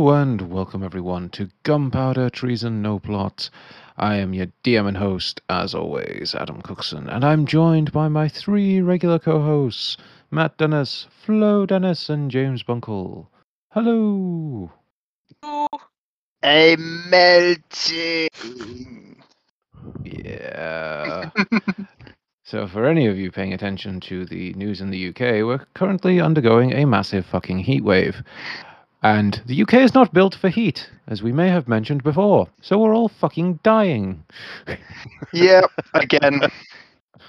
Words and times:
Hello 0.00 0.18
and 0.18 0.50
welcome 0.50 0.82
everyone 0.82 1.28
to 1.28 1.50
Gunpowder 1.62 2.30
Treason 2.30 2.80
No 2.80 2.98
Plot. 2.98 3.50
I 3.98 4.14
am 4.14 4.32
your 4.32 4.46
DM 4.64 4.88
and 4.88 4.96
host, 4.96 5.42
as 5.50 5.74
always, 5.74 6.34
Adam 6.34 6.62
Cookson, 6.62 7.06
and 7.10 7.22
I'm 7.22 7.44
joined 7.44 7.92
by 7.92 8.08
my 8.08 8.26
three 8.26 8.80
regular 8.80 9.18
co-hosts, 9.18 9.98
Matt 10.30 10.56
Dennis, 10.56 11.06
Flo 11.10 11.66
Dennis, 11.66 12.08
and 12.08 12.30
James 12.30 12.62
Bunkle. 12.62 13.26
Hello. 13.72 14.72
I'm 16.42 17.10
melting. 17.10 18.30
Yeah. 20.02 21.28
so, 22.44 22.66
for 22.66 22.86
any 22.86 23.06
of 23.06 23.18
you 23.18 23.30
paying 23.30 23.52
attention 23.52 24.00
to 24.00 24.24
the 24.24 24.54
news 24.54 24.80
in 24.80 24.88
the 24.88 25.08
UK, 25.10 25.44
we're 25.44 25.66
currently 25.74 26.22
undergoing 26.22 26.72
a 26.72 26.86
massive 26.86 27.26
fucking 27.26 27.58
heat 27.58 27.84
wave. 27.84 28.22
And 29.02 29.40
the 29.46 29.62
UK 29.62 29.74
is 29.74 29.94
not 29.94 30.12
built 30.12 30.34
for 30.34 30.48
heat, 30.48 30.90
as 31.06 31.22
we 31.22 31.32
may 31.32 31.48
have 31.48 31.68
mentioned 31.68 32.02
before. 32.02 32.48
So 32.60 32.78
we're 32.78 32.94
all 32.94 33.08
fucking 33.08 33.60
dying. 33.62 34.24
yeah, 35.32 35.62
again. 35.94 36.42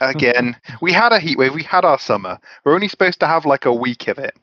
Again. 0.02 0.58
We 0.82 0.92
had 0.92 1.14
a 1.14 1.20
heat 1.20 1.38
wave, 1.38 1.54
we 1.54 1.64
had 1.64 1.86
our 1.86 2.00
summer. 2.00 2.40
We're 2.66 2.74
only 2.74 2.88
supposed 2.88 3.20
to 3.22 3.28
have 3.28 3.46
like 3.46 3.66
a 3.66 3.74
week 3.74 4.08
of 4.08 4.18
it. 4.18 4.36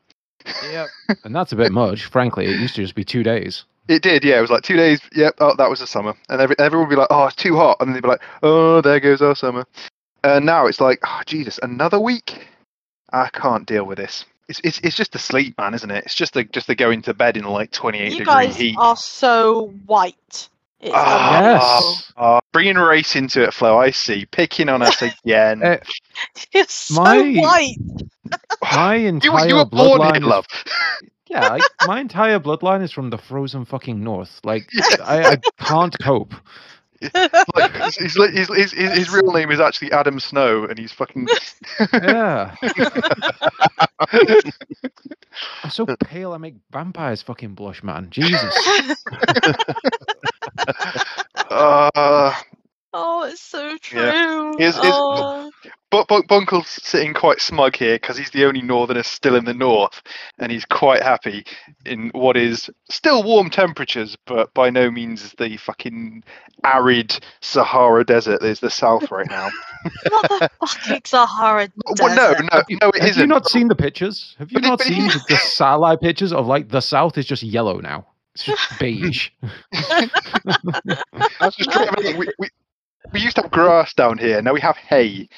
Yep. 0.70 0.88
and 1.24 1.34
that's 1.34 1.52
a 1.52 1.56
bit 1.56 1.72
much, 1.72 2.06
frankly. 2.06 2.46
It 2.46 2.60
used 2.60 2.76
to 2.76 2.82
just 2.82 2.94
be 2.94 3.04
two 3.04 3.22
days. 3.22 3.64
It 3.88 4.02
did, 4.02 4.24
yeah. 4.24 4.38
It 4.38 4.42
was 4.42 4.50
like 4.50 4.62
two 4.62 4.76
days. 4.76 5.00
Yep. 5.14 5.34
Oh, 5.40 5.54
that 5.56 5.70
was 5.70 5.80
the 5.80 5.86
summer, 5.86 6.14
and 6.28 6.40
every, 6.40 6.56
everyone 6.58 6.88
would 6.88 6.94
be 6.94 7.00
like, 7.00 7.08
"Oh, 7.10 7.26
it's 7.26 7.36
too 7.36 7.56
hot," 7.56 7.78
and 7.80 7.94
they'd 7.94 8.02
be 8.02 8.08
like, 8.08 8.20
"Oh, 8.42 8.82
there 8.82 9.00
goes 9.00 9.22
our 9.22 9.34
summer." 9.34 9.64
And 10.24 10.44
now 10.44 10.66
it's 10.66 10.80
like, 10.80 11.00
"Oh, 11.06 11.22
Jesus, 11.24 11.58
another 11.62 11.98
week? 11.98 12.46
I 13.12 13.30
can't 13.30 13.66
deal 13.66 13.84
with 13.84 13.96
this." 13.96 14.26
It's, 14.48 14.60
it's, 14.64 14.80
it's 14.80 14.96
just 14.96 15.12
the 15.12 15.18
sleep, 15.18 15.56
man, 15.58 15.74
isn't 15.74 15.90
it? 15.90 16.04
It's 16.04 16.14
just 16.14 16.32
the 16.34 16.44
just 16.44 16.66
the 16.66 16.74
going 16.74 17.02
to 17.02 17.14
bed 17.14 17.36
in 17.36 17.44
like 17.44 17.70
28 17.70 18.04
You 18.04 18.10
degree 18.18 18.24
guys 18.24 18.56
heat. 18.56 18.76
are 18.78 18.96
so 18.96 19.68
white. 19.86 20.48
It's 20.80 20.94
unbelievable. 20.94 21.58
Yes. 21.60 22.12
ah, 22.16 22.40
bringing 22.52 22.76
race 22.76 23.16
into 23.16 23.42
it, 23.42 23.52
Flo. 23.52 23.76
I 23.78 23.90
see. 23.90 24.26
Picking 24.26 24.68
on 24.68 24.80
us 24.80 25.02
again. 25.24 25.62
Uh, 25.62 25.78
You're 26.52 26.64
so 26.68 27.02
My- 27.02 27.32
white. 27.34 27.76
my 28.72 28.94
entire 28.94 29.20
you 29.48 29.56
were 29.56 29.64
born 29.66 29.88
here, 29.88 29.98
bloodline 30.12 30.16
is- 30.18 30.22
love. 30.24 30.46
Yeah, 31.30 31.46
like, 31.48 31.62
my 31.86 32.00
entire 32.00 32.40
bloodline 32.40 32.82
is 32.82 32.90
from 32.90 33.10
the 33.10 33.18
frozen 33.18 33.66
fucking 33.66 34.02
north. 34.02 34.40
Like, 34.44 34.66
I, 35.04 35.32
I 35.32 35.36
can't 35.62 35.94
cope. 36.00 36.32
Like, 37.54 37.72
his, 37.72 37.96
his, 37.96 38.16
his, 38.16 38.48
his, 38.48 38.72
his 38.72 39.10
real 39.10 39.32
name 39.32 39.50
is 39.50 39.60
actually 39.60 39.92
Adam 39.92 40.18
Snow, 40.20 40.64
and 40.64 40.78
he's 40.78 40.92
fucking. 40.92 41.26
Yeah. 41.92 42.54
I'm 45.62 45.70
so 45.70 45.86
pale, 46.04 46.32
I 46.32 46.38
make 46.38 46.56
vampires 46.70 47.22
fucking 47.22 47.54
blush, 47.54 47.82
man. 47.82 48.08
Jesus. 48.10 48.54
uh, 51.50 52.32
oh, 52.92 53.24
it's 53.24 53.40
so 53.40 53.76
true. 53.78 54.00
Yeah. 54.00 54.52
Here's- 54.58 54.76
here's- 54.76 54.94
oh. 54.96 55.50
but, 55.90 56.06
but 56.08 56.26
Bunkle's 56.28 56.68
sitting 56.68 57.14
quite 57.14 57.40
smug 57.40 57.76
here 57.76 57.96
because 57.96 58.16
he's 58.18 58.30
the 58.30 58.44
only 58.44 58.62
northerner 58.62 59.02
still 59.02 59.36
in 59.36 59.44
the 59.44 59.54
north, 59.54 60.02
and 60.38 60.50
he's 60.52 60.64
quite 60.64 61.02
happy 61.02 61.44
in 61.86 62.10
what 62.14 62.36
is 62.36 62.68
still 62.90 63.22
warm 63.22 63.50
temperatures, 63.50 64.16
but 64.26 64.52
by 64.54 64.70
no 64.70 64.90
means 64.90 65.34
the 65.38 65.56
fucking 65.56 66.22
arid 66.64 67.18
Sahara 67.40 68.04
Desert. 68.04 68.40
There's 68.40 68.60
the 68.60 68.70
south 68.70 69.10
right 69.10 69.28
now. 69.28 69.48
What 70.10 70.28
the 70.28 70.50
fucking 70.66 71.02
Sahara 71.04 71.68
Desert? 71.68 71.74
well, 72.00 72.16
no, 72.16 72.32
no, 72.52 72.62
no, 72.82 72.88
it 72.90 73.00
Have 73.00 73.10
isn't. 73.10 73.20
you 73.20 73.26
not 73.28 73.46
seen 73.48 73.68
the 73.68 73.76
pictures? 73.76 74.34
Have 74.38 74.50
you 74.50 74.60
But 74.60 74.66
not 74.68 74.80
it 74.80 74.88
seen 74.88 75.06
the, 75.06 75.20
the 75.28 75.36
satellite 75.36 76.00
pictures 76.00 76.32
of 76.32 76.46
like 76.48 76.68
the 76.68 76.80
south 76.80 77.16
is 77.16 77.26
just 77.26 77.42
yellow 77.44 77.78
now? 77.78 78.06
It's 78.34 78.42
just 78.44 78.68
beige. 78.80 79.30
That's 79.72 81.56
just 81.56 81.70
true. 81.70 81.86
I 81.88 82.00
mean, 82.02 82.18
we, 82.18 82.28
we, 82.38 82.48
we 83.12 83.20
used 83.20 83.36
to 83.36 83.42
have 83.42 83.50
grass 83.50 83.94
down 83.94 84.18
here. 84.18 84.42
Now 84.42 84.52
we 84.52 84.60
have 84.60 84.76
hay. 84.76 85.28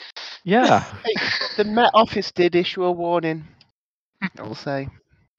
Yeah. 0.44 0.84
The 1.56 1.65
Met 1.65 1.91
Office 1.94 2.32
did 2.32 2.54
issue 2.54 2.84
a 2.84 2.91
warning. 2.93 3.44
I'll 4.38 4.54
say. 4.54 4.88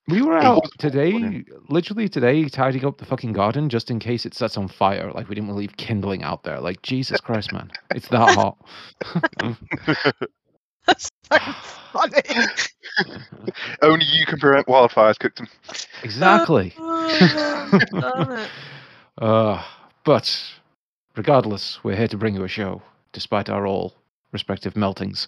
We 0.07 0.21
were 0.21 0.37
out 0.37 0.67
today, 0.77 1.43
literally 1.69 2.09
today, 2.09 2.47
tidying 2.49 2.85
up 2.85 2.97
the 2.97 3.05
fucking 3.05 3.33
garden 3.33 3.69
just 3.69 3.89
in 3.89 3.97
case 3.99 4.25
it 4.25 4.33
sets 4.33 4.57
on 4.57 4.67
fire. 4.67 5.11
Like 5.11 5.29
we 5.29 5.35
didn't 5.35 5.55
leave 5.55 5.77
kindling 5.77 6.21
out 6.21 6.43
there. 6.43 6.59
Like 6.59 6.81
Jesus 6.81 7.21
Christ, 7.21 7.53
man, 7.53 7.71
it's 7.95 8.07
that 8.09 8.35
hot. 8.35 8.57
That's 10.87 11.09
so 11.31 11.37
funny. 11.93 12.21
Only 13.81 14.05
you 14.05 14.25
can 14.25 14.39
prevent 14.39 14.67
wildfires, 14.67 15.15
Cookton. 15.17 15.47
exactly. 16.03 16.73
Oh, 16.77 17.79
damn. 17.91 18.47
Uh, 19.17 19.63
but 20.03 20.43
regardless, 21.15 21.83
we're 21.83 21.95
here 21.95 22.07
to 22.07 22.17
bring 22.17 22.35
you 22.35 22.43
a 22.43 22.47
show, 22.47 22.81
despite 23.11 23.49
our 23.49 23.65
all 23.67 23.93
respective 24.31 24.73
meltings. 24.75 25.27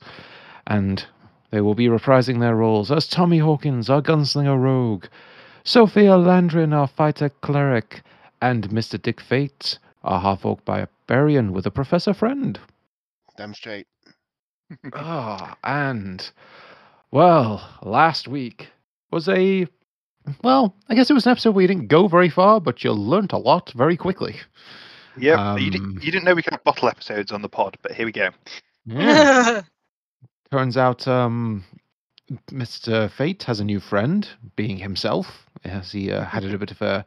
And 0.68 1.06
they 1.52 1.62
will 1.62 1.76
be 1.76 1.88
reprising 1.88 2.40
their 2.40 2.56
roles 2.56 2.92
as 2.92 3.08
Tommy 3.08 3.40
Hawkins, 3.40 3.90
our 3.90 4.02
gunslinger 4.02 4.60
rogue, 4.60 5.06
Sophia 5.64 6.12
Landrin, 6.18 6.74
our 6.74 6.88
fighter 6.88 7.30
cleric, 7.30 8.02
and 8.42 8.70
Mr. 8.70 9.02
Dick 9.02 9.22
Fate, 9.22 9.78
our 10.04 10.20
half 10.20 10.46
orc 10.46 10.64
barbarian 10.66 11.54
with 11.54 11.66
a 11.66 11.72
professor 11.72 12.14
friend. 12.14 12.60
Damn 13.38 13.54
straight. 13.54 13.88
Ah, 14.94 15.56
and 15.64 16.32
well, 17.12 17.70
last 17.84 18.28
week 18.28 18.70
was 19.12 19.30
a 19.30 19.68
well, 20.44 20.76
I 20.90 20.96
guess 20.96 21.10
it 21.10 21.14
was 21.14 21.26
an 21.26 21.32
episode 21.34 21.52
where 21.52 21.62
you 21.62 21.68
didn't 21.68 21.90
go 21.90 22.08
very 22.08 22.30
far, 22.30 22.60
but 22.60 22.84
you 22.84 22.92
learnt 22.92 23.34
a 23.34 23.38
lot 23.38 23.72
very 23.76 23.98
quickly. 23.98 24.38
Yep. 25.18 25.38
you, 25.38 25.44
Um, 25.44 25.70
didn't, 25.70 26.04
you 26.04 26.12
didn't 26.12 26.26
know 26.26 26.34
we 26.34 26.42
could 26.42 26.54
have 26.54 26.64
bottle 26.64 26.90
episodes 26.90 27.32
on 27.32 27.42
the 27.42 27.50
pod, 27.50 27.78
but 27.82 27.92
here 27.94 28.06
we 28.06 28.12
go. 28.12 28.30
Turns 30.52 30.78
out, 30.78 31.08
um, 31.08 31.64
Mr. 32.52 33.10
Fate 33.12 33.44
has 33.44 33.60
a 33.60 33.64
new 33.64 33.80
friend, 33.80 34.28
being 34.56 34.78
himself, 34.78 35.46
as 35.64 35.92
he 35.92 36.12
uh, 36.12 36.24
had 36.26 36.44
a 36.44 36.58
bit 36.58 36.72
of 36.72 36.82
a 36.82 37.06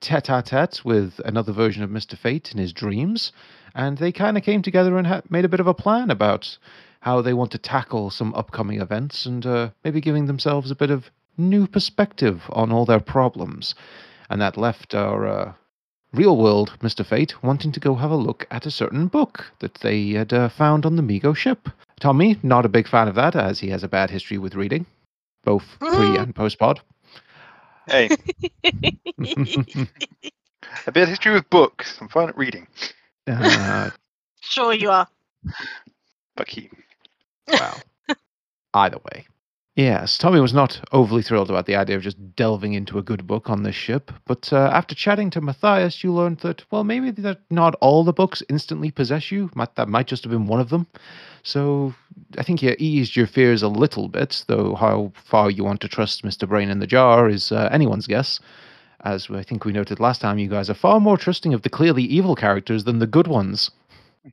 tete-a-tete 0.00 0.84
with 0.84 1.20
another 1.24 1.52
version 1.52 1.82
of 1.82 1.90
Mr. 1.90 2.18
Fate 2.18 2.52
in 2.52 2.58
his 2.58 2.72
dreams, 2.72 3.32
and 3.74 3.98
they 3.98 4.12
kind 4.12 4.36
of 4.36 4.42
came 4.42 4.60
together 4.62 4.98
and 4.98 5.06
ha- 5.06 5.22
made 5.30 5.44
a 5.44 5.48
bit 5.48 5.60
of 5.60 5.66
a 5.66 5.74
plan 5.74 6.10
about 6.10 6.58
how 7.00 7.20
they 7.20 7.32
want 7.34 7.50
to 7.52 7.58
tackle 7.58 8.10
some 8.10 8.34
upcoming 8.34 8.80
events 8.80 9.26
and 9.26 9.46
uh, 9.46 9.70
maybe 9.84 10.00
giving 10.00 10.26
themselves 10.26 10.70
a 10.70 10.76
bit 10.76 10.90
of 10.90 11.10
new 11.38 11.66
perspective 11.66 12.42
on 12.50 12.70
all 12.70 12.84
their 12.84 13.00
problems. 13.00 13.74
And 14.30 14.40
that 14.40 14.56
left 14.56 14.94
our 14.94 15.26
uh, 15.26 15.52
real 16.12 16.36
world 16.36 16.76
Mr. 16.80 17.04
Fate 17.04 17.42
wanting 17.42 17.72
to 17.72 17.80
go 17.80 17.94
have 17.94 18.10
a 18.10 18.16
look 18.16 18.46
at 18.50 18.66
a 18.66 18.70
certain 18.70 19.06
book 19.06 19.52
that 19.60 19.74
they 19.76 20.10
had 20.10 20.32
uh, 20.32 20.48
found 20.48 20.84
on 20.84 20.96
the 20.96 21.02
Mi-Go 21.02 21.34
ship. 21.34 21.68
Tommy, 22.00 22.38
not 22.42 22.66
a 22.66 22.68
big 22.68 22.88
fan 22.88 23.08
of 23.08 23.14
that, 23.14 23.36
as 23.36 23.60
he 23.60 23.68
has 23.68 23.82
a 23.82 23.88
bad 23.88 24.10
history 24.10 24.38
with 24.38 24.54
reading, 24.54 24.86
both 25.44 25.64
pre 25.78 26.16
and 26.18 26.34
post 26.34 26.58
pod. 26.58 26.80
Hey, 27.86 28.08
a 28.64 28.72
bit 30.92 31.02
of 31.02 31.08
history 31.08 31.32
with 31.32 31.48
books. 31.50 31.98
I'm 32.00 32.08
fine 32.08 32.28
at 32.28 32.36
reading. 32.36 32.66
uh, 33.26 33.90
sure 34.40 34.72
you 34.72 34.90
are. 34.90 35.08
Fuck 36.36 36.56
you. 36.56 36.68
well, 37.48 37.80
either 38.74 38.98
way. 38.98 39.26
Yes, 39.74 40.18
Tommy 40.18 40.38
was 40.38 40.52
not 40.52 40.86
overly 40.92 41.22
thrilled 41.22 41.48
about 41.48 41.64
the 41.64 41.76
idea 41.76 41.96
of 41.96 42.02
just 42.02 42.36
delving 42.36 42.74
into 42.74 42.98
a 42.98 43.02
good 43.02 43.26
book 43.26 43.48
on 43.48 43.62
this 43.62 43.74
ship, 43.74 44.12
but 44.26 44.52
uh, 44.52 44.70
after 44.70 44.94
chatting 44.94 45.30
to 45.30 45.40
Matthias, 45.40 46.04
you 46.04 46.12
learned 46.12 46.40
that, 46.40 46.62
well, 46.70 46.84
maybe 46.84 47.10
that 47.10 47.40
not 47.50 47.74
all 47.76 48.04
the 48.04 48.12
books 48.12 48.42
instantly 48.50 48.90
possess 48.90 49.32
you. 49.32 49.50
Might, 49.54 49.74
that 49.76 49.88
might 49.88 50.08
just 50.08 50.24
have 50.24 50.30
been 50.30 50.46
one 50.46 50.60
of 50.60 50.68
them. 50.68 50.86
So 51.42 51.94
I 52.36 52.42
think 52.42 52.62
you 52.62 52.76
eased 52.78 53.16
your 53.16 53.26
fears 53.26 53.62
a 53.62 53.68
little 53.68 54.08
bit, 54.08 54.44
though 54.46 54.74
how 54.74 55.10
far 55.14 55.50
you 55.50 55.64
want 55.64 55.80
to 55.80 55.88
trust 55.88 56.22
Mr. 56.22 56.46
Brain 56.46 56.68
in 56.68 56.80
the 56.80 56.86
Jar 56.86 57.30
is 57.30 57.50
uh, 57.50 57.70
anyone's 57.72 58.06
guess. 58.06 58.40
As 59.04 59.30
I 59.30 59.42
think 59.42 59.64
we 59.64 59.72
noted 59.72 59.98
last 60.00 60.20
time, 60.20 60.38
you 60.38 60.50
guys 60.50 60.68
are 60.68 60.74
far 60.74 61.00
more 61.00 61.16
trusting 61.16 61.54
of 61.54 61.62
the 61.62 61.70
clearly 61.70 62.02
evil 62.02 62.36
characters 62.36 62.84
than 62.84 62.98
the 62.98 63.06
good 63.06 63.26
ones. 63.26 63.70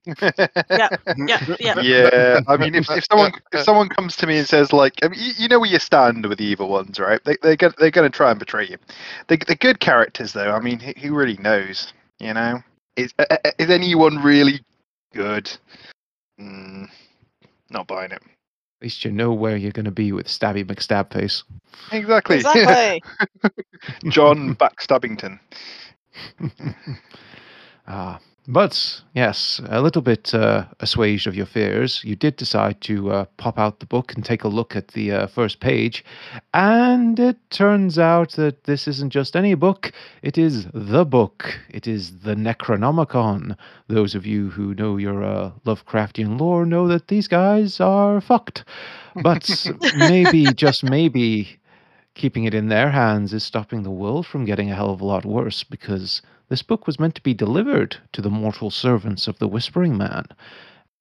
Yeah, 0.06 0.89
yeah, 1.18 1.39
yeah. 1.59 1.81
yeah, 1.81 2.39
I 2.47 2.57
mean, 2.57 2.75
if, 2.75 2.89
if 2.91 3.06
someone 3.06 3.31
if 3.53 3.63
someone 3.63 3.89
comes 3.89 4.15
to 4.18 4.27
me 4.27 4.38
and 4.38 4.47
says 4.47 4.71
like, 4.71 4.94
I 5.03 5.07
mean, 5.07 5.19
you, 5.19 5.31
you 5.38 5.47
know 5.47 5.59
where 5.59 5.69
you 5.69 5.80
stand 5.80 6.25
with 6.25 6.38
the 6.38 6.45
evil 6.45 6.69
ones, 6.69 7.00
right? 7.00 7.19
They 7.25 7.38
they're 7.41 7.56
gonna, 7.56 7.74
they're 7.77 7.91
going 7.91 8.09
to 8.09 8.15
try 8.15 8.30
and 8.30 8.39
betray 8.39 8.68
you. 8.68 8.77
The 9.27 9.38
the 9.47 9.56
good 9.56 9.80
characters, 9.80 10.33
though, 10.33 10.51
I 10.51 10.59
mean, 10.59 10.80
who, 10.80 10.94
who 11.00 11.15
really 11.15 11.38
knows? 11.38 11.91
You 12.19 12.33
know, 12.33 12.62
is 12.95 13.13
uh, 13.18 13.25
uh, 13.30 13.51
is 13.57 13.69
anyone 13.69 14.18
really 14.21 14.62
good? 15.13 15.51
Mm, 16.39 16.88
not 17.69 17.88
buying 17.88 18.12
it. 18.12 18.21
At 18.21 18.83
least 18.83 19.03
you 19.03 19.12
know 19.12 19.33
where 19.33 19.57
you're 19.57 19.71
going 19.74 19.85
to 19.85 19.92
be 19.92 20.12
with 20.12 20.27
Stabby 20.27 20.63
McStabface. 20.63 21.44
Exactly. 21.92 22.38
Exactly. 22.38 23.03
John 24.09 24.56
Backstabbington. 24.56 25.38
ah, 27.88 28.19
But 28.51 29.04
yes, 29.13 29.62
a 29.68 29.80
little 29.80 30.01
bit 30.01 30.34
uh, 30.34 30.66
assuaged 30.80 31.28
of 31.28 31.36
your 31.36 31.46
fears, 31.46 32.04
you 32.04 32.16
did 32.16 32.36
decide 32.36 32.81
to 32.81 33.12
uh, 33.12 33.25
pop 33.38 33.60
out 33.60 33.80
the 33.80 33.86
book 33.86 34.16
and 34.16 34.25
take 34.25 34.44
a 34.44 34.48
look 34.48 34.75
at 34.75 34.88
the 34.88 35.12
uh, 35.12 35.28
first 35.28 35.60
page. 35.60 36.04
And 36.51 37.19
it 37.19 37.38
turns 37.51 38.00
out 38.00 38.31
that 38.31 38.63
this 38.63 38.88
isn't 38.88 39.12
just 39.12 39.36
any 39.36 39.54
book, 39.54 39.92
it 40.24 40.36
is 40.40 40.66
the 40.74 41.06
book. 41.06 41.60
It 41.69 41.86
is 41.86 42.22
the 42.22 42.34
Necronomicon. 42.34 43.56
Those 43.88 44.16
of 44.16 44.25
you 44.25 44.50
who 44.50 44.74
know 44.74 44.98
your 44.98 45.24
uh, 45.24 45.52
Lovecraftian 45.68 46.40
lore 46.40 46.66
know 46.66 46.88
that 46.88 47.07
these 47.07 47.28
guys 47.28 47.80
are 47.80 48.19
fucked. 48.19 48.63
But 49.22 49.48
maybe, 49.95 50.45
just 50.54 50.84
maybe, 50.84 51.60
keeping 52.16 52.45
it 52.45 52.56
in 52.56 52.69
their 52.69 52.90
hands 52.90 53.31
is 53.31 53.44
stopping 53.44 53.84
the 53.84 53.92
world 53.92 54.25
from 54.25 54.44
getting 54.44 54.72
a 54.72 54.75
hell 54.75 54.90
of 54.90 55.02
a 55.02 55.06
lot 55.06 55.24
worse 55.24 55.63
because 55.63 56.24
this 56.50 56.63
book 56.63 56.88
was 56.88 57.00
meant 57.00 57.16
to 57.16 57.24
be 57.24 57.34
delivered 57.34 57.98
to 58.12 58.22
the 58.22 58.30
mortal 58.30 58.72
servants 58.72 59.28
of 59.28 59.38
the 59.38 59.48
Whispering 59.48 59.96
Man, 59.96 60.25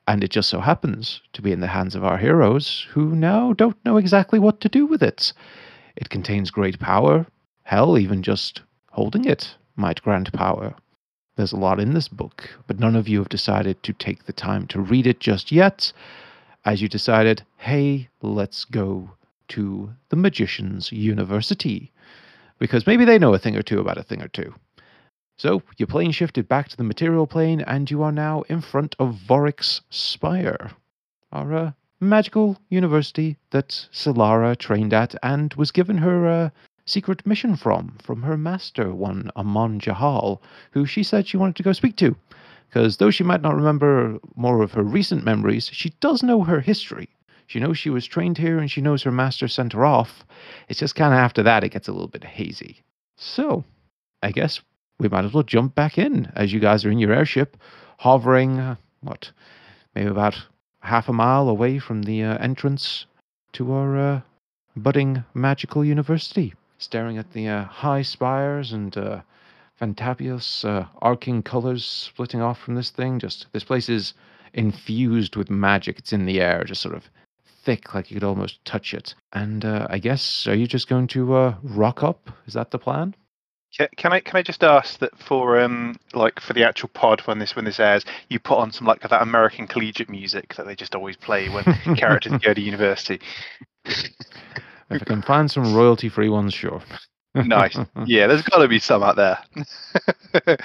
and 0.07 0.23
it 0.23 0.31
just 0.31 0.51
so 0.51 0.61
happens 0.61 1.23
to 1.33 1.43
be 1.43 1.53
in 1.53 1.61
the 1.61 1.67
hands 1.67 1.95
of 1.95 2.05
our 2.05 2.19
heroes, 2.19 2.87
who 2.91 3.17
now 3.17 3.55
don't 3.55 3.83
know 3.85 3.97
exactly 3.97 4.39
what 4.39 4.61
to 4.61 4.69
do 4.69 4.87
with 4.87 5.03
it. 5.03 5.33
It 5.97 6.11
contains 6.11 6.51
great 6.51 6.79
power. 6.79 7.27
Hell, 7.63 7.99
even 7.99 8.23
just 8.23 8.63
holding 8.91 9.25
it 9.25 9.57
might 9.75 10.03
grant 10.03 10.33
power. 10.33 10.75
There's 11.37 11.53
a 11.53 11.57
lot 11.57 11.81
in 11.81 11.95
this 11.95 12.09
book, 12.09 12.51
but 12.67 12.79
none 12.79 12.97
of 12.97 13.09
you 13.09 13.19
have 13.19 13.29
decided 13.29 13.83
to 13.85 13.93
take 13.93 14.25
the 14.25 14.33
time 14.33 14.67
to 14.69 14.81
read 14.81 15.07
it 15.07 15.21
just 15.21 15.51
yet, 15.51 15.93
as 16.65 16.83
you 16.83 16.89
decided, 16.89 17.43
hey, 17.57 18.09
let's 18.21 18.65
go 18.65 19.11
to 19.49 19.91
the 20.11 20.17
Magician's 20.17 20.93
University. 20.93 21.91
Because 22.59 22.87
maybe 22.87 23.05
they 23.05 23.19
know 23.19 23.33
a 23.33 23.39
thing 23.39 23.57
or 23.57 23.63
two 23.63 23.79
about 23.79 23.99
a 23.99 24.03
thing 24.03 24.21
or 24.21 24.29
two. 24.29 24.53
So 25.39 25.63
your 25.77 25.87
plane 25.87 26.11
shifted 26.11 26.49
back 26.49 26.67
to 26.69 26.77
the 26.77 26.83
material 26.83 27.29
plane, 27.29 27.61
and 27.61 27.89
you 27.89 28.03
are 28.03 28.11
now 28.11 28.43
in 28.49 28.61
front 28.61 28.97
of 28.99 29.15
Vorix 29.15 29.83
Spire, 29.89 30.73
our 31.31 31.55
uh, 31.55 31.73
magical 32.01 32.59
university 32.71 33.37
that 33.51 33.69
Solara 33.93 34.59
trained 34.59 34.93
at 34.93 35.15
and 35.23 35.55
was 35.55 35.71
given 35.71 35.99
her 35.99 36.27
uh, 36.27 36.51
secret 36.87 37.25
mission 37.25 37.55
from, 37.55 37.99
from 38.03 38.23
her 38.23 38.37
master, 38.37 38.93
one 38.93 39.31
Amon 39.37 39.79
Jahal, 39.79 40.43
who 40.73 40.85
she 40.85 41.05
said 41.05 41.29
she 41.29 41.37
wanted 41.37 41.55
to 41.55 41.63
go 41.63 41.73
speak 41.73 41.95
to. 41.99 42.17
Because 42.69 42.97
though 42.97 43.13
she 43.13 43.23
might 43.23 43.41
not 43.41 43.55
remember 43.55 44.19
more 44.35 44.61
of 44.65 44.73
her 44.73 44.83
recent 44.83 45.25
memories, 45.25 45.71
she 45.73 45.91
does 46.01 46.25
know 46.25 46.43
her 46.43 46.61
history. 46.61 47.11
She 47.47 47.61
knows 47.61 47.79
she 47.79 47.91
was 47.91 48.07
trained 48.07 48.39
here 48.39 48.59
and 48.59 48.69
she 48.69 48.81
knows 48.81 49.05
her 49.05 49.13
master 49.13 49.47
sent 49.47 49.73
her 49.73 49.85
off. 49.85 50.25
It's 50.69 50.81
just 50.81 50.97
kind 50.97 51.15
of 51.15 51.21
after 51.21 51.45
that 51.45 51.63
it 51.63 51.69
gets 51.69 51.87
a 51.87 51.93
little 51.93 52.09
bit 52.09 52.25
hazy. 52.25 52.83
So, 53.17 53.63
I 54.21 54.33
guess 54.33 54.61
we 54.99 55.09
might 55.09 55.25
as 55.25 55.33
well 55.33 55.45
jump 55.45 55.75
back 55.75 55.97
in 55.97 56.31
as 56.35 56.53
you 56.53 56.61
guys 56.61 56.85
are 56.85 56.91
in 56.91 56.99
your 56.99 57.13
airship, 57.13 57.57
hovering, 57.99 58.59
uh, 58.59 58.77
what, 59.01 59.31
maybe 59.95 60.09
about 60.09 60.37
half 60.81 61.09
a 61.09 61.13
mile 61.13 61.49
away 61.49 61.79
from 61.79 62.03
the 62.03 62.23
uh, 62.23 62.37
entrance 62.39 63.07
to 63.53 63.73
our 63.73 63.97
uh, 63.97 64.21
budding 64.77 65.25
magical 65.35 65.85
university, 65.85 66.55
staring 66.79 67.17
at 67.17 67.33
the 67.33 67.49
uh, 67.49 67.65
high 67.65 68.03
spires 68.03 68.73
and 68.73 68.97
uh, 68.97 69.21
fantabulous 69.81 70.65
arcing 71.01 71.43
colors 71.43 71.85
splitting 71.85 72.43
off 72.43 72.59
from 72.59 72.75
this 72.75 72.91
thing. 72.91 73.21
Just 73.21 73.47
this 73.53 73.65
place 73.65 73.89
is 73.89 74.15
infused 74.53 75.37
with 75.37 75.51
magic. 75.51 75.99
It's 75.99 76.13
in 76.13 76.27
the 76.27 76.41
air, 76.41 76.65
just 76.65 76.83
sort 76.83 76.97
of 76.97 77.09
thick, 77.63 77.95
like 77.95 78.11
you 78.11 78.17
could 78.17 78.27
almost 78.27 78.65
touch 78.65 78.95
it. 78.95 79.15
And 79.33 79.65
I 79.65 79.99
guess, 79.99 80.47
are 80.49 80.55
you 80.55 80.67
just 80.67 80.89
going 80.89 81.07
to 81.09 81.55
rock 81.63 82.03
up? 82.03 82.31
Is 82.47 82.55
that 82.55 82.73
the 82.73 82.79
plan? 82.79 83.15
Can, 83.97 84.13
I 84.13 84.21
can 84.21 84.37
I 84.37 84.43
just 84.43 84.65
ask 84.65 84.99
that 84.99 85.17
for 85.19 85.61
um 85.61 85.97
like 86.13 86.41
for 86.41 86.53
the 86.53 86.65
actual 86.65 86.89
pod 86.89 87.21
when 87.23 87.39
this 87.39 87.55
when 87.55 87.65
this 87.65 87.79
airs, 87.79 88.05
you 88.29 88.41
put 88.41 88.59
on 88.59 88.73
some 88.73 88.87
like 88.87 89.01
that 89.03 89.23
American 89.23 89.69
collegiate 89.69 90.11
music 90.11 90.55
that 90.57 90.67
they 90.67 90.75
just 90.75 90.97
always 90.97 91.17
play 91.17 91.49
when 91.49 91.65
characters 91.97 92.33
go 92.43 92.53
to 92.53 92.61
university. 92.61 93.21
If 93.85 94.11
I 94.91 94.99
can 94.99 95.23
find 95.23 95.49
some 95.51 95.75
royalty 95.75 96.09
free 96.09 96.29
ones, 96.29 96.55
sure. 96.55 96.83
nice. 97.35 97.79
Yeah, 98.05 98.27
there's 98.27 98.43
got 98.43 98.59
to 98.59 98.69
be 98.69 98.81
some 98.81 99.03
out 99.03 99.17
there. 99.17 99.39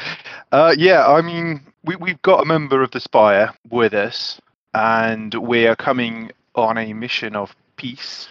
uh, 0.52 0.74
yeah, 0.78 1.06
I 1.06 1.22
mean, 1.22 1.62
we 1.84 1.96
we've 1.98 2.22
got 2.24 2.42
a 2.42 2.46
member 2.46 2.82
of 2.82 2.92
the 2.92 3.00
Spire 3.00 3.54
with 3.70 3.94
us, 3.94 4.42
and 4.74 5.34
we 5.36 5.68
are 5.68 5.76
coming 5.76 6.32
on 6.56 6.80
a 6.80 6.94
mission 6.94 7.36
of 7.36 7.56
peace. 7.76 8.30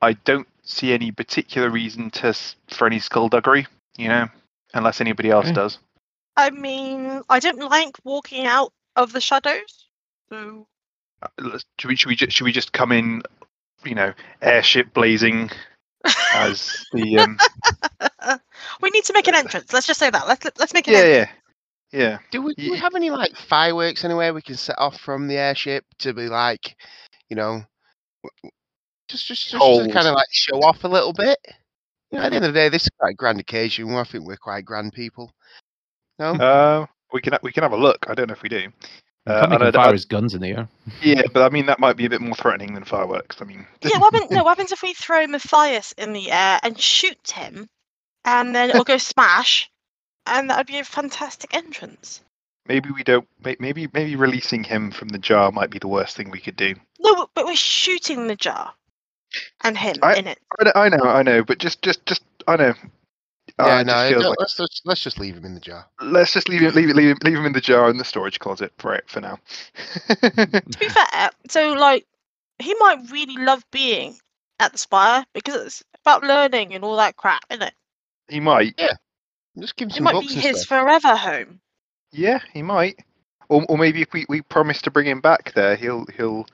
I 0.00 0.12
don't 0.12 0.48
see 0.62 0.94
any 0.94 1.10
particular 1.10 1.68
reason 1.68 2.10
to 2.10 2.34
for 2.68 2.86
any 2.86 3.00
skullduggery 3.00 3.66
you 3.96 4.08
know, 4.08 4.28
unless 4.74 5.00
anybody 5.00 5.30
else 5.30 5.46
Okay. 5.46 5.54
does. 5.54 5.78
I 6.36 6.50
mean, 6.50 7.22
I 7.28 7.38
don't 7.40 7.58
like 7.70 7.96
walking 8.04 8.46
out 8.46 8.72
of 8.96 9.12
the 9.12 9.20
shadows. 9.20 9.88
So 10.28 10.66
Uh, 11.22 11.58
Should 11.78 11.88
we 11.88 11.96
should 11.96 12.08
we 12.08 12.16
just, 12.16 12.32
should 12.36 12.44
we 12.44 12.52
just 12.52 12.72
come 12.72 12.92
in, 12.92 13.22
you 13.84 13.94
know, 13.94 14.12
airship 14.42 14.92
blazing 14.94 15.50
as 16.34 16.86
the 16.92 17.18
um, 17.18 17.38
we 18.80 18.90
need 18.90 19.04
to 19.04 19.12
make 19.12 19.28
an 19.28 19.34
entrance. 19.34 19.72
Let's 19.72 19.86
just 19.86 19.98
say 20.00 20.10
that. 20.10 20.26
Let's 20.28 20.44
let's 20.58 20.74
make 20.74 20.88
an 20.88 20.94
yeah 20.94 20.98
entrance. 20.98 21.28
yeah 21.92 22.00
yeah. 22.00 22.18
Do 22.30 22.42
we, 22.42 22.54
do 22.54 22.70
we 22.72 22.78
have 22.78 22.94
any 22.94 23.10
like 23.10 23.36
fireworks 23.36 24.04
anywhere 24.04 24.34
we 24.34 24.42
can 24.42 24.56
set 24.56 24.78
off 24.78 24.98
from 25.00 25.28
the 25.28 25.36
airship 25.36 25.84
to 26.00 26.12
be 26.12 26.28
like, 26.28 26.76
you 27.28 27.36
know, 27.36 27.62
w- 28.22 28.30
w- 28.42 28.52
just 29.08 29.26
just 29.26 29.48
just 29.50 29.74
to 29.76 29.86
kind 29.92 30.06
of 30.08 30.14
like 30.14 30.28
show 30.32 30.60
off 30.62 30.84
a 30.84 30.88
little 30.88 31.12
bit? 31.12 31.38
You 32.14 32.20
know, 32.20 32.26
at 32.26 32.30
the 32.30 32.36
end 32.36 32.44
of 32.44 32.54
the 32.54 32.60
day, 32.60 32.68
this 32.68 32.84
is 32.84 32.90
quite 32.98 33.10
a 33.10 33.14
grand 33.14 33.40
occasion. 33.40 33.92
I 33.92 34.04
think 34.04 34.24
we're 34.24 34.36
quite 34.36 34.64
grand 34.64 34.92
people. 34.92 35.32
No, 36.20 36.26
Uh, 36.34 36.86
we 37.12 37.20
can 37.20 37.36
we 37.42 37.50
can 37.50 37.64
have 37.64 37.72
a 37.72 37.76
look. 37.76 38.06
I 38.08 38.14
don't 38.14 38.28
know 38.28 38.34
if 38.34 38.42
we 38.42 38.48
do. 38.48 38.68
Uh, 39.26 39.40
Tommy 39.40 39.54
I 39.54 39.58
can 39.58 39.60
don't- 39.64 39.74
fire 39.74 39.88
I- 39.88 39.92
his 39.92 40.04
guns 40.04 40.32
in 40.34 40.40
the 40.40 40.50
air. 40.50 40.68
yeah, 41.02 41.22
but 41.32 41.42
I 41.42 41.48
mean 41.48 41.66
that 41.66 41.80
might 41.80 41.96
be 41.96 42.04
a 42.06 42.10
bit 42.10 42.20
more 42.20 42.36
threatening 42.36 42.74
than 42.74 42.84
fireworks. 42.84 43.42
I 43.42 43.44
mean, 43.46 43.66
Yeah, 43.82 43.98
what 43.98 44.14
happens, 44.14 44.30
no, 44.30 44.44
what 44.44 44.50
happens 44.56 44.70
if 44.70 44.82
we 44.82 44.94
throw 44.94 45.26
Matthias 45.26 45.90
in 45.98 46.12
the 46.12 46.30
air 46.30 46.60
and 46.62 46.78
shoot 46.78 47.32
him, 47.32 47.66
and 48.24 48.54
then 48.54 48.70
it'll 48.70 48.84
go 48.84 48.98
smash, 48.98 49.68
and 50.26 50.48
that 50.50 50.58
would 50.58 50.68
be 50.68 50.78
a 50.78 50.84
fantastic 50.84 51.52
entrance. 51.52 52.20
maybe 52.68 52.90
we 52.90 53.02
don't. 53.02 53.26
Maybe 53.58 53.88
maybe 53.92 54.14
releasing 54.14 54.62
him 54.62 54.92
from 54.92 55.08
the 55.08 55.18
jar 55.18 55.50
might 55.50 55.70
be 55.70 55.80
the 55.80 55.88
worst 55.88 56.16
thing 56.16 56.30
we 56.30 56.38
could 56.40 56.56
do. 56.56 56.76
No, 57.00 57.26
but 57.34 57.44
we're 57.44 57.56
shooting 57.56 58.28
the 58.28 58.36
jar, 58.36 58.72
and 59.62 59.76
him 59.76 59.96
I- 60.02 60.16
in 60.16 60.26
it. 60.26 60.38
I 60.58 60.64
know, 60.64 60.72
I 60.74 60.88
know, 60.88 61.04
I 61.04 61.22
know, 61.22 61.44
but 61.44 61.58
just 61.58 61.82
just 61.82 62.04
just 62.06 62.22
I 62.46 62.56
know. 62.56 62.74
Uh, 63.58 63.66
yeah, 63.66 63.80
it 63.80 63.86
no. 63.86 63.92
just 63.92 64.08
feels 64.10 64.24
like- 64.24 64.36
let's, 64.40 64.58
let's 64.58 64.80
let's 64.84 65.00
just 65.02 65.18
leave 65.20 65.36
him 65.36 65.44
in 65.44 65.54
the 65.54 65.60
jar. 65.60 65.86
let's 66.00 66.32
just 66.32 66.48
leave 66.48 66.62
it, 66.62 66.74
leave 66.74 66.88
it, 66.90 66.96
leave 66.96 67.10
it, 67.10 67.22
leave 67.24 67.36
him 67.38 67.46
in 67.46 67.52
the 67.52 67.60
jar 67.60 67.88
in 67.90 67.98
the 67.98 68.04
storage 68.04 68.38
closet 68.38 68.72
for 68.78 68.94
it 68.94 69.04
for 69.08 69.20
now. 69.20 69.38
To 70.20 70.62
be 70.78 70.88
fair, 70.88 71.30
so 71.48 71.72
like 71.74 72.06
he 72.58 72.74
might 72.80 73.10
really 73.10 73.36
love 73.36 73.64
being 73.70 74.16
at 74.60 74.72
the 74.72 74.78
Spire 74.78 75.24
because 75.34 75.54
it's 75.66 75.82
about 76.02 76.22
learning 76.24 76.74
and 76.74 76.84
all 76.84 76.96
that 76.96 77.16
crap, 77.16 77.42
isn't 77.50 77.62
it? 77.62 77.74
he 78.28 78.40
might, 78.40 78.74
Yeah. 78.78 78.92
Just 79.58 79.76
give 79.76 79.86
him 79.86 79.90
It 79.90 79.94
some 79.96 80.04
might 80.04 80.20
be 80.20 80.34
his 80.34 80.62
stuff. 80.62 80.80
forever 80.80 81.14
home. 81.14 81.60
yeah, 82.12 82.40
he 82.52 82.62
might, 82.62 82.98
or 83.48 83.64
or 83.68 83.78
maybe 83.78 84.02
if 84.02 84.12
we, 84.12 84.24
we 84.28 84.40
promise 84.42 84.80
to 84.82 84.90
bring 84.90 85.06
him 85.06 85.20
back 85.20 85.52
there, 85.54 85.76
he'll 85.76 86.06
he'll 86.16 86.46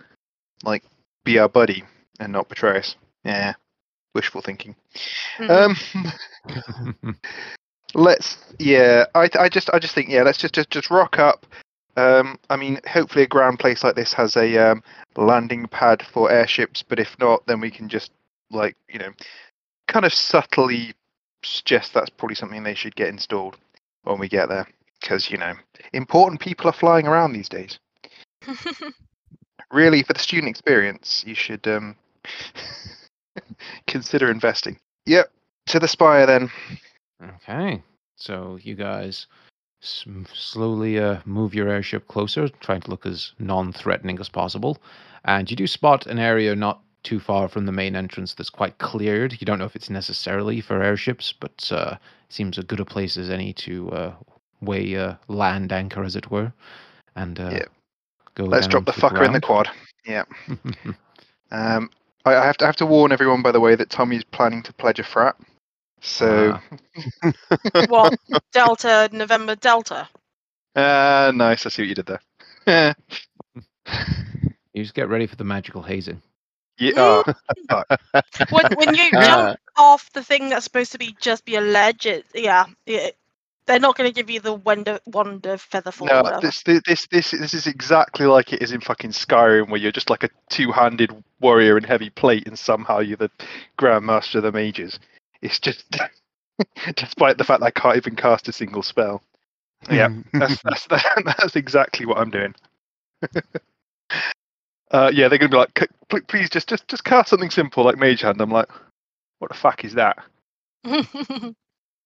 like 0.64 0.82
be 1.24 1.38
our 1.38 1.48
buddy 1.48 1.84
and 2.20 2.32
not 2.32 2.48
betray 2.48 2.78
us. 2.78 2.96
Yeah, 3.24 3.54
wishful 4.14 4.42
thinking. 4.42 4.76
Mhm. 5.38 5.76
Um, 6.46 7.16
let's 7.94 8.38
yeah, 8.58 9.06
I 9.14 9.28
I 9.38 9.48
just 9.48 9.70
I 9.72 9.78
just 9.78 9.94
think 9.94 10.08
yeah, 10.08 10.22
let's 10.22 10.38
just 10.38 10.54
just 10.54 10.70
just 10.70 10.90
rock 10.90 11.18
up. 11.18 11.46
Um, 11.96 12.38
I 12.48 12.56
mean, 12.56 12.80
hopefully 12.86 13.24
a 13.24 13.28
ground 13.28 13.58
place 13.58 13.82
like 13.82 13.96
this 13.96 14.12
has 14.12 14.36
a 14.36 14.56
um, 14.58 14.82
landing 15.16 15.66
pad 15.66 16.02
for 16.12 16.30
airships, 16.30 16.84
but 16.86 17.00
if 17.00 17.18
not, 17.18 17.44
then 17.46 17.60
we 17.60 17.70
can 17.70 17.88
just 17.88 18.12
like 18.50 18.76
you 18.88 18.98
know, 18.98 19.10
kind 19.88 20.06
of 20.06 20.14
subtly 20.14 20.94
suggest 21.42 21.92
that's 21.92 22.10
probably 22.10 22.36
something 22.36 22.62
they 22.62 22.74
should 22.74 22.94
get 22.94 23.08
installed 23.08 23.56
when 24.04 24.18
we 24.18 24.28
get 24.28 24.48
there, 24.48 24.66
because 25.00 25.30
you 25.30 25.36
know, 25.38 25.54
important 25.92 26.40
people 26.40 26.68
are 26.68 26.72
flying 26.72 27.06
around 27.06 27.32
these 27.32 27.48
days. 27.48 27.78
Really, 29.72 30.02
for 30.02 30.14
the 30.14 30.18
student 30.18 30.50
experience, 30.50 31.22
you 31.24 31.34
should 31.36 31.64
um, 31.68 31.94
consider 33.86 34.30
investing. 34.30 34.78
Yep, 35.06 35.30
to 35.66 35.78
the 35.78 35.88
Spire 35.88 36.26
then. 36.26 36.50
Okay, 37.22 37.82
so 38.16 38.58
you 38.62 38.74
guys 38.74 39.26
s- 39.82 40.04
slowly 40.32 40.98
uh, 40.98 41.18
move 41.24 41.54
your 41.54 41.68
airship 41.68 42.08
closer, 42.08 42.48
trying 42.48 42.80
to 42.82 42.90
look 42.90 43.06
as 43.06 43.32
non-threatening 43.38 44.18
as 44.18 44.28
possible, 44.28 44.78
and 45.24 45.50
you 45.50 45.56
do 45.56 45.66
spot 45.66 46.06
an 46.06 46.18
area 46.18 46.54
not 46.54 46.80
too 47.02 47.18
far 47.20 47.48
from 47.48 47.64
the 47.66 47.72
main 47.72 47.96
entrance 47.96 48.34
that's 48.34 48.50
quite 48.50 48.76
cleared. 48.78 49.32
You 49.40 49.46
don't 49.46 49.58
know 49.58 49.64
if 49.64 49.76
it's 49.76 49.90
necessarily 49.90 50.60
for 50.60 50.82
airships, 50.82 51.32
but 51.32 51.70
uh, 51.72 51.96
seems 52.28 52.58
as 52.58 52.64
good 52.64 52.80
a 52.80 52.84
place 52.84 53.16
as 53.16 53.30
any 53.30 53.52
to 53.54 53.90
uh, 53.90 54.14
weigh 54.60 54.96
uh, 54.96 55.14
land 55.28 55.72
anchor, 55.72 56.04
as 56.04 56.14
it 56.16 56.30
were, 56.30 56.52
and 57.16 57.40
uh, 57.40 57.50
Yeah. 57.52 57.64
go. 58.34 58.44
Let's 58.44 58.66
drop 58.66 58.84
the 58.84 58.92
to 58.92 59.00
fucker 59.00 59.24
in 59.24 59.32
the 59.32 59.40
quad. 59.40 59.68
Yeah. 60.06 60.24
Um, 61.52 61.90
I, 62.24 62.36
I 62.36 62.44
have 62.44 62.56
to 62.58 62.64
I 62.64 62.68
have 62.68 62.76
to 62.76 62.86
warn 62.86 63.12
everyone, 63.12 63.42
by 63.42 63.52
the 63.52 63.60
way, 63.60 63.74
that 63.74 63.90
Tommy's 63.90 64.24
planning 64.24 64.62
to 64.64 64.72
pledge 64.74 65.00
a 65.00 65.04
frat. 65.04 65.36
So 66.00 66.58
Ah. 67.22 67.32
what 67.88 68.14
Delta 68.52 69.08
November 69.12 69.54
Delta? 69.56 70.08
Ah, 70.76 71.30
nice. 71.34 71.66
I 71.66 71.68
see 71.68 71.82
what 71.82 71.88
you 71.88 71.94
did 71.94 72.06
there. 72.66 72.94
You 74.72 74.84
just 74.84 74.94
get 74.94 75.08
ready 75.08 75.26
for 75.26 75.36
the 75.36 75.44
magical 75.44 75.82
hazing. 75.82 76.22
yeah. 76.78 76.92
Oh, 76.96 77.24
when, 78.50 78.66
when 78.76 78.94
you 78.94 79.10
jump 79.10 79.58
off 79.76 80.12
the 80.12 80.22
thing 80.22 80.48
that's 80.48 80.64
supposed 80.64 80.92
to 80.92 80.98
be 80.98 81.16
just 81.20 81.44
be 81.44 81.56
a 81.56 81.60
ledge, 81.60 82.06
it, 82.06 82.24
yeah, 82.34 82.66
it, 82.86 83.16
they're 83.70 83.78
not 83.78 83.96
going 83.96 84.10
to 84.10 84.14
give 84.14 84.28
you 84.28 84.40
the 84.40 84.52
wonder 84.52 84.98
wonder 85.06 85.56
feather 85.56 85.92
fall. 85.92 86.08
no, 86.08 86.40
this, 86.40 86.62
this 86.64 86.82
this 86.86 87.06
this 87.06 87.30
this 87.30 87.54
is 87.54 87.66
exactly 87.68 88.26
like 88.26 88.52
it 88.52 88.62
is 88.62 88.72
in 88.72 88.80
fucking 88.80 89.12
Skyrim, 89.12 89.70
where 89.70 89.80
you're 89.80 89.92
just 89.92 90.10
like 90.10 90.24
a 90.24 90.30
two-handed 90.48 91.12
warrior 91.40 91.78
in 91.78 91.84
heavy 91.84 92.10
plate, 92.10 92.48
and 92.48 92.58
somehow 92.58 92.98
you're 92.98 93.16
the 93.16 93.30
Grandmaster 93.78 94.36
of 94.36 94.42
the 94.42 94.52
Mages. 94.52 94.98
It's 95.40 95.60
just, 95.60 95.84
despite 96.96 97.38
the 97.38 97.44
fact 97.44 97.60
that 97.60 97.66
I 97.66 97.70
can't 97.70 97.96
even 97.96 98.16
cast 98.16 98.48
a 98.48 98.52
single 98.52 98.82
spell. 98.82 99.22
Yeah, 99.90 100.10
that's 100.34 100.60
that's 100.62 100.86
that's 101.24 101.56
exactly 101.56 102.04
what 102.04 102.18
I'm 102.18 102.28
doing. 102.28 102.54
uh, 104.90 105.10
yeah, 105.14 105.28
they're 105.28 105.38
gonna 105.38 105.48
be 105.48 105.56
like, 105.56 105.78
"C- 105.78 106.20
please 106.28 106.50
just 106.50 106.68
just 106.68 106.86
just 106.86 107.02
cast 107.02 107.30
something 107.30 107.48
simple 107.48 107.84
like 107.84 107.96
Mage 107.96 108.20
Hand. 108.20 108.42
I'm 108.42 108.50
like, 108.50 108.68
what 109.38 109.50
the 109.50 109.56
fuck 109.56 109.82
is 109.86 109.94
that? 109.94 110.18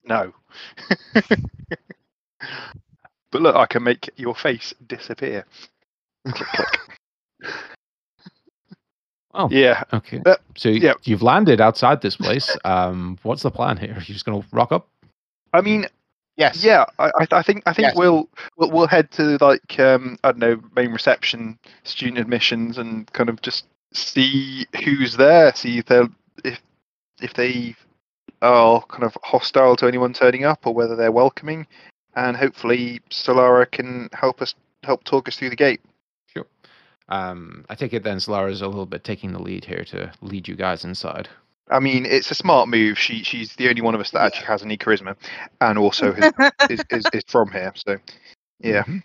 No. 0.06 0.32
but 3.30 3.42
look, 3.42 3.56
I 3.56 3.66
can 3.66 3.82
make 3.82 4.10
your 4.16 4.34
face 4.34 4.72
disappear. 4.86 5.44
click 6.26 6.48
click. 6.48 6.78
Oh, 9.36 9.48
Yeah, 9.50 9.82
okay. 9.92 10.22
Uh, 10.24 10.36
so 10.56 10.68
yeah. 10.68 10.92
you've 11.02 11.20
landed 11.22 11.60
outside 11.60 12.00
this 12.00 12.14
place. 12.16 12.56
Um, 12.64 13.18
what's 13.24 13.42
the 13.42 13.50
plan 13.50 13.76
here? 13.76 13.90
Are 13.90 13.98
you 13.98 14.14
just 14.14 14.24
gonna 14.24 14.44
rock 14.52 14.70
up? 14.70 14.86
I 15.52 15.60
mean, 15.60 15.86
yes. 16.36 16.62
yeah, 16.62 16.84
I, 17.00 17.06
I- 17.18 17.26
I 17.32 17.42
think 17.42 17.64
I 17.66 17.72
think 17.72 17.88
Yes. 17.88 17.96
we'll, 17.96 18.28
we'll 18.56 18.70
we'll 18.70 18.86
head 18.86 19.10
to 19.12 19.36
like 19.40 19.76
um 19.80 20.16
I 20.22 20.30
don't 20.30 20.38
know 20.38 20.60
main 20.76 20.92
reception, 20.92 21.58
student 21.82 22.18
admissions, 22.18 22.78
and 22.78 23.12
kind 23.12 23.28
of 23.28 23.42
just 23.42 23.64
see 23.92 24.66
who's 24.84 25.16
there, 25.16 25.52
see 25.56 25.78
if 25.78 25.86
they 25.86 26.02
if 26.44 26.60
if 27.20 27.34
they 27.34 27.74
are 28.42 28.82
kind 28.86 29.04
of 29.04 29.16
hostile 29.22 29.76
to 29.76 29.86
anyone 29.86 30.12
turning 30.12 30.44
up 30.44 30.66
or 30.66 30.74
whether 30.74 30.96
they're 30.96 31.12
welcoming, 31.12 31.66
and 32.16 32.36
hopefully 32.36 33.00
Solara 33.10 33.70
can 33.70 34.08
help 34.12 34.42
us 34.42 34.54
help 34.82 35.04
talk 35.04 35.28
us 35.28 35.36
through 35.36 35.50
the 35.50 35.56
gate. 35.56 35.80
Sure. 36.26 36.46
Um, 37.08 37.64
I 37.68 37.74
take 37.74 37.92
it 37.92 38.02
then 38.02 38.18
Solara's 38.18 38.62
a 38.62 38.68
little 38.68 38.86
bit 38.86 39.04
taking 39.04 39.32
the 39.32 39.42
lead 39.42 39.64
here 39.64 39.84
to 39.86 40.12
lead 40.20 40.46
you 40.48 40.56
guys 40.56 40.84
inside. 40.84 41.28
I 41.70 41.80
mean, 41.80 42.04
it's 42.04 42.30
a 42.30 42.34
smart 42.34 42.68
move. 42.68 42.98
She 42.98 43.22
she's 43.22 43.56
the 43.56 43.68
only 43.68 43.80
one 43.80 43.94
of 43.94 44.00
us 44.00 44.10
that 44.10 44.22
actually 44.22 44.46
has 44.46 44.62
any 44.62 44.76
charisma, 44.76 45.16
and 45.60 45.78
also 45.78 46.12
has, 46.12 46.32
is, 46.70 46.84
is 46.90 47.04
is 47.12 47.24
from 47.28 47.50
here. 47.50 47.72
So, 47.74 47.96
yeah. 48.60 48.82
Mhm. 48.84 49.02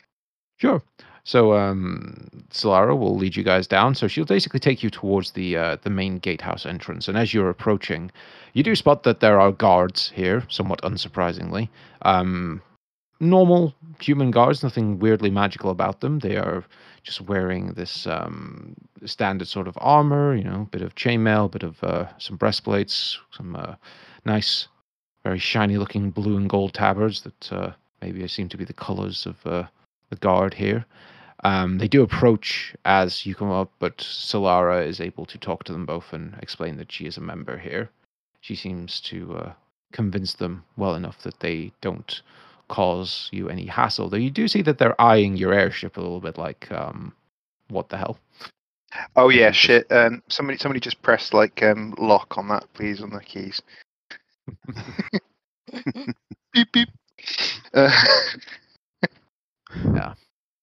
Sure. 0.58 0.82
So 1.24 1.54
um, 1.54 2.30
Solara 2.52 2.98
will 2.98 3.16
lead 3.16 3.36
you 3.36 3.44
guys 3.44 3.68
down. 3.68 3.96
So 3.96 4.08
she'll 4.08 4.26
basically 4.26 4.60
take 4.60 4.84
you 4.84 4.90
towards 4.90 5.32
the 5.32 5.58
uh, 5.58 5.78
the 5.82 5.90
main 5.90 6.18
gatehouse 6.18 6.66
entrance. 6.66 7.08
And 7.08 7.18
as 7.18 7.34
you're 7.34 7.50
approaching, 7.50 8.12
you 8.54 8.64
do 8.64 8.76
spot 8.76 9.04
that 9.04 9.20
there 9.20 9.40
are 9.40 9.52
guards 9.52 10.12
here, 10.16 10.44
somewhat 10.50 10.82
unsurprisingly. 10.82 11.70
Um, 12.02 12.62
normal 13.20 13.74
human 14.00 14.32
guards, 14.32 14.64
nothing 14.64 15.00
weirdly 15.00 15.30
magical 15.30 15.70
about 15.70 16.02
them. 16.02 16.20
They 16.20 16.38
are 16.38 16.64
just 17.04 17.22
wearing 17.22 17.74
this 17.74 18.08
um, 18.08 18.76
standard 19.06 19.48
sort 19.48 19.68
of 19.68 19.78
armor, 19.82 20.36
you 20.36 20.44
know, 20.44 20.62
a 20.62 20.66
bit 20.72 20.82
of 20.82 20.96
chainmail, 20.96 21.52
bit 21.52 21.64
of 21.64 21.84
uh, 21.84 22.06
some 22.18 22.38
breastplates, 22.38 23.20
some 23.32 23.56
uh, 23.56 23.76
nice, 24.26 24.68
very 25.24 25.40
shiny 25.40 25.78
looking 25.78 26.12
blue 26.12 26.38
and 26.38 26.50
gold 26.50 26.74
tabards 26.74 27.22
that 27.22 27.52
uh, 27.52 27.72
maybe 28.02 28.26
seem 28.28 28.50
to 28.50 28.58
be 28.58 28.66
the 28.66 28.74
colors 28.74 29.26
of 29.26 29.68
the 30.10 30.16
guard 30.18 30.54
here. 30.54 30.86
Um, 31.44 31.78
they 31.78 31.88
do 31.88 32.04
approach 32.04 32.75
as 32.84 33.25
you 33.25 33.34
come 33.34 33.51
up, 33.51 33.72
but 33.80 33.98
Solara 33.98 34.86
is 34.86 35.00
able 35.00 35.25
to 35.28 35.38
talk 35.38 35.63
to 35.66 35.72
them 35.72 35.86
both 35.86 36.12
and 36.12 36.36
explain 36.42 36.78
that 36.78 36.92
she 36.92 37.06
is 37.06 37.18
a 37.18 37.22
member 37.22 37.58
here. 37.58 37.89
She 38.42 38.56
seems 38.56 39.00
to 39.01 39.36
uh, 39.36 39.54
convince 39.94 40.34
them 40.34 40.66
well 40.75 40.96
enough 40.96 41.22
that 41.24 41.39
they 41.39 41.72
don't 41.82 42.22
cause 42.68 43.30
you 43.32 43.50
any 43.50 43.66
hassle. 43.66 44.10
Though 44.10 44.18
you 44.18 44.32
do 44.32 44.48
see 44.48 44.62
that 44.63 44.78
they're 44.78 45.00
eyeing 45.01 45.38
your 45.38 45.54
airship 45.54 45.98
a 45.98 46.01
little 46.01 46.20
bit 46.20 46.38
like, 46.38 46.70
um, 46.72 47.13
what 47.70 47.89
the 47.89 47.98
hell? 47.98 48.20
Oh 49.16 49.30
yeah, 49.30 49.51
shit. 49.51 49.89
Um, 49.92 50.24
somebody 50.30 50.58
somebody 50.58 50.80
just 50.80 51.01
press 51.04 51.32
like 51.32 51.62
um 51.62 51.94
lock 52.00 52.38
on 52.38 52.48
that, 52.48 52.66
please, 52.74 53.01
on 53.01 53.12
the 53.12 53.20
keys. 53.20 53.62
beep 56.54 56.72
beep. 56.72 56.89
Uh, 57.74 57.92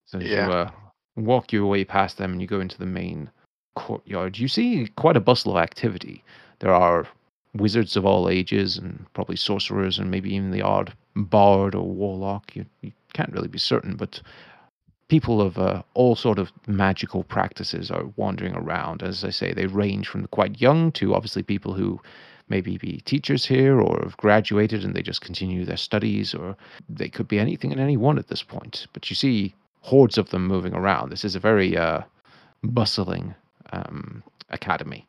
So 0.07 0.19
as 0.19 0.23
Yeah. 0.25 0.45
you 0.45 0.51
uh, 0.51 0.71
walk 1.15 1.51
your 1.51 1.67
way 1.67 1.83
past 1.83 2.17
them 2.17 2.31
and 2.31 2.41
you 2.41 2.47
go 2.47 2.59
into 2.59 2.77
the 2.77 2.85
main 2.85 3.29
courtyard, 3.75 4.39
you 4.39 4.47
see 4.47 4.87
quite 4.95 5.17
a 5.17 5.21
bustle 5.21 5.57
of 5.57 5.61
activity. 5.61 6.23
There 6.59 6.73
are 6.73 7.07
wizards 7.53 7.95
of 7.95 8.05
all 8.05 8.29
ages 8.29 8.77
and 8.77 9.05
probably 9.13 9.35
sorcerers 9.35 9.99
and 9.99 10.09
maybe 10.09 10.33
even 10.33 10.51
the 10.51 10.61
odd 10.61 10.93
bard 11.15 11.75
or 11.75 11.87
warlock. 11.87 12.55
You, 12.55 12.65
you 12.81 12.91
can't 13.13 13.33
really 13.33 13.47
be 13.47 13.59
certain, 13.59 13.95
but 13.95 14.21
people 15.09 15.41
of 15.41 15.57
uh, 15.57 15.83
all 15.93 16.15
sort 16.15 16.39
of 16.39 16.51
magical 16.67 17.23
practices 17.23 17.91
are 17.91 18.05
wandering 18.15 18.55
around. 18.55 19.03
As 19.03 19.23
I 19.23 19.29
say, 19.29 19.53
they 19.53 19.65
range 19.65 20.07
from 20.07 20.21
the 20.21 20.27
quite 20.27 20.61
young 20.61 20.91
to 20.93 21.15
obviously 21.15 21.43
people 21.43 21.73
who 21.73 21.99
maybe 22.49 22.77
be 22.77 23.01
teachers 23.05 23.45
here 23.45 23.81
or 23.81 23.99
have 24.03 24.17
graduated 24.17 24.83
and 24.83 24.93
they 24.93 25.01
just 25.01 25.21
continue 25.21 25.65
their 25.65 25.77
studies 25.77 26.33
or 26.33 26.55
they 26.87 27.09
could 27.09 27.27
be 27.27 27.39
anything 27.39 27.71
and 27.71 27.81
anyone 27.81 28.17
at 28.17 28.27
this 28.27 28.43
point. 28.43 28.87
But 28.93 29.09
you 29.09 29.15
see 29.15 29.53
hordes 29.81 30.17
of 30.17 30.29
them 30.29 30.47
moving 30.47 30.73
around. 30.73 31.09
This 31.09 31.25
is 31.25 31.35
a 31.35 31.39
very 31.39 31.77
uh, 31.77 32.01
bustling 32.63 33.35
um, 33.71 34.23
academy. 34.49 35.05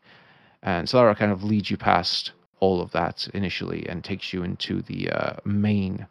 And 0.62 0.88
Solara 0.88 1.16
kind 1.16 1.32
of 1.32 1.44
leads 1.44 1.70
you 1.70 1.76
past 1.76 2.32
all 2.60 2.80
of 2.80 2.90
that 2.92 3.28
initially 3.34 3.88
and 3.88 4.02
takes 4.02 4.32
you 4.32 4.42
into 4.42 4.82
the 4.82 5.10
uh, 5.10 5.36
main 5.44 6.06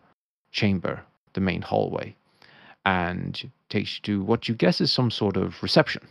chamber, 0.52 1.02
the 1.34 1.42
main 1.42 1.62
hallway, 1.62 2.16
and 2.86 3.50
takes 3.70 3.98
you 3.98 4.02
to 4.04 4.24
what 4.24 4.48
you 4.48 4.56
guess 4.56 4.80
is 4.80 4.92
some 4.92 5.12
sort 5.12 5.36
of 5.36 5.62
reception. 5.62 6.08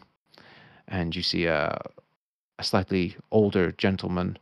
And 0.89 1.17
you 1.17 1.23
see 1.23 1.47
a, 1.47 1.81
a 2.59 2.65
slightly 2.65 3.17
older 3.31 3.73
gentleman 3.73 4.39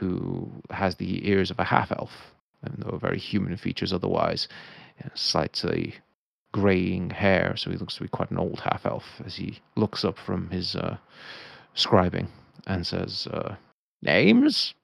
who 0.00 0.50
has 0.70 0.96
the 0.96 1.28
ears 1.28 1.50
of 1.50 1.58
a 1.58 1.64
half 1.64 1.92
elf, 1.92 2.32
and 2.62 2.74
though 2.78 2.96
very 2.96 3.18
human 3.18 3.56
features 3.56 3.92
otherwise, 3.92 4.48
slightly 5.14 5.94
graying 6.52 7.10
hair, 7.10 7.54
so 7.56 7.70
he 7.70 7.76
looks 7.76 7.96
to 7.96 8.02
be 8.02 8.08
quite 8.08 8.30
an 8.30 8.38
old 8.38 8.60
half 8.60 8.86
elf 8.86 9.04
as 9.24 9.36
he 9.36 9.60
looks 9.76 10.04
up 10.04 10.18
from 10.18 10.48
his 10.50 10.74
uh, 10.74 10.96
scribing 11.76 12.28
and 12.66 12.86
says, 12.86 13.28
uh, 13.30 13.54
Names? 14.02 14.74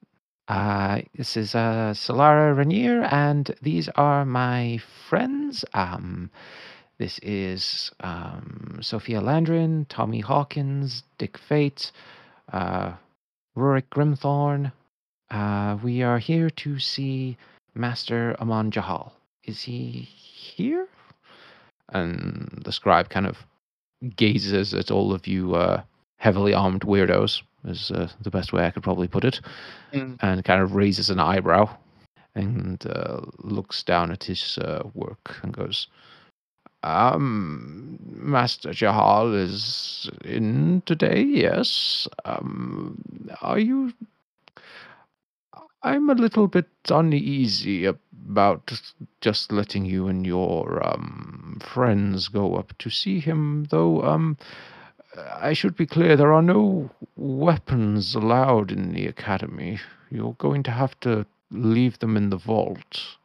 Uh, 0.47 1.01
this 1.15 1.35
is 1.35 1.55
uh, 1.55 1.93
Solara 1.93 2.55
Rainier, 2.55 3.01
and 3.11 3.53
these 3.61 3.89
are 3.95 4.23
my 4.23 4.79
friends. 5.09 5.65
Um, 5.73 6.29
this 6.99 7.19
is 7.19 7.91
um, 7.99 8.79
Sophia 8.81 9.19
Landrin, 9.19 9.87
Tommy 9.89 10.21
Hawkins, 10.21 11.03
Dick 11.17 11.37
Fate, 11.37 11.91
uh, 12.53 12.93
Rurik 13.57 13.89
Grimthorn. 13.91 14.71
Uh, 15.29 15.77
we 15.83 16.01
are 16.03 16.19
here 16.19 16.49
to 16.49 16.79
see 16.79 17.37
Master 17.75 18.35
Amon 18.39 18.71
Jahal. 18.71 19.11
Is 19.43 19.61
he 19.61 20.07
here? 20.09 20.87
And 21.89 22.61
the 22.65 22.71
scribe 22.71 23.09
kind 23.09 23.25
of 23.27 23.37
gazes 24.15 24.73
at 24.73 24.91
all 24.91 25.13
of 25.13 25.27
you 25.27 25.55
uh, 25.55 25.81
heavily 26.17 26.53
armed 26.53 26.81
weirdos, 26.81 27.41
is 27.65 27.91
uh, 27.91 28.09
the 28.21 28.31
best 28.31 28.53
way 28.53 28.65
I 28.65 28.71
could 28.71 28.83
probably 28.83 29.07
put 29.07 29.23
it, 29.23 29.41
Mm. 29.93 30.17
and 30.21 30.43
kind 30.43 30.61
of 30.61 30.75
raises 30.75 31.09
an 31.09 31.19
eyebrow 31.19 31.69
and 32.35 32.85
uh, 32.87 33.21
looks 33.39 33.83
down 33.83 34.11
at 34.11 34.23
his 34.25 34.57
uh, 34.59 34.83
work 34.93 35.37
and 35.43 35.53
goes, 35.53 35.87
um, 36.83 37.97
Master 38.05 38.71
Jahal 38.71 39.33
is 39.33 40.09
in 40.23 40.83
today, 40.85 41.21
yes. 41.23 42.07
Um, 42.25 43.01
are 43.41 43.59
you. 43.59 43.93
I'm 45.87 46.09
a 46.09 46.15
little 46.15 46.49
bit 46.49 46.67
uneasy 46.89 47.85
about 47.85 48.73
just 49.21 49.53
letting 49.53 49.85
you 49.85 50.09
and 50.09 50.25
your 50.25 50.85
um, 50.85 51.61
friends 51.61 52.27
go 52.27 52.55
up 52.55 52.77
to 52.79 52.89
see 52.89 53.21
him, 53.21 53.67
though. 53.69 54.03
Um, 54.03 54.37
I 55.33 55.53
should 55.53 55.77
be 55.77 55.85
clear 55.85 56.17
there 56.17 56.33
are 56.33 56.41
no 56.41 56.89
weapons 57.15 58.15
allowed 58.15 58.69
in 58.69 58.91
the 58.91 59.07
academy. 59.07 59.79
You're 60.11 60.33
going 60.33 60.61
to 60.63 60.71
have 60.71 60.99
to 60.99 61.25
leave 61.51 61.99
them 61.99 62.17
in 62.17 62.31
the 62.31 62.37
vault. 62.37 63.15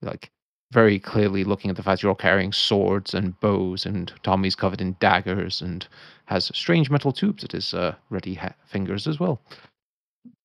Like, 0.00 0.30
very 0.72 0.98
clearly 0.98 1.44
looking 1.44 1.70
at 1.70 1.76
the 1.76 1.82
fact 1.82 2.02
you're 2.02 2.14
carrying 2.14 2.52
swords 2.52 3.12
and 3.12 3.38
bows, 3.40 3.84
and 3.84 4.10
Tommy's 4.22 4.56
covered 4.56 4.80
in 4.80 4.96
daggers 5.00 5.60
and 5.60 5.86
has 6.24 6.50
strange 6.54 6.88
metal 6.88 7.12
tubes 7.12 7.44
at 7.44 7.52
his 7.52 7.74
uh, 7.74 7.94
ready 8.08 8.32
ha- 8.32 8.54
fingers 8.64 9.06
as 9.06 9.20
well. 9.20 9.38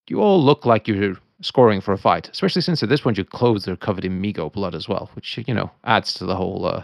You 0.10 0.20
all 0.20 0.44
look 0.44 0.66
like 0.66 0.90
you're 0.90 1.16
scoring 1.42 1.82
for 1.82 1.94
a 1.94 1.98
fight, 1.98 2.30
especially 2.30 2.62
since 2.62 2.82
at 2.84 2.90
this 2.90 3.02
point 3.02 3.18
your 3.18 3.26
clothes 3.26 3.68
are 3.68 3.76
covered 3.76 4.06
in 4.06 4.22
Mi-Go 4.22 4.50
blood 4.50 4.76
as 4.76 4.88
well, 4.88 5.10
which, 5.14 5.38
you 5.48 5.54
know, 5.54 5.70
adds 5.84 6.14
to 6.16 6.26
the 6.26 6.36
whole 6.36 6.66
uh, 6.66 6.84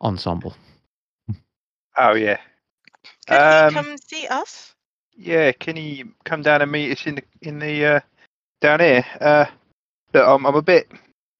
ensemble. 0.00 0.54
Oh 1.96 2.14
yeah. 2.14 2.38
Could 3.26 3.36
Um, 3.36 3.68
he 3.70 3.74
come 3.74 3.98
see 3.98 4.26
us? 4.26 4.74
Yeah, 5.16 5.52
can 5.52 5.76
he 5.76 6.04
come 6.24 6.42
down 6.42 6.62
and 6.62 6.70
meet 6.70 6.92
us 6.92 7.06
in 7.06 7.16
the 7.16 7.22
in 7.40 7.58
the 7.58 7.84
uh, 7.84 8.00
down 8.60 8.80
here? 8.80 9.04
Uh, 9.20 9.46
look, 10.12 10.28
I'm 10.28 10.44
I'm 10.46 10.54
a 10.54 10.62
bit 10.62 10.90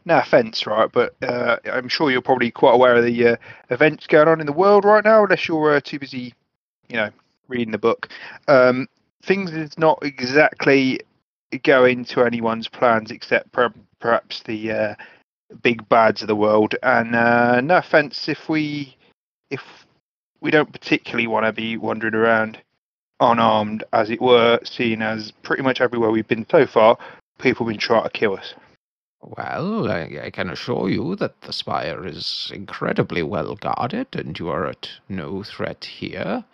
no 0.07 0.19
offence, 0.19 0.67
right, 0.67 0.91
but 0.91 1.15
uh, 1.23 1.59
I'm 1.71 1.89
sure 1.89 2.11
you're 2.11 2.23
probably 2.23 2.51
quite 2.51 2.75
aware 2.75 2.95
of 2.95 3.05
the 3.05 3.29
uh, 3.29 3.37
events 3.71 4.07
going 4.07 4.29
on 4.29 4.41
in 4.41 4.47
the 4.47 4.53
world 4.53 4.85
right 4.85 5.05
now, 5.05 5.25
unless 5.25 5.49
you're 5.49 5.75
uh, 5.75 5.81
too 5.81 5.99
busy, 5.99 6.33
you 6.89 6.97
know, 6.97 7.11
reading 7.49 7.73
the 7.73 7.79
book. 7.79 8.09
Um, 8.49 8.89
things 9.23 9.53
is 9.53 9.77
not 9.77 9.99
exactly 10.03 11.01
going 11.63 12.01
into 12.01 12.23
anyone's 12.23 12.69
plans, 12.69 13.11
except 13.11 13.53
per- 13.53 13.73
perhaps 14.01 14.43
the 14.43 14.73
uh, 14.73 14.95
big 15.63 15.89
bads 15.89 16.23
of 16.23 16.29
the 16.29 16.37
world. 16.37 16.75
And 16.83 17.15
uh, 17.15 17.61
no 17.61 17.77
offence 17.79 18.29
if 18.29 18.49
we 18.49 18.97
if 19.51 19.63
we 20.41 20.51
don't 20.51 20.73
particularly 20.73 21.27
want 21.27 21.47
to 21.47 21.53
be 21.53 21.77
wandering 21.77 22.15
around 22.15 22.59
unarmed, 23.21 23.85
as 23.93 24.11
it 24.11 24.21
were, 24.21 24.61
seeing 24.65 25.03
as 25.03 25.33
pretty 25.43 25.63
much 25.63 25.81
everywhere 25.81 26.11
we've 26.11 26.29
been 26.29 26.47
so 26.51 26.67
far, 26.67 26.99
people 27.39 27.67
have 27.67 27.73
been 27.73 27.81
trying 27.81 28.05
to 28.05 28.11
kill 28.11 28.37
us. 28.37 28.55
Well, 29.23 29.91
I, 29.91 30.21
I 30.25 30.31
can 30.31 30.51
assure 30.51 30.89
you 30.89 31.17
that 31.17 31.41
the 31.41 31.53
spire 31.53 32.07
is 32.07 32.51
incredibly 32.55 33.23
well 33.23 33.57
guarded, 33.57 34.09
and 34.13 34.39
you 34.39 34.49
are 34.51 34.67
at 34.67 34.91
no 35.09 35.43
threat 35.43 35.85
here. 35.85 36.45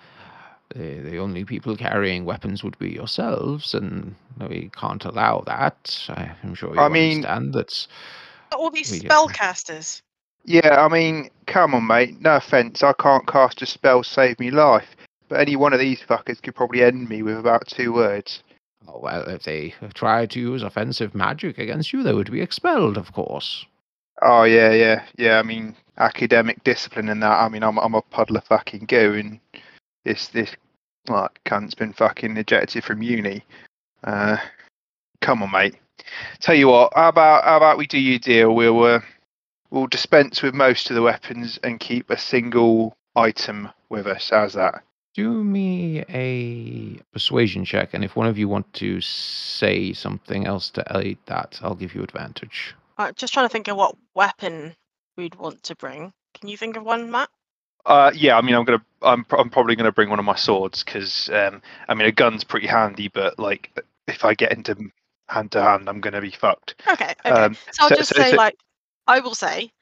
The, 0.74 1.00
the 1.00 1.18
only 1.18 1.44
people 1.44 1.76
carrying 1.76 2.24
weapons 2.24 2.64
would 2.64 2.78
be 2.78 2.90
yourselves, 2.90 3.74
and 3.74 4.14
we 4.48 4.70
can't 4.74 5.04
allow 5.04 5.42
that. 5.46 5.98
I- 6.08 6.32
I'm 6.42 6.54
sure 6.54 6.74
you 6.74 6.80
I 6.80 6.88
mean- 6.88 7.24
understand 7.26 7.52
that. 7.54 7.86
All 8.56 8.70
these 8.70 8.90
we- 8.90 9.08
uh, 9.08 9.12
spellcasters. 9.12 10.02
Yeah, 10.44 10.84
I 10.84 10.88
mean, 10.88 11.30
come 11.46 11.74
on, 11.74 11.86
mate. 11.86 12.20
No 12.20 12.36
offence, 12.36 12.82
I 12.82 12.92
can't 12.94 13.26
cast 13.28 13.62
a 13.62 13.66
spell 13.66 14.02
save 14.02 14.40
me 14.40 14.50
life, 14.50 14.96
but 15.28 15.40
any 15.40 15.54
one 15.56 15.72
of 15.72 15.78
these 15.78 16.00
fuckers 16.00 16.42
could 16.42 16.54
probably 16.56 16.82
end 16.82 17.08
me 17.08 17.22
with 17.22 17.38
about 17.38 17.68
two 17.68 17.92
words. 17.92 18.42
Oh, 18.88 18.98
well, 18.98 19.22
if 19.28 19.44
they 19.44 19.74
try 19.94 20.26
to 20.26 20.40
use 20.40 20.62
offensive 20.64 21.14
magic 21.14 21.58
against 21.58 21.92
you, 21.92 22.02
they 22.02 22.12
would 22.12 22.32
be 22.32 22.40
expelled, 22.40 22.96
of 22.98 23.12
course. 23.12 23.64
Oh 24.20 24.42
yeah, 24.42 24.72
yeah, 24.72 25.04
yeah. 25.16 25.38
I 25.38 25.42
mean, 25.42 25.76
academic 25.98 26.62
discipline 26.64 27.08
and 27.08 27.22
that. 27.22 27.40
I 27.40 27.48
mean, 27.48 27.62
I'm 27.62 27.78
I'm 27.78 27.94
a 27.94 28.02
puddle 28.02 28.36
of 28.36 28.44
fucking 28.44 28.86
goo, 28.86 29.14
and 29.14 29.38
this 30.04 30.26
this 30.28 30.54
like 31.08 31.40
cunt's 31.44 31.74
been 31.74 31.92
fucking 31.92 32.36
ejected 32.36 32.84
from 32.84 33.02
uni. 33.02 33.44
Uh, 34.04 34.36
come 35.20 35.42
on, 35.42 35.50
mate. 35.50 35.76
Tell 36.40 36.54
you 36.54 36.68
what, 36.68 36.92
how 36.94 37.08
about 37.08 37.44
how 37.44 37.56
about 37.56 37.78
we 37.78 37.86
do 37.86 37.98
your 37.98 38.18
deal? 38.18 38.54
We'll 38.54 38.82
uh, 38.82 39.00
we'll 39.70 39.86
dispense 39.86 40.42
with 40.42 40.54
most 40.54 40.90
of 40.90 40.96
the 40.96 41.02
weapons 41.02 41.58
and 41.62 41.78
keep 41.78 42.10
a 42.10 42.18
single 42.18 42.94
item 43.14 43.68
with 43.88 44.06
us. 44.06 44.30
How's 44.30 44.54
that? 44.54 44.82
Do 45.14 45.44
me 45.44 46.04
a 46.08 46.98
persuasion 47.12 47.64
check, 47.64 47.92
and 47.92 48.02
if 48.02 48.16
one 48.16 48.26
of 48.26 48.38
you 48.38 48.48
want 48.48 48.72
to 48.74 49.00
say 49.02 49.92
something 49.92 50.46
else 50.46 50.70
to 50.70 50.84
aid 50.96 51.18
that, 51.26 51.60
I'll 51.62 51.74
give 51.74 51.94
you 51.94 52.02
advantage. 52.02 52.74
Uh, 52.96 53.12
just 53.12 53.34
trying 53.34 53.44
to 53.46 53.52
think 53.52 53.68
of 53.68 53.76
what 53.76 53.96
weapon 54.14 54.74
we'd 55.16 55.34
want 55.34 55.62
to 55.64 55.76
bring. 55.76 56.12
Can 56.34 56.48
you 56.48 56.56
think 56.56 56.76
of 56.76 56.84
one, 56.84 57.10
Matt? 57.10 57.28
Uh, 57.84 58.10
yeah, 58.14 58.36
I 58.36 58.42
mean, 58.42 58.54
I'm 58.54 58.64
gonna, 58.64 58.84
I'm, 59.02 59.24
pr- 59.24 59.36
I'm 59.36 59.50
probably 59.50 59.74
gonna 59.76 59.92
bring 59.92 60.10
one 60.10 60.18
of 60.18 60.24
my 60.24 60.36
swords 60.36 60.82
because, 60.84 61.28
um, 61.30 61.60
I 61.88 61.94
mean, 61.94 62.06
a 62.06 62.12
gun's 62.12 62.44
pretty 62.44 62.66
handy, 62.68 63.08
but 63.08 63.38
like, 63.38 63.76
if 64.06 64.24
I 64.24 64.34
get 64.34 64.52
into 64.52 64.76
hand 65.28 65.52
to 65.52 65.62
hand, 65.62 65.88
I'm 65.88 66.00
gonna 66.00 66.20
be 66.20 66.30
fucked. 66.30 66.76
Okay, 66.86 67.14
okay. 67.26 67.30
Um, 67.30 67.54
so 67.72 67.82
I'll 67.84 67.88
so- 67.88 67.96
just 67.96 68.14
so- 68.14 68.22
say, 68.22 68.30
so- 68.30 68.36
like, 68.36 68.56
I 69.08 69.18
will 69.20 69.34
say, 69.34 69.72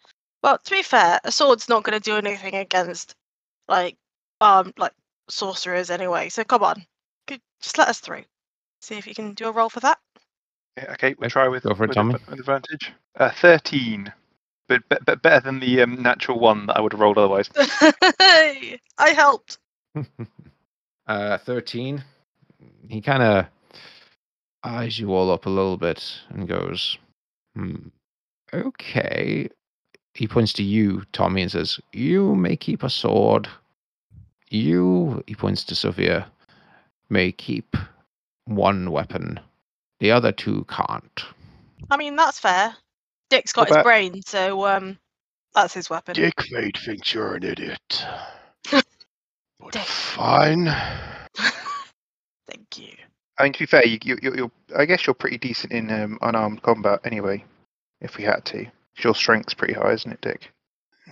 well, 0.42 0.56
to 0.56 0.70
be 0.70 0.82
fair, 0.82 1.20
a 1.24 1.30
sword's 1.30 1.68
not 1.68 1.82
going 1.84 2.00
to 2.00 2.02
do 2.02 2.16
anything 2.16 2.54
against, 2.54 3.14
like, 3.68 3.96
um, 4.40 4.72
like 4.78 4.92
sorcerers 5.28 5.90
anyway. 5.90 6.30
So 6.30 6.42
come 6.42 6.62
on, 6.62 6.86
Could- 7.26 7.42
just 7.60 7.76
let 7.76 7.88
us 7.88 8.00
through. 8.00 8.24
See 8.80 8.96
if 8.96 9.06
you 9.06 9.14
can 9.14 9.34
do 9.34 9.46
a 9.48 9.52
roll 9.52 9.68
for 9.68 9.80
that. 9.80 9.98
Yeah, 10.78 10.92
okay, 10.92 11.14
we'll 11.18 11.28
try 11.28 11.46
with, 11.48 11.64
go 11.64 11.74
for 11.74 11.84
it, 11.84 11.88
with, 11.88 11.96
Tommy. 11.96 12.14
advantage. 12.28 12.92
Uh, 13.16 13.28
Thirteen, 13.30 14.10
but, 14.70 14.84
but, 14.88 15.04
but 15.04 15.20
better 15.20 15.40
than 15.40 15.58
the 15.58 15.82
um, 15.82 16.00
natural 16.00 16.38
one 16.38 16.66
that 16.66 16.76
I 16.76 16.80
would 16.80 16.92
have 16.92 17.00
rolled 17.00 17.18
otherwise. 17.18 17.50
I 17.56 18.78
helped. 19.16 19.58
uh, 21.08 21.38
13. 21.38 22.04
He 22.88 23.00
kind 23.00 23.22
of 23.22 23.46
eyes 24.62 24.96
you 24.96 25.12
all 25.12 25.32
up 25.32 25.46
a 25.46 25.50
little 25.50 25.76
bit 25.76 26.20
and 26.28 26.46
goes, 26.46 26.96
hmm, 27.56 27.88
okay. 28.54 29.48
He 30.14 30.28
points 30.28 30.52
to 30.54 30.62
you, 30.62 31.02
Tommy, 31.12 31.42
and 31.42 31.50
says, 31.50 31.80
You 31.92 32.36
may 32.36 32.56
keep 32.56 32.84
a 32.84 32.90
sword. 32.90 33.48
You, 34.50 35.24
he 35.26 35.34
points 35.34 35.64
to 35.64 35.74
Sophia, 35.74 36.30
may 37.08 37.32
keep 37.32 37.76
one 38.44 38.92
weapon. 38.92 39.40
The 39.98 40.12
other 40.12 40.30
two 40.30 40.64
can't. 40.68 41.24
I 41.90 41.96
mean, 41.96 42.14
that's 42.14 42.38
fair. 42.38 42.76
Dick's 43.30 43.52
got 43.52 43.62
What 43.62 43.68
his 43.68 43.76
about- 43.76 43.84
brain, 43.84 44.22
so 44.26 44.66
um, 44.66 44.98
that's 45.54 45.72
his 45.74 45.88
weapon. 45.88 46.14
Dick 46.14 46.40
Fate 46.42 46.76
thinks 46.78 47.14
you're 47.14 47.36
an 47.36 47.44
idiot. 47.44 48.04
but 48.70 48.84
Dick. 49.70 49.82
fine. 49.82 50.66
Thank 52.46 52.78
you. 52.78 52.92
I 53.38 53.44
mean, 53.44 53.52
to 53.54 53.58
be 53.60 53.66
fair, 53.66 53.86
you, 53.86 53.98
you, 54.04 54.18
you, 54.22 54.34
you're, 54.34 54.50
I 54.76 54.84
guess 54.84 55.06
you're 55.06 55.14
pretty 55.14 55.38
decent 55.38 55.72
in 55.72 55.90
um, 55.90 56.18
unarmed 56.22 56.62
combat 56.62 57.00
anyway. 57.04 57.44
If 58.00 58.16
we 58.16 58.24
had 58.24 58.44
to. 58.46 58.66
your 58.98 59.14
strength's 59.14 59.54
pretty 59.54 59.74
high, 59.74 59.92
isn't 59.92 60.10
it, 60.12 60.20
Dick? 60.20 60.50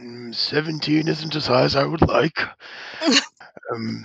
Mm, 0.01 0.35
17 0.35 1.07
isn't 1.09 1.37
as 1.37 1.47
high 1.47 1.63
as 1.63 1.77
I 1.77 1.85
would 1.85 2.07
like. 2.07 2.39
um, 3.73 4.05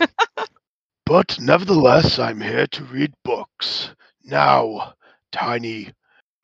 but 1.05 1.37
nevertheless, 1.39 2.19
I'm 2.19 2.41
here 2.41 2.67
to 2.67 2.83
read 2.85 3.13
books. 3.23 3.89
Now, 4.23 4.93
tiny 5.31 5.93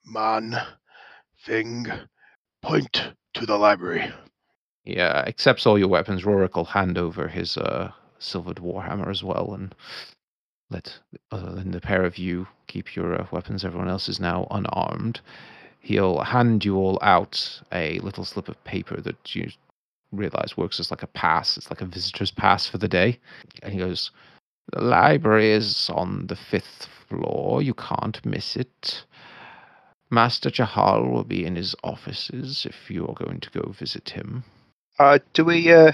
man 0.06 0.56
thing, 1.46 1.88
point 2.62 3.12
to 3.34 3.46
the 3.46 3.58
library. 3.58 4.12
He 4.84 5.00
uh, 5.00 5.24
accepts 5.24 5.66
all 5.66 5.78
your 5.78 5.88
weapons. 5.88 6.24
Rorik 6.24 6.56
will 6.56 6.66
hand 6.66 6.98
over 6.98 7.28
his 7.28 7.58
uh, 7.58 7.92
silvered 8.18 8.58
warhammer 8.58 9.10
as 9.10 9.24
well, 9.24 9.54
and 9.54 9.76
let 10.70 11.00
other 11.32 11.52
than 11.54 11.72
the 11.72 11.82
pair 11.82 12.06
of 12.06 12.18
you 12.18 12.48
keep 12.68 12.96
your 12.96 13.22
uh, 13.22 13.28
weapons. 13.32 13.66
Everyone 13.66 13.90
else 13.90 14.10
is 14.10 14.20
now 14.20 14.48
unarmed. 14.52 15.22
He'll 15.80 16.20
hand 16.22 16.66
you 16.66 16.76
all 16.78 17.00
out 17.02 17.62
a 17.72 18.00
little 18.00 18.26
slip 18.26 18.50
of 18.50 18.64
paper 18.64 19.00
that 19.02 19.36
you 19.36 19.50
realize 20.12 20.58
works 20.58 20.80
as 20.80 20.92
like 20.92 21.04
a 21.04 21.08
pass. 21.08 21.58
It's 21.58 21.70
like 21.70 21.82
a 21.82 21.86
visitor's 21.86 22.32
pass 22.32 22.68
for 22.68 22.78
the 22.78 22.88
day. 22.88 23.20
And 23.64 23.74
he 23.74 23.80
goes, 23.80 24.12
"The 24.74 24.82
library 24.82 25.52
is 25.52 25.90
on 25.90 26.28
the 26.28 26.36
fifth 26.36 26.88
floor. 27.08 27.62
You 27.62 27.74
can't 27.74 28.24
miss 28.26 28.56
it." 28.56 29.06
Master 30.12 30.50
Jahal 30.50 31.12
will 31.12 31.24
be 31.24 31.46
in 31.46 31.56
his 31.56 31.76
offices 31.84 32.66
if 32.66 32.90
you 32.90 33.08
are 33.08 33.14
going 33.14 33.40
to 33.42 33.50
go 33.52 33.72
visit 33.72 34.10
him. 34.10 34.44
Uh, 34.98 35.20
do 35.34 35.46
we 35.46 35.72
uh, 35.72 35.92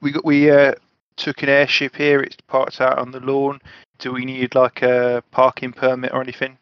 we 0.00 0.12
got 0.12 0.24
we 0.24 0.50
uh 0.50 0.74
took 1.16 1.42
an 1.42 1.48
airship 1.48 1.96
here. 1.96 2.20
It's 2.20 2.36
parked 2.46 2.80
out 2.80 2.98
on 2.98 3.10
the 3.10 3.20
lawn. 3.20 3.60
Do 3.98 4.12
we 4.12 4.24
need 4.24 4.54
like 4.54 4.82
a 4.82 5.22
parking 5.30 5.72
permit 5.72 6.12
or 6.12 6.22
anything? 6.22 6.58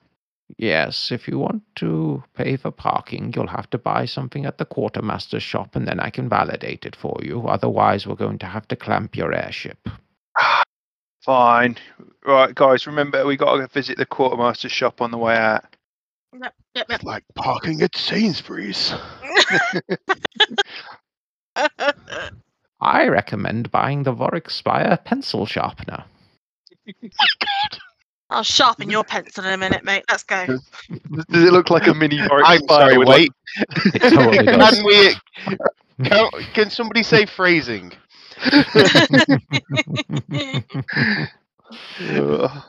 Yes, 0.58 1.10
if 1.10 1.26
you 1.28 1.38
want 1.38 1.62
to 1.76 2.22
pay 2.34 2.56
for 2.56 2.70
parking, 2.70 3.32
you'll 3.34 3.48
have 3.48 3.68
to 3.70 3.78
buy 3.78 4.04
something 4.06 4.46
at 4.46 4.58
the 4.58 4.64
quartermaster's 4.64 5.42
shop 5.42 5.74
and 5.74 5.86
then 5.86 6.00
I 6.00 6.10
can 6.10 6.28
validate 6.28 6.86
it 6.86 6.96
for 6.96 7.18
you. 7.22 7.46
Otherwise, 7.46 8.06
we're 8.06 8.14
going 8.14 8.38
to 8.38 8.46
have 8.46 8.66
to 8.68 8.76
clamp 8.76 9.16
your 9.16 9.34
airship. 9.34 9.88
Fine. 11.24 11.76
Right, 12.24 12.54
guys. 12.54 12.86
Remember, 12.86 13.26
we 13.26 13.36
got 13.36 13.56
to 13.56 13.66
visit 13.66 13.98
the 13.98 14.06
quartermaster's 14.06 14.72
shop 14.72 15.02
on 15.02 15.10
the 15.10 15.18
way 15.18 15.36
out. 15.36 15.75
Yep, 16.42 16.54
yep, 16.74 16.86
It's 16.90 17.04
like 17.04 17.24
parking 17.34 17.80
at 17.82 17.96
Sainsbury's. 17.96 18.94
I 22.80 23.06
recommend 23.08 23.70
buying 23.70 24.02
the 24.02 24.12
Vorik 24.14 24.50
Spire 24.50 24.98
pencil 25.04 25.46
sharpener. 25.46 26.04
I'll 28.28 28.42
sharpen 28.42 28.90
your 28.90 29.04
pencil 29.04 29.44
in 29.44 29.52
a 29.52 29.56
minute, 29.56 29.84
mate. 29.84 30.04
Let's 30.10 30.24
go. 30.24 30.44
Does 30.46 30.60
it 31.30 31.52
look 31.52 31.70
like 31.70 31.86
a 31.86 31.94
mini 31.94 32.18
Vorik 32.28 32.42
I'm 32.44 32.58
Spire 32.58 32.90
sorry, 32.90 32.98
with, 32.98 33.08
wait. 33.08 33.30
It 33.94 34.00
totally 34.14 34.44
does. 34.44 34.74
can 34.74 34.84
we? 34.84 35.14
Can, 36.04 36.30
can 36.52 36.68
somebody 36.70 37.02
say 37.02 37.24
phrasing? 37.24 37.92
Uh, 42.10 42.62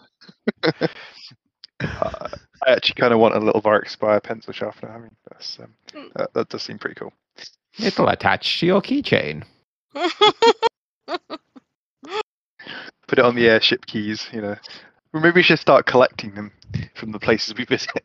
I 2.66 2.72
actually 2.72 2.96
kind 2.96 3.14
of 3.14 3.20
want 3.20 3.36
a 3.36 3.40
little 3.40 3.62
Vorik 3.62 3.90
Spire 3.90 4.20
pencil 4.20 4.54
sharpener. 4.54 4.92
I 4.92 5.00
mean, 5.00 5.16
that's 5.30 5.60
um, 5.60 5.74
Mm. 5.94 6.14
that, 6.14 6.34
that 6.34 6.50
does 6.50 6.64
seem 6.64 6.78
pretty 6.78 6.96
cool. 6.96 7.14
It'll 7.80 8.10
attach 8.10 8.60
to 8.60 8.66
your 8.66 8.82
keychain. 8.82 9.44
Put 13.08 13.20
it 13.20 13.26
on 13.26 13.36
the 13.36 13.48
airship 13.48 13.86
keys. 13.86 14.28
You 14.34 14.42
know, 14.42 14.56
or 15.14 15.20
maybe 15.22 15.36
we 15.36 15.44
should 15.44 15.60
start 15.60 15.86
collecting 15.86 16.34
them 16.34 16.52
from 16.96 17.12
the 17.12 17.20
places 17.20 17.56
we 17.56 17.66
visit. 17.66 18.04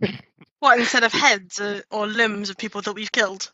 what 0.60 0.78
instead 0.78 1.04
of 1.04 1.12
heads 1.12 1.60
or, 1.60 1.82
or 1.90 2.06
limbs 2.06 2.50
of 2.50 2.56
people 2.56 2.82
that 2.82 2.92
we've 2.92 3.12
killed? 3.12 3.50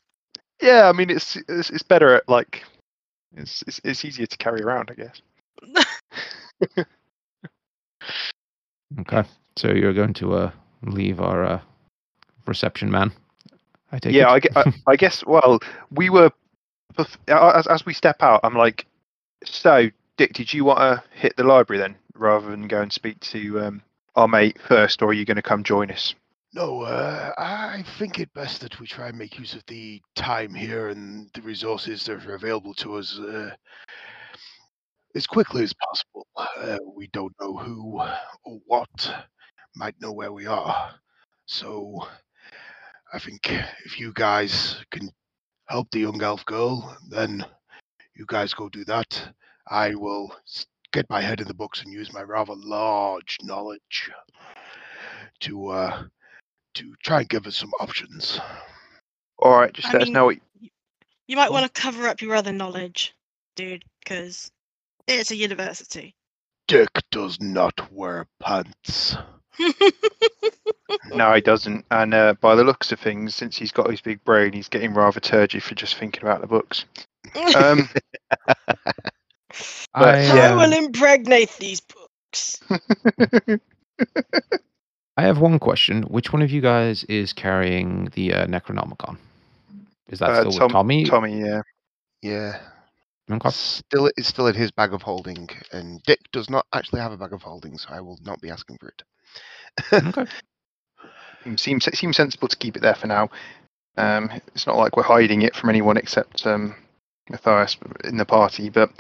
Yeah, 0.62 0.88
I 0.88 0.92
mean 0.92 1.11
it's 1.11 1.37
it's, 1.48 1.70
it's 1.70 1.83
better 1.83 2.14
at 2.14 2.29
like 2.29 2.64
it's, 3.37 3.62
it's 3.66 3.81
it's 3.85 4.05
easier 4.05 4.26
to 4.26 4.37
carry 4.38 4.62
around, 4.62 4.90
I 4.90 4.94
guess. 4.94 5.22
Okay. 8.98 9.22
So 9.56 9.72
you're 9.72 9.92
going 9.92 10.14
to 10.14 10.34
uh, 10.34 10.50
leave 10.82 11.20
our 11.20 11.44
uh, 11.44 11.60
reception 12.46 12.90
man. 12.90 13.12
I 13.92 13.98
take 13.98 14.14
yeah, 14.14 14.34
it. 14.34 14.46
I, 14.54 14.60
I, 14.60 14.72
I 14.88 14.96
guess. 14.96 15.24
Well, 15.24 15.58
we 15.90 16.10
were 16.10 16.30
as 17.28 17.66
as 17.66 17.84
we 17.84 17.94
step 17.94 18.22
out. 18.22 18.40
I'm 18.44 18.56
like, 18.56 18.86
so 19.44 19.90
Dick, 20.16 20.32
did 20.32 20.52
you 20.52 20.64
want 20.64 20.78
to 20.78 21.02
hit 21.12 21.36
the 21.36 21.44
library 21.44 21.80
then, 21.80 21.96
rather 22.14 22.50
than 22.50 22.68
go 22.68 22.82
and 22.82 22.92
speak 22.92 23.18
to 23.20 23.60
um, 23.60 23.82
our 24.16 24.28
mate 24.28 24.58
first, 24.60 25.02
or 25.02 25.08
are 25.08 25.12
you 25.12 25.24
going 25.24 25.36
to 25.36 25.42
come 25.42 25.64
join 25.64 25.90
us? 25.90 26.14
No, 26.52 26.82
uh, 26.82 27.32
I 27.38 27.84
think 27.98 28.18
it 28.18 28.34
best 28.34 28.60
that 28.62 28.80
we 28.80 28.86
try 28.86 29.08
and 29.08 29.18
make 29.18 29.38
use 29.38 29.54
of 29.54 29.64
the 29.66 30.02
time 30.16 30.52
here 30.52 30.88
and 30.88 31.30
the 31.32 31.42
resources 31.42 32.04
that 32.04 32.26
are 32.26 32.34
available 32.34 32.74
to 32.74 32.96
us 32.96 33.18
uh, 33.20 33.50
as 35.14 35.28
quickly 35.28 35.62
as 35.62 35.72
possible. 35.72 36.26
Uh, 36.36 36.78
we 36.96 37.06
don't 37.12 37.34
know 37.40 37.56
who 37.56 38.00
or 38.44 38.58
what 38.66 39.14
might 39.74 40.00
know 40.00 40.12
where 40.12 40.33
we 40.33 40.46
are. 40.46 40.94
So 41.46 42.06
I 43.12 43.18
think 43.18 43.50
if 43.85 43.98
you 43.98 44.12
guys 44.14 44.76
can 44.90 45.11
help 45.68 45.90
the 45.90 46.00
young 46.00 46.22
elf 46.22 46.44
girl, 46.44 46.96
then 47.09 47.44
you 48.14 48.24
guys 48.26 48.54
go 48.54 48.68
do 48.68 48.85
that. 48.85 49.35
I 49.68 49.94
will 49.94 50.35
get 50.92 51.09
my 51.09 51.20
head 51.20 51.40
in 51.40 51.48
the 51.48 51.54
books 51.54 51.83
and 51.83 51.92
use 51.92 52.12
my 52.12 52.22
rather 52.22 52.54
large 52.56 53.38
knowledge 53.42 54.11
to 55.40 55.68
uh, 55.68 56.02
to 56.74 56.94
try 57.02 57.20
and 57.20 57.28
give 57.28 57.46
us 57.46 57.56
some 57.56 57.72
options. 57.80 58.40
All 59.38 59.59
right, 59.59 59.72
just 59.72 59.88
I 59.88 59.92
let 59.92 60.02
us 60.02 60.09
know. 60.09 60.26
What, 60.26 60.38
You 61.26 61.37
might 61.37 61.52
want 61.52 61.72
to 61.72 61.80
cover 61.80 62.06
up 62.06 62.20
your 62.20 62.35
other 62.35 62.52
knowledge, 62.52 63.14
dude, 63.56 63.85
because 64.00 64.50
it's 65.06 65.30
a 65.30 65.37
university. 65.37 66.14
Dick 66.68 66.90
does 67.11 67.40
not 67.40 67.90
wear 67.92 68.26
pants. 68.40 69.16
No, 71.14 71.34
he 71.34 71.40
doesn't. 71.40 71.84
And 71.90 72.14
uh, 72.14 72.34
by 72.40 72.54
the 72.54 72.64
looks 72.64 72.92
of 72.92 73.00
things, 73.00 73.34
since 73.34 73.56
he's 73.56 73.72
got 73.72 73.90
his 73.90 74.00
big 74.00 74.22
brain, 74.24 74.52
he's 74.52 74.68
getting 74.68 74.94
rather 74.94 75.20
turgid 75.20 75.62
for 75.62 75.74
just 75.74 75.96
thinking 75.96 76.22
about 76.22 76.40
the 76.40 76.46
books. 76.46 76.84
Um, 77.54 77.88
I, 79.94 80.26
I 80.28 80.48
uh, 80.48 80.56
will 80.56 80.72
impregnate 80.72 81.50
these 81.58 81.80
books. 81.80 82.60
I 85.16 85.22
have 85.22 85.40
one 85.40 85.58
question. 85.58 86.02
Which 86.04 86.32
one 86.32 86.42
of 86.42 86.50
you 86.50 86.60
guys 86.60 87.04
is 87.04 87.32
carrying 87.32 88.10
the 88.14 88.32
uh, 88.34 88.46
Necronomicon? 88.46 89.18
Is 90.08 90.18
that 90.20 90.30
Uh, 90.30 90.40
still 90.40 90.52
Tom- 90.52 90.62
with 90.66 90.72
Tommy? 90.72 91.04
Tommy, 91.04 91.40
yeah. 91.40 91.62
Yeah. 92.22 92.60
Okay. 93.30 93.50
Still, 93.50 94.10
it's 94.16 94.28
still 94.28 94.46
in 94.48 94.54
his 94.54 94.70
bag 94.72 94.92
of 94.92 95.02
holding, 95.02 95.48
and 95.72 96.02
Dick 96.02 96.18
does 96.32 96.50
not 96.50 96.66
actually 96.72 97.00
have 97.00 97.12
a 97.12 97.16
bag 97.16 97.32
of 97.32 97.42
holding, 97.42 97.78
so 97.78 97.88
I 97.90 98.00
will 98.00 98.18
not 98.24 98.40
be 98.40 98.50
asking 98.50 98.78
for 98.78 98.88
it. 98.88 99.02
Okay. 99.92 100.26
It 101.46 101.58
seems 101.58 101.86
it 101.86 101.96
seems 101.96 102.16
sensible 102.18 102.48
to 102.48 102.56
keep 102.56 102.76
it 102.76 102.82
there 102.82 102.94
for 102.94 103.06
now. 103.06 103.30
Um, 103.96 104.30
it's 104.54 104.66
not 104.66 104.76
like 104.76 104.96
we're 104.96 105.02
hiding 105.02 105.40
it 105.42 105.56
from 105.56 105.70
anyone 105.70 105.96
except 105.96 106.46
um, 106.46 106.74
Matthias 107.30 107.78
in 108.04 108.18
the 108.18 108.26
party, 108.26 108.68
but 108.68 108.90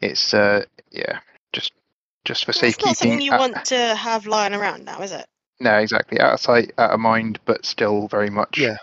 it's 0.00 0.32
uh, 0.32 0.64
yeah, 0.90 1.20
just 1.52 1.72
just 2.24 2.44
for 2.46 2.52
It's 2.52 2.80
not 2.82 2.96
something 2.96 3.20
you 3.20 3.32
uh, 3.32 3.38
want 3.38 3.64
to 3.66 3.94
have 3.94 4.26
lying 4.26 4.54
around 4.54 4.84
now, 4.86 5.00
is 5.02 5.12
it? 5.12 5.26
No, 5.60 5.74
exactly. 5.76 6.18
Out 6.18 6.32
of 6.32 6.40
sight, 6.40 6.72
out 6.78 6.90
of 6.92 7.00
mind, 7.00 7.38
but 7.44 7.66
still 7.66 8.08
very 8.08 8.30
much 8.30 8.56
Yeah. 8.56 8.76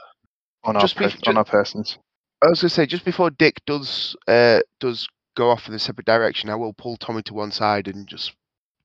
on 0.64 0.76
our 0.76 0.82
Just 0.84 0.96
per- 0.96 1.06
bef- 1.10 1.28
on 1.28 1.38
our 1.38 1.46
persons. 1.46 1.98
I 2.44 2.50
was 2.50 2.62
going 2.62 2.70
to 2.70 2.76
say 2.76 2.86
just 2.86 3.04
before 3.04 3.32
Dick 3.32 3.62
does 3.66 4.16
uh, 4.28 4.60
does 4.80 5.08
go 5.36 5.50
off 5.50 5.68
in 5.68 5.74
a 5.74 5.80
separate 5.80 6.06
direction, 6.06 6.50
I 6.52 6.56
will 6.56 6.74
pull 6.74 6.98
Tommy 6.98 7.24
to 7.24 7.34
one 7.34 7.52
side 7.52 7.88
and 7.88 8.08
just 8.08 8.34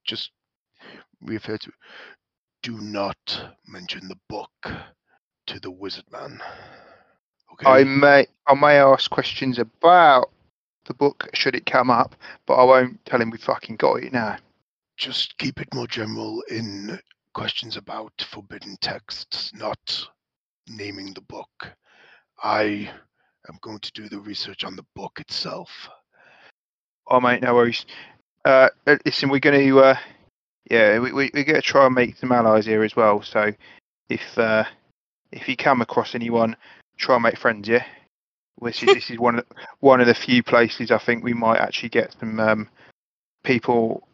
just 0.05 0.31
refer 1.23 1.57
to. 1.59 1.73
Do 2.63 2.81
not 2.81 3.53
mention 3.67 4.09
the 4.09 4.19
book 4.29 4.51
to 5.47 5.61
the 5.61 5.71
wizard 5.71 6.05
man. 6.13 6.41
Okay. 7.53 7.71
I 7.71 7.85
may 7.85 8.27
I 8.47 8.55
may 8.55 8.79
ask 8.79 9.11
questions 9.11 9.59
about 9.59 10.31
the 10.87 10.95
book 10.95 11.29
should 11.35 11.55
it 11.55 11.67
come 11.67 11.91
up, 11.91 12.17
but 12.47 12.55
I 12.55 12.65
won't 12.65 13.05
tell 13.05 13.21
him 13.21 13.31
we 13.31 13.39
fucking 13.39 13.77
got 13.77 14.03
it 14.03 14.13
now. 14.13 14.39
Just 14.97 15.37
keep 15.39 15.61
it 15.61 15.73
more 15.75 15.87
general 15.87 16.43
in 16.49 16.99
questions 17.35 17.77
about 17.77 18.13
forbidden 18.31 18.77
texts, 18.81 19.53
not 19.55 20.09
naming 20.69 21.13
the 21.15 21.21
book. 21.23 21.73
I 22.43 22.91
am 23.49 23.59
going 23.61 23.79
to 23.81 23.93
do 23.93 24.09
the 24.09 24.21
research 24.21 24.65
on 24.65 24.77
the 24.77 24.87
book 24.95 25.19
itself. 25.21 25.89
Oh 27.09 27.21
mate, 27.21 27.43
no 27.43 27.55
worries. 27.55 27.85
Uh, 28.45 28.69
listen, 29.05 29.29
we're 29.29 29.39
going 29.39 29.67
to 29.67 29.81
uh, 29.81 29.97
yeah, 30.71 30.99
we 30.99 31.13
we 31.13 31.31
we're 31.35 31.45
going 31.45 31.57
to 31.57 31.63
try 31.63 31.87
and 31.87 31.95
make 31.95 32.17
some 32.17 32.33
allies 32.33 32.67
here 32.67 32.83
as 32.83 32.97
well. 32.97 33.23
So 33.23 33.53
if 34.09 34.39
uh, 34.39 34.65
if 35.31 35.49
you 35.49 35.57
come 35.57 35.81
across 35.81 36.15
anyone, 36.15 36.57
try 36.97 37.17
and 37.17 37.23
make 37.25 37.39
friends. 37.39 37.69
Yeah, 37.69 37.85
this 38.61 38.83
is 38.83 38.95
this 38.95 39.11
is 39.11 39.19
one 39.19 39.39
of 39.39 39.45
one 39.81 40.01
of 40.01 40.07
the 40.07 40.15
few 40.15 40.43
places 40.43 40.91
I 40.91 40.99
think 40.99 41.25
we 41.25 41.35
might 41.35 41.59
actually 41.59 41.89
get 41.91 42.15
some 42.19 42.39
um, 42.41 42.69
people 43.45 44.07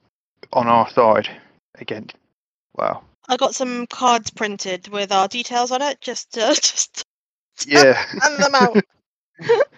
on 0.52 0.66
our 0.66 0.88
side 0.90 1.28
again. 1.76 2.08
Wow. 2.74 3.02
I 3.28 3.36
got 3.36 3.54
some 3.54 3.86
cards 3.86 4.30
printed 4.30 4.88
with 4.88 5.12
our 5.12 5.28
details 5.28 5.70
on 5.70 5.82
it, 5.82 6.00
just 6.00 6.32
to 6.32 6.40
just 6.54 7.04
to 7.58 7.70
Yeah. 7.70 7.92
hand 8.20 8.42
them 8.42 8.54
out. 8.54 8.76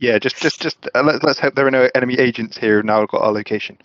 Yeah, 0.00 0.18
just 0.20 0.36
just 0.36 0.60
just 0.60 0.88
uh, 0.94 1.02
let, 1.02 1.24
let's 1.24 1.40
hope 1.40 1.56
there 1.56 1.66
are 1.66 1.72
no 1.72 1.88
enemy 1.94 2.14
agents 2.18 2.56
here 2.56 2.82
now 2.84 3.02
I've 3.02 3.08
got 3.08 3.22
our 3.22 3.32
location. 3.32 3.78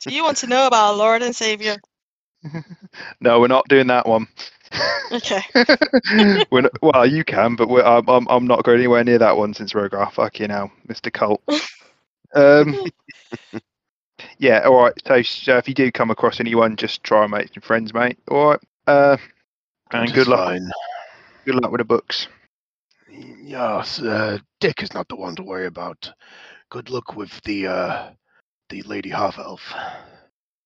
Do 0.00 0.14
you 0.14 0.22
want 0.22 0.38
to 0.38 0.46
know 0.46 0.66
about 0.66 0.90
our 0.90 0.94
Lord 0.96 1.22
and 1.22 1.34
Savior? 1.34 1.76
No, 3.20 3.40
we're 3.40 3.48
not 3.48 3.68
doing 3.68 3.88
that 3.88 4.06
one. 4.06 4.28
Okay. 5.10 5.42
we're 6.50 6.62
not, 6.62 6.82
well, 6.82 7.04
you 7.06 7.24
can, 7.24 7.56
but 7.56 7.68
we're, 7.68 7.82
I'm, 7.82 8.08
I'm 8.08 8.28
I'm 8.28 8.46
not 8.46 8.62
going 8.64 8.78
anywhere 8.78 9.02
near 9.02 9.18
that 9.18 9.36
one 9.36 9.54
since 9.54 9.72
Rogar. 9.72 10.12
Fuck 10.12 10.38
you 10.40 10.46
now, 10.46 10.70
Mr. 10.88 11.12
Colt. 11.12 11.42
Um, 12.34 12.84
yeah, 14.38 14.60
all 14.66 14.82
right. 14.82 14.92
So, 15.06 15.22
so 15.22 15.56
if 15.56 15.66
you 15.66 15.72
do 15.72 15.90
come 15.90 16.10
across 16.10 16.40
anyone, 16.40 16.76
just 16.76 17.02
try 17.02 17.22
and 17.22 17.30
make 17.30 17.54
some 17.54 17.62
friends, 17.62 17.94
mate. 17.94 18.18
All 18.30 18.50
right. 18.50 18.60
Uh, 18.86 19.16
and 19.92 20.08
That 20.08 20.14
good 20.14 20.28
luck. 20.28 20.48
Fine. 20.48 20.70
Good 21.46 21.54
luck 21.54 21.70
with 21.72 21.78
the 21.78 21.84
books. 21.86 22.28
Yes, 23.10 24.00
uh, 24.00 24.38
Dick 24.60 24.82
is 24.82 24.92
not 24.92 25.08
the 25.08 25.16
one 25.16 25.36
to 25.36 25.42
worry 25.42 25.66
about. 25.66 26.12
Good 26.68 26.90
luck 26.90 27.16
with 27.16 27.40
the 27.44 27.66
uh, 27.66 28.10
the 28.68 28.82
lady 28.82 29.10
half 29.10 29.38
elf. 29.38 29.74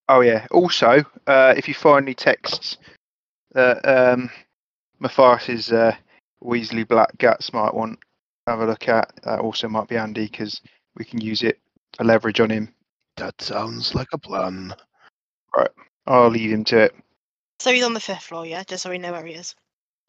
Oh 0.09 0.21
yeah. 0.21 0.47
Also, 0.51 1.05
uh, 1.27 1.55
if 1.57 1.69
you 1.69 1.75
find 1.75 2.05
any 2.05 2.15
texts 2.15 2.79
that 3.53 3.79
um, 3.89 4.31
Matthias's 5.01 5.73
uh, 5.73 5.95
Weasley 6.43 6.87
Black 6.87 7.17
Gats 7.19 7.53
might 7.53 7.75
want 7.75 7.99
to 8.47 8.53
have 8.53 8.61
a 8.61 8.67
look 8.67 8.89
at, 8.89 9.13
that 9.25 9.41
also 9.41 9.69
might 9.69 9.89
be 9.89 9.95
handy 9.95 10.27
because 10.27 10.61
we 10.97 11.05
can 11.05 11.21
use 11.21 11.43
it 11.43 11.59
for 11.97 12.05
leverage 12.05 12.41
on 12.41 12.51
him. 12.51 12.75
That 13.17 13.41
sounds 13.41 13.95
like 13.95 14.09
a 14.13 14.19
plan. 14.19 14.75
Right. 15.57 15.71
I'll 16.07 16.29
leave 16.29 16.51
him 16.51 16.65
to 16.65 16.79
it. 16.79 16.95
So 17.61 17.73
he's 17.73 17.85
on 17.85 17.95
the 17.95 18.01
fifth 18.01 18.25
floor, 18.25 18.45
yeah, 18.45 18.65
just 18.65 18.83
so 18.83 18.91
we 18.91 18.99
know 18.99 19.13
where 19.13 19.25
he 19.25 19.35
is. 19.35 19.55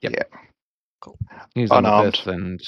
Yep. 0.02 0.14
Yeah. 0.14 0.40
Cool. 1.02 1.20
He's 1.54 1.70
on 1.70 1.84
the 1.84 2.12
fifth, 2.12 2.28
and 2.28 2.62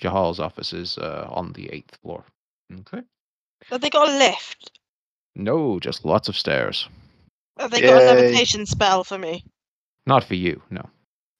Jahal's 0.00 0.38
office 0.38 0.72
is 0.72 0.98
uh, 0.98 1.26
on 1.30 1.52
the 1.54 1.70
eighth 1.70 1.96
floor. 2.02 2.24
Okay. 2.72 3.02
Have 3.70 3.80
they 3.80 3.90
got 3.90 4.08
a 4.08 4.12
lift? 4.18 4.70
No, 5.34 5.78
just 5.80 6.04
lots 6.04 6.28
of 6.28 6.36
stairs. 6.36 6.88
Have 7.58 7.70
they 7.70 7.80
got 7.80 8.00
a 8.02 8.04
Yay. 8.04 8.06
levitation 8.14 8.66
spell 8.66 9.04
for 9.04 9.18
me? 9.18 9.44
Not 10.06 10.24
for 10.24 10.34
you, 10.34 10.60
no. 10.70 10.88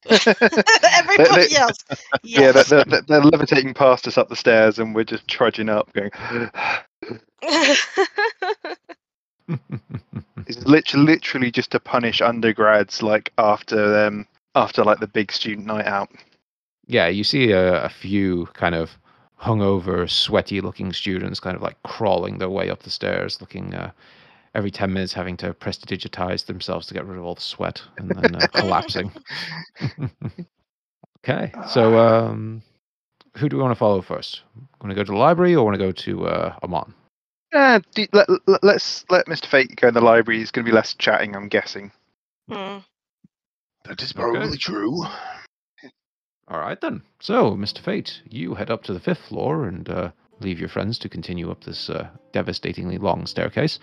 Everybody 0.11 1.49
they- 1.49 1.57
else. 1.57 1.77
Yeah, 2.23 2.41
Yes. 2.53 2.69
they're, 2.69 2.85
they're, 2.85 3.03
they're 3.03 3.23
levitating 3.23 3.75
past 3.75 4.07
us 4.07 4.17
up 4.19 4.29
the 4.29 4.37
stairs, 4.37 4.79
and 4.79 4.95
we're 4.95 5.05
just 5.05 5.27
trudging 5.29 5.69
up, 5.69 5.93
going. 5.93 6.11
It's 10.47 10.65
lit- 10.67 10.95
literally 10.95 11.51
just 11.51 11.71
to 11.73 11.81
punish 11.81 12.21
undergrads, 12.21 13.03
like 13.03 13.33
after 13.39 14.07
um 14.07 14.27
after 14.55 14.83
like 14.85 14.99
the 15.01 15.07
big 15.07 15.31
student 15.33 15.67
night 15.67 15.87
out. 15.87 16.11
yeah, 16.87 17.07
you 17.09 17.23
see 17.25 17.53
a, 17.53 17.85
a 17.85 17.89
few 17.89 18.47
kind 18.55 18.75
of 18.75 18.91
hungover, 19.43 20.09
sweaty-looking 20.09 20.93
students 20.93 21.41
kind 21.41 21.57
of 21.57 21.63
like 21.63 21.83
crawling 21.83 22.39
their 22.39 22.51
way 22.51 22.71
up 22.71 22.83
the 22.83 22.91
stairs, 22.91 23.41
looking 23.41 23.75
uh, 23.75 23.91
every 24.55 24.71
ten 24.71 24.93
minutes 24.93 25.13
having 25.13 25.37
to 25.39 25.53
prestidigitize 25.55 26.47
themselves 26.47 26.87
to 26.87 26.95
get 26.95 27.05
rid 27.07 27.19
of 27.19 27.25
all 27.25 27.35
the 27.35 27.41
sweat, 27.41 27.83
and 27.99 28.11
then 28.11 28.35
uh, 28.37 28.47
collapsing. 28.53 29.11
okay, 31.25 31.53
so 31.69 31.99
um, 31.99 32.63
who 33.37 33.49
do 33.49 33.57
we 33.57 33.63
want 33.63 33.73
to 33.73 33.79
follow 33.79 34.01
first? 34.01 34.43
Want 34.81 34.91
to 34.91 34.95
go 34.95 35.05
to 35.05 35.13
the 35.13 35.19
library 35.19 35.55
or 35.55 35.65
want 35.65 35.75
to 35.75 35.85
go 35.85 35.93
to 35.93 36.27
uh, 36.27 36.55
Amon? 36.63 36.95
Uh, 37.53 37.81
do, 37.95 38.07
let, 38.13 38.29
let, 38.47 38.65
let's 38.65 39.05
let 39.11 39.27
Mr. 39.27 39.47
Fate 39.47 39.77
go 39.77 39.89
in 39.89 39.95
the 39.95 40.01
library. 40.01 40.41
It's 40.41 40.51
going 40.51 40.65
to 40.65 40.71
be 40.71 40.75
less 40.75 40.95
chatting, 40.95 41.37
I'm 41.37 41.49
guessing. 41.49 41.93
Hmm. 42.49 42.79
That 43.85 44.01
is 44.03 44.13
Okay. 44.13 44.23
probably 44.23 44.57
true. 44.57 45.05
All 46.49 46.59
right 46.59 46.81
then. 46.81 47.03
So, 47.21 47.53
Mr. 47.53 47.79
Fate, 47.79 48.21
you 48.29 48.55
head 48.55 48.71
up 48.71 48.83
to 48.85 48.93
the 48.93 49.01
fifth 49.01 49.27
floor 49.29 49.65
and 49.65 49.89
uh, 49.89 50.11
leave 50.41 50.59
your 50.59 50.69
friends 50.69 50.99
to 50.99 51.09
continue 51.09 51.51
up 51.51 51.65
this 51.65 51.89
uh, 51.89 52.09
devastatingly 52.33 52.99
long 52.99 53.27
staircase. 53.27 53.79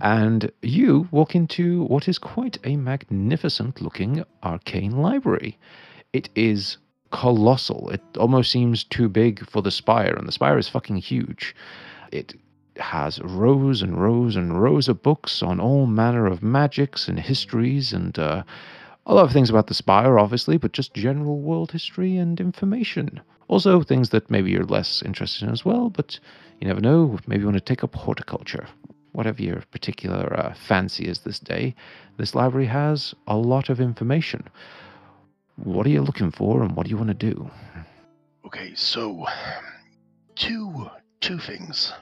And 0.00 0.50
you 0.62 1.08
walk 1.10 1.34
into 1.34 1.82
what 1.84 2.08
is 2.08 2.18
quite 2.18 2.58
a 2.64 2.76
magnificent 2.76 3.80
looking 3.80 4.24
arcane 4.42 4.96
library. 5.02 5.58
It 6.12 6.30
is 6.34 6.78
colossal. 7.10 7.90
It 7.90 8.02
almost 8.16 8.50
seems 8.50 8.84
too 8.84 9.08
big 9.08 9.48
for 9.48 9.62
the 9.62 9.70
spire, 9.70 10.14
and 10.14 10.26
the 10.26 10.32
spire 10.32 10.58
is 10.58 10.68
fucking 10.68 10.96
huge. 10.96 11.54
It 12.10 12.34
has 12.76 13.20
rows 13.20 13.82
and 13.82 14.00
rows 14.00 14.36
and 14.36 14.60
rows 14.60 14.88
of 14.88 15.02
books 15.02 15.42
on 15.42 15.60
all 15.60 15.86
manner 15.86 16.26
of 16.26 16.42
magics 16.42 17.08
and 17.08 17.18
histories 17.18 17.92
and 17.92 18.18
uh, 18.18 18.44
a 19.08 19.14
lot 19.14 19.24
of 19.24 19.32
things 19.32 19.48
about 19.48 19.66
the 19.66 19.74
Spire, 19.74 20.18
obviously, 20.18 20.58
but 20.58 20.72
just 20.72 20.92
general 20.92 21.40
world 21.40 21.72
history 21.72 22.18
and 22.18 22.38
information. 22.38 23.20
Also, 23.48 23.82
things 23.82 24.10
that 24.10 24.30
maybe 24.30 24.50
you're 24.50 24.64
less 24.64 25.02
interested 25.02 25.46
in 25.46 25.52
as 25.52 25.64
well, 25.64 25.88
but 25.88 26.20
you 26.60 26.68
never 26.68 26.82
know. 26.82 27.18
Maybe 27.26 27.40
you 27.40 27.46
want 27.46 27.56
to 27.56 27.64
take 27.64 27.82
up 27.82 27.94
horticulture. 27.94 28.68
Whatever 29.12 29.42
your 29.42 29.62
particular 29.72 30.38
uh, 30.38 30.54
fancy 30.54 31.06
is 31.06 31.20
this 31.20 31.38
day, 31.38 31.74
this 32.18 32.34
library 32.34 32.66
has 32.66 33.14
a 33.26 33.36
lot 33.36 33.70
of 33.70 33.80
information. 33.80 34.46
What 35.56 35.86
are 35.86 35.90
you 35.90 36.02
looking 36.02 36.30
for 36.30 36.62
and 36.62 36.76
what 36.76 36.84
do 36.84 36.90
you 36.90 36.98
want 36.98 37.08
to 37.08 37.14
do? 37.14 37.50
Okay, 38.44 38.74
so 38.74 39.26
two 40.36 40.90
two 41.20 41.38
things. 41.38 41.92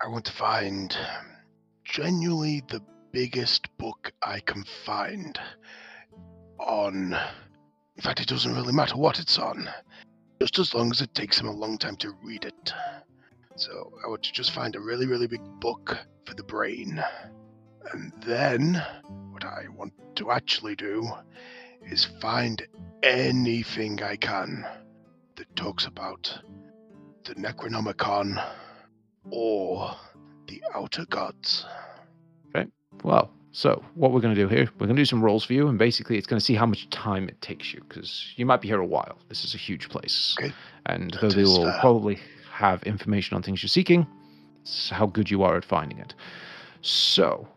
I 0.00 0.08
want 0.08 0.26
to 0.26 0.32
find 0.32 0.94
genuinely 1.84 2.62
the 2.68 2.82
biggest 3.12 3.66
book 3.78 4.12
I 4.22 4.40
can 4.40 4.64
find 4.84 5.38
on. 6.60 7.16
In 7.96 8.02
fact, 8.02 8.20
it 8.20 8.28
doesn't 8.28 8.54
really 8.54 8.72
matter 8.72 8.96
what 8.96 9.18
it's 9.18 9.38
on, 9.38 9.68
just 10.40 10.58
as 10.58 10.74
long 10.74 10.90
as 10.90 11.00
it 11.00 11.14
takes 11.14 11.38
him 11.38 11.48
a 11.48 11.52
long 11.52 11.78
time 11.78 11.96
to 11.96 12.14
read 12.22 12.44
it. 12.44 12.72
So 13.56 13.92
I 14.04 14.08
want 14.08 14.22
to 14.22 14.32
just 14.32 14.52
find 14.52 14.74
a 14.74 14.80
really, 14.80 15.06
really 15.06 15.26
big 15.26 15.42
book 15.60 15.98
for 16.24 16.34
the 16.34 16.44
brain. 16.44 17.02
And 17.92 18.12
then, 18.22 18.82
what 19.30 19.44
I 19.44 19.66
want 19.76 19.92
to 20.16 20.30
actually 20.30 20.76
do 20.76 21.10
is 21.82 22.06
find 22.20 22.66
anything 23.02 24.02
I 24.02 24.16
can 24.16 24.66
that 25.36 25.56
talks 25.56 25.86
about 25.86 26.38
the 27.24 27.34
Necronomicon 27.34 28.42
or 29.30 29.90
the 30.46 30.62
Outer 30.74 31.06
Gods. 31.06 31.66
Okay. 32.54 32.68
Well, 33.02 33.30
so 33.52 33.82
what 33.94 34.12
we're 34.12 34.20
going 34.20 34.34
to 34.34 34.40
do 34.40 34.48
here, 34.48 34.68
we're 34.78 34.86
going 34.86 34.96
to 34.96 35.00
do 35.00 35.06
some 35.06 35.22
rolls 35.22 35.44
for 35.44 35.54
you, 35.54 35.68
and 35.68 35.78
basically 35.78 36.16
it's 36.16 36.26
going 36.26 36.38
to 36.38 36.44
see 36.44 36.54
how 36.54 36.66
much 36.66 36.88
time 36.90 37.28
it 37.28 37.40
takes 37.40 37.72
you, 37.74 37.80
because 37.88 38.32
you 38.36 38.46
might 38.46 38.60
be 38.60 38.68
here 38.68 38.80
a 38.80 38.86
while. 38.86 39.18
This 39.28 39.44
is 39.44 39.54
a 39.54 39.58
huge 39.58 39.88
place. 39.88 40.36
Okay. 40.38 40.52
And 40.86 41.10
That 41.12 41.20
though 41.20 41.30
they 41.30 41.42
will 41.44 41.64
fair. 41.64 41.80
probably 41.80 42.18
have 42.52 42.82
information 42.84 43.34
on 43.36 43.42
things 43.42 43.62
you're 43.62 43.68
seeking, 43.68 44.06
it's 44.62 44.90
how 44.90 45.06
good 45.06 45.30
you 45.30 45.42
are 45.42 45.56
at 45.56 45.64
finding 45.64 45.98
it. 45.98 46.14
So, 46.82 47.48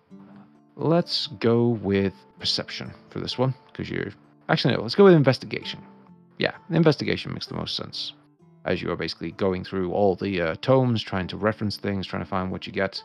let's 0.75 1.27
go 1.27 1.67
with 1.67 2.13
perception 2.39 2.91
for 3.09 3.19
this 3.19 3.37
one, 3.37 3.53
because 3.71 3.89
you're. 3.89 4.11
Actually, 4.49 4.75
no, 4.75 4.81
let's 4.81 4.95
go 4.95 5.05
with 5.05 5.13
investigation. 5.13 5.79
Yeah, 6.39 6.55
investigation 6.71 7.31
makes 7.33 7.45
the 7.45 7.55
most 7.55 7.75
sense. 7.75 8.13
As 8.65 8.81
you 8.81 8.89
are 8.91 8.95
basically 8.95 9.31
going 9.31 9.63
through 9.63 9.91
all 9.91 10.15
the 10.15 10.41
uh, 10.41 10.55
tomes, 10.61 11.03
trying 11.03 11.27
to 11.27 11.37
reference 11.37 11.77
things, 11.77 12.07
trying 12.07 12.23
to 12.23 12.29
find 12.29 12.51
what 12.51 12.65
you 12.65 12.73
get. 12.73 13.03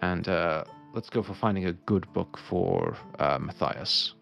And 0.00 0.28
uh, 0.28 0.64
let's 0.94 1.10
go 1.10 1.22
for 1.22 1.34
finding 1.34 1.66
a 1.66 1.72
good 1.72 2.10
book 2.12 2.38
for 2.38 2.96
uh, 3.18 3.38
Matthias. 3.40 4.14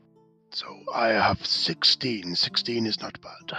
So 0.51 0.67
I 0.95 1.09
have 1.09 1.45
16. 1.45 2.35
16 2.35 2.87
is 2.87 3.01
not 3.01 3.19
bad. 3.21 3.59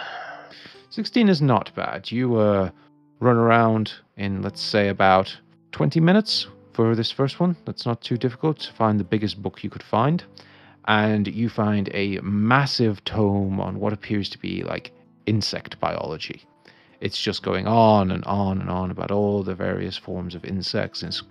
16 0.90 1.30
is 1.30 1.42
not 1.42 1.74
bad. 1.76 2.12
You 2.12 2.36
uh, 2.38 2.72
run 3.20 3.38
around 3.38 3.94
in, 4.18 4.42
let's 4.42 4.62
say, 4.62 4.90
about 4.90 5.36
20 5.72 6.00
minutes 6.00 6.48
for 6.74 6.96
this 6.96 7.12
first 7.12 7.40
one. 7.40 7.56
That's 7.66 7.86
not 7.86 8.02
too 8.02 8.18
difficult 8.18 8.60
to 8.62 8.74
find 8.74 9.00
the 9.00 9.04
biggest 9.04 9.42
book 9.42 9.64
you 9.64 9.70
could 9.70 9.84
find. 9.84 10.24
And 10.86 11.28
you 11.28 11.50
find 11.50 11.90
a 11.94 12.20
massive 12.22 13.04
tome 13.06 13.60
on 13.60 13.80
what 13.80 13.94
appears 13.94 14.28
to 14.30 14.40
be 14.40 14.64
like 14.64 14.92
insect 15.28 15.80
biology. 15.80 16.44
It's 17.00 17.22
just 17.22 17.44
going 17.44 17.68
on 17.68 18.12
and 18.12 18.24
on 18.26 18.62
and 18.62 18.70
on 18.70 18.90
about 18.90 19.12
all 19.12 19.44
the 19.44 19.56
various 19.56 19.98
forms 19.98 20.36
of 20.36 20.46
insects 20.46 21.04
and 21.04 21.10
it's 21.10 21.22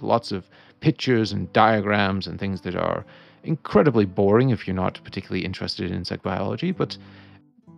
lots 0.00 0.32
of 0.32 0.48
pictures 0.80 1.32
and 1.32 1.52
diagrams 1.52 2.26
and 2.26 2.38
things 2.38 2.62
that 2.62 2.74
are 2.74 3.04
incredibly 3.42 4.04
boring 4.04 4.50
if 4.50 4.66
you're 4.66 4.76
not 4.76 5.00
particularly 5.04 5.44
interested 5.44 5.90
in 5.90 5.96
insect 5.96 6.22
biology, 6.22 6.72
but 6.72 6.96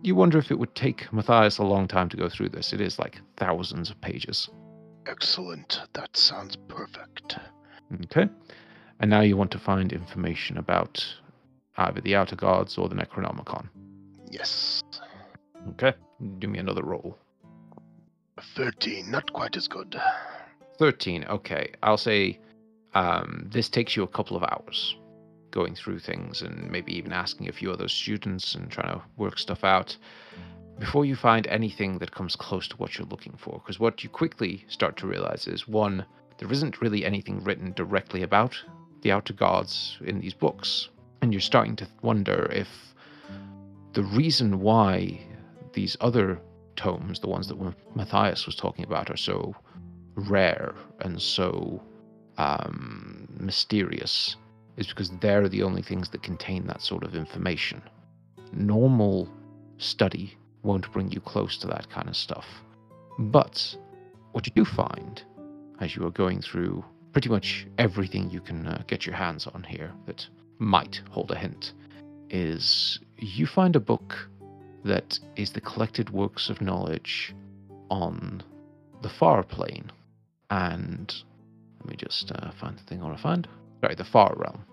you 0.01 0.15
wonder 0.15 0.37
if 0.37 0.51
it 0.51 0.59
would 0.59 0.75
take 0.75 1.11
Matthias 1.13 1.57
a 1.57 1.63
long 1.63 1.87
time 1.87 2.09
to 2.09 2.17
go 2.17 2.27
through 2.27 2.49
this. 2.49 2.73
It 2.73 2.81
is 2.81 2.99
like 2.99 3.21
thousands 3.37 3.89
of 3.89 3.99
pages. 4.01 4.49
Excellent. 5.05 5.79
That 5.93 6.15
sounds 6.15 6.57
perfect. 6.67 7.37
Okay. 8.05 8.27
And 8.99 9.09
now 9.09 9.21
you 9.21 9.37
want 9.37 9.51
to 9.51 9.59
find 9.59 9.91
information 9.91 10.57
about 10.57 11.05
either 11.77 12.01
the 12.01 12.15
Outer 12.15 12.35
Gods 12.35 12.77
or 12.77 12.89
the 12.89 12.95
Necronomicon. 12.95 13.69
Yes. 14.29 14.83
Okay. 15.69 15.93
Do 16.39 16.47
me 16.47 16.59
another 16.59 16.83
roll. 16.83 17.17
13. 18.55 19.09
Not 19.09 19.31
quite 19.33 19.55
as 19.55 19.67
good. 19.67 19.99
13. 20.79 21.25
Okay. 21.25 21.71
I'll 21.81 21.97
say 21.97 22.39
um, 22.93 23.47
this 23.51 23.69
takes 23.69 23.95
you 23.95 24.03
a 24.03 24.07
couple 24.07 24.37
of 24.37 24.43
hours 24.43 24.95
going 25.51 25.75
through 25.75 25.99
things 25.99 26.41
and 26.41 26.69
maybe 26.71 26.95
even 26.97 27.13
asking 27.13 27.47
a 27.47 27.53
few 27.53 27.71
other 27.71 27.87
students 27.87 28.55
and 28.55 28.71
trying 28.71 28.93
to 28.93 29.01
work 29.17 29.37
stuff 29.37 29.63
out 29.63 29.95
before 30.79 31.05
you 31.05 31.15
find 31.15 31.45
anything 31.47 31.99
that 31.99 32.11
comes 32.11 32.35
close 32.35 32.67
to 32.67 32.75
what 32.77 32.97
you're 32.97 33.07
looking 33.07 33.35
for. 33.37 33.59
Because 33.59 33.79
what 33.79 34.03
you 34.03 34.09
quickly 34.09 34.65
start 34.67 34.97
to 34.97 35.07
realize 35.07 35.47
is 35.47 35.67
one, 35.67 36.05
there 36.39 36.51
isn't 36.51 36.81
really 36.81 37.05
anything 37.05 37.43
written 37.43 37.71
directly 37.73 38.23
about 38.23 38.55
the 39.01 39.11
outer 39.11 39.33
gods 39.33 39.97
in 40.03 40.19
these 40.19 40.33
books. 40.33 40.89
And 41.21 41.31
you're 41.31 41.41
starting 41.41 41.75
to 41.77 41.87
wonder 42.01 42.49
if 42.51 42.67
the 43.93 44.03
reason 44.03 44.59
why 44.59 45.21
these 45.73 45.95
other 46.01 46.41
tomes, 46.75 47.19
the 47.19 47.27
ones 47.27 47.47
that 47.47 47.57
Matthias 47.95 48.45
was 48.47 48.55
talking 48.55 48.85
about, 48.85 49.11
are 49.11 49.17
so 49.17 49.55
rare 50.15 50.73
and 51.01 51.21
so 51.21 51.81
um, 52.37 53.27
mysterious 53.39 54.35
is 54.77 54.87
because 54.87 55.09
they're 55.21 55.49
the 55.49 55.63
only 55.63 55.81
things 55.81 56.09
that 56.09 56.23
contain 56.23 56.65
that 56.67 56.81
sort 56.81 57.03
of 57.03 57.15
information. 57.15 57.81
Normal 58.51 59.29
study 59.77 60.37
won't 60.63 60.91
bring 60.91 61.11
you 61.11 61.19
close 61.19 61.57
to 61.57 61.67
that 61.67 61.89
kind 61.89 62.07
of 62.07 62.15
stuff. 62.15 62.45
But 63.19 63.75
what 64.31 64.47
you 64.47 64.53
do 64.55 64.65
find 64.65 65.21
as 65.79 65.95
you 65.95 66.05
are 66.05 66.11
going 66.11 66.41
through 66.41 66.83
pretty 67.11 67.29
much 67.29 67.67
everything 67.77 68.29
you 68.31 68.41
can 68.41 68.67
uh, 68.67 68.83
get 68.87 69.05
your 69.05 69.15
hands 69.15 69.45
on 69.47 69.63
here 69.63 69.91
that 70.07 70.27
might 70.57 71.01
hold 71.11 71.31
a 71.31 71.35
hint 71.35 71.73
is 72.29 72.99
you 73.17 73.45
find 73.45 73.75
a 73.75 73.79
book 73.79 74.15
that 74.83 75.19
is 75.35 75.51
the 75.51 75.61
collected 75.61 76.09
works 76.09 76.49
of 76.49 76.61
knowledge 76.61 77.35
on 77.89 78.41
the 79.01 79.09
far 79.09 79.43
plane. 79.43 79.91
And 80.49 81.13
let 81.83 81.89
me 81.89 81.95
just 81.97 82.31
uh, 82.31 82.51
find 82.51 82.77
the 82.77 82.83
thing 82.83 83.01
I 83.01 83.05
want 83.05 83.17
to 83.17 83.21
find. 83.21 83.47
Sorry, 83.81 83.95
the 83.95 84.05
far 84.05 84.33
realm. 84.37 84.63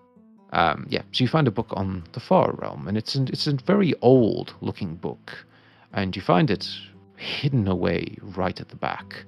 Um, 0.52 0.86
yeah, 0.88 1.02
so 1.12 1.24
you 1.24 1.28
find 1.28 1.48
a 1.48 1.52
book 1.52 1.68
on 1.72 2.04
the 2.12 2.20
far 2.20 2.52
realm, 2.54 2.86
and 2.88 2.96
it's 2.96 3.14
an, 3.14 3.28
it's 3.28 3.46
a 3.46 3.54
very 3.54 3.94
old 4.00 4.54
looking 4.60 4.94
book, 4.96 5.44
and 5.92 6.14
you 6.14 6.22
find 6.22 6.50
it 6.50 6.68
hidden 7.16 7.68
away 7.68 8.16
right 8.22 8.60
at 8.60 8.68
the 8.68 8.76
back. 8.76 9.24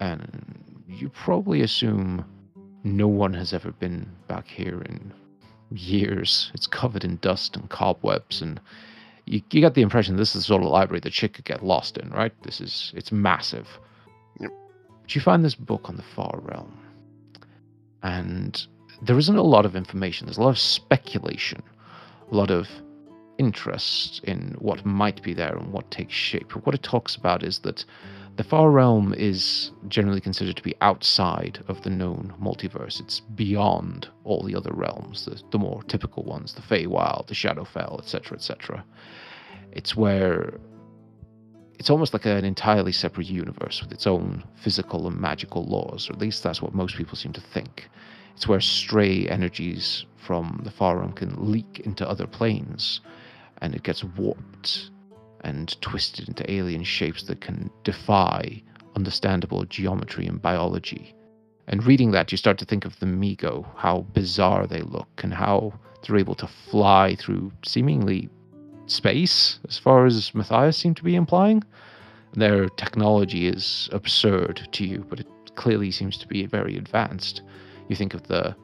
And 0.00 0.84
you 0.88 1.08
probably 1.10 1.62
assume 1.62 2.24
no 2.84 3.08
one 3.08 3.34
has 3.34 3.52
ever 3.52 3.72
been 3.72 4.08
back 4.28 4.46
here 4.46 4.80
in 4.82 5.12
years. 5.70 6.50
It's 6.54 6.66
covered 6.66 7.04
in 7.04 7.16
dust 7.16 7.56
and 7.56 7.68
cobwebs, 7.68 8.42
and 8.42 8.60
you, 9.26 9.42
you 9.50 9.60
get 9.60 9.74
the 9.74 9.82
impression 9.82 10.16
this 10.16 10.36
is 10.36 10.42
the 10.42 10.46
sort 10.46 10.62
of 10.62 10.68
library 10.68 11.00
that 11.00 11.12
shit 11.12 11.34
could 11.34 11.44
get 11.44 11.64
lost 11.64 11.98
in, 11.98 12.10
right? 12.10 12.32
This 12.42 12.60
is 12.60 12.92
it's 12.94 13.12
massive. 13.12 13.68
Yep. 14.40 14.50
But 15.02 15.14
you 15.14 15.20
find 15.20 15.44
this 15.44 15.54
book 15.54 15.88
on 15.88 15.96
the 15.96 16.02
far 16.02 16.38
realm, 16.42 16.78
and 18.06 18.66
there 19.02 19.18
isn't 19.18 19.36
a 19.36 19.42
lot 19.42 19.66
of 19.66 19.74
information. 19.74 20.26
There's 20.26 20.38
a 20.38 20.42
lot 20.42 20.50
of 20.50 20.58
speculation, 20.58 21.60
a 22.30 22.34
lot 22.34 22.52
of 22.52 22.68
interest 23.36 24.20
in 24.24 24.54
what 24.58 24.86
might 24.86 25.20
be 25.22 25.34
there 25.34 25.56
and 25.56 25.72
what 25.72 25.90
takes 25.90 26.14
shape. 26.14 26.52
But 26.54 26.64
what 26.64 26.74
it 26.74 26.84
talks 26.84 27.16
about 27.16 27.42
is 27.42 27.58
that 27.60 27.84
the 28.36 28.44
far 28.44 28.70
realm 28.70 29.12
is 29.14 29.72
generally 29.88 30.20
considered 30.20 30.56
to 30.56 30.62
be 30.62 30.76
outside 30.82 31.58
of 31.66 31.82
the 31.82 31.90
known 31.90 32.32
multiverse. 32.40 33.00
It's 33.00 33.20
beyond 33.20 34.08
all 34.22 34.42
the 34.42 34.54
other 34.54 34.72
realms, 34.72 35.24
the, 35.24 35.42
the 35.50 35.58
more 35.58 35.82
typical 35.82 36.22
ones, 36.22 36.54
the 36.54 36.62
Feywild, 36.62 37.26
the 37.26 37.34
Shadowfell, 37.34 37.98
etc., 37.98 38.36
etc. 38.36 38.84
It's 39.72 39.96
where 39.96 40.60
it's 41.78 41.90
almost 41.90 42.12
like 42.12 42.26
an 42.26 42.44
entirely 42.44 42.92
separate 42.92 43.26
universe 43.26 43.82
with 43.82 43.92
its 43.92 44.06
own 44.06 44.44
physical 44.54 45.06
and 45.06 45.20
magical 45.20 45.64
laws, 45.64 46.08
or 46.08 46.14
at 46.14 46.18
least 46.18 46.42
that's 46.42 46.62
what 46.62 46.74
most 46.74 46.96
people 46.96 47.16
seem 47.16 47.32
to 47.32 47.40
think. 47.40 47.88
It's 48.34 48.48
where 48.48 48.60
stray 48.60 49.28
energies 49.28 50.04
from 50.16 50.60
the 50.64 50.70
far 50.70 50.98
realm 50.98 51.12
can 51.12 51.50
leak 51.50 51.80
into 51.84 52.08
other 52.08 52.26
planes, 52.26 53.00
and 53.62 53.74
it 53.74 53.82
gets 53.82 54.04
warped 54.04 54.90
and 55.42 55.80
twisted 55.80 56.28
into 56.28 56.50
alien 56.50 56.84
shapes 56.84 57.22
that 57.24 57.40
can 57.40 57.70
defy 57.84 58.62
understandable 58.96 59.64
geometry 59.64 60.26
and 60.26 60.40
biology. 60.42 61.14
And 61.68 61.84
reading 61.84 62.12
that, 62.12 62.32
you 62.32 62.38
start 62.38 62.58
to 62.58 62.64
think 62.64 62.84
of 62.84 62.98
the 63.00 63.06
Mi-Go, 63.06 63.66
how 63.76 64.06
bizarre 64.12 64.66
they 64.66 64.82
look, 64.82 65.08
and 65.22 65.34
how 65.34 65.72
they're 66.02 66.16
able 66.16 66.34
to 66.36 66.46
fly 66.46 67.16
through 67.16 67.52
seemingly 67.64 68.28
space, 68.86 69.58
as 69.68 69.78
far 69.78 70.06
as 70.06 70.34
Matthias 70.34 70.76
seemed 70.76 70.96
to 70.96 71.04
be 71.04 71.16
implying. 71.16 71.62
Their 72.34 72.68
technology 72.68 73.48
is 73.48 73.88
absurd 73.92 74.68
to 74.72 74.84
you, 74.84 75.04
but 75.08 75.20
it 75.20 75.26
clearly 75.54 75.90
seems 75.90 76.18
to 76.18 76.28
be 76.28 76.46
very 76.46 76.76
advanced. 76.76 77.42
You 77.88 77.96
think 77.96 78.14
of 78.14 78.24
the 78.24 78.54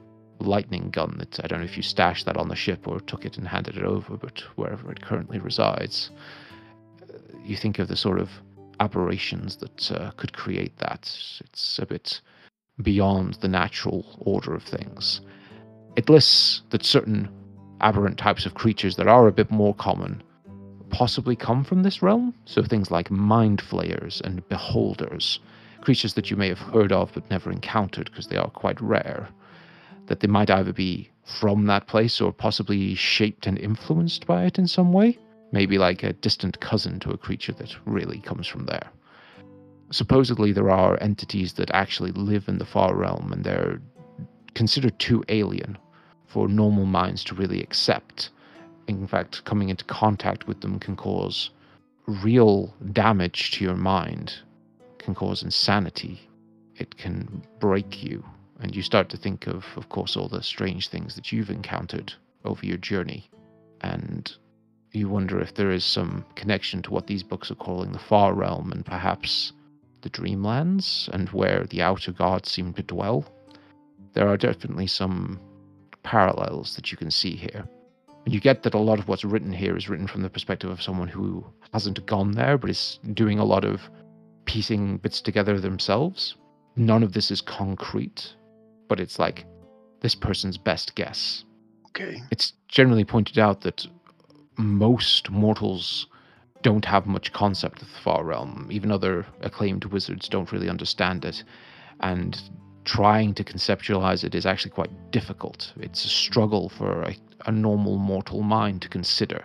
lightning 0.40 0.90
gun 0.90 1.16
that 1.18 1.40
I 1.42 1.46
don't 1.46 1.60
know 1.60 1.64
if 1.64 1.76
you 1.76 1.82
stashed 1.82 2.26
that 2.26 2.36
on 2.36 2.48
the 2.48 2.56
ship 2.56 2.86
or 2.86 3.00
took 3.00 3.24
it 3.24 3.38
and 3.38 3.46
handed 3.46 3.76
it 3.76 3.84
over, 3.84 4.16
but 4.16 4.40
wherever 4.56 4.90
it 4.90 5.02
currently 5.02 5.38
resides, 5.38 6.10
you 7.44 7.56
think 7.56 7.78
of 7.78 7.88
the 7.88 7.96
sort 7.96 8.18
of 8.18 8.30
aberrations 8.80 9.56
that 9.56 9.92
uh, 9.92 10.10
could 10.12 10.32
create 10.32 10.76
that. 10.78 11.02
It's 11.40 11.78
a 11.78 11.86
bit 11.86 12.20
beyond 12.82 13.34
the 13.34 13.48
natural 13.48 14.04
order 14.20 14.54
of 14.54 14.62
things. 14.62 15.20
It 15.96 16.08
lists 16.08 16.62
that 16.70 16.84
certain 16.84 17.28
aberrant 17.82 18.18
types 18.18 18.46
of 18.46 18.54
creatures 18.54 18.96
that 18.96 19.08
are 19.08 19.26
a 19.26 19.32
bit 19.32 19.50
more 19.50 19.74
common 19.74 20.22
possibly 20.92 21.34
come 21.34 21.64
from 21.64 21.82
this 21.82 22.02
realm. 22.02 22.34
So 22.44 22.62
things 22.62 22.90
like 22.90 23.10
mind 23.10 23.60
flayers 23.60 24.20
and 24.24 24.46
beholders, 24.48 25.40
creatures 25.80 26.14
that 26.14 26.30
you 26.30 26.36
may 26.36 26.48
have 26.48 26.58
heard 26.58 26.92
of 26.92 27.10
but 27.14 27.28
never 27.30 27.50
encountered 27.50 28.10
because 28.10 28.28
they 28.28 28.36
are 28.36 28.50
quite 28.50 28.80
rare. 28.80 29.28
That 30.06 30.20
they 30.20 30.28
might 30.28 30.50
either 30.50 30.72
be 30.72 31.10
from 31.24 31.66
that 31.66 31.86
place 31.86 32.20
or 32.20 32.32
possibly 32.32 32.94
shaped 32.94 33.46
and 33.46 33.58
influenced 33.58 34.26
by 34.26 34.44
it 34.44 34.58
in 34.58 34.68
some 34.68 34.92
way. 34.92 35.18
Maybe 35.50 35.78
like 35.78 36.02
a 36.02 36.12
distant 36.12 36.60
cousin 36.60 37.00
to 37.00 37.10
a 37.10 37.18
creature 37.18 37.52
that 37.54 37.74
really 37.86 38.20
comes 38.20 38.46
from 38.46 38.66
there. 38.66 38.88
Supposedly, 39.90 40.52
there 40.52 40.70
are 40.70 41.02
entities 41.02 41.54
that 41.54 41.70
actually 41.72 42.12
live 42.12 42.48
in 42.48 42.58
the 42.58 42.64
far 42.64 42.94
realm 42.94 43.32
and 43.32 43.44
they're 43.44 43.80
considered 44.54 44.98
too 44.98 45.24
alien 45.28 45.78
for 46.32 46.48
normal 46.48 46.86
minds 46.86 47.22
to 47.24 47.34
really 47.34 47.62
accept. 47.62 48.30
In 48.88 49.06
fact, 49.06 49.44
coming 49.44 49.68
into 49.68 49.84
contact 49.84 50.46
with 50.46 50.60
them 50.62 50.78
can 50.78 50.96
cause 50.96 51.50
real 52.06 52.74
damage 52.92 53.52
to 53.52 53.64
your 53.64 53.76
mind, 53.76 54.34
can 54.98 55.14
cause 55.14 55.42
insanity. 55.42 56.28
It 56.76 56.96
can 56.96 57.44
break 57.60 58.02
you. 58.02 58.24
And 58.60 58.74
you 58.74 58.82
start 58.82 59.08
to 59.10 59.16
think 59.16 59.46
of, 59.46 59.66
of 59.76 59.88
course, 59.88 60.16
all 60.16 60.28
the 60.28 60.42
strange 60.42 60.88
things 60.88 61.14
that 61.16 61.32
you've 61.32 61.50
encountered 61.50 62.14
over 62.44 62.64
your 62.64 62.78
journey. 62.78 63.28
And 63.82 64.32
you 64.92 65.08
wonder 65.08 65.40
if 65.40 65.54
there 65.54 65.70
is 65.70 65.84
some 65.84 66.24
connection 66.34 66.82
to 66.82 66.90
what 66.90 67.06
these 67.06 67.22
books 67.22 67.50
are 67.50 67.56
calling 67.56 67.92
the 67.92 67.98
Far 67.98 68.32
Realm 68.34 68.72
and 68.72 68.86
perhaps 68.86 69.52
the 70.00 70.10
Dreamlands 70.10 71.08
and 71.08 71.28
where 71.30 71.64
the 71.64 71.82
outer 71.82 72.12
gods 72.12 72.50
seem 72.50 72.72
to 72.74 72.82
dwell. 72.82 73.24
There 74.14 74.28
are 74.28 74.36
definitely 74.36 74.86
some 74.86 75.40
parallels 76.02 76.76
that 76.76 76.90
you 76.90 76.98
can 76.98 77.10
see 77.10 77.36
here. 77.36 77.64
And 78.24 78.32
you 78.32 78.40
get 78.40 78.62
that 78.62 78.74
a 78.74 78.78
lot 78.78 78.98
of 78.98 79.08
what's 79.08 79.24
written 79.24 79.52
here 79.52 79.76
is 79.76 79.88
written 79.88 80.06
from 80.06 80.22
the 80.22 80.30
perspective 80.30 80.70
of 80.70 80.82
someone 80.82 81.08
who 81.08 81.44
hasn't 81.72 82.04
gone 82.06 82.32
there, 82.32 82.56
but 82.56 82.70
is 82.70 83.00
doing 83.14 83.38
a 83.38 83.44
lot 83.44 83.64
of 83.64 83.80
piecing 84.44 84.98
bits 84.98 85.20
together 85.20 85.58
themselves. 85.58 86.36
None 86.76 87.02
of 87.02 87.12
this 87.12 87.30
is 87.30 87.40
concrete, 87.40 88.34
but 88.88 89.00
it's 89.00 89.18
like 89.18 89.44
this 90.00 90.14
person's 90.14 90.56
best 90.56 90.94
guess. 90.94 91.44
Okay. 91.88 92.22
It's 92.30 92.52
generally 92.68 93.04
pointed 93.04 93.38
out 93.38 93.62
that 93.62 93.86
most 94.56 95.30
mortals 95.30 96.06
don't 96.62 96.84
have 96.84 97.06
much 97.06 97.32
concept 97.32 97.82
of 97.82 97.88
the 97.92 97.98
far 97.98 98.24
realm. 98.24 98.68
Even 98.70 98.92
other 98.92 99.26
acclaimed 99.40 99.84
wizards 99.86 100.28
don't 100.28 100.52
really 100.52 100.68
understand 100.68 101.24
it. 101.24 101.42
And 102.00 102.40
trying 102.84 103.34
to 103.34 103.44
conceptualize 103.44 104.24
it 104.24 104.34
is 104.34 104.46
actually 104.46 104.72
quite 104.72 105.10
difficult. 105.10 105.72
It's 105.78 106.04
a 106.04 106.08
struggle 106.08 106.68
for 106.68 107.02
a, 107.02 107.16
a, 107.46 107.52
normal 107.52 107.96
mortal 107.96 108.42
mind 108.42 108.82
to 108.82 108.88
consider 108.88 109.44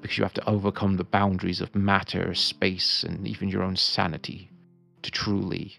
because 0.00 0.18
you 0.18 0.24
have 0.24 0.34
to 0.34 0.48
overcome 0.48 0.96
the 0.96 1.04
boundaries 1.04 1.60
of 1.60 1.74
matter, 1.74 2.34
space, 2.34 3.02
and 3.02 3.26
even 3.26 3.48
your 3.48 3.62
own 3.62 3.76
sanity 3.76 4.50
to 5.02 5.10
truly 5.10 5.76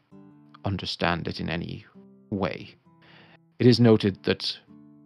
understand 0.65 1.27
it 1.27 1.39
in 1.39 1.49
any 1.49 1.86
way. 2.29 2.75
It 3.60 3.67
is 3.67 3.79
noted 3.79 4.23
that 4.23 4.57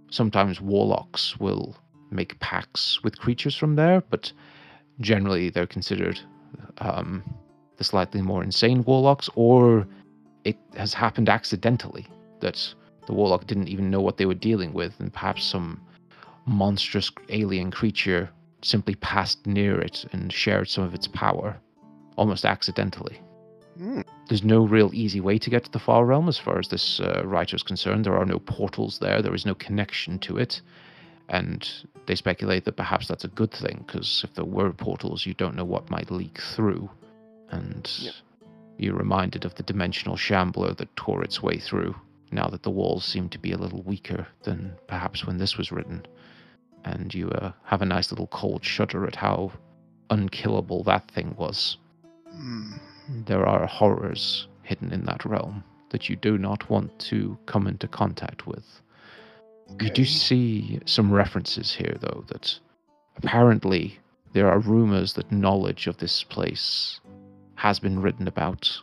sometimes 0.10 0.62
warlocks 0.62 1.38
will 1.40 1.76
make 2.10 2.40
pacts 2.40 3.04
with 3.04 3.20
creatures 3.20 3.56
from 3.56 3.76
there, 3.76 4.02
but 4.10 4.32
generally 5.00 5.50
they're 5.50 5.68
considered 5.68 6.20
um, 6.80 7.24
the 7.78 7.84
slightly 7.84 8.22
more 8.22 8.44
insane 8.44 8.84
warlocks 8.84 9.30
or 9.36 9.88
it 10.44 10.58
has 10.76 10.94
happened 10.94 11.30
accidentally 11.30 12.08
that 12.40 12.74
the 13.08 13.14
warlock 13.14 13.48
didn't 13.48 13.68
even 13.68 13.90
know 13.90 14.02
what 14.02 14.18
they 14.18 14.26
were 14.26 14.34
dealing 14.34 14.74
with, 14.74 15.00
and 15.00 15.12
perhaps 15.12 15.44
some 15.44 15.82
monstrous 16.46 17.12
alien 17.30 17.72
creature 17.72 18.30
simply 18.64 18.96
passed 18.96 19.46
near 19.46 19.80
it 19.82 20.06
and 20.12 20.32
shared 20.32 20.70
some 20.70 20.84
of 20.84 20.94
its 20.94 21.08
power, 21.08 21.60
almost 22.16 22.46
accidentally. 22.46 23.20
Hmm. 23.78 24.02
There's 24.28 24.44
no 24.44 24.66
real 24.66 24.92
easy 24.94 25.20
way 25.20 25.38
to 25.40 25.50
get 25.50 25.64
to 25.66 25.72
the 25.72 25.80
Far 25.80 26.06
Realm 26.06 26.28
as 26.28 26.38
far 26.38 26.60
as 26.60 26.68
this 26.68 27.00
uh, 27.00 27.24
writer 27.26 27.56
is 27.56 27.64
concerned. 27.64 28.06
There 28.06 28.18
are 28.18 28.26
no 28.26 28.40
portals 28.40 29.00
there, 29.00 29.22
there 29.22 29.36
is 29.36 29.46
no 29.46 29.56
connection 29.56 30.20
to 30.20 30.38
it. 30.38 30.62
And 31.30 31.68
they 32.08 32.16
speculate 32.16 32.66
that 32.66 32.76
perhaps 32.76 33.08
that's 33.08 33.24
a 33.24 33.30
good 33.30 33.52
thing, 33.52 33.84
because 33.88 34.22
if 34.24 34.34
there 34.36 34.46
were 34.46 34.74
portals, 34.74 35.26
you 35.26 35.34
don't 35.34 35.56
know 35.56 35.64
what 35.64 35.90
might 35.90 36.12
leak 36.12 36.40
through. 36.40 36.90
And 37.50 37.90
Yep. 38.00 38.14
You're 38.82 38.96
reminded 38.96 39.46
of 39.46 39.56
the 39.56 39.64
dimensional 39.64 40.18
shambler 40.18 40.74
that 40.74 40.96
tore 40.96 41.24
its 41.24 41.42
way 41.42 41.58
through, 41.60 41.96
now 42.32 42.48
that 42.48 42.64
the 42.64 42.72
walls 42.72 43.06
seem 43.06 43.30
to 43.30 43.40
be 43.40 43.52
a 43.52 43.58
little 43.58 43.84
weaker 43.84 44.28
than 44.44 44.74
perhaps 44.88 45.26
when 45.26 45.38
this 45.38 45.58
was 45.58 45.72
written. 45.72 46.06
And 46.84 47.14
you 47.14 47.30
uh, 47.30 47.52
have 47.64 47.82
a 47.82 47.86
nice 47.86 48.12
little 48.12 48.28
cold 48.28 48.66
shudder 48.66 49.06
at 49.06 49.16
how 49.16 49.52
unkillable 50.10 50.84
that 50.84 51.10
thing 51.12 51.36
was. 51.38 51.78
Hmm. 52.32 52.72
There 53.26 53.46
are 53.46 53.68
horrors 53.68 54.48
hidden 54.64 54.92
in 54.92 55.06
that 55.06 55.26
realm 55.26 55.64
that 55.90 56.10
you 56.10 56.16
do 56.16 56.38
not 56.38 56.70
want 56.70 56.98
to 57.00 57.38
come 57.46 57.68
into 57.68 57.88
contact 57.88 58.48
with. 58.48 58.82
You 59.80 59.90
do 59.90 60.06
see 60.06 60.80
some 60.86 61.12
references 61.12 61.74
here, 61.74 61.96
though, 62.00 62.26
that 62.28 62.60
apparently 63.16 64.00
there 64.34 64.50
are 64.50 64.60
rumors 64.60 65.14
that 65.14 65.32
knowledge 65.32 65.88
of 65.88 65.98
this 65.98 66.24
place 66.24 67.00
has 67.62 67.80
been 67.80 68.02
written 68.02 68.28
about, 68.28 68.76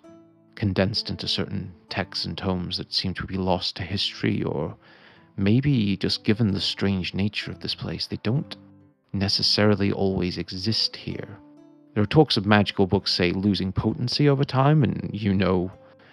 condensed 0.54 1.10
into 1.10 1.26
certain 1.26 1.72
texts 1.88 2.24
and 2.24 2.38
tomes 2.38 2.76
that 2.76 2.92
seem 2.92 3.12
to 3.12 3.26
be 3.26 3.36
lost 3.36 3.74
to 3.74 3.82
history, 3.82 4.40
or 4.44 4.76
maybe 5.36 5.96
just 5.96 6.22
given 6.22 6.52
the 6.52 6.60
strange 6.60 7.12
nature 7.12 7.50
of 7.50 7.58
this 7.58 7.74
place, 7.74 8.06
they 8.06 8.20
don't 8.22 8.56
necessarily 9.12 9.90
always 9.90 10.38
exist 10.38 10.94
here. 10.94 11.40
There 11.94 12.04
are 12.04 12.06
talks 12.06 12.36
of 12.36 12.46
magical 12.46 12.86
books, 12.86 13.12
say, 13.12 13.32
losing 13.32 13.72
potency 13.72 14.28
over 14.28 14.44
time, 14.44 14.84
and 14.84 15.10
you 15.12 15.34
know 15.34 15.72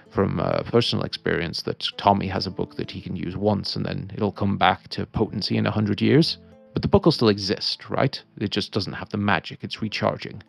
from 0.10 0.40
uh, 0.40 0.64
personal 0.64 1.06
experience 1.06 1.62
that 1.62 1.88
Tommy 1.98 2.26
has 2.26 2.48
a 2.48 2.58
book 2.60 2.78
that 2.78 2.90
he 2.90 3.00
can 3.00 3.16
use 3.16 3.38
once 3.38 3.76
and 3.76 3.86
then 3.86 4.10
it'll 4.16 4.32
come 4.32 4.58
back 4.58 4.88
to 4.88 5.06
potency 5.06 5.56
in 5.56 5.68
a 5.68 5.72
hundred 5.72 6.02
years. 6.02 6.40
But 6.74 6.82
the 6.82 6.88
book 6.88 7.06
will 7.06 7.12
still 7.12 7.30
exist, 7.30 7.92
right? 7.92 8.20
It 8.40 8.50
just 8.50 8.72
doesn't 8.72 8.94
have 8.94 9.10
the 9.10 9.18
magic, 9.18 9.60
it's 9.62 9.84
recharging. 9.84 10.42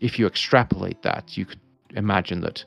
If 0.00 0.18
you 0.18 0.26
extrapolate 0.26 1.02
that, 1.02 1.36
you 1.36 1.46
could 1.46 1.60
imagine 1.94 2.40
that 2.40 2.64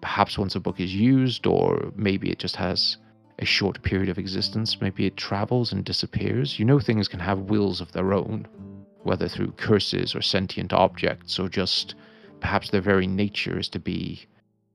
perhaps 0.00 0.36
once 0.36 0.54
a 0.54 0.60
book 0.60 0.80
is 0.80 0.94
used, 0.94 1.46
or 1.46 1.92
maybe 1.96 2.30
it 2.30 2.38
just 2.38 2.56
has 2.56 2.96
a 3.38 3.44
short 3.44 3.82
period 3.82 4.08
of 4.08 4.18
existence, 4.18 4.80
maybe 4.80 5.06
it 5.06 5.16
travels 5.16 5.72
and 5.72 5.84
disappears. 5.84 6.58
You 6.58 6.64
know, 6.64 6.78
things 6.78 7.08
can 7.08 7.20
have 7.20 7.50
wills 7.50 7.80
of 7.80 7.92
their 7.92 8.12
own, 8.12 8.46
whether 9.02 9.28
through 9.28 9.52
curses 9.52 10.14
or 10.14 10.22
sentient 10.22 10.72
objects, 10.72 11.38
or 11.38 11.48
just 11.48 11.94
perhaps 12.40 12.70
their 12.70 12.80
very 12.80 13.06
nature 13.06 13.58
is 13.58 13.68
to 13.70 13.78
be 13.78 14.26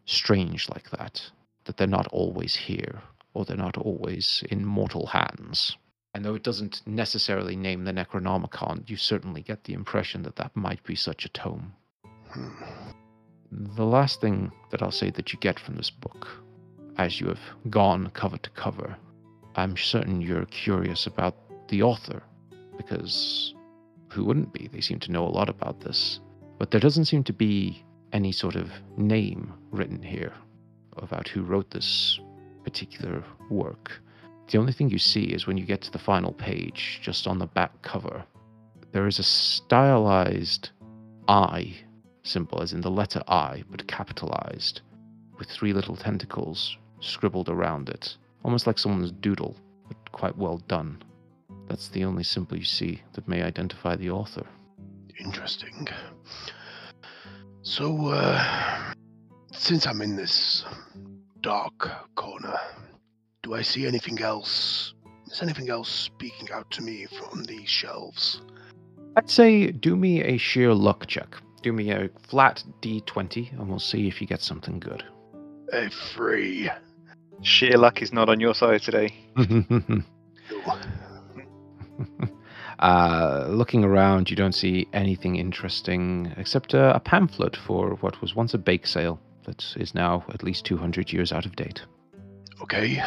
strange 0.06 0.68
like 0.70 0.90
that, 0.92 1.22
that 1.66 1.78
they're 1.78 1.88
not 1.88 2.08
always 2.08 2.56
here, 2.56 3.02
or 3.34 3.46
they're 3.46 3.56
not 3.56 3.78
always 3.78 4.44
in 4.50 4.66
mortal 4.66 5.06
hands. 5.06 5.78
And 6.14 6.26
though 6.26 6.36
it 6.36 6.44
doesn't 6.44 6.82
necessarily 6.88 7.56
name 7.56 7.84
the 7.84 7.94
Necronomicon, 7.94 8.90
you 8.90 8.98
certainly 8.98 9.42
get 9.42 9.64
the 9.66 9.74
impression 9.74 10.24
that 10.24 10.38
that 10.38 10.56
might 10.56 10.84
be 10.84 10.96
such 10.96 11.24
a 11.24 11.30
tome. 11.30 11.74
Hmm. 12.30 12.50
The 13.52 13.86
last 13.86 14.22
thing 14.22 14.52
that 14.70 14.82
I'll 14.84 14.92
say 14.92 15.10
that 15.12 15.34
you 15.34 15.40
get 15.40 15.60
from 15.60 15.76
this 15.76 15.90
book, 15.90 16.28
as 16.98 17.20
you 17.20 17.28
have 17.28 17.40
gone 17.70 18.12
cover 18.14 18.38
to 18.38 18.50
cover, 18.52 18.96
I'm 19.56 19.76
certain 19.76 20.22
you're 20.22 20.46
curious 20.46 21.08
about 21.08 21.36
the 21.70 21.82
author, 21.82 22.22
because 22.78 23.54
who 24.10 24.24
wouldn't 24.26 24.54
be? 24.54 24.68
They 24.68 24.82
seem 24.82 25.00
to 25.00 25.12
know 25.12 25.26
a 25.26 25.30
lot 25.30 25.50
about 25.50 25.82
this. 25.82 26.20
But 26.60 26.72
there 26.72 26.80
doesn't 26.80 27.06
seem 27.06 27.24
to 27.24 27.34
be 27.34 27.84
any 28.14 28.32
sort 28.32 28.56
of 28.56 28.72
name 28.98 29.54
written 29.72 30.02
here 30.02 30.34
about 30.98 31.28
who 31.28 31.42
wrote 31.42 31.72
this 31.72 32.20
particular 32.64 33.24
work. 33.50 33.92
The 34.52 34.58
only 34.58 34.74
thing 34.74 34.90
you 34.90 35.00
see 35.00 35.26
is 35.26 35.48
when 35.48 35.58
you 35.58 35.66
get 35.66 35.82
to 35.82 35.92
the 35.92 36.00
final 36.00 36.34
page, 36.34 37.00
just 37.02 37.28
on 37.28 37.40
the 37.40 37.48
back 37.48 37.82
cover, 37.82 38.24
there 38.92 39.08
is 39.08 39.20
a 39.20 39.24
stylized 39.24 40.70
I 41.28 41.76
symbol, 42.24 42.62
as 42.62 42.74
in 42.74 42.82
the 42.82 42.92
letter 42.92 43.22
I, 43.28 43.64
but 43.70 43.88
capitalized, 43.88 44.82
with 45.38 45.50
three 45.50 45.74
little 45.74 45.96
tentacles 45.96 46.78
scribbled 47.00 47.50
around 47.50 47.90
it, 47.90 48.18
almost 48.44 48.68
like 48.68 48.78
someone's 48.78 49.12
doodle, 49.12 49.56
but 49.88 50.12
quite 50.12 50.38
well 50.38 50.58
done. 50.68 51.02
That's 51.68 51.90
the 51.90 52.04
only 52.04 52.24
symbol 52.24 52.58
you 52.58 52.64
see 52.64 53.02
that 53.14 53.28
may 53.28 53.44
identify 53.44 53.96
the 53.96 54.10
author. 54.10 54.46
Interesting. 55.20 55.88
So, 57.62 58.08
uh, 58.08 58.94
since 59.52 59.86
I'm 59.86 60.02
in 60.02 60.16
this 60.16 60.66
dark 61.42 62.16
corner, 62.16 62.58
do 63.44 63.54
I 63.54 63.62
see 63.62 63.86
anything 63.86 64.20
else? 64.22 64.94
Is 65.32 65.42
anything 65.42 65.70
else 65.70 65.90
speaking 65.90 66.50
out 66.52 66.70
to 66.72 66.82
me 66.82 67.06
from 67.06 67.44
these 67.44 67.70
shelves? 67.70 68.42
I'd 69.16 69.30
say 69.30 69.72
do 69.72 69.96
me 69.96 70.24
a 70.24 70.38
sheer 70.38 70.74
luck 70.74 71.06
check. 71.08 71.36
Do 71.62 71.74
me 71.74 71.92
a 71.92 72.10
flat 72.28 72.64
d20, 72.82 73.52
and 73.54 73.68
we'll 73.70 73.80
see 73.80 74.08
if 74.08 74.22
you 74.22 74.28
get 74.28 74.42
something 74.42 74.80
good. 74.80 75.04
A 75.74 75.90
free. 75.90 76.70
Sheer 77.42 77.78
luck 77.78 78.02
is 78.02 78.14
not 78.14 78.30
on 78.30 78.40
your 78.40 78.54
side 78.54 78.82
today. 78.82 79.14
uh, 82.80 83.46
looking 83.50 83.84
around, 83.84 84.30
you 84.30 84.36
don't 84.36 84.56
see 84.56 84.88
anything 84.94 85.36
interesting 85.36 86.34
except 86.38 86.74
uh, 86.74 86.94
a 86.96 87.00
pamphlet 87.00 87.56
for 87.56 87.96
what 87.96 88.22
was 88.22 88.36
once 88.36 88.54
a 88.54 88.58
bake 88.58 88.88
sale 88.88 89.20
that 89.46 89.66
is 89.78 89.94
now 89.96 90.24
at 90.30 90.44
least 90.44 90.66
200 90.66 91.12
years 91.12 91.32
out 91.32 91.46
of 91.46 91.56
date. 91.56 91.82
Okay. 92.62 93.02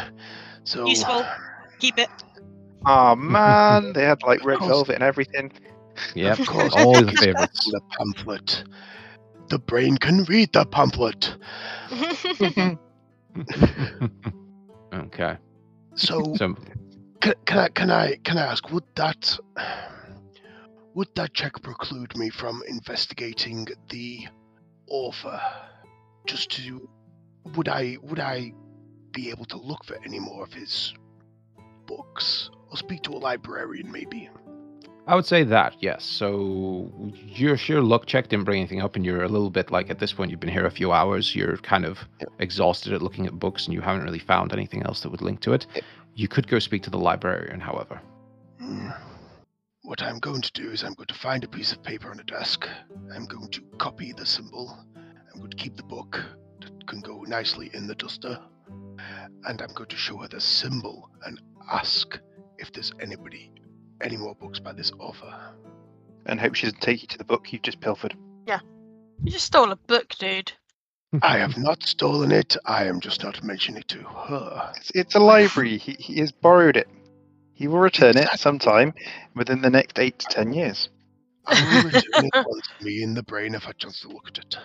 So. 0.63 0.85
Useful. 0.87 1.25
Keep 1.79 1.99
it. 1.99 2.09
Oh 2.85 3.15
man, 3.15 3.93
they 3.93 4.03
had 4.03 4.23
like 4.23 4.43
red 4.43 4.59
velvet 4.59 4.95
and 4.95 5.03
everything. 5.03 5.51
Yep, 6.15 6.39
Of 6.39 6.47
course, 6.47 6.73
all 6.75 6.93
the 6.93 7.07
it's 7.07 7.19
favorites. 7.19 7.71
The 7.71 7.81
pamphlet. 7.97 8.63
The 9.49 9.59
brain 9.59 9.97
can 9.97 10.23
read 10.25 10.53
the 10.53 10.65
pamphlet. 10.65 11.35
okay, 14.93 15.37
So, 15.95 16.33
so 16.37 16.55
can, 17.21 17.33
can 17.45 17.59
I 17.59 17.67
can 17.69 17.89
I 17.91 18.15
can 18.23 18.37
I 18.37 18.45
ask 18.45 18.69
would 18.71 18.83
that 18.95 19.37
would 20.93 21.09
that 21.15 21.33
check 21.33 21.61
preclude 21.61 22.15
me 22.17 22.29
from 22.29 22.61
investigating 22.67 23.67
the 23.89 24.27
author? 24.87 25.39
Just 26.27 26.51
to 26.51 26.87
would 27.55 27.67
I 27.67 27.97
would 28.01 28.19
I 28.19 28.53
be 29.11 29.29
able 29.29 29.45
to 29.45 29.57
look 29.57 29.83
for 29.85 29.97
any 30.05 30.19
more 30.19 30.43
of 30.43 30.53
his 30.53 30.93
books 31.85 32.49
or 32.71 32.77
speak 32.77 33.01
to 33.03 33.11
a 33.11 33.19
librarian 33.19 33.91
maybe? 33.91 34.29
I 35.05 35.15
would 35.15 35.25
say 35.25 35.43
that 35.43 35.75
yes. 35.81 36.05
So 36.05 36.89
your 37.13 37.57
sheer 37.57 37.81
luck 37.81 38.05
check 38.05 38.29
didn't 38.29 38.45
bring 38.45 38.59
anything 38.59 38.81
up, 38.81 38.95
and 38.95 39.05
you're 39.05 39.23
a 39.23 39.27
little 39.29 39.49
bit 39.49 39.69
like 39.69 39.89
at 39.89 39.99
this 39.99 40.13
point 40.13 40.31
you've 40.31 40.39
been 40.39 40.49
here 40.49 40.65
a 40.65 40.71
few 40.71 40.93
hours. 40.93 41.35
You're 41.35 41.57
kind 41.57 41.85
of 41.85 41.99
exhausted 42.39 42.93
at 42.93 43.01
looking 43.01 43.25
at 43.25 43.37
books, 43.37 43.65
and 43.65 43.73
you 43.73 43.81
haven't 43.81 44.03
really 44.03 44.19
found 44.19 44.53
anything 44.53 44.83
else 44.83 45.01
that 45.01 45.09
would 45.09 45.21
link 45.21 45.41
to 45.41 45.53
it. 45.53 45.67
You 46.15 46.27
could 46.27 46.47
go 46.47 46.59
speak 46.59 46.83
to 46.83 46.89
the 46.89 46.97
librarian, 46.97 47.59
however. 47.59 47.99
Hmm. 48.59 48.89
What 49.81 50.01
I'm 50.01 50.19
going 50.19 50.41
to 50.41 50.51
do 50.53 50.71
is 50.71 50.83
I'm 50.83 50.93
going 50.93 51.07
to 51.07 51.13
find 51.13 51.43
a 51.43 51.47
piece 51.49 51.73
of 51.73 51.83
paper 51.83 52.09
on 52.09 52.19
a 52.19 52.23
desk. 52.23 52.65
I'm 53.13 53.25
going 53.25 53.49
to 53.49 53.61
copy 53.77 54.13
the 54.13 54.25
symbol. 54.25 54.77
I'm 54.95 55.39
going 55.39 55.51
to 55.51 55.57
keep 55.57 55.75
the 55.75 55.83
book 55.83 56.23
that 56.61 56.87
can 56.87 57.01
go 57.01 57.23
nicely 57.23 57.69
in 57.73 57.87
the 57.87 57.95
duster. 57.95 58.39
And 59.45 59.61
I'm 59.61 59.73
going 59.73 59.89
to 59.89 59.97
show 59.97 60.17
her 60.19 60.29
the 60.29 60.39
symbol 60.39 61.09
and 61.25 61.41
ask 61.69 62.17
if 62.57 62.71
there's 62.71 62.93
anybody, 63.01 63.51
any 64.03 64.17
more 64.17 64.35
books 64.35 64.59
by 64.59 64.73
this 64.73 64.91
author. 64.99 65.33
And 66.25 66.39
hope 66.39 66.55
she 66.55 66.67
doesn't 66.67 66.81
take 66.81 67.01
you 67.01 67.07
to 67.09 67.17
the 67.17 67.23
book 67.23 67.51
you've 67.51 67.63
just 67.63 67.81
pilfered. 67.81 68.15
Yeah. 68.47 68.59
You 69.23 69.31
just 69.31 69.45
stole 69.45 69.71
a 69.71 69.75
book, 69.75 70.09
dude. 70.19 70.53
I 71.21 71.37
have 71.37 71.57
not 71.57 71.83
stolen 71.83 72.31
it. 72.31 72.57
I 72.65 72.85
am 72.85 72.99
just 72.99 73.23
not 73.23 73.43
mentioning 73.43 73.81
it 73.81 73.87
to 73.89 73.99
her. 73.99 74.73
It's, 74.77 74.91
it's 74.95 75.15
a 75.15 75.19
library. 75.19 75.77
He, 75.77 75.93
he 75.93 76.19
has 76.19 76.31
borrowed 76.31 76.77
it. 76.77 76.87
He 77.53 77.67
will 77.67 77.79
return 77.79 78.17
it 78.17 78.27
sometime 78.35 78.93
within 79.35 79.61
the 79.61 79.69
next 79.69 79.99
eight 79.99 80.17
to 80.19 80.25
ten 80.27 80.53
years. 80.53 80.89
I 81.45 81.83
will 81.83 81.91
return 81.91 82.25
it 82.25 82.33
once 82.47 82.67
me 82.81 83.03
in 83.03 83.13
the 83.13 83.23
brain 83.23 83.53
if 83.53 83.67
I 83.67 83.71
a 83.71 83.73
chance 83.73 84.01
to 84.01 84.09
look 84.09 84.27
at 84.27 84.39
it. 84.39 84.57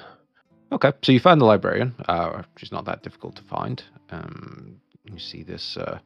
Okay, 0.72 0.92
so 1.02 1.12
you 1.12 1.20
find 1.20 1.40
the 1.40 1.44
librarian. 1.44 1.94
Uh, 2.08 2.42
she's 2.56 2.72
not 2.72 2.84
that 2.86 3.02
difficult 3.02 3.36
to 3.36 3.42
find. 3.42 3.82
Um, 4.10 4.80
you 5.04 5.18
see 5.18 5.42
this 5.42 5.76
uh, 5.76 5.98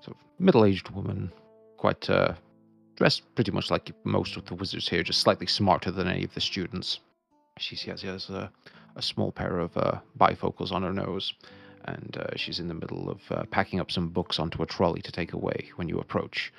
sort 0.00 0.16
of 0.16 0.22
middle-aged 0.38 0.90
woman, 0.90 1.32
quite 1.76 2.08
uh, 2.08 2.34
dressed 2.96 3.22
pretty 3.34 3.50
much 3.50 3.70
like 3.70 3.92
most 4.04 4.36
of 4.36 4.44
the 4.46 4.54
wizards 4.54 4.88
here, 4.88 5.02
just 5.02 5.20
slightly 5.20 5.46
smarter 5.46 5.90
than 5.90 6.08
any 6.08 6.24
of 6.24 6.34
the 6.34 6.40
students. 6.40 7.00
She 7.58 7.76
has, 7.90 8.00
she 8.00 8.06
has 8.06 8.30
a, 8.30 8.50
a 8.96 9.02
small 9.02 9.32
pair 9.32 9.58
of 9.58 9.76
uh, 9.76 9.98
bifocals 10.18 10.72
on 10.72 10.82
her 10.82 10.92
nose, 10.92 11.32
and 11.84 12.16
uh, 12.18 12.36
she's 12.36 12.60
in 12.60 12.68
the 12.68 12.74
middle 12.74 13.10
of 13.10 13.20
uh, 13.30 13.44
packing 13.50 13.80
up 13.80 13.90
some 13.90 14.08
books 14.08 14.38
onto 14.38 14.62
a 14.62 14.66
trolley 14.66 15.02
to 15.02 15.12
take 15.12 15.32
away 15.32 15.70
when 15.76 15.88
you 15.88 15.98
approach. 15.98 16.52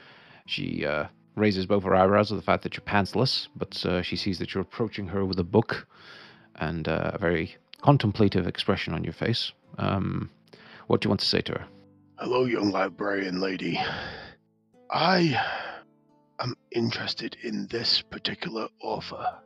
She 0.46 0.86
uh, 0.86 1.06
raises 1.36 1.66
both 1.66 1.84
her 1.84 1.96
eyebrows 1.96 2.32
at 2.32 2.36
the 2.36 2.44
fact 2.44 2.64
that 2.64 2.76
you're 2.76 2.86
pantsless, 2.86 3.48
but 3.56 3.86
uh, 3.86 4.02
she 4.02 4.16
sees 4.16 4.40
that 4.40 4.54
you're 4.54 4.62
approaching 4.62 5.08
her 5.08 5.26
with 5.26 5.40
a 5.40 5.44
book 5.44 5.88
and 6.56 6.88
uh, 6.88 7.12
a 7.14 7.18
very 7.18 7.56
contemplative 7.82 8.48
expression 8.48 8.94
on 8.94 9.04
your 9.04 9.14
face. 9.14 9.52
Um, 9.78 10.30
what 10.88 11.02
do 11.02 11.08
you 11.08 11.10
want 11.10 11.20
to 11.22 11.26
say 11.26 11.42
to 11.42 11.54
her? 11.54 11.66
Hello, 12.18 12.46
young 12.46 12.70
librarian 12.70 13.42
lady. 13.42 13.80
I 14.90 15.38
am 16.40 16.56
interested 16.72 17.38
in 17.44 17.68
this 17.68 18.02
particular 18.02 18.68
author, 18.82 19.40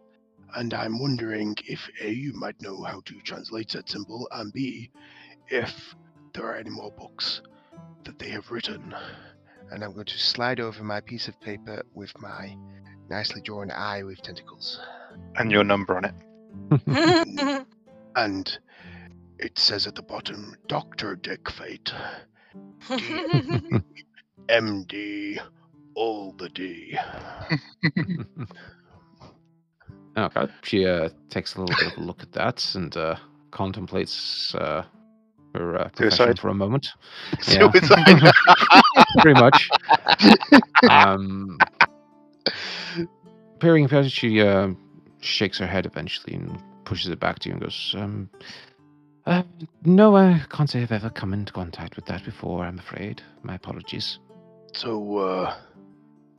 and 0.56 0.74
I'm 0.74 1.00
wondering 1.00 1.56
if 1.66 1.90
A, 2.02 2.10
you 2.12 2.34
might 2.34 2.62
know 2.62 2.84
how 2.84 3.02
to 3.06 3.22
translate 3.22 3.70
that 3.70 3.90
symbol, 3.90 4.28
and 4.32 4.52
B, 4.52 4.92
if 5.48 5.96
there 6.34 6.46
are 6.46 6.56
any 6.56 6.70
more 6.70 6.92
books 6.92 7.42
that 8.04 8.20
they 8.20 8.30
have 8.30 8.50
written. 8.52 8.94
And 9.72 9.84
I'm 9.84 9.94
going 9.94 10.06
to 10.06 10.18
slide 10.18 10.60
over 10.60 10.84
my 10.84 11.02
piece 11.02 11.28
of 11.28 11.40
paper 11.42 11.84
with 11.94 12.12
my 12.20 12.56
nicely 13.10 13.42
drawn 13.42 13.72
eye 13.72 14.04
with 14.04 14.22
tentacles. 14.22 14.80
And 15.36 15.52
your 15.52 15.64
number 15.64 15.98
on 15.98 16.06
it. 16.06 17.66
And 18.16 18.60
it 19.38 19.58
says 19.58 19.88
at 19.88 19.96
the 19.96 20.02
bottom, 20.02 20.56
Dr. 20.68 21.16
Dick 21.16 21.50
Fate, 21.50 21.94
MD, 24.50 25.40
all 25.96 26.32
the 26.34 26.50
D. 26.50 26.98
okay. 30.18 30.48
She 30.64 30.86
uh, 30.86 31.10
takes 31.30 31.56
a 31.56 31.62
little 31.62 31.76
bit 31.76 31.94
of 31.94 31.98
a 31.98 32.06
look 32.06 32.22
at 32.22 32.32
that 32.34 32.76
and 32.76 32.96
uh, 32.98 33.16
contemplates 33.52 34.54
uh, 34.56 34.84
her 35.56 35.78
uh, 35.80 35.90
Suicide. 35.98 36.40
for 36.40 36.50
a 36.50 36.54
moment. 36.54 36.90
Yeah. 37.48 37.72
Suicide. 37.72 38.32
Pretty 39.20 39.40
much. 39.40 39.70
Um, 40.90 41.58
peering 43.60 43.86
it, 43.86 44.12
she 44.12 44.42
uh, 44.42 44.70
shakes 45.22 45.58
her 45.60 45.68
head 45.68 45.86
eventually 45.86 46.36
and 46.36 46.62
pushes 46.86 47.10
it 47.12 47.20
back 47.20 47.40
to 47.40 47.50
you 47.50 47.54
and 47.54 47.62
goes, 47.62 47.96
um, 47.98 48.30
uh, 49.26 49.44
No, 49.84 50.16
I 50.16 50.42
can't 50.50 50.70
say 50.70 50.82
I've 50.82 50.92
ever 50.92 51.10
come 51.10 51.34
into 51.34 51.54
contact 51.54 51.96
with 51.96 52.06
that 52.06 52.24
before, 52.26 52.64
I'm 52.66 52.80
afraid. 52.80 53.22
My 53.44 53.56
apologies. 53.56 54.20
So, 54.74 55.18
uh, 55.18 55.56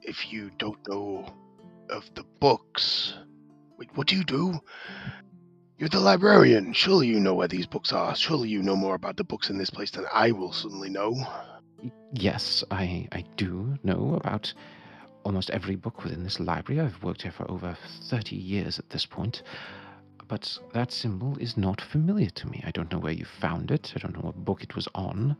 if 0.02 0.32
you 0.32 0.50
don't 0.58 0.78
know 0.88 1.26
of 1.90 2.04
the 2.14 2.24
books, 2.40 3.14
wait, 3.78 3.90
what 3.94 4.06
do 4.06 4.16
you 4.16 4.24
do? 4.24 4.60
You're 5.78 5.88
the 5.88 6.00
librarian. 6.00 6.72
Surely 6.72 7.06
you 7.06 7.18
know 7.18 7.34
where 7.34 7.48
these 7.48 7.66
books 7.66 7.92
are. 7.92 8.14
Surely 8.14 8.48
you 8.48 8.62
know 8.62 8.76
more 8.76 8.94
about 8.94 9.16
the 9.16 9.24
books 9.24 9.48
in 9.48 9.56
this 9.56 9.70
place 9.70 9.90
than 9.90 10.04
I 10.12 10.30
will 10.32 10.52
certainly 10.52 10.90
know. 10.90 11.14
Yes, 12.12 12.62
I, 12.70 13.08
I 13.12 13.24
do 13.36 13.78
know 13.82 14.14
about 14.14 14.52
almost 15.24 15.50
every 15.50 15.76
book 15.76 16.04
within 16.04 16.22
this 16.22 16.40
library. 16.40 16.80
I've 16.80 17.02
worked 17.02 17.22
here 17.22 17.32
for 17.32 17.50
over 17.50 17.76
30 18.08 18.36
years 18.36 18.78
at 18.78 18.90
this 18.90 19.06
point. 19.06 19.42
But 20.28 20.58
that 20.74 20.92
symbol 20.92 21.36
is 21.38 21.56
not 21.56 21.80
familiar 21.80 22.30
to 22.30 22.46
me. 22.46 22.62
I 22.64 22.70
don't 22.70 22.92
know 22.92 22.98
where 22.98 23.12
you 23.12 23.24
found 23.24 23.70
it. 23.70 23.92
I 23.96 23.98
don't 23.98 24.14
know 24.14 24.20
what 24.20 24.44
book 24.44 24.62
it 24.62 24.76
was 24.76 24.86
on. 24.94 25.36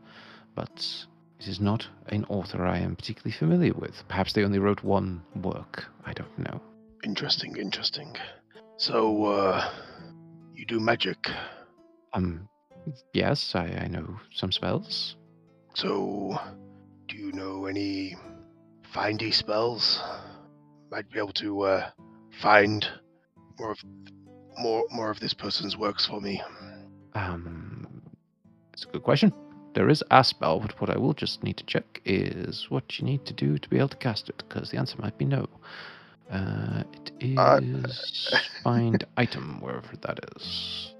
But 0.55 1.05
it 1.41 1.47
is 1.47 1.59
not 1.59 1.87
an 2.09 2.23
author 2.25 2.65
I 2.65 2.77
am 2.77 2.95
particularly 2.95 3.31
familiar 3.31 3.73
with. 3.73 4.03
Perhaps 4.07 4.33
they 4.33 4.43
only 4.43 4.59
wrote 4.59 4.83
one 4.83 5.23
work. 5.41 5.85
I 6.05 6.13
don't 6.13 6.37
know. 6.37 6.61
Interesting, 7.03 7.55
interesting. 7.57 8.15
So, 8.77 9.25
uh, 9.25 9.71
you 10.53 10.67
do 10.67 10.79
magic. 10.79 11.17
Um, 12.13 12.47
yes, 13.13 13.55
I, 13.55 13.65
I 13.65 13.87
know 13.87 14.19
some 14.31 14.51
spells. 14.51 15.15
So, 15.73 16.37
do 17.07 17.17
you 17.17 17.31
know 17.31 17.65
any 17.65 18.15
findy 18.93 19.33
spells? 19.33 19.99
Might 20.91 21.09
be 21.09 21.17
able 21.17 21.33
to 21.33 21.61
uh, 21.61 21.89
find 22.39 22.85
more 23.57 23.71
of 23.71 23.79
more 24.59 24.83
more 24.91 25.09
of 25.09 25.19
this 25.19 25.33
person's 25.33 25.75
works 25.75 26.05
for 26.05 26.21
me. 26.21 26.43
Um, 27.15 28.03
it's 28.73 28.83
a 28.83 28.87
good 28.87 29.03
question. 29.03 29.33
There 29.73 29.89
is 29.89 30.03
a 30.11 30.23
spell, 30.23 30.59
but 30.59 30.79
what 30.81 30.89
I 30.89 30.97
will 30.97 31.13
just 31.13 31.43
need 31.43 31.57
to 31.57 31.63
check 31.65 32.01
is 32.05 32.69
what 32.69 32.99
you 32.99 33.05
need 33.05 33.25
to 33.25 33.33
do 33.33 33.57
to 33.57 33.69
be 33.69 33.77
able 33.77 33.89
to 33.89 33.97
cast 33.97 34.27
it, 34.29 34.43
because 34.47 34.69
the 34.69 34.77
answer 34.77 34.97
might 34.99 35.17
be 35.17 35.25
no. 35.25 35.47
Uh, 36.31 36.83
it 37.19 37.37
Uh, 37.37 37.61
find 38.63 39.03
item 39.17 39.59
wherever 39.61 39.95
that 40.01 40.19
is. 40.35 40.93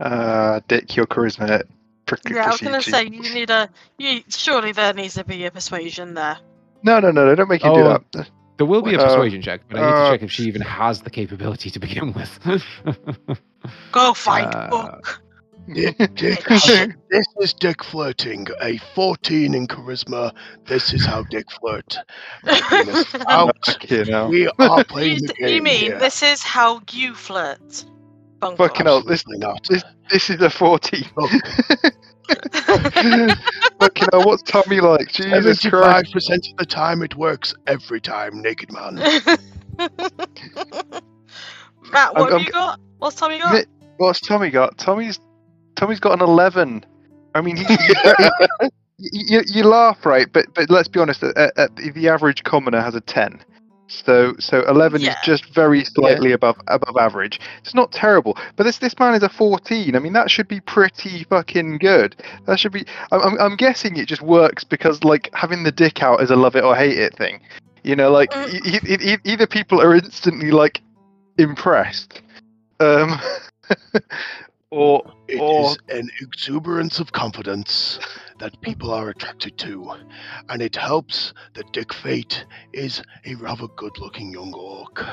Uh, 0.00 0.60
Dick, 0.68 0.96
your 0.96 1.06
charisma. 1.06 1.62
pr- 2.06 2.16
Yeah, 2.30 2.46
I 2.46 2.50
was 2.50 2.60
gonna 2.60 2.82
say 2.82 3.04
you 3.04 3.22
need 3.34 3.50
a. 3.50 3.68
You 3.98 4.22
surely 4.28 4.72
there 4.72 4.92
needs 4.94 5.14
to 5.14 5.24
be 5.24 5.44
a 5.44 5.50
persuasion 5.50 6.14
there. 6.14 6.38
No, 6.82 6.98
no, 7.00 7.10
no, 7.12 7.24
no! 7.26 7.34
Don't 7.34 7.48
make 7.48 7.62
you 7.62 7.72
do 7.74 7.80
Oh. 7.82 7.98
that. 8.12 8.30
There 8.58 8.66
will 8.66 8.82
be 8.82 8.94
a 8.94 8.98
Uh, 8.98 9.04
persuasion 9.04 9.40
check, 9.42 9.60
but 9.68 9.78
I 9.78 9.82
need 9.86 9.92
to 9.92 9.96
uh, 10.02 10.10
check 10.10 10.22
if 10.22 10.30
she 10.32 10.44
even 10.44 10.62
has 10.62 11.02
the 11.02 11.10
capability 11.10 11.70
to 11.70 11.78
begin 11.78 12.12
with. 12.12 12.38
Go 13.92 14.14
find 14.14 14.52
Uh, 14.54 14.68
book. 14.68 15.21
Dick, 15.72 15.96
Dick, 16.16 16.44
this 16.44 17.26
is 17.40 17.52
Dick 17.54 17.84
flirting. 17.84 18.46
A 18.60 18.78
14 18.94 19.54
in 19.54 19.66
charisma. 19.68 20.32
This 20.66 20.92
is 20.92 21.04
how 21.06 21.22
Dick 21.24 21.46
flirt. 21.60 21.96
Venus 22.44 23.14
out. 23.28 23.56
Fucking 23.64 24.06
hell. 24.06 24.28
We 24.28 24.48
are 24.48 24.52
you, 24.78 24.84
playing 24.84 25.18
the 25.26 25.34
game 25.34 25.54
you 25.54 25.62
mean 25.62 25.80
here. 25.82 25.98
this 25.98 26.22
is 26.22 26.42
how 26.42 26.80
you 26.90 27.14
flirt? 27.14 27.84
Bungle. 28.40 28.56
Fucking 28.66 28.86
hell, 28.86 29.02
this, 29.02 29.20
Absolutely 29.20 29.46
not. 29.46 29.66
this, 29.68 29.84
this 30.10 30.30
is 30.30 30.40
a 30.42 30.50
14. 30.50 31.04
Look, 31.16 31.30
Fucking 33.78 34.08
hell, 34.12 34.24
what's 34.24 34.42
Tommy 34.42 34.80
like? 34.80 35.12
Jesus 35.12 35.60
Seventy-five 35.60 35.70
Christ. 35.70 36.12
percent 36.12 36.48
of 36.50 36.56
the 36.56 36.66
time 36.66 37.02
it 37.02 37.14
works 37.16 37.54
every 37.68 38.00
time, 38.00 38.42
naked 38.42 38.72
man. 38.72 38.94
Matt, 38.96 39.34
what 42.14 42.16
I'm- 42.16 42.24
have 42.24 42.32
I'm- 42.32 42.40
you 42.40 42.50
got? 42.52 42.80
What's 42.98 43.16
Tommy 43.16 43.38
got? 43.38 43.64
What's 43.98 44.20
Tommy 44.20 44.50
got? 44.50 44.76
Tommy's 44.78 45.20
Tommy's 45.76 46.00
got 46.00 46.12
an 46.12 46.20
11. 46.20 46.84
I 47.34 47.40
mean, 47.40 47.56
he, 47.56 47.64
you, 48.98 49.10
you, 49.38 49.42
you 49.46 49.64
laugh, 49.64 50.04
right? 50.04 50.26
But 50.32 50.46
but 50.54 50.70
let's 50.70 50.88
be 50.88 51.00
honest. 51.00 51.22
Uh, 51.22 51.50
uh, 51.56 51.68
the 51.94 52.08
average 52.08 52.44
commoner 52.44 52.80
has 52.80 52.94
a 52.94 53.00
10. 53.00 53.40
So 53.88 54.32
so 54.38 54.62
11 54.68 55.02
Yeah. 55.02 55.10
is 55.10 55.16
just 55.24 55.46
very 55.54 55.84
slightly 55.84 56.32
above 56.32 56.56
above 56.68 56.96
average. 56.98 57.40
It's 57.60 57.74
not 57.74 57.92
terrible, 57.92 58.38
but 58.56 58.64
this 58.64 58.78
this 58.78 58.98
man 58.98 59.14
is 59.14 59.22
a 59.22 59.28
14. 59.28 59.94
I 59.94 59.98
mean, 59.98 60.12
that 60.14 60.30
should 60.30 60.48
be 60.48 60.60
pretty 60.60 61.24
fucking 61.24 61.78
good. 61.78 62.16
That 62.46 62.58
should 62.58 62.72
be. 62.72 62.86
I'm 63.10 63.20
I'm, 63.20 63.38
I'm 63.40 63.56
guessing 63.56 63.96
it 63.96 64.06
just 64.08 64.22
works 64.22 64.64
because 64.64 65.04
like 65.04 65.28
having 65.34 65.64
the 65.64 65.72
dick 65.72 66.02
out 66.02 66.22
is 66.22 66.30
a 66.30 66.36
love 66.36 66.56
it 66.56 66.64
or 66.64 66.74
hate 66.74 66.98
it 66.98 67.14
thing. 67.16 67.40
You 67.82 67.96
know, 67.96 68.10
like 68.10 68.30
Mm. 68.30 68.54
e- 68.64 68.92
e- 69.08 69.12
e- 69.14 69.18
either 69.24 69.46
people 69.46 69.80
are 69.80 69.94
instantly 69.94 70.52
like 70.52 70.80
impressed, 71.36 72.22
um, 72.80 73.18
or 74.72 75.02
It 75.28 75.34
is 75.34 75.40
Or- 75.40 75.76
an 75.98 76.08
exuberance 76.20 76.98
of 76.98 77.12
confidence 77.12 77.98
that 78.38 78.60
people 78.62 78.90
are 78.90 79.08
attracted 79.10 79.56
to, 79.58 79.92
and 80.48 80.60
it 80.62 80.74
helps 80.76 81.32
that 81.54 81.72
Dick 81.72 81.92
Fate 81.92 82.44
is 82.72 83.02
a 83.26 83.34
rather 83.36 83.68
good-looking 83.76 84.32
young 84.32 84.52
orc. 84.54 85.04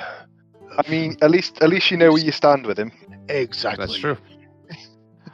I 0.77 0.89
mean, 0.89 1.15
at 1.21 1.29
least 1.31 1.61
at 1.61 1.69
least 1.69 1.91
you 1.91 1.97
know 1.97 2.11
where 2.13 2.23
you 2.23 2.31
stand 2.31 2.65
with 2.65 2.77
him. 2.79 2.91
exactly. 3.27 3.85
That's 3.85 3.99
true. 3.99 4.17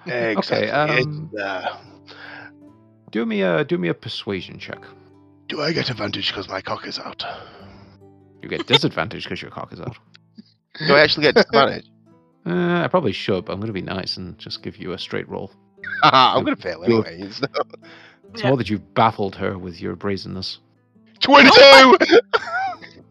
Exactly. 0.07 0.57
Okay, 0.57 0.69
um, 0.71 1.29
It's, 1.33 1.41
uh, 1.41 1.77
Do 3.11 3.25
me 3.25 3.41
a 3.41 3.63
do 3.63 3.77
me 3.77 3.87
a 3.89 3.93
persuasion 3.93 4.59
check. 4.59 4.81
do 5.47 5.61
I 5.61 5.71
get 5.73 5.89
advantage 5.89 6.27
because 6.29 6.47
my 6.49 6.61
cock 6.61 6.85
is 6.87 6.99
out? 6.99 7.23
You 8.41 8.49
get 8.49 8.67
disadvantage 8.67 9.23
because 9.23 9.41
your 9.41 9.51
cock 9.51 9.73
is 9.73 9.79
out. 9.79 9.97
Do 10.87 10.93
I 10.95 10.99
actually 11.01 11.23
get 11.23 11.35
disadvantage? 11.35 11.85
Uh, 12.45 12.81
I 12.83 12.87
probably 12.87 13.11
should, 13.11 13.45
but 13.45 13.53
I'm 13.53 13.59
going 13.59 13.67
to 13.67 13.73
be 13.73 13.81
nice 13.81 14.17
and 14.17 14.37
just 14.37 14.61
give 14.61 14.77
you 14.77 14.91
a 14.93 14.99
straight 14.99 15.27
roll. 15.27 15.51
I'm 16.03 16.43
gonna 16.43 16.55
fail 16.55 16.83
anyway. 16.83 17.19
It's. 17.21 17.39
It's 18.33 18.41
Yeah. 18.43 18.49
more 18.49 18.57
that 18.57 18.69
you've 18.69 18.93
baffled 18.95 19.35
her 19.37 19.57
with 19.57 19.79
your 19.81 19.95
brazenness. 19.95 20.59
Twenty-two. 21.19 21.97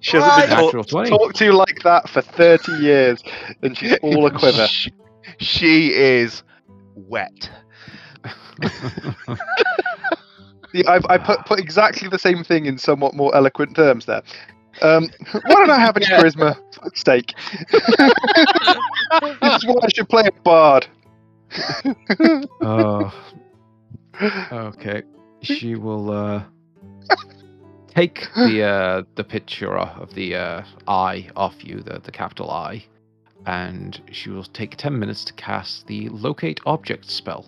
She 0.00 0.18
hasn't 0.18 0.34
been 0.36 0.50
Right. 0.50 0.62
Natural 0.64 0.84
talked 0.84 0.90
20. 0.90 1.10
talked 1.10 1.36
to 1.36 1.52
like 1.52 1.82
that 1.82 2.10
for 2.10 2.20
30 2.20 2.72
years, 2.72 3.22
and 3.62 3.76
she's 3.78 3.96
all 4.02 4.26
a 4.26 4.30
quiver. 4.30 4.66
She, 4.66 4.92
she 5.38 5.92
is 5.94 6.42
wet. 6.94 7.48
See, 10.72 10.84
I've, 10.86 11.06
I 11.08 11.16
put, 11.18 11.46
put 11.46 11.58
exactly 11.58 12.08
the 12.08 12.18
same 12.18 12.42
thing 12.44 12.66
in 12.66 12.76
somewhat 12.76 13.14
more 13.14 13.34
eloquent 13.34 13.76
terms 13.76 14.04
there. 14.06 14.22
Um, 14.82 15.08
why 15.32 15.40
don't 15.54 15.70
I 15.70 15.78
have 15.80 15.96
any 15.96 16.06
Yeah. 16.10 16.20
charisma? 16.22 16.56
For 16.74 16.82
fuck's 16.82 17.02
sake. 17.04 17.34
this 19.42 19.56
is 19.56 19.66
why 19.66 19.74
I 19.82 19.88
should 19.94 20.08
play 20.08 20.24
a 20.26 20.32
bard. 20.42 20.86
Oh, 22.62 23.12
okay. 24.52 25.02
She 25.42 25.74
will 25.74 26.10
uh, 26.10 26.42
take 27.94 28.26
the 28.34 28.62
uh, 28.62 29.02
the 29.16 29.24
picture 29.24 29.78
o- 29.78 29.82
of 30.00 30.14
the 30.14 30.34
uh, 30.36 30.62
eye 30.88 31.28
off 31.36 31.64
you, 31.64 31.80
the 31.80 32.00
the 32.00 32.10
capital 32.12 32.50
I, 32.50 32.84
and 33.46 34.00
she 34.12 34.30
will 34.30 34.44
take 34.44 34.76
ten 34.76 34.98
minutes 34.98 35.24
to 35.26 35.32
cast 35.34 35.86
the 35.86 36.08
locate 36.10 36.60
object 36.66 37.10
spell. 37.10 37.46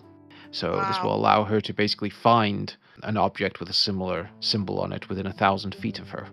So 0.51 0.83
this 0.87 1.01
will 1.01 1.15
allow 1.15 1.43
her 1.43 1.59
to 1.61 1.73
basically 1.73 2.09
find 2.09 2.73
an 3.03 3.17
object 3.17 3.59
with 3.59 3.69
a 3.69 3.73
similar 3.73 4.29
symbol 4.39 4.79
on 4.79 4.91
it 4.93 5.09
within 5.09 5.27
a 5.27 5.33
thousand 5.33 5.75
feet 5.75 5.99
of 5.99 6.09
her. 6.09 6.27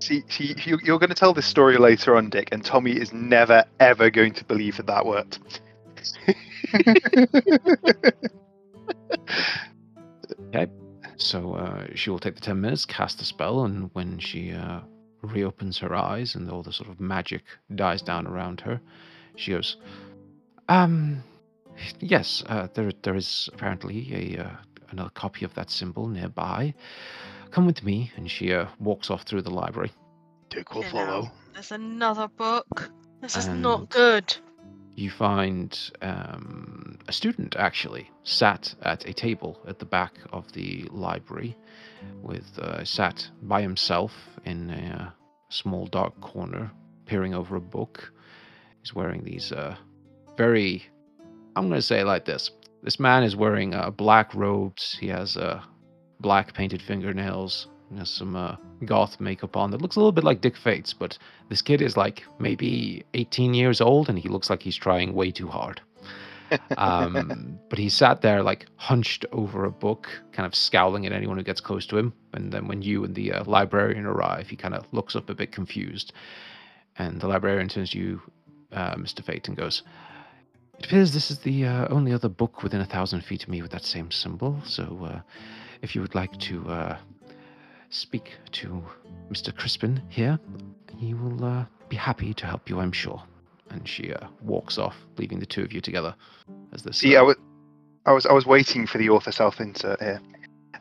See, 0.00 0.24
see 0.28 0.54
you, 0.64 0.78
you're 0.82 0.98
going 0.98 1.10
to 1.10 1.14
tell 1.14 1.34
this 1.34 1.46
story 1.46 1.76
later 1.76 2.16
on, 2.16 2.30
Dick, 2.30 2.48
and 2.52 2.64
Tommy 2.64 2.92
is 2.92 3.12
never, 3.12 3.64
ever 3.78 4.10
going 4.10 4.32
to 4.34 4.44
believe 4.44 4.76
that 4.78 4.86
that 4.86 5.06
worked. 5.06 5.60
Okay. 10.54 10.70
So 11.16 11.54
uh, 11.54 11.86
she 11.94 12.10
will 12.10 12.18
take 12.18 12.34
the 12.34 12.40
10 12.40 12.60
minutes, 12.60 12.84
cast 12.84 13.18
the 13.18 13.24
spell, 13.24 13.64
and 13.64 13.90
when 13.92 14.18
she 14.18 14.52
uh, 14.52 14.80
reopens 15.22 15.78
her 15.78 15.94
eyes 15.94 16.34
and 16.34 16.50
all 16.50 16.62
the 16.62 16.72
sort 16.72 16.88
of 16.88 16.98
magic 16.98 17.42
dies 17.74 18.02
down 18.02 18.26
around 18.26 18.60
her, 18.62 18.80
she 19.36 19.52
goes, 19.52 19.76
Um, 20.68 21.22
yes, 22.00 22.42
uh, 22.46 22.68
there, 22.74 22.90
there 23.02 23.14
is 23.14 23.48
apparently 23.52 24.36
a 24.36 24.44
uh, 24.44 24.50
another 24.90 25.10
copy 25.10 25.44
of 25.44 25.54
that 25.54 25.70
symbol 25.70 26.08
nearby. 26.08 26.74
Come 27.50 27.66
with 27.66 27.82
me. 27.82 28.12
And 28.16 28.30
she 28.30 28.52
uh, 28.52 28.66
walks 28.78 29.10
off 29.10 29.22
through 29.22 29.42
the 29.42 29.50
library. 29.50 29.92
Dick 30.50 30.74
will 30.74 30.82
You 30.84 30.88
know. 30.88 30.92
follow. 30.92 31.30
There's 31.54 31.72
another 31.72 32.28
book. 32.28 32.90
This 33.20 33.36
is 33.36 33.46
And- 33.46 33.62
not 33.62 33.90
good. 33.90 34.34
You 34.96 35.10
find 35.10 35.78
um, 36.02 36.98
a 37.08 37.12
student 37.12 37.56
actually 37.56 38.10
sat 38.22 38.74
at 38.82 39.06
a 39.08 39.14
table 39.14 39.58
at 39.66 39.78
the 39.78 39.86
back 39.86 40.12
of 40.30 40.52
the 40.52 40.84
library, 40.90 41.56
with 42.22 42.58
uh, 42.58 42.84
sat 42.84 43.26
by 43.42 43.62
himself 43.62 44.12
in 44.44 44.68
a 44.68 45.02
uh, 45.02 45.10
small 45.48 45.86
dark 45.86 46.20
corner, 46.20 46.70
peering 47.06 47.34
over 47.34 47.56
a 47.56 47.60
book. 47.60 48.12
He's 48.82 48.94
wearing 48.94 49.24
these 49.24 49.52
uh, 49.52 49.76
very, 50.36 50.84
I'm 51.56 51.68
going 51.68 51.78
to 51.80 51.86
say 51.86 52.00
it 52.00 52.06
like 52.06 52.26
this: 52.26 52.50
this 52.82 53.00
man 53.00 53.22
is 53.22 53.34
wearing 53.34 53.72
uh, 53.74 53.90
black 53.90 54.34
robes. 54.34 54.98
He 55.00 55.08
has 55.08 55.34
uh, 55.36 55.62
black 56.20 56.54
painted 56.54 56.82
fingernails. 56.82 57.66
Has 57.96 58.08
some 58.08 58.36
uh, 58.36 58.54
goth 58.84 59.18
makeup 59.18 59.56
on 59.56 59.72
that 59.72 59.82
looks 59.82 59.96
a 59.96 59.98
little 59.98 60.12
bit 60.12 60.22
like 60.22 60.40
Dick 60.40 60.56
Fates, 60.56 60.92
but 60.92 61.18
this 61.48 61.60
kid 61.60 61.82
is 61.82 61.96
like 61.96 62.22
maybe 62.38 63.04
18 63.14 63.52
years 63.52 63.80
old 63.80 64.08
and 64.08 64.16
he 64.16 64.28
looks 64.28 64.48
like 64.48 64.62
he's 64.62 64.76
trying 64.76 65.12
way 65.12 65.32
too 65.32 65.48
hard. 65.48 65.80
Um, 66.76 67.60
but 67.68 67.78
he 67.78 67.88
sat 67.88 68.22
there 68.22 68.42
like 68.42 68.66
hunched 68.76 69.24
over 69.30 69.64
a 69.64 69.70
book, 69.70 70.08
kind 70.32 70.46
of 70.46 70.54
scowling 70.54 71.06
at 71.06 71.12
anyone 71.12 71.36
who 71.36 71.44
gets 71.44 71.60
close 71.60 71.86
to 71.86 71.96
him. 71.96 72.12
And 72.32 72.52
then 72.52 72.66
when 72.66 72.82
you 72.82 73.04
and 73.04 73.14
the 73.14 73.32
uh, 73.32 73.44
librarian 73.44 74.04
arrive, 74.04 74.48
he 74.48 74.56
kind 74.56 74.74
of 74.74 74.84
looks 74.92 75.14
up 75.14 75.30
a 75.30 75.34
bit 75.34 75.52
confused. 75.52 76.12
And 76.96 77.20
the 77.20 77.28
librarian 77.28 77.68
turns 77.68 77.90
to 77.90 77.98
you, 77.98 78.20
uh, 78.72 78.94
Mr. 78.96 79.24
Fate, 79.24 79.46
and 79.48 79.56
goes, 79.56 79.82
It 80.78 80.86
appears 80.86 81.12
this 81.12 81.30
is 81.30 81.38
the 81.38 81.66
uh, 81.66 81.88
only 81.88 82.12
other 82.12 82.28
book 82.28 82.62
within 82.62 82.80
a 82.80 82.86
thousand 82.86 83.24
feet 83.24 83.44
of 83.44 83.48
me 83.48 83.62
with 83.62 83.70
that 83.70 83.84
same 83.84 84.10
symbol. 84.10 84.60
So 84.64 85.08
uh, 85.08 85.20
if 85.82 85.94
you 85.94 86.00
would 86.00 86.14
like 86.14 86.36
to 86.38 86.68
uh, 86.68 86.98
speak 87.90 88.32
to 88.52 88.82
Mr. 89.30 89.54
Crispin 89.54 90.02
here, 90.08 90.38
he 90.96 91.14
will 91.14 91.44
uh, 91.44 91.64
be 91.88 91.96
happy 91.96 92.34
to 92.34 92.46
help 92.46 92.68
you, 92.68 92.80
I'm 92.80 92.92
sure. 92.92 93.22
And 93.70 93.86
she 93.86 94.12
uh, 94.12 94.26
walks 94.42 94.78
off, 94.78 94.96
leaving 95.16 95.38
the 95.38 95.46
two 95.46 95.62
of 95.62 95.72
you 95.72 95.80
together. 95.80 96.14
As 96.72 96.82
this, 96.82 96.98
See, 96.98 97.16
I 97.16 97.22
was, 97.22 97.36
I 98.06 98.12
was, 98.12 98.26
I 98.26 98.32
was 98.32 98.46
waiting 98.46 98.86
for 98.86 98.98
the 98.98 99.10
author 99.10 99.32
self 99.32 99.60
insert 99.60 100.00
here. 100.00 100.20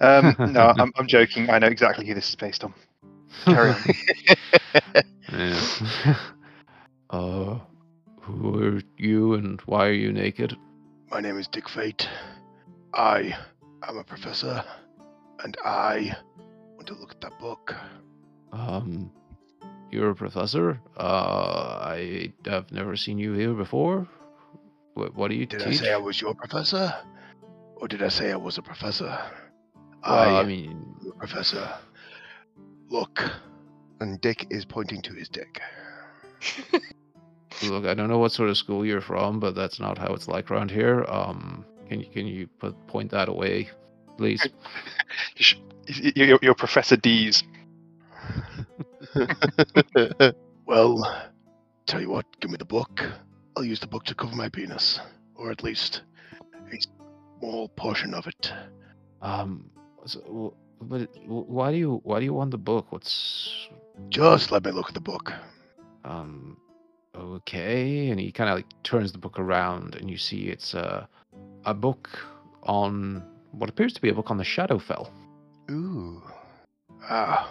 Um, 0.02 0.36
no, 0.54 0.74
I'm, 0.78 0.92
I'm 0.96 1.08
joking. 1.08 1.50
I 1.50 1.60
know 1.60 1.68
exactly 1.68 2.06
who 2.08 2.14
this 2.14 2.30
is 2.30 2.36
based 2.36 2.64
on. 2.64 2.74
Carry 3.46 3.72
on. 3.72 3.78
Yeah. 5.32 6.16
uh, 7.12 7.60
who 8.22 8.64
are 8.64 8.82
you 8.98 9.36
and 9.36 9.62
why 9.62 9.88
are 9.88 9.94
you 9.94 10.12
naked? 10.12 10.56
My 11.12 11.20
name 11.20 11.38
is 11.38 11.48
Dick 11.48 11.70
Fate. 11.70 12.08
I 12.94 13.38
am 13.84 13.98
a 13.98 14.04
professor, 14.04 14.64
and 15.44 15.58
I 15.64 16.16
want 16.76 16.88
to 16.88 16.94
look 16.96 17.12
at 17.12 17.22
that 17.22 17.40
book. 17.40 17.76
Um, 18.52 19.12
you're 19.92 20.12
a 20.12 20.16
professor. 20.16 20.80
Uh, 20.98 21.80
I 21.82 22.34
have 22.46 22.72
never 22.72 22.96
seen 22.96 23.18
you 23.18 23.34
here 23.34 23.54
before. 23.54 24.08
What, 24.94 25.16
what 25.16 25.30
do 25.30 25.36
you 25.36 25.46
Did 25.46 25.64
I 25.64 25.72
say 25.72 25.94
I 25.94 25.98
was 25.98 26.20
your 26.20 26.36
professor? 26.36 26.94
Or 27.76 27.88
did 27.88 28.04
I 28.04 28.10
say 28.10 28.32
I 28.32 28.36
was 28.36 28.58
a 28.58 28.62
professor? 28.62 29.18
Well, 30.06 30.38
I 30.38 30.42
I 30.42 30.46
mean, 30.46 30.96
professor. 31.18 31.70
Look, 32.90 33.22
And 34.00 34.20
Dick 34.22 34.48
is 34.50 34.66
pointing 34.66 35.02
to 35.04 35.14
his 35.14 35.30
dick. 35.30 35.62
Look, 37.64 37.86
I 37.86 37.94
don't 37.94 38.10
know 38.10 38.18
what 38.20 38.32
sort 38.32 38.50
of 38.50 38.58
school 38.58 38.86
you're 38.86 39.02
from, 39.02 39.40
but 39.40 39.56
that's 39.56 39.80
not 39.80 39.98
how 39.98 40.14
it's 40.14 40.28
like 40.28 40.50
around 40.50 40.72
here. 40.72 41.06
Um, 41.08 41.66
can 41.88 42.00
you 42.00 42.06
can 42.06 42.28
you 42.28 42.48
put 42.48 42.88
point 42.88 43.12
that 43.12 43.28
away, 43.28 43.70
please? 44.20 44.46
You 45.38 45.44
should- 45.44 45.62
y- 45.88 46.12
y- 46.16 46.26
You're, 46.28 46.40
you're 46.42 46.54
Professor 46.56 46.98
D's. 46.98 47.44
Well, 50.66 51.02
tell 51.88 52.00
you 52.02 52.10
what, 52.12 52.26
give 52.42 52.52
me 52.52 52.58
the 52.58 52.66
book. 52.66 53.02
I'll 53.58 53.64
use 53.64 53.80
the 53.80 53.88
book 53.88 54.04
to 54.06 54.14
cover 54.16 54.36
my 54.36 54.50
penis, 54.50 55.00
or 55.36 55.50
at 55.50 55.64
least 55.64 56.04
a 56.54 56.78
small 57.40 57.70
portion 57.70 58.14
of 58.14 58.28
it. 58.28 58.54
Um, 59.24 59.72
so, 60.06 60.54
but 60.82 61.10
why 61.26 61.72
do 61.72 61.78
you 61.78 62.02
why 62.04 62.20
do 62.20 62.26
you 62.26 62.34
want 62.36 62.52
the 62.52 62.58
book? 62.60 62.92
What's 62.92 63.68
Just 64.10 64.52
let 64.52 64.64
me 64.64 64.72
look 64.72 64.90
at 64.90 64.94
the 64.94 65.02
book. 65.02 65.34
um 66.06 66.58
okay? 67.16 68.10
And 68.12 68.20
he 68.20 68.32
kind 68.32 68.50
of 68.52 68.56
like 68.58 68.68
turns 68.84 69.12
the 69.12 69.18
book 69.18 69.40
around, 69.40 69.96
and 69.96 70.10
you 70.10 70.18
see 70.18 70.50
it's 70.54 70.74
a 70.76 71.08
a 71.66 71.74
book 71.74 72.10
on 72.64 73.24
what 73.52 73.70
appears 73.70 73.94
to 73.94 74.02
be 74.02 74.10
a 74.10 74.14
book 74.14 74.32
on 74.32 74.38
the 74.38 74.44
Shadowfell. 74.44 75.10
Ooh. 75.72 76.22
Ah, 77.10 77.50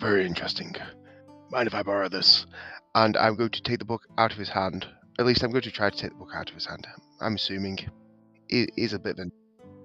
very 0.00 0.26
interesting. 0.26 0.74
Mind 1.50 1.66
if 1.66 1.74
I 1.74 1.82
borrow 1.82 2.08
this? 2.08 2.46
And 2.94 3.16
I'm 3.16 3.36
going 3.36 3.50
to 3.50 3.62
take 3.62 3.78
the 3.78 3.84
book 3.84 4.02
out 4.18 4.32
of 4.32 4.38
his 4.38 4.48
hand. 4.48 4.86
At 5.18 5.26
least 5.26 5.42
I'm 5.42 5.50
going 5.50 5.62
to 5.62 5.70
try 5.70 5.90
to 5.90 5.96
take 5.96 6.10
the 6.10 6.16
book 6.16 6.32
out 6.34 6.48
of 6.48 6.54
his 6.54 6.66
hand. 6.66 6.86
I'm 7.20 7.34
assuming 7.34 7.78
it 8.48 8.70
is 8.76 8.92
a 8.92 8.98
bit 8.98 9.12
of 9.12 9.18
an. 9.20 9.32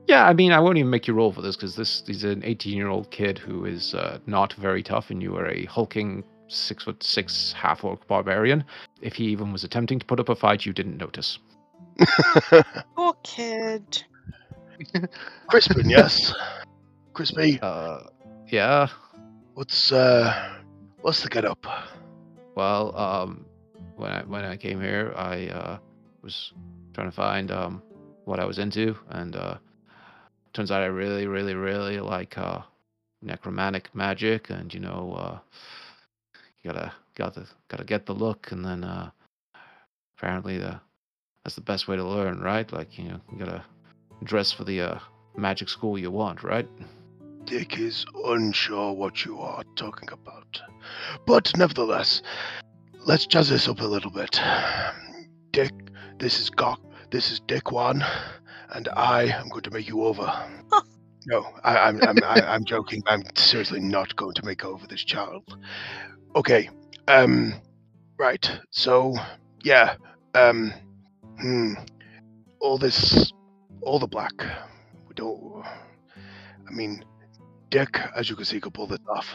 Yeah, 0.08 0.26
I 0.26 0.34
mean, 0.34 0.52
I 0.52 0.60
won't 0.60 0.78
even 0.78 0.90
make 0.90 1.08
you 1.08 1.14
roll 1.14 1.32
for 1.32 1.42
this 1.42 1.56
because 1.56 1.76
this 1.76 2.04
is 2.08 2.24
an 2.24 2.44
18 2.44 2.76
year 2.76 2.90
old 2.90 3.12
kid 3.12 3.38
who 3.38 3.66
is 3.66 3.94
uh, 3.94 4.20
not 4.26 4.54
very 4.54 4.84
tough, 4.84 5.10
and 5.10 5.22
you 5.22 5.36
are 5.38 5.48
a 5.48 5.66
hulking 5.66 6.24
six 6.48 6.84
foot 6.84 7.02
six 7.02 7.54
half 7.54 7.84
orc 7.84 8.06
barbarian. 8.08 8.64
If 9.02 9.14
he 9.14 9.26
even 9.26 9.52
was 9.52 9.64
attempting 9.64 10.00
to 10.00 10.06
put 10.06 10.20
up 10.20 10.30
a 10.30 10.36
fight, 10.36 10.66
you 10.66 10.74
didn't 10.74 10.98
notice. 10.98 11.40
Poor 12.96 13.14
kid. 13.24 14.04
Crispin, 15.48 15.90
yes. 15.90 16.34
Crispy, 17.14 17.60
Uh, 17.62 18.04
yeah. 18.48 18.88
what's 19.54 19.92
uh, 19.92 20.60
what's 21.02 21.22
the 21.24 21.30
get 21.30 21.46
up? 21.46 21.66
Well, 22.56 22.96
um, 22.98 23.46
when 23.96 24.12
I 24.12 24.22
when 24.24 24.44
I 24.44 24.58
came 24.58 24.82
here, 24.82 25.14
I 25.16 25.48
uh, 25.48 25.78
was 26.22 26.54
trying 26.94 27.10
to 27.10 27.16
find 27.16 27.52
um 27.52 27.82
what 28.26 28.40
I 28.40 28.46
was 28.46 28.60
into, 28.60 28.96
and 29.10 29.36
uh, 29.36 29.56
turns 30.54 30.72
out 30.72 30.82
I 30.82 30.88
really, 30.88 31.28
really, 31.28 31.56
really 31.56 32.00
like 32.00 32.38
uh 32.38 32.62
necromantic 33.22 33.94
magic, 33.94 34.50
and 34.50 34.74
you 34.74 34.80
know, 34.80 35.14
uh, 35.18 35.40
you 36.64 36.72
gotta 36.72 36.92
gotta 37.16 37.46
gotta 37.68 37.84
get 37.84 38.06
the 38.06 38.14
look, 38.14 38.52
and 38.52 38.66
then 38.66 38.84
uh, 38.84 39.12
apparently 40.18 40.58
the 40.58 40.80
that's 41.44 41.56
the 41.56 41.62
best 41.62 41.88
way 41.88 41.96
to 41.96 42.04
learn, 42.04 42.40
right? 42.40 42.72
Like 42.72 42.98
you 42.98 43.06
know, 43.06 43.20
you 43.32 43.38
gotta 43.38 43.64
dress 44.24 44.52
for 44.52 44.64
the 44.64 44.82
uh 44.82 45.00
magic 45.36 45.70
school 45.70 45.98
you 45.98 46.12
want, 46.12 46.44
right? 46.44 46.68
Dick 47.46 47.80
is 47.80 48.06
unsure 48.26 48.94
what 48.94 49.26
you 49.26 49.40
are 49.40 49.64
talking 49.76 50.10
about. 50.12 50.62
But 51.26 51.52
nevertheless, 51.58 52.22
let's 53.06 53.26
jazz 53.26 53.50
this 53.50 53.68
up 53.68 53.82
a 53.82 53.86
little 53.86 54.12
bit. 54.12 54.40
Dick, 55.52 55.74
this 56.20 56.40
is 56.40 56.50
Gok, 56.50 56.78
this 57.10 57.32
is 57.32 57.40
Dick 57.42 57.72
One, 57.72 58.06
and 58.74 58.88
I 58.90 59.24
am 59.24 59.50
going 59.50 59.64
to 59.64 59.72
make 59.72 59.88
you 59.88 60.04
over. 60.04 60.32
No, 61.28 61.46
I, 61.64 61.78
I'm 61.78 62.02
I'm 62.02 62.18
I, 62.24 62.42
I'm 62.48 62.66
joking. 62.66 63.04
I'm 63.08 63.24
seriously 63.36 63.80
not 63.80 64.16
going 64.16 64.34
to 64.36 64.46
make 64.46 64.66
over 64.66 64.88
this 64.88 65.04
child. 65.04 65.44
Okay. 66.36 66.70
Um. 67.08 67.54
Right. 68.18 68.50
So 68.72 69.16
yeah. 69.64 69.96
Um. 70.34 70.74
Hmm. 71.40 71.74
All 72.60 72.78
this, 72.78 73.34
all 73.82 74.00
the 74.00 74.08
black. 74.08 74.34
We 75.08 75.14
don't. 75.16 75.64
I 76.68 76.72
mean, 76.72 77.04
Dick, 77.70 78.00
as 78.16 78.30
you 78.30 78.36
can 78.36 78.46
see, 78.46 78.60
could 78.60 78.74
pull 78.74 78.88
this 78.88 79.00
off. 79.10 79.28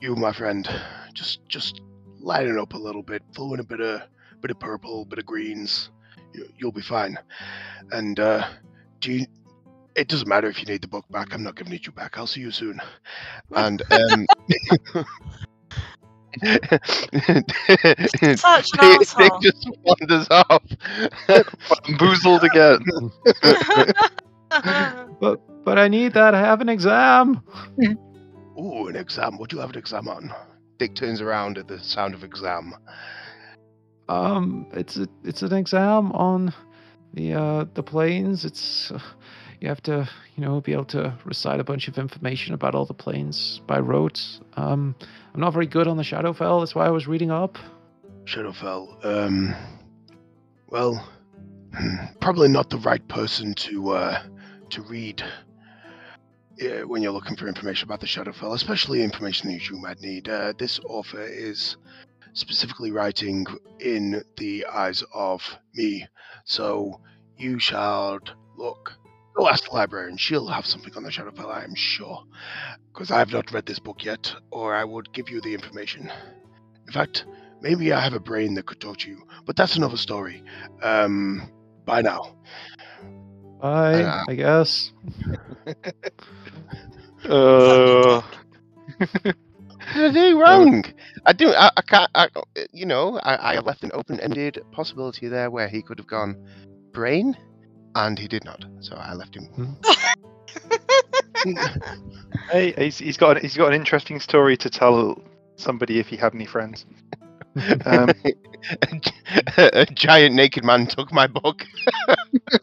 You, 0.00 0.16
my 0.16 0.32
friend, 0.32 0.68
just 1.12 1.46
just 1.48 1.80
lighten 2.18 2.58
up 2.58 2.74
a 2.74 2.78
little 2.78 3.02
bit, 3.02 3.22
throw 3.34 3.54
in 3.54 3.60
a 3.60 3.64
bit 3.64 3.80
of 3.80 4.02
bit 4.40 4.50
of 4.50 4.58
purple, 4.58 5.04
bit 5.04 5.18
of 5.18 5.26
greens. 5.26 5.90
You, 6.32 6.48
you'll 6.58 6.72
be 6.72 6.82
fine. 6.82 7.18
And 7.92 8.18
uh, 8.18 8.46
do 9.00 9.12
you? 9.12 9.26
It 9.94 10.08
doesn't 10.08 10.28
matter 10.28 10.48
if 10.48 10.58
you 10.58 10.66
need 10.66 10.82
the 10.82 10.88
book 10.88 11.04
back. 11.08 11.32
I'm 11.32 11.44
not 11.44 11.54
giving 11.54 11.72
it 11.72 11.86
you 11.86 11.92
back. 11.92 12.18
I'll 12.18 12.26
see 12.26 12.40
you 12.40 12.50
soon. 12.50 12.80
and 13.54 13.82
um. 13.92 14.26
Such 18.36 18.70
an 18.78 18.98
Dick, 18.98 19.08
Dick 19.18 19.32
just 19.40 19.70
wanders 19.82 20.26
off. 20.30 20.62
Bamboozled 21.86 22.44
again. 22.44 22.78
But 25.20 25.40
but 25.64 25.78
I 25.78 25.88
need 25.88 26.12
that. 26.14 26.34
I 26.34 26.40
have 26.40 26.60
an 26.60 26.68
exam. 26.68 27.42
Ooh, 28.58 28.86
an 28.86 28.96
exam. 28.96 29.38
What 29.38 29.50
do 29.50 29.56
you 29.56 29.60
have 29.60 29.70
an 29.70 29.78
exam 29.78 30.08
on? 30.08 30.32
Dick 30.78 30.94
turns 30.94 31.20
around 31.20 31.58
at 31.58 31.66
the 31.66 31.78
sound 31.80 32.14
of 32.14 32.22
exam. 32.22 32.74
Um, 34.08 34.66
it's 34.72 34.96
a, 34.96 35.08
it's 35.24 35.42
an 35.42 35.52
exam 35.52 36.12
on 36.12 36.52
the 37.14 37.34
uh 37.34 37.64
the 37.74 37.82
planes. 37.82 38.44
It's 38.44 38.90
uh, 38.92 39.00
you 39.60 39.68
have 39.68 39.82
to 39.84 40.08
you 40.36 40.44
know 40.44 40.60
be 40.60 40.72
able 40.72 40.84
to 40.86 41.14
recite 41.24 41.60
a 41.60 41.64
bunch 41.64 41.88
of 41.88 41.98
information 41.98 42.54
about 42.54 42.74
all 42.74 42.84
the 42.84 42.94
planes 42.94 43.60
by 43.66 43.78
rote. 43.80 44.22
Um, 44.56 44.94
I'm 45.34 45.40
not 45.40 45.52
very 45.52 45.66
good 45.66 45.88
on 45.88 45.96
the 45.96 46.04
Shadowfell. 46.04 46.60
That's 46.60 46.74
why 46.76 46.86
I 46.86 46.90
was 46.90 47.08
reading 47.08 47.32
up. 47.32 47.58
Shadowfell. 48.24 49.04
Um. 49.04 49.54
Well, 50.68 51.06
probably 52.20 52.48
not 52.48 52.70
the 52.70 52.78
right 52.78 53.06
person 53.08 53.54
to 53.54 53.90
uh 53.90 54.22
to 54.70 54.82
read 54.82 55.22
uh, 56.62 56.86
when 56.86 57.02
you're 57.02 57.12
looking 57.12 57.36
for 57.36 57.48
information 57.48 57.88
about 57.88 58.00
the 58.00 58.06
Shadowfell, 58.06 58.54
especially 58.54 59.02
information 59.02 59.52
that 59.52 59.68
you 59.68 59.76
might 59.76 60.00
need. 60.00 60.28
Uh, 60.28 60.52
this 60.56 60.78
author 60.84 61.24
is 61.24 61.76
specifically 62.32 62.92
writing 62.92 63.44
in 63.80 64.22
the 64.36 64.66
eyes 64.72 65.02
of 65.12 65.42
me, 65.74 66.06
so 66.44 67.00
you 67.36 67.58
shall 67.58 68.20
look. 68.56 68.92
Go 69.34 69.48
ask 69.48 69.64
the 69.64 69.74
librarian; 69.74 70.16
she'll 70.16 70.46
have 70.48 70.66
something 70.66 70.92
on 70.96 71.02
the 71.02 71.10
Shadowfell, 71.10 71.50
I 71.52 71.64
am 71.64 71.74
sure, 71.74 72.24
because 72.92 73.10
I 73.10 73.18
have 73.18 73.32
not 73.32 73.52
read 73.52 73.66
this 73.66 73.78
book 73.80 74.04
yet, 74.04 74.32
or 74.50 74.74
I 74.74 74.84
would 74.84 75.12
give 75.12 75.28
you 75.30 75.40
the 75.40 75.54
information. 75.54 76.10
In 76.86 76.92
fact, 76.92 77.24
maybe 77.60 77.92
I 77.92 78.00
have 78.00 78.14
a 78.14 78.20
brain 78.20 78.54
that 78.54 78.66
could 78.66 78.80
talk 78.80 78.98
to 78.98 79.10
you, 79.10 79.22
but 79.44 79.56
that's 79.56 79.76
another 79.76 79.96
story. 79.96 80.42
Um, 80.82 81.50
bye 81.84 82.02
now. 82.02 82.36
Bye, 83.60 84.04
Uh, 84.04 84.24
I 84.28 84.34
guess. 84.34 84.92
Uh, 87.28 88.20
What 89.92 90.00
did 90.12 90.16
I 90.16 90.30
do 90.30 90.40
wrong? 90.40 90.84
I 91.26 91.32
do. 91.32 91.50
I, 91.50 91.70
I 91.76 91.82
can't. 91.82 92.10
I, 92.14 92.28
you 92.72 92.86
know, 92.86 93.18
I, 93.18 93.34
I 93.54 93.58
left 93.60 93.82
an 93.84 93.90
open-ended 93.94 94.60
possibility 94.72 95.28
there 95.28 95.50
where 95.50 95.68
he 95.68 95.82
could 95.82 95.98
have 95.98 96.06
gone 96.06 96.36
brain, 96.92 97.36
and 97.94 98.18
he 98.18 98.28
did 98.28 98.44
not. 98.44 98.64
So 98.80 98.96
I 98.96 99.14
left 99.14 99.36
him. 99.36 99.76
hey, 102.50 102.72
he's, 102.72 102.98
he's 102.98 103.16
got 103.16 103.36
an, 103.36 103.42
he's 103.42 103.56
got 103.56 103.68
an 103.68 103.74
interesting 103.74 104.20
story 104.20 104.56
to 104.58 104.70
tell 104.70 105.20
somebody 105.56 105.98
if 105.98 106.08
he 106.08 106.16
had 106.16 106.34
any 106.34 106.46
friends. 106.46 106.86
Um, 107.86 108.08
a, 109.56 109.82
a 109.82 109.86
giant 109.86 110.34
naked 110.34 110.64
man 110.64 110.88
took 110.88 111.12
my 111.12 111.28
book. 111.28 111.64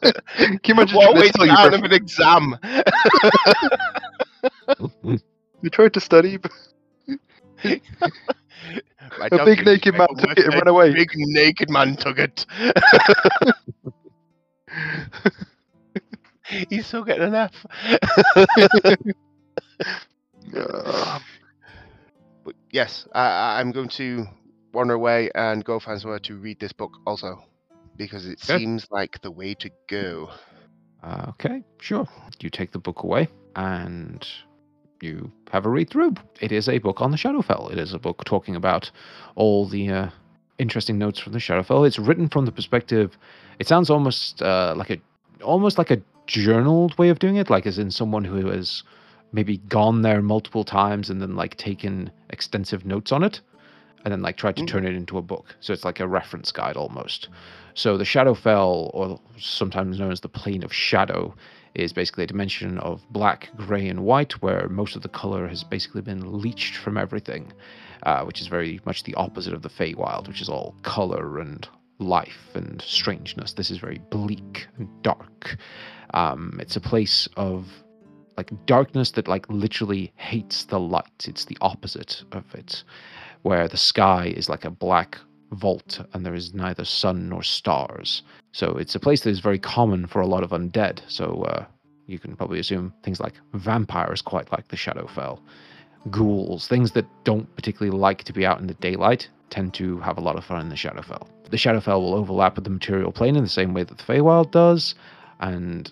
Can 0.02 0.60
you 0.66 0.74
imagine 0.74 0.98
What 0.98 1.12
trying 1.12 1.22
way 1.22 1.30
tell 1.30 1.46
you 1.46 1.54
out 1.54 1.74
of 1.74 1.82
an 1.82 1.94
exam? 1.94 2.60
You 5.62 5.70
tried 5.70 5.94
to 5.94 6.02
study, 6.02 6.38
but 6.38 6.52
a 7.64 7.80
big 9.46 9.64
naked 9.64 9.96
man 9.96 10.08
took 10.18 10.38
it 10.38 10.46
and 10.46 10.56
ran 10.56 10.68
away. 10.68 10.94
Big 10.94 11.12
naked 11.16 11.70
man 11.70 11.96
took 11.96 12.18
it. 12.18 12.46
He's 16.70 16.88
still 16.88 17.04
getting 17.04 17.24
an 17.24 17.36
F. 17.36 17.66
Uh, 20.56 21.20
But 22.44 22.56
yes, 22.72 23.08
I, 23.14 23.60
I'm 23.60 23.72
going 23.72 23.90
to 23.90 24.26
wander 24.74 24.94
away 24.94 25.30
and 25.36 25.64
go 25.64 25.80
find 25.80 26.00
somewhere 26.02 26.20
to 26.20 26.38
read 26.38 26.60
this 26.60 26.72
book 26.74 26.92
also, 27.06 27.44
because 27.96 28.26
it 28.28 28.40
Okay. 28.44 28.62
seems 28.62 28.88
like 28.92 29.22
the 29.22 29.32
way 29.32 29.54
to 29.56 29.70
go. 29.90 30.30
Uh, 31.04 31.26
okay, 31.30 31.64
sure. 31.80 32.08
You 32.42 32.50
take 32.50 32.72
the 32.72 32.80
book 32.80 33.04
away 33.04 33.28
and 33.56 34.28
you 35.02 35.32
have 35.52 35.66
a 35.66 35.70
read 35.70 35.90
through. 35.90 36.16
It 36.42 36.52
is 36.52 36.68
a 36.70 36.80
book 36.80 37.02
on 37.02 37.12
the 37.12 37.18
Shadowfell. 37.18 37.72
It 37.72 37.78
is 37.78 37.94
a 37.94 38.00
book 38.00 38.24
talking 38.26 38.56
about 38.56 38.92
all 39.36 39.68
the 39.68 39.90
uh, 39.90 40.10
interesting 40.62 40.98
notes 40.98 41.20
from 41.20 41.34
the 41.34 41.40
Shadowfell. 41.40 41.88
It's 41.88 42.00
written 42.00 42.30
from 42.30 42.46
the 42.46 42.52
perspective. 42.52 43.18
It 43.60 43.68
sounds 43.68 43.90
almost 43.90 44.42
uh, 44.42 44.74
like 44.78 44.92
a, 44.92 44.98
almost 45.44 45.78
like 45.78 45.92
a 45.92 46.02
journaled 46.28 46.98
way 47.00 47.10
of 47.10 47.20
doing 47.20 47.36
it, 47.38 47.50
like 47.50 47.66
as 47.68 47.78
in 47.80 47.92
someone 47.92 48.24
who 48.26 48.48
has 48.48 48.84
maybe 49.34 49.58
gone 49.70 50.02
there 50.02 50.22
multiple 50.22 50.64
times 50.64 51.10
and 51.10 51.22
then 51.22 51.36
like 51.36 51.56
taken 51.58 52.12
extensive 52.30 52.86
notes 52.86 53.12
on 53.12 53.24
it. 53.24 53.42
and 54.04 54.12
then 54.12 54.24
like 54.24 54.36
tried 54.36 54.56
to 54.56 54.64
Mm. 54.64 54.68
turn 54.68 54.86
it 54.90 54.96
into 54.96 55.18
a 55.20 55.22
book. 55.22 55.46
So 55.60 55.74
it's 55.74 55.86
like 55.86 56.00
a 56.00 56.08
reference 56.08 56.52
guide 56.52 56.76
almost. 56.76 57.30
So 57.76 57.98
the 57.98 58.04
Shadowfell, 58.04 58.90
or 58.96 59.20
sometimes 59.38 60.00
known 60.00 60.12
as 60.12 60.22
the 60.22 60.28
Plane 60.42 60.64
of 60.64 60.74
Shadow, 60.74 61.36
is 61.76 61.94
basically 61.94 62.24
a 62.24 62.28
dimension 62.28 62.80
of 62.80 62.96
black, 63.12 63.50
gray, 63.56 63.88
and 63.88 64.00
white, 64.04 64.42
where 64.42 64.68
most 64.70 64.96
of 64.96 65.04
the 65.04 65.08
color 65.22 65.48
has 65.48 65.64
basically 65.64 66.02
been 66.02 66.42
leached 66.42 66.76
from 66.78 66.98
everything, 66.98 67.54
uh, 68.04 68.24
which 68.24 68.42
is 68.42 68.48
very 68.48 68.80
much 68.86 69.04
the 69.04 69.16
opposite 69.16 69.54
of 69.54 69.62
the 69.62 69.70
Feywild, 69.70 70.28
which 70.28 70.42
is 70.42 70.50
all 70.50 70.76
color 70.84 71.40
and 71.40 71.68
life 72.00 72.50
and 72.56 72.82
strangeness. 72.82 73.54
This 73.54 73.72
is 73.72 73.78
very 73.78 74.00
bleak 74.10 74.68
and 74.78 74.90
dark. 75.04 75.58
Um, 76.14 76.58
it's 76.60 76.76
a 76.76 76.82
place 76.82 77.28
of 77.38 77.68
like 78.38 78.52
darkness 78.66 79.12
that 79.12 79.28
like 79.28 79.48
literally 79.50 80.12
hates 80.16 80.66
the 80.66 80.80
light. 80.80 81.26
It's 81.28 81.46
the 81.46 81.58
opposite 81.62 82.24
of 82.32 82.44
it, 82.56 82.84
where 83.44 83.68
the 83.68 83.78
sky 83.78 84.34
is 84.36 84.50
like 84.50 84.66
a 84.66 84.72
black 84.72 85.18
vault 85.52 86.00
and 86.14 86.26
there 86.26 86.34
is 86.34 86.54
neither 86.54 86.86
sun 86.86 87.30
nor 87.30 87.44
stars. 87.44 88.24
So 88.52 88.78
it's 88.78 88.96
a 88.96 89.00
place 89.00 89.22
that 89.22 89.30
is 89.30 89.40
very 89.40 89.60
common 89.60 90.08
for 90.08 90.22
a 90.22 90.28
lot 90.28 90.44
of 90.44 90.52
undead. 90.52 91.02
So 91.08 91.44
uh, 91.44 91.66
you 92.08 92.20
can 92.20 92.36
probably 92.36 92.60
assume 92.60 92.94
things 93.04 93.20
like 93.20 93.36
vampires 93.54 94.22
quite 94.22 94.52
like 94.52 94.68
the 94.70 94.78
Shadowfell, 94.78 95.40
ghouls, 96.10 96.68
things 96.68 96.92
that 96.92 97.06
don't 97.24 97.54
particularly 97.56 97.96
like 97.96 98.24
to 98.24 98.34
be 98.34 98.46
out 98.46 98.60
in 98.60 98.68
the 98.68 98.74
daylight 98.76 99.30
tend 99.50 99.74
to 99.76 100.00
have 100.00 100.18
a 100.18 100.22
lot 100.22 100.38
of 100.38 100.44
fun 100.44 100.62
in 100.62 100.70
the 100.70 100.76
Shadowfell. 100.76 101.28
The 101.50 101.58
Shadowfell 101.58 102.00
will 102.00 102.16
overlap 102.16 102.56
with 102.56 102.64
the 102.64 102.70
material 102.70 103.12
plane 103.12 103.36
in 103.36 103.44
the 103.44 103.50
same 103.50 103.74
way 103.74 103.84
that 103.84 103.98
the 103.98 104.04
Feywild 104.04 104.52
does, 104.52 104.96
and 105.42 105.92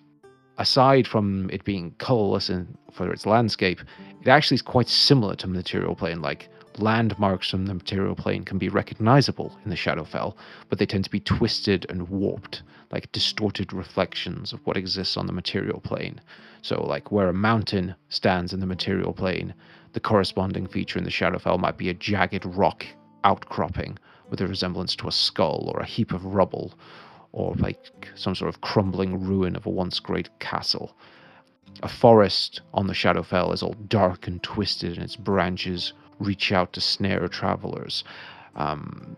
aside 0.58 1.08
from 1.08 1.50
it 1.52 1.64
being 1.64 1.94
colorless 1.98 2.50
in, 2.50 2.78
for 2.92 3.12
its 3.12 3.26
landscape, 3.26 3.82
it 4.22 4.28
actually 4.28 4.56
is 4.56 4.62
quite 4.62 4.88
similar 4.88 5.36
to 5.36 5.48
the 5.48 5.54
material 5.54 5.96
plane. 5.96 6.22
Like 6.22 6.50
landmarks 6.78 7.50
from 7.50 7.66
the 7.66 7.74
material 7.74 8.16
plane 8.16 8.44
can 8.44 8.58
be 8.58 8.70
recognizable 8.70 9.58
in 9.64 9.70
the 9.70 9.76
Shadowfell, 9.76 10.36
but 10.70 10.80
they 10.80 10.86
tend 10.86 11.04
to 11.04 11.10
be 11.10 11.20
twisted 11.20 11.86
and 11.90 12.10
warped, 12.10 12.64
like 12.92 13.12
distorted 13.12 13.74
reflections 13.74 14.54
of 14.54 14.66
what 14.66 14.78
exists 14.78 15.18
on 15.18 15.28
the 15.28 15.34
material 15.34 15.82
plane. 15.82 16.22
So, 16.62 16.86
like 16.86 17.12
where 17.12 17.30
a 17.30 17.34
mountain 17.34 17.96
stands 18.10 18.54
in 18.54 18.60
the 18.60 18.66
material 18.66 19.14
plane, 19.14 19.54
the 19.94 20.00
corresponding 20.00 20.68
feature 20.68 20.98
in 20.98 21.06
the 21.06 21.10
Shadowfell 21.10 21.60
might 21.60 21.78
be 21.78 21.90
a 21.90 21.94
jagged 21.94 22.46
rock 22.46 22.86
outcropping 23.24 23.98
with 24.30 24.42
a 24.42 24.48
resemblance 24.48 24.96
to 24.98 25.08
a 25.08 25.12
skull 25.12 25.72
or 25.74 25.80
a 25.80 25.86
heap 25.86 26.14
of 26.14 26.26
rubble 26.26 26.74
or 27.32 27.56
like 27.56 28.10
some 28.16 28.36
sort 28.36 28.50
of 28.50 28.62
crumbling 28.62 29.20
ruin 29.20 29.56
of 29.56 29.66
a 29.66 29.70
once 29.70 30.00
great 30.00 30.30
castle. 30.40 30.96
A 31.84 31.88
forest 31.88 32.62
on 32.74 32.88
the 32.88 32.94
Shadowfell 32.94 33.54
is 33.54 33.62
all 33.62 33.76
dark 33.88 34.28
and 34.28 34.42
twisted, 34.42 34.94
and 34.94 35.04
its 35.04 35.16
branches 35.16 35.94
reach 36.20 36.52
out 36.52 36.74
to 36.74 36.82
snare 36.82 37.28
travelers. 37.28 38.04
Um, 38.56 39.16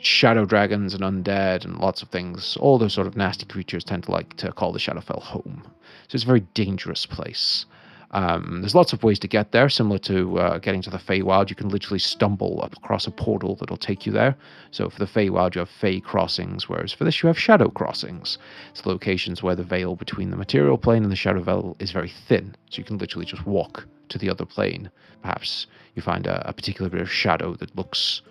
shadow 0.00 0.44
dragons 0.44 0.94
and 0.94 1.02
undead 1.02 1.64
and 1.64 1.78
lots 1.78 2.02
of 2.02 2.08
things, 2.10 2.56
all 2.58 2.78
those 2.78 2.92
sort 2.92 3.06
of 3.06 3.16
nasty 3.16 3.46
creatures 3.46 3.82
tend 3.82 4.04
to 4.04 4.12
like 4.12 4.36
to 4.36 4.52
call 4.52 4.72
the 4.72 4.78
Shadowfell 4.78 5.22
home. 5.22 5.62
So 6.08 6.14
it's 6.14 6.24
a 6.24 6.26
very 6.26 6.46
dangerous 6.54 7.06
place. 7.06 7.66
Um, 8.12 8.60
there's 8.60 8.74
lots 8.74 8.92
of 8.92 9.02
ways 9.02 9.18
to 9.18 9.28
get 9.28 9.52
there, 9.52 9.68
similar 9.68 9.98
to 9.98 10.38
uh, 10.38 10.58
getting 10.58 10.80
to 10.82 10.90
the 10.90 10.98
Feywild. 10.98 11.50
You 11.50 11.56
can 11.56 11.68
literally 11.68 11.98
stumble 11.98 12.60
up 12.62 12.74
across 12.76 13.06
a 13.06 13.10
portal 13.10 13.56
that'll 13.56 13.76
take 13.76 14.06
you 14.06 14.12
there. 14.12 14.34
So 14.70 14.88
for 14.88 14.98
the 14.98 15.06
Feywild, 15.06 15.54
you 15.54 15.58
have 15.60 15.68
Fey 15.68 16.00
crossings, 16.00 16.68
whereas 16.68 16.92
for 16.92 17.04
this, 17.04 17.22
you 17.22 17.26
have 17.26 17.38
Shadow 17.38 17.68
crossings. 17.68 18.38
It's 18.70 18.86
locations 18.86 19.42
where 19.42 19.56
the 19.56 19.64
veil 19.64 19.94
between 19.94 20.30
the 20.30 20.36
material 20.36 20.78
plane 20.78 21.02
and 21.02 21.12
the 21.12 21.16
Shadow 21.16 21.42
veil 21.42 21.76
is 21.80 21.90
very 21.90 22.12
thin, 22.28 22.54
so 22.70 22.78
you 22.78 22.84
can 22.84 22.98
literally 22.98 23.26
just 23.26 23.46
walk 23.46 23.86
to 24.08 24.18
the 24.18 24.30
other 24.30 24.46
plane. 24.46 24.90
Perhaps 25.20 25.66
you 25.94 26.02
find 26.02 26.26
a, 26.26 26.48
a 26.48 26.52
particular 26.52 26.90
bit 26.90 27.02
of 27.02 27.12
shadow 27.12 27.54
that 27.56 27.76
looks 27.76 28.22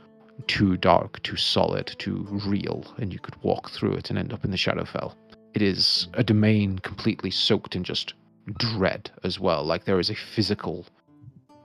too 0.47 0.78
dark, 0.78 1.21
too 1.23 1.36
solid, 1.36 1.95
too 1.99 2.28
real, 2.45 2.84
and 2.97 3.13
you 3.13 3.19
could 3.19 3.36
walk 3.43 3.69
through 3.69 3.93
it 3.93 4.09
and 4.09 4.17
end 4.17 4.34
up 4.34 4.43
in 4.43 4.51
the 4.51 4.57
Shadowfell. 4.57 5.13
It 5.53 5.61
is 5.61 6.07
a 6.13 6.23
domain 6.23 6.80
completely 6.80 7.32
soaked 7.32 7.75
in 7.75 7.84
just 7.84 8.13
dread 8.58 9.12
as 9.24 9.39
well. 9.39 9.64
Like 9.64 9.86
there 9.86 10.00
is 10.00 10.10
a 10.10 10.16
physical 10.16 10.86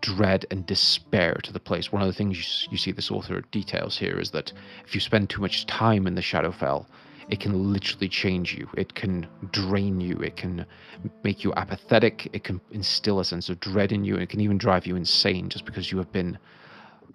dread 0.01 0.45
and 0.51 0.67
despair 0.67 1.35
to 1.45 1.53
the 1.53 1.61
place. 1.61 1.93
One 1.93 2.03
of 2.03 2.09
the 2.09 2.15
things 2.15 2.37
you, 2.37 2.71
you 2.73 2.77
see 2.79 2.93
this 2.93 3.11
author 3.11 3.41
details 3.53 3.97
here 3.97 4.19
is 4.19 4.31
that 4.33 4.53
if 4.85 4.95
you 4.95 5.01
spend 5.01 5.31
too 5.31 5.41
much 5.41 5.67
time 5.67 6.07
in 6.07 6.15
the 6.15 6.21
Shadowfell, 6.21 6.87
it 7.29 7.41
can 7.41 7.73
literally 7.73 8.09
change 8.09 8.53
you. 8.53 8.69
It 8.77 8.95
can 8.95 9.27
drain 9.53 10.01
you. 10.01 10.17
It 10.19 10.37
can 10.37 10.67
make 11.23 11.45
you 11.45 11.55
apathetic. 11.55 12.29
It 12.33 12.45
can 12.45 12.61
instill 12.73 13.21
a 13.21 13.25
sense 13.25 13.49
of 13.49 13.61
dread 13.61 13.93
in 13.93 14.05
you. 14.05 14.17
It 14.17 14.29
can 14.29 14.41
even 14.41 14.59
drive 14.59 14.87
you 14.87 14.97
insane 14.97 15.49
just 15.49 15.65
because 15.65 15.93
you 15.93 15.99
have 15.99 16.13
been 16.13 16.37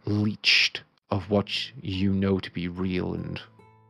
leached 0.06 0.82
of 1.12 1.30
what 1.30 1.50
you 1.82 2.14
know 2.14 2.40
to 2.40 2.52
be 2.52 2.68
real 2.68 3.14
and 3.14 3.40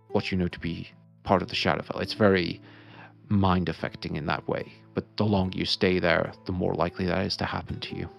what 0.10 0.32
you 0.32 0.38
know 0.38 0.48
to 0.48 0.60
be 0.60 0.90
part 1.24 1.42
of 1.42 1.50
the 1.50 1.56
Shadowfell. 1.56 2.02
It's 2.02 2.14
very 2.14 2.62
mind 3.30 3.70
affecting 3.70 4.16
in 4.16 4.26
that 4.26 4.48
way. 4.48 4.74
But 4.98 5.16
the 5.18 5.26
longer 5.26 5.60
you 5.60 5.66
stay 5.66 6.00
there, 6.00 6.34
the 6.46 6.52
more 6.52 6.74
likely 6.74 7.06
that 7.06 7.24
is 7.24 7.38
to 7.38 7.46
happen 7.46 7.80
to 7.82 7.96
you. 7.96 8.10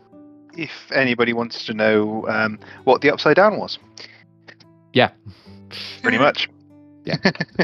If 0.57 0.93
anybody 0.93 1.33
wants 1.33 1.64
to 1.64 1.74
know 1.74 2.24
um, 2.29 2.61
what 2.85 3.01
the 3.01 3.11
Upside 3.11 3.35
Down 3.35 3.59
was, 3.59 3.81
Yeah, 4.93 5.11
pretty 6.03 6.18
much. 6.18 6.49
Yeah, 7.05 7.16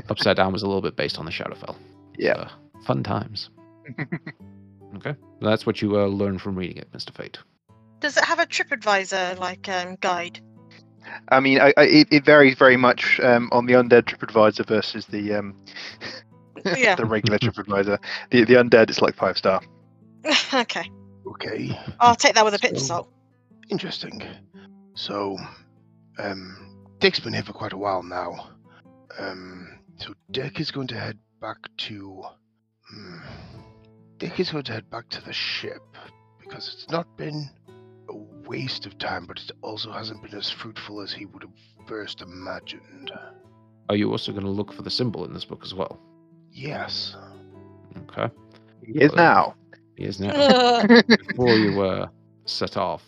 upside 0.08 0.36
Down 0.36 0.52
was 0.52 0.62
a 0.62 0.66
little 0.66 0.80
bit 0.80 0.96
based 0.96 1.18
on 1.18 1.26
the 1.26 1.30
Shadowfell. 1.30 1.76
Yeah. 2.18 2.32
Uh, 2.32 2.48
fun 2.84 3.04
times. 3.04 3.50
Okay, 4.96 5.16
that's 5.40 5.66
what 5.66 5.82
you 5.82 5.98
uh, 5.98 6.06
learn 6.06 6.38
from 6.38 6.54
reading 6.56 6.76
it, 6.76 6.88
Mister 6.92 7.12
Fate. 7.12 7.38
Does 7.98 8.16
it 8.16 8.24
have 8.24 8.38
a 8.38 8.46
TripAdvisor 8.46 9.38
like 9.40 9.68
um, 9.68 9.96
guide? 10.00 10.40
I 11.30 11.40
mean, 11.40 11.60
I, 11.60 11.74
I, 11.76 11.84
it, 11.84 12.08
it 12.12 12.24
varies 12.24 12.56
very 12.56 12.76
much 12.76 13.18
um, 13.20 13.48
on 13.50 13.66
the 13.66 13.74
undead 13.74 14.04
TripAdvisor 14.04 14.66
versus 14.66 15.06
the 15.06 15.34
um, 15.34 15.56
Yeah. 16.76 16.94
the 16.94 17.04
regular 17.04 17.38
TripAdvisor. 17.38 17.98
The 18.30 18.44
the 18.44 18.54
undead 18.54 18.90
is 18.90 19.00
like 19.02 19.14
five 19.14 19.36
star. 19.38 19.60
okay. 20.54 20.90
Okay, 21.26 21.78
I'll 22.00 22.14
take 22.14 22.34
that 22.34 22.44
with 22.44 22.54
a 22.54 22.58
pinch 22.58 22.74
of 22.74 22.80
So- 22.80 22.86
salt. 22.86 23.12
interesting. 23.70 24.22
So, 24.94 25.36
um, 26.18 26.84
Dick's 27.00 27.18
been 27.18 27.32
here 27.32 27.42
for 27.42 27.52
quite 27.52 27.72
a 27.72 27.76
while 27.78 28.02
now. 28.02 28.50
Um, 29.18 29.78
so 29.96 30.12
Dick 30.30 30.60
is 30.60 30.70
going 30.70 30.86
to 30.88 30.98
head 30.98 31.18
back 31.40 31.56
to. 31.78 32.22
Hmm, 32.90 33.18
Dick 34.18 34.38
is 34.38 34.50
going 34.50 34.64
to 34.64 34.72
head 34.72 34.88
back 34.90 35.08
to 35.10 35.24
the 35.24 35.32
ship 35.32 35.82
because 36.40 36.72
it's 36.74 36.90
not 36.90 37.16
been 37.16 37.48
a 38.10 38.14
waste 38.48 38.86
of 38.86 38.98
time, 38.98 39.24
but 39.26 39.38
it 39.40 39.50
also 39.62 39.90
hasn't 39.90 40.22
been 40.22 40.34
as 40.34 40.50
fruitful 40.50 41.00
as 41.00 41.12
he 41.12 41.24
would 41.26 41.42
have 41.42 41.52
first 41.88 42.20
imagined. 42.20 43.10
Are 43.88 43.96
you 43.96 44.10
also 44.10 44.30
going 44.32 44.44
to 44.44 44.50
look 44.50 44.72
for 44.72 44.82
the 44.82 44.90
symbol 44.90 45.24
in 45.24 45.32
this 45.32 45.44
book 45.44 45.62
as 45.64 45.74
well? 45.74 45.98
Yes. 46.54 47.16
Okay, 48.10 48.32
He 48.86 48.92
is 48.92 49.12
now. 49.14 49.54
he 49.96 50.04
is 50.04 50.20
now. 50.20 50.86
before 51.28 51.56
you 51.56 51.80
uh, 51.82 52.08
set 52.46 52.76
off. 52.76 53.02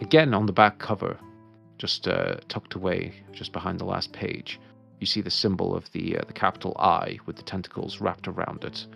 Again, 0.00 0.34
on 0.34 0.46
the 0.46 0.52
back 0.52 0.78
cover, 0.78 1.16
just 1.78 2.08
uh, 2.08 2.36
tucked 2.48 2.74
away, 2.74 3.14
just 3.32 3.52
behind 3.52 3.78
the 3.78 3.84
last 3.84 4.12
page, 4.12 4.60
you 4.98 5.06
see 5.06 5.20
the 5.20 5.30
symbol 5.30 5.74
of 5.76 5.90
the 5.92 6.18
uh, 6.18 6.22
the 6.26 6.32
capital 6.32 6.76
I 6.78 7.18
with 7.26 7.36
the 7.36 7.42
tentacles 7.42 8.00
wrapped 8.00 8.26
around 8.26 8.64
it, 8.64 8.86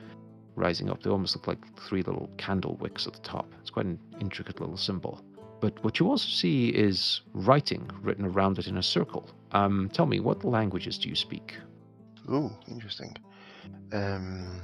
rising 0.56 0.90
up. 0.90 1.02
They 1.02 1.10
almost 1.10 1.36
look 1.36 1.46
like 1.46 1.58
three 1.78 2.02
little 2.02 2.28
candle 2.38 2.76
wicks 2.80 3.06
at 3.06 3.12
the 3.14 3.20
top. 3.20 3.52
It's 3.60 3.70
quite 3.70 3.86
an 3.86 3.98
intricate 4.20 4.60
little 4.60 4.76
symbol. 4.76 5.24
But 5.60 5.82
what 5.84 5.98
you 6.00 6.08
also 6.08 6.28
see 6.28 6.68
is 6.70 7.22
writing 7.34 7.88
written 8.02 8.24
around 8.24 8.58
it 8.58 8.66
in 8.66 8.76
a 8.78 8.82
circle. 8.82 9.28
Um, 9.52 9.90
tell 9.92 10.06
me, 10.06 10.18
what 10.20 10.44
languages 10.44 10.98
do 10.98 11.08
you 11.08 11.14
speak? 11.16 11.54
Ooh, 12.30 12.50
interesting. 12.68 13.16
Um, 13.92 14.60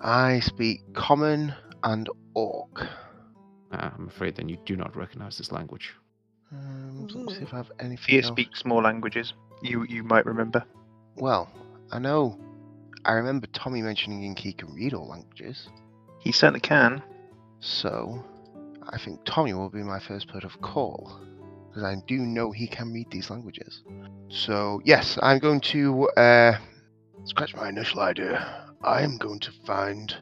I 0.00 0.40
speak 0.40 0.80
Common 0.94 1.54
and 1.84 2.08
Orc. 2.34 2.86
Ah, 3.72 3.92
I'm 3.98 4.08
afraid 4.08 4.36
then 4.36 4.48
you 4.48 4.58
do 4.64 4.76
not 4.76 4.94
recognize 4.96 5.38
this 5.38 5.52
language. 5.52 5.94
Um, 6.52 7.08
so 7.10 7.18
let's 7.18 7.38
see 7.38 7.44
if 7.44 7.54
I 7.54 7.58
have 7.58 7.72
anything 7.80 8.04
Fear 8.04 8.22
else. 8.22 8.26
speaks 8.28 8.64
more 8.64 8.82
languages. 8.82 9.32
You 9.62 9.84
you 9.88 10.02
might 10.02 10.26
remember. 10.26 10.64
Well, 11.16 11.48
I 11.90 11.98
know. 11.98 12.38
I 13.04 13.12
remember 13.12 13.46
Tommy 13.48 13.82
mentioning 13.82 14.22
Inky 14.22 14.52
can 14.52 14.72
read 14.74 14.94
all 14.94 15.08
languages. 15.08 15.68
He 16.20 16.30
certainly 16.30 16.60
can. 16.60 17.02
So, 17.60 18.22
I 18.88 18.98
think 18.98 19.20
Tommy 19.24 19.54
will 19.54 19.70
be 19.70 19.82
my 19.82 19.98
first 19.98 20.28
port 20.28 20.44
of 20.44 20.60
call. 20.60 21.20
Because 21.68 21.84
I 21.84 21.96
do 22.06 22.18
know 22.18 22.52
he 22.52 22.66
can 22.66 22.92
read 22.92 23.10
these 23.10 23.30
languages. 23.30 23.82
So, 24.28 24.80
yes, 24.84 25.18
I'm 25.22 25.38
going 25.38 25.60
to 25.72 26.08
uh, 26.10 26.58
Scratch 27.24 27.54
my 27.54 27.68
initial 27.68 28.00
idea. 28.00 28.66
I 28.82 29.02
am 29.02 29.16
going 29.16 29.38
to 29.40 29.52
find 29.64 30.14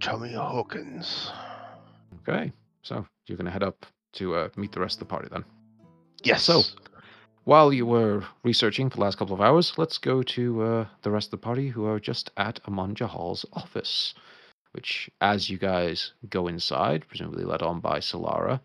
Tommy 0.00 0.34
Hawkins. 0.34 1.30
Okay, 2.28 2.52
so 2.82 3.06
you're 3.26 3.38
going 3.38 3.46
to 3.46 3.50
head 3.50 3.62
up 3.62 3.86
to 4.14 4.34
uh, 4.34 4.48
meet 4.56 4.72
the 4.72 4.80
rest 4.80 4.96
of 4.96 5.00
the 5.00 5.04
party 5.06 5.28
then. 5.32 5.44
Yes. 6.22 6.42
So, 6.42 6.62
while 7.44 7.72
you 7.72 7.86
were 7.86 8.24
researching 8.42 8.90
for 8.90 8.96
the 8.96 9.02
last 9.02 9.16
couple 9.16 9.34
of 9.34 9.40
hours, 9.40 9.72
let's 9.78 9.96
go 9.96 10.22
to 10.22 10.62
uh, 10.62 10.86
the 11.02 11.10
rest 11.10 11.28
of 11.28 11.30
the 11.32 11.44
party 11.44 11.68
who 11.68 11.86
are 11.86 11.98
just 11.98 12.30
at 12.36 12.60
Amon 12.68 12.94
Jahal's 12.94 13.46
office. 13.54 14.14
which, 14.72 15.08
as 15.20 15.48
you 15.48 15.56
guys 15.56 16.12
go 16.28 16.46
inside, 16.48 17.06
presumably 17.08 17.44
led 17.44 17.62
on 17.62 17.80
by 17.80 18.00
Solara, 18.00 18.60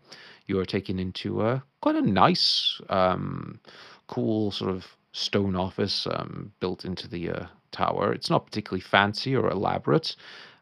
you 0.46 0.58
are 0.58 0.66
taken 0.66 0.98
into 0.98 1.40
a 1.40 1.62
quite 1.80 1.96
a 1.96 2.02
nice, 2.02 2.80
um, 2.90 3.60
cool 4.08 4.50
sort 4.50 4.70
of 4.70 4.86
stone 5.12 5.56
office 5.56 6.06
um, 6.10 6.52
built 6.60 6.84
into 6.84 7.08
the 7.08 7.30
uh, 7.30 7.46
tower. 7.72 8.12
It's 8.12 8.30
not 8.30 8.46
particularly 8.46 8.80
fancy 8.80 9.34
or 9.34 9.50
elaborate. 9.50 10.16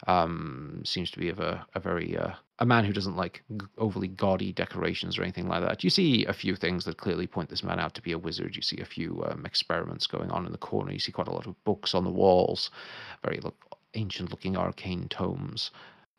Um, 0.06 0.82
seems 0.84 1.10
to 1.10 1.18
be 1.18 1.28
of 1.28 1.40
a, 1.40 1.66
a 1.74 1.80
very 1.80 2.16
uh, 2.16 2.32
a 2.60 2.66
man 2.66 2.84
who 2.84 2.92
doesn't 2.92 3.16
like 3.16 3.42
overly 3.78 4.08
gaudy 4.08 4.52
decorations 4.52 5.18
or 5.18 5.22
anything 5.22 5.48
like 5.48 5.62
that. 5.62 5.84
You 5.84 5.90
see 5.90 6.24
a 6.26 6.32
few 6.32 6.56
things 6.56 6.84
that 6.84 6.98
clearly 6.98 7.26
point 7.26 7.50
this 7.50 7.64
man 7.64 7.78
out 7.78 7.94
to 7.94 8.02
be 8.02 8.12
a 8.12 8.18
wizard. 8.18 8.56
You 8.56 8.62
see 8.62 8.78
a 8.78 8.84
few 8.84 9.24
um, 9.28 9.44
experiments 9.44 10.06
going 10.06 10.30
on 10.30 10.46
in 10.46 10.52
the 10.52 10.58
corner. 10.58 10.92
You 10.92 10.98
see 10.98 11.12
quite 11.12 11.28
a 11.28 11.32
lot 11.32 11.46
of 11.46 11.62
books 11.64 11.94
on 11.94 12.04
the 12.04 12.10
walls, 12.10 12.70
very 13.22 13.40
ancient 13.94 14.30
looking 14.30 14.56
arcane 14.56 15.08
tomes. 15.08 15.70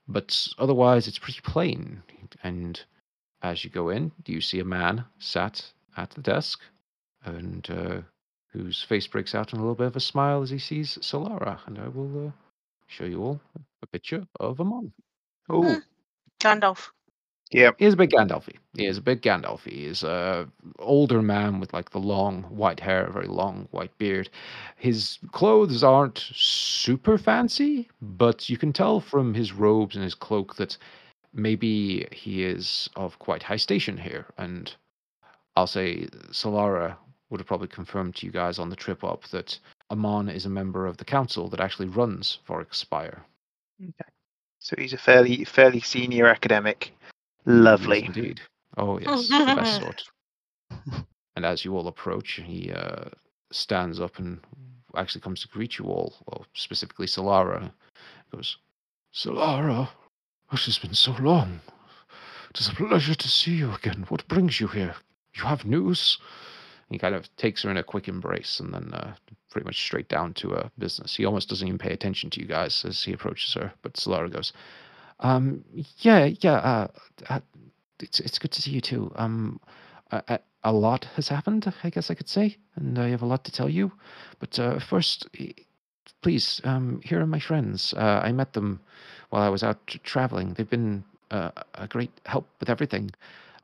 But 0.07 0.47
otherwise, 0.57 1.07
it's 1.07 1.19
pretty 1.19 1.41
plain. 1.41 2.03
And 2.43 2.81
as 3.41 3.63
you 3.63 3.69
go 3.69 3.89
in, 3.89 4.11
you 4.25 4.41
see 4.41 4.59
a 4.59 4.65
man 4.65 5.05
sat 5.19 5.71
at 5.97 6.11
the 6.11 6.21
desk 6.21 6.61
and 7.23 7.69
uh, 7.69 8.01
whose 8.51 8.81
face 8.81 9.07
breaks 9.07 9.35
out 9.35 9.53
in 9.53 9.59
a 9.59 9.61
little 9.61 9.75
bit 9.75 9.87
of 9.87 9.95
a 9.95 9.99
smile 9.99 10.41
as 10.41 10.49
he 10.49 10.59
sees 10.59 10.97
Solara. 11.01 11.59
And 11.67 11.77
I 11.77 11.87
will 11.87 12.27
uh, 12.27 12.31
show 12.87 13.05
you 13.05 13.21
all 13.21 13.41
a 13.81 13.87
picture 13.87 14.25
of 14.39 14.59
Amon. 14.59 14.91
Oh, 15.49 15.79
Gandalf. 16.39 16.89
yeah. 17.51 17.71
He 17.77 17.85
is 17.85 17.93
a 17.93 17.97
big 17.97 18.11
Gandalfy. 18.11 18.55
He 18.75 18.85
is 18.85 18.97
a 18.97 19.01
big 19.01 19.21
Gandalfy. 19.21 19.71
He's 19.71 19.97
is 19.97 20.03
a 20.03 20.47
older 20.79 21.21
man 21.21 21.59
with 21.59 21.73
like 21.73 21.91
the 21.91 21.99
long 21.99 22.43
white 22.43 22.79
hair, 22.79 23.05
a 23.05 23.11
very 23.11 23.27
long 23.27 23.67
white 23.71 23.95
beard. 23.97 24.29
His 24.77 25.19
clothes 25.31 25.83
aren't 25.83 26.19
super 26.33 27.17
fancy, 27.17 27.89
but 28.01 28.49
you 28.49 28.57
can 28.57 28.73
tell 28.73 28.99
from 28.99 29.33
his 29.33 29.53
robes 29.53 29.95
and 29.95 30.03
his 30.03 30.15
cloak 30.15 30.55
that 30.57 30.77
maybe 31.33 32.07
he 32.11 32.43
is 32.43 32.89
of 32.95 33.19
quite 33.19 33.43
high 33.43 33.57
station 33.57 33.97
here. 33.97 34.25
And 34.37 34.73
I'll 35.55 35.67
say 35.67 36.07
Solara 36.31 36.95
would 37.29 37.39
have 37.39 37.47
probably 37.47 37.67
confirmed 37.67 38.15
to 38.15 38.25
you 38.25 38.31
guys 38.31 38.59
on 38.59 38.69
the 38.69 38.75
trip 38.75 39.03
up 39.03 39.23
that 39.29 39.57
Amon 39.91 40.29
is 40.29 40.45
a 40.45 40.49
member 40.49 40.85
of 40.87 40.97
the 40.97 41.05
council 41.05 41.47
that 41.49 41.59
actually 41.59 41.87
runs 41.87 42.39
for 42.45 42.61
Expire. 42.61 43.23
So 44.59 44.75
he's 44.77 44.93
a 44.93 44.97
fairly 44.97 45.45
fairly 45.45 45.79
senior 45.79 46.27
academic. 46.27 46.91
Yes, 47.45 47.45
Lovely. 47.45 48.05
indeed. 48.05 48.41
Oh 48.77 48.99
yes, 48.99 49.27
the 49.29 49.55
best 49.55 49.79
sort. 49.79 50.03
And 51.35 51.45
as 51.45 51.63
you 51.63 51.75
all 51.75 51.87
approach, 51.87 52.41
he 52.45 52.71
uh, 52.71 53.05
stands 53.51 53.99
up 53.99 54.19
and 54.19 54.39
actually 54.95 55.21
comes 55.21 55.41
to 55.41 55.47
greet 55.47 55.79
you 55.79 55.85
all, 55.85 56.13
well, 56.27 56.45
specifically 56.53 57.07
Solara. 57.07 57.71
Goes, 58.31 58.57
Solara, 59.13 59.89
it 60.51 60.59
has 60.59 60.77
been 60.77 60.93
so 60.93 61.13
long. 61.19 61.61
It 62.49 62.59
is 62.59 62.67
a 62.67 62.73
pleasure 62.75 63.15
to 63.15 63.27
see 63.27 63.53
you 63.53 63.73
again. 63.73 64.05
What 64.09 64.27
brings 64.27 64.59
you 64.59 64.67
here? 64.67 64.95
You 65.35 65.43
have 65.43 65.65
news? 65.65 66.17
He 66.89 66.97
kind 66.97 67.15
of 67.15 67.33
takes 67.37 67.63
her 67.63 67.71
in 67.71 67.77
a 67.77 67.83
quick 67.83 68.07
embrace 68.07 68.59
and 68.59 68.73
then 68.73 68.93
uh, 68.93 69.15
pretty 69.51 69.65
much 69.65 69.81
straight 69.81 70.09
down 70.09 70.33
to 70.35 70.55
uh, 70.55 70.69
business. 70.77 71.15
He 71.15 71.25
almost 71.25 71.49
doesn't 71.49 71.67
even 71.67 71.77
pay 71.77 71.93
attention 71.93 72.29
to 72.31 72.41
you 72.41 72.47
guys 72.47 72.83
as 72.85 73.03
he 73.03 73.13
approaches 73.13 73.53
her. 73.53 73.71
But 73.81 73.93
Solara 73.93 74.31
goes, 74.31 74.53
um, 75.19 75.63
yeah, 75.99 76.29
yeah, 76.39 76.53
uh, 76.53 76.87
uh, 77.29 77.39
it's 77.99 78.19
it's 78.19 78.39
good 78.39 78.51
to 78.51 78.61
see 78.61 78.71
you 78.71 78.81
too. 78.81 79.11
Um, 79.15 79.59
lot 80.71 81.05
has 81.15 81.27
happened, 81.27 81.71
I 81.83 81.89
guess 81.89 82.09
I 82.09 82.15
could 82.15 82.29
say, 82.29 82.57
and 82.75 82.97
I 82.97 83.09
have 83.09 83.21
a 83.21 83.25
lot 83.25 83.43
to 83.45 83.51
tell 83.51 83.69
you. 83.69 83.91
But 84.39 84.57
uh, 84.59 84.79
first, 84.79 85.27
please, 86.21 86.61
um, 86.63 87.01
here 87.03 87.21
are 87.21 87.27
my 87.27 87.39
friends. 87.39 87.93
Uh, 87.93 88.21
I 88.23 88.31
met 88.31 88.53
them 88.53 88.79
while 89.29 89.43
I 89.43 89.49
was 89.49 89.63
out 89.63 89.85
traveling. 90.03 90.53
They've 90.53 90.69
been 90.69 91.03
uh, 91.31 91.51
a 91.75 91.87
great 91.87 92.11
help 92.25 92.47
with 92.59 92.69
everything. 92.69 93.11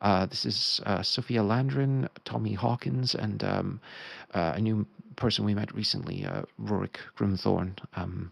Uh, 0.01 0.25
this 0.25 0.45
is 0.45 0.81
uh, 0.85 1.01
Sophia 1.01 1.41
Landrin, 1.41 2.07
Tommy 2.25 2.53
Hawkins, 2.53 3.15
and 3.15 3.43
um, 3.43 3.81
uh, 4.33 4.53
a 4.55 4.61
new 4.61 4.85
person 5.15 5.45
we 5.45 5.55
met 5.55 5.73
recently, 5.73 6.25
uh, 6.25 6.43
Rorik 6.61 6.97
Grimthorn. 7.17 7.77
Um, 7.95 8.31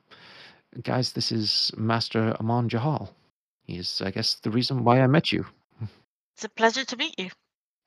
guys, 0.81 1.13
this 1.13 1.31
is 1.31 1.71
Master 1.77 2.35
Amon 2.39 2.69
Jahal. 2.69 3.09
He's, 3.65 4.01
I 4.01 4.11
guess, 4.11 4.35
the 4.35 4.51
reason 4.51 4.83
why 4.83 5.01
I 5.01 5.07
met 5.07 5.31
you. 5.31 5.45
It's 6.35 6.43
a 6.43 6.49
pleasure 6.49 6.83
to 6.83 6.97
meet 6.97 7.17
you. 7.17 7.29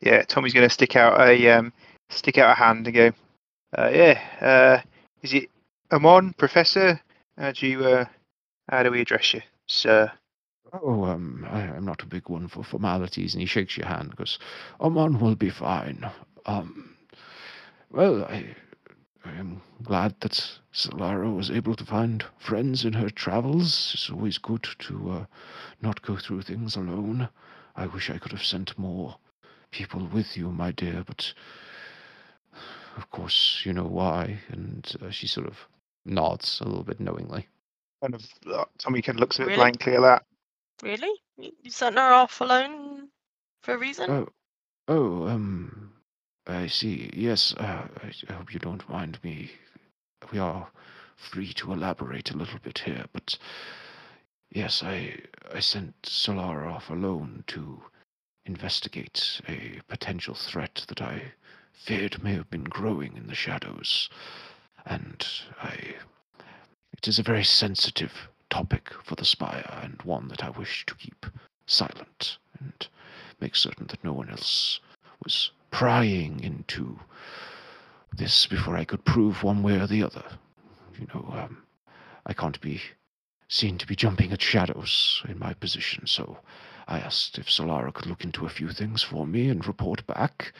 Yeah, 0.00 0.22
Tommy's 0.22 0.52
going 0.52 0.68
to 0.68 0.72
stick 0.72 0.96
out 0.96 1.20
a 1.20 1.50
um, 1.50 1.72
stick 2.10 2.38
out 2.38 2.52
a 2.52 2.54
hand 2.54 2.86
and 2.86 2.94
go. 2.94 3.12
Uh, 3.76 3.90
yeah, 3.92 4.20
uh, 4.40 4.86
is 5.22 5.34
it 5.34 5.50
Amon, 5.90 6.32
Professor? 6.34 7.00
How 7.36 7.52
do 7.52 7.66
you 7.66 7.84
uh, 7.84 8.04
how 8.68 8.82
do 8.82 8.90
we 8.90 9.00
address 9.00 9.34
you, 9.34 9.42
sir? 9.66 10.12
Oh, 10.82 11.04
um, 11.04 11.46
I, 11.48 11.62
I'm 11.62 11.84
not 11.84 12.02
a 12.02 12.06
big 12.06 12.28
one 12.28 12.48
for 12.48 12.62
formalities, 12.64 13.34
and 13.34 13.40
he 13.40 13.46
shakes 13.46 13.76
your 13.76 13.86
hand 13.86 14.10
because 14.10 14.38
Amon 14.80 15.18
will 15.18 15.34
be 15.36 15.50
fine. 15.50 16.10
Um, 16.44 16.96
well, 17.90 18.24
I, 18.24 18.54
I 19.24 19.32
am 19.32 19.62
glad 19.82 20.14
that 20.20 20.58
Solara 20.72 21.34
was 21.34 21.50
able 21.50 21.74
to 21.76 21.84
find 21.84 22.24
friends 22.38 22.84
in 22.84 22.92
her 22.94 23.10
travels. 23.10 23.92
It's 23.94 24.10
always 24.10 24.38
good 24.38 24.66
to 24.80 25.10
uh, 25.10 25.26
not 25.80 26.02
go 26.02 26.16
through 26.16 26.42
things 26.42 26.76
alone. 26.76 27.28
I 27.74 27.86
wish 27.86 28.10
I 28.10 28.18
could 28.18 28.32
have 28.32 28.44
sent 28.44 28.78
more 28.78 29.16
people 29.70 30.06
with 30.12 30.36
you, 30.36 30.50
my 30.50 30.72
dear, 30.72 31.04
but 31.06 31.32
of 32.96 33.10
course 33.10 33.62
you 33.64 33.72
know 33.72 33.86
why. 33.86 34.38
And 34.48 34.90
uh, 35.02 35.10
she 35.10 35.26
sort 35.26 35.46
of 35.46 35.56
nods 36.04 36.60
a 36.60 36.64
little 36.64 36.84
bit 36.84 37.00
knowingly. 37.00 37.46
Kind 38.02 38.14
of. 38.14 38.22
Uh, 38.50 38.64
Tommy 38.78 39.02
kind 39.02 39.16
of 39.18 39.20
looks 39.20 39.36
a 39.36 39.40
bit 39.40 39.48
Really? 39.48 39.56
blankly 39.56 39.94
at 39.94 40.02
that. 40.02 40.24
Really? 40.82 41.20
You 41.38 41.70
sent 41.70 41.96
her 41.96 42.12
off 42.12 42.40
alone 42.40 43.08
for 43.62 43.74
a 43.74 43.78
reason? 43.78 44.10
Oh, 44.10 44.28
oh, 44.88 45.26
um, 45.26 45.92
I 46.46 46.66
see. 46.66 47.10
Yes, 47.14 47.54
uh, 47.54 47.88
I, 48.02 48.12
I 48.28 48.32
hope 48.34 48.52
you 48.52 48.60
don't 48.60 48.88
mind 48.88 49.18
me. 49.22 49.50
We 50.30 50.38
are 50.38 50.68
free 51.16 51.52
to 51.54 51.72
elaborate 51.72 52.30
a 52.30 52.36
little 52.36 52.58
bit 52.58 52.80
here, 52.80 53.06
but 53.12 53.38
yes, 54.50 54.82
I 54.82 55.18
I 55.52 55.60
sent 55.60 56.02
Solara 56.02 56.72
off 56.72 56.90
alone 56.90 57.44
to 57.48 57.82
investigate 58.44 59.40
a 59.48 59.80
potential 59.88 60.34
threat 60.34 60.84
that 60.88 61.00
I 61.00 61.32
feared 61.72 62.22
may 62.22 62.34
have 62.34 62.50
been 62.50 62.64
growing 62.64 63.16
in 63.16 63.26
the 63.26 63.34
shadows, 63.34 64.08
and 64.84 65.26
I. 65.60 65.96
It 66.92 67.08
is 67.08 67.18
a 67.18 67.22
very 67.22 67.44
sensitive 67.44 68.28
topic 68.50 68.92
for 69.04 69.14
the 69.14 69.24
Spire, 69.24 69.80
and 69.82 70.00
one 70.02 70.28
that 70.28 70.44
I 70.44 70.50
wish 70.50 70.86
to 70.86 70.94
keep 70.94 71.26
silent 71.66 72.38
and 72.58 72.88
make 73.40 73.56
certain 73.56 73.86
that 73.88 74.04
no 74.04 74.12
one 74.12 74.30
else 74.30 74.80
was 75.22 75.50
prying 75.70 76.40
into 76.40 76.98
this 78.12 78.46
before 78.46 78.76
I 78.76 78.84
could 78.84 79.04
prove 79.04 79.42
one 79.42 79.62
way 79.62 79.78
or 79.78 79.86
the 79.86 80.02
other. 80.02 80.24
You 80.98 81.06
know, 81.12 81.28
um, 81.32 81.62
I 82.24 82.32
can't 82.32 82.60
be 82.60 82.80
seen 83.48 83.78
to 83.78 83.86
be 83.86 83.94
jumping 83.94 84.32
at 84.32 84.42
shadows 84.42 85.22
in 85.28 85.38
my 85.38 85.52
position, 85.54 86.06
so 86.06 86.38
I 86.88 86.98
asked 87.00 87.38
if 87.38 87.46
Solara 87.46 87.92
could 87.92 88.06
look 88.06 88.24
into 88.24 88.46
a 88.46 88.50
few 88.50 88.70
things 88.70 89.02
for 89.02 89.26
me 89.26 89.48
and 89.48 89.66
report 89.66 90.06
back, 90.06 90.52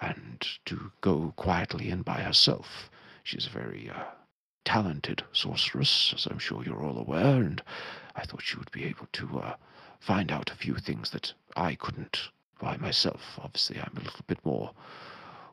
and 0.00 0.46
to 0.66 0.90
go 1.00 1.32
quietly 1.36 1.90
in 1.90 2.02
by 2.02 2.20
herself. 2.20 2.90
She's 3.22 3.46
a 3.46 3.50
very 3.50 3.90
uh, 3.90 4.04
talented 4.66 5.22
sorceress, 5.32 6.12
as 6.14 6.26
I'm 6.26 6.38
sure 6.38 6.62
you're 6.62 6.84
all 6.84 6.98
aware, 6.98 7.40
and 7.42 7.62
I 8.14 8.26
thought 8.26 8.42
she 8.42 8.58
would 8.58 8.70
be 8.72 8.84
able 8.84 9.06
to 9.12 9.38
uh, 9.38 9.54
find 10.00 10.30
out 10.30 10.50
a 10.50 10.56
few 10.56 10.74
things 10.74 11.10
that 11.10 11.32
I 11.56 11.76
couldn't 11.76 12.28
by 12.60 12.76
myself. 12.76 13.38
Obviously, 13.42 13.78
I'm 13.78 13.96
a 13.96 14.04
little 14.04 14.24
bit 14.26 14.44
more 14.44 14.72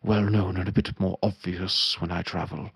well 0.03 0.23
known 0.23 0.57
and 0.57 0.67
a 0.67 0.73
bit 0.73 0.99
more 0.99 1.17
obvious 1.23 1.99
when 2.01 2.11
I 2.11 2.23
travel. 2.23 2.71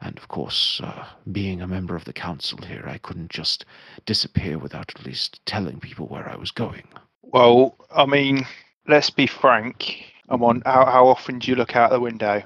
And 0.00 0.18
of 0.18 0.28
course, 0.28 0.80
uh, 0.84 1.06
being 1.32 1.62
a 1.62 1.66
member 1.66 1.96
of 1.96 2.04
the 2.04 2.12
council 2.12 2.58
here, 2.58 2.84
I 2.86 2.98
couldn't 2.98 3.30
just 3.30 3.64
disappear 4.04 4.58
without 4.58 4.92
at 4.94 5.06
least 5.06 5.40
telling 5.46 5.80
people 5.80 6.06
where 6.06 6.28
I 6.28 6.36
was 6.36 6.50
going. 6.50 6.86
Well, 7.22 7.74
I 7.94 8.04
mean, 8.06 8.46
let's 8.86 9.10
be 9.10 9.26
frank. 9.26 10.04
Amon, 10.28 10.62
how 10.66 10.84
how 10.84 11.06
often 11.06 11.38
do 11.38 11.50
you 11.50 11.56
look 11.56 11.76
out 11.76 11.90
the 11.90 12.00
window? 12.00 12.42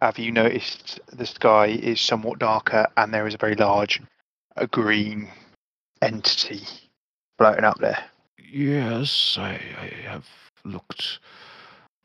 Have 0.00 0.18
you 0.18 0.30
noticed 0.30 1.00
the 1.10 1.24
sky 1.24 1.68
is 1.68 2.02
somewhat 2.02 2.38
darker 2.38 2.86
and 2.98 3.14
there 3.14 3.26
is 3.26 3.34
a 3.34 3.38
very 3.38 3.54
large, 3.54 4.02
a 4.54 4.66
green 4.66 5.30
entity 6.02 6.64
floating 7.38 7.64
up 7.64 7.78
there? 7.78 8.04
Yes, 8.38 9.36
I, 9.38 9.58
I 9.80 10.08
have 10.08 10.26
looked 10.64 11.18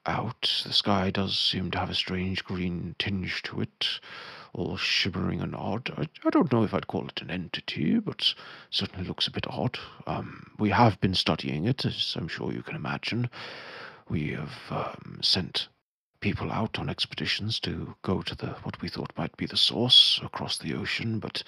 out. 0.06 0.64
The 0.66 0.72
sky 0.72 1.12
does 1.12 1.38
seem 1.38 1.70
to 1.72 1.80
have 1.80 1.90
a 1.90 1.96
strange 1.96 2.46
green 2.46 2.96
tinge 2.98 3.44
to 3.44 3.60
it, 3.60 4.00
all 4.54 4.78
shimmering 4.78 5.42
and 5.42 5.54
odd. 5.54 5.92
I, 5.98 6.08
I 6.26 6.30
don't 6.30 6.52
know 6.52 6.64
if 6.64 6.74
I'd 6.74 6.88
call 6.88 7.10
it 7.10 7.22
an 7.22 7.30
entity, 7.30 8.00
but 8.00 8.34
certainly 8.70 9.06
looks 9.06 9.28
a 9.28 9.32
bit 9.32 9.48
odd. 9.50 9.78
Um, 10.08 10.52
we 10.58 10.70
have 10.70 11.00
been 11.02 11.14
studying 11.14 11.66
it, 11.66 11.84
as 11.84 12.16
I'm 12.18 12.30
sure 12.30 12.54
you 12.54 12.64
can 12.64 12.78
imagine. 12.78 13.30
We 14.08 14.30
have 14.30 14.54
um, 14.70 15.20
sent 15.22 15.68
people 16.22 16.52
out 16.52 16.80
on 16.80 16.90
expeditions 16.90 17.60
to 17.60 17.96
go 18.04 18.22
to 18.22 18.36
the 18.36 18.48
what 18.64 18.82
we 18.82 18.88
thought 18.88 19.18
might 19.18 19.36
be 19.38 19.46
the 19.46 19.58
source 19.58 20.20
across 20.24 20.58
the 20.58 20.74
ocean, 20.74 21.20
but 21.20 21.44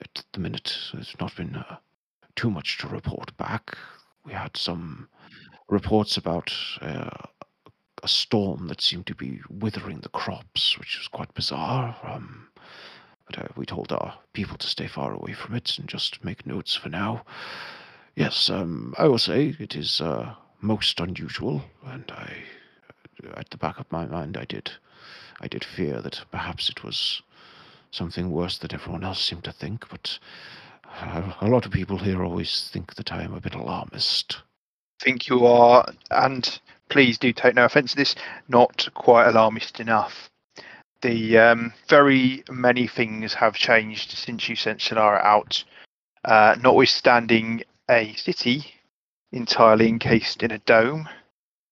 at 0.00 0.24
the 0.32 0.40
minute 0.40 0.76
it's 0.94 1.18
not 1.18 1.34
been 1.36 1.56
uh, 1.56 1.76
too 2.36 2.50
much 2.50 2.78
to 2.78 2.88
report 2.88 3.36
back. 3.36 3.76
We 4.26 4.32
had 4.32 4.56
some 4.56 5.08
reports 5.68 6.16
about 6.16 6.52
uh, 6.80 7.10
a 8.02 8.08
storm 8.08 8.68
that 8.68 8.80
seemed 8.80 9.06
to 9.06 9.14
be 9.14 9.40
withering 9.48 10.00
the 10.00 10.08
crops, 10.10 10.78
which 10.78 10.98
was 10.98 11.08
quite 11.08 11.32
bizarre. 11.34 11.96
Um, 12.02 12.48
but 13.26 13.38
uh, 13.38 13.48
we 13.56 13.64
told 13.64 13.92
our 13.92 14.18
people 14.32 14.58
to 14.58 14.66
stay 14.66 14.86
far 14.86 15.14
away 15.14 15.32
from 15.32 15.54
it 15.54 15.78
and 15.78 15.88
just 15.88 16.22
make 16.24 16.46
notes 16.46 16.74
for 16.74 16.90
now. 16.90 17.24
Yes, 18.14 18.50
um, 18.50 18.94
I 18.98 19.08
will 19.08 19.18
say 19.18 19.56
it 19.58 19.74
is 19.74 20.00
uh, 20.00 20.34
most 20.60 21.00
unusual, 21.00 21.62
and 21.86 22.10
I, 22.12 22.30
at 23.36 23.50
the 23.50 23.56
back 23.56 23.78
of 23.78 23.90
my 23.90 24.06
mind, 24.06 24.36
I 24.36 24.44
did, 24.44 24.70
I 25.40 25.48
did 25.48 25.64
fear 25.64 26.00
that 26.00 26.24
perhaps 26.30 26.68
it 26.68 26.84
was 26.84 27.22
something 27.90 28.30
worse 28.30 28.58
than 28.58 28.74
everyone 28.74 29.04
else 29.04 29.22
seemed 29.22 29.44
to 29.44 29.52
think. 29.52 29.88
But 29.88 30.18
uh, 31.00 31.32
a 31.40 31.48
lot 31.48 31.66
of 31.66 31.72
people 31.72 31.98
here 31.98 32.24
always 32.24 32.68
think 32.72 32.94
that 32.96 33.12
I 33.12 33.22
am 33.22 33.34
a 33.34 33.40
bit 33.40 33.54
alarmist. 33.54 34.42
think 35.00 35.28
you 35.28 35.46
are, 35.46 35.86
and 36.10 36.60
please 36.88 37.18
do 37.18 37.32
take 37.32 37.54
no 37.54 37.64
offence 37.64 37.92
to 37.92 37.96
this, 37.96 38.14
not 38.48 38.88
quite 38.94 39.28
alarmist 39.28 39.80
enough. 39.80 40.30
The 41.02 41.38
um, 41.38 41.74
very 41.88 42.44
many 42.50 42.86
things 42.86 43.34
have 43.34 43.54
changed 43.54 44.12
since 44.12 44.48
you 44.48 44.56
sent 44.56 44.80
Solara 44.80 45.22
out, 45.22 45.62
uh, 46.24 46.56
notwithstanding 46.60 47.64
a 47.90 48.14
city 48.14 48.64
entirely 49.32 49.88
encased 49.88 50.42
in 50.42 50.50
a 50.50 50.58
dome, 50.58 51.08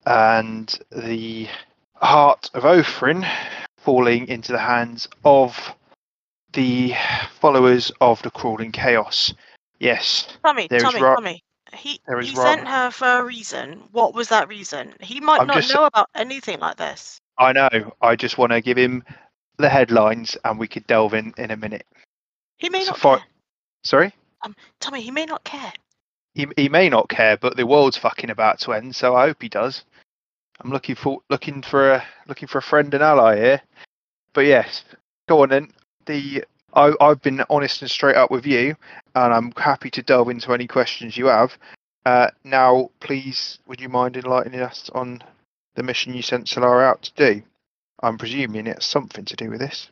and 0.07 0.79
the 0.91 1.49
heart 1.97 2.51
of 2.55 2.65
Othrin 2.65 3.29
falling 3.79 4.29
into 4.29 4.53
the 4.53 4.59
hands 4.59 5.09
of 5.25 5.75
the 6.53 6.95
followers 7.41 7.91
of 8.01 8.21
the 8.23 8.31
crawling 8.31 8.73
chaos. 8.73 9.33
Yes, 9.79 10.29
Tommy, 10.45 10.69
Tommy, 10.69 11.01
Rob- 11.03 11.17
Tommy. 11.19 11.43
He, 11.75 12.01
he 12.21 12.27
sent 12.37 12.69
her 12.69 12.91
for 12.91 13.07
a 13.21 13.25
reason. 13.25 13.83
What 13.93 14.15
was 14.15 14.29
that 14.29 14.49
reason? 14.49 14.93
He 15.01 15.21
might 15.21 15.41
I'm 15.41 15.47
not 15.47 15.57
just- 15.57 15.75
know 15.75 15.87
about 15.87 16.09
anything 16.15 16.61
like 16.61 16.77
this. 16.77 17.19
I 17.39 17.53
know. 17.53 17.95
I 18.03 18.15
just 18.15 18.37
want 18.37 18.53
to 18.53 18.61
give 18.61 18.77
him 18.77 19.03
the 19.57 19.71
headlines, 19.71 20.37
and 20.45 20.59
we 20.59 20.69
could 20.69 20.87
delve 20.87 21.15
in 21.15 21.33
in 21.39 21.51
a 21.51 21.57
minute. 21.57 21.87
He 22.59 22.69
may 22.69 22.83
So 22.85 22.91
not 22.91 22.99
far- 22.99 23.17
care. 23.19 23.27
Sorry. 23.85 24.15
Um, 24.43 24.55
Tommy, 24.81 25.01
he 25.01 25.11
may 25.11 25.25
not 25.25 25.43
care. 25.45 25.73
he 26.35 26.47
he 26.57 26.69
may 26.69 26.89
not 26.91 27.09
care, 27.09 27.37
but 27.39 27.57
the 27.57 27.67
world's 27.67 27.97
fucking 27.97 28.29
about 28.31 28.59
to 28.61 28.73
end, 28.75 28.95
so 28.95 29.17
I 29.17 29.29
hope 29.29 29.41
he 29.43 29.49
does. 29.49 29.83
I'm 30.61 30.71
looking 30.71 30.95
for 30.95 31.21
looking 31.31 31.63
for 31.63 31.93
a 31.93 32.05
looking 32.29 32.49
for 32.49 32.59
a 32.59 32.63
friend 32.63 32.93
and 32.95 33.03
ally 33.03 33.37
here. 33.37 33.63
But 34.33 34.47
yes, 34.47 34.85
go 35.29 35.43
on 35.43 35.51
then. 35.51 35.73
The 36.07 36.45
I 36.75 36.93
I've 37.01 37.23
been 37.23 37.45
honest 37.51 37.83
and 37.83 37.91
straight 37.91 38.17
up 38.17 38.31
with 38.31 38.47
you, 38.47 38.77
and 39.15 39.33
I'm 39.33 39.53
happy 39.57 39.91
to 39.91 40.03
delve 40.03 40.29
into 40.29 40.53
any 40.53 40.67
questions 40.67 41.17
you 41.17 41.27
have. 41.27 41.57
Uh, 42.05 42.29
now, 42.45 42.91
please, 43.01 43.59
would 43.67 43.81
you 43.81 43.89
mind 43.89 44.17
enlightening 44.17 44.61
us 44.61 44.91
on 44.95 45.23
the 45.77 45.83
mission 45.83 46.15
you 46.15 46.23
sent 46.23 46.47
Solara 46.47 46.89
out 46.89 47.03
to 47.03 47.13
do? 47.15 47.43
I'm 48.03 48.19
presuming 48.19 48.67
it's 48.67 48.87
something 48.87 49.25
to 49.25 49.37
do 49.37 49.51
with 49.51 49.61
this. 49.61 49.89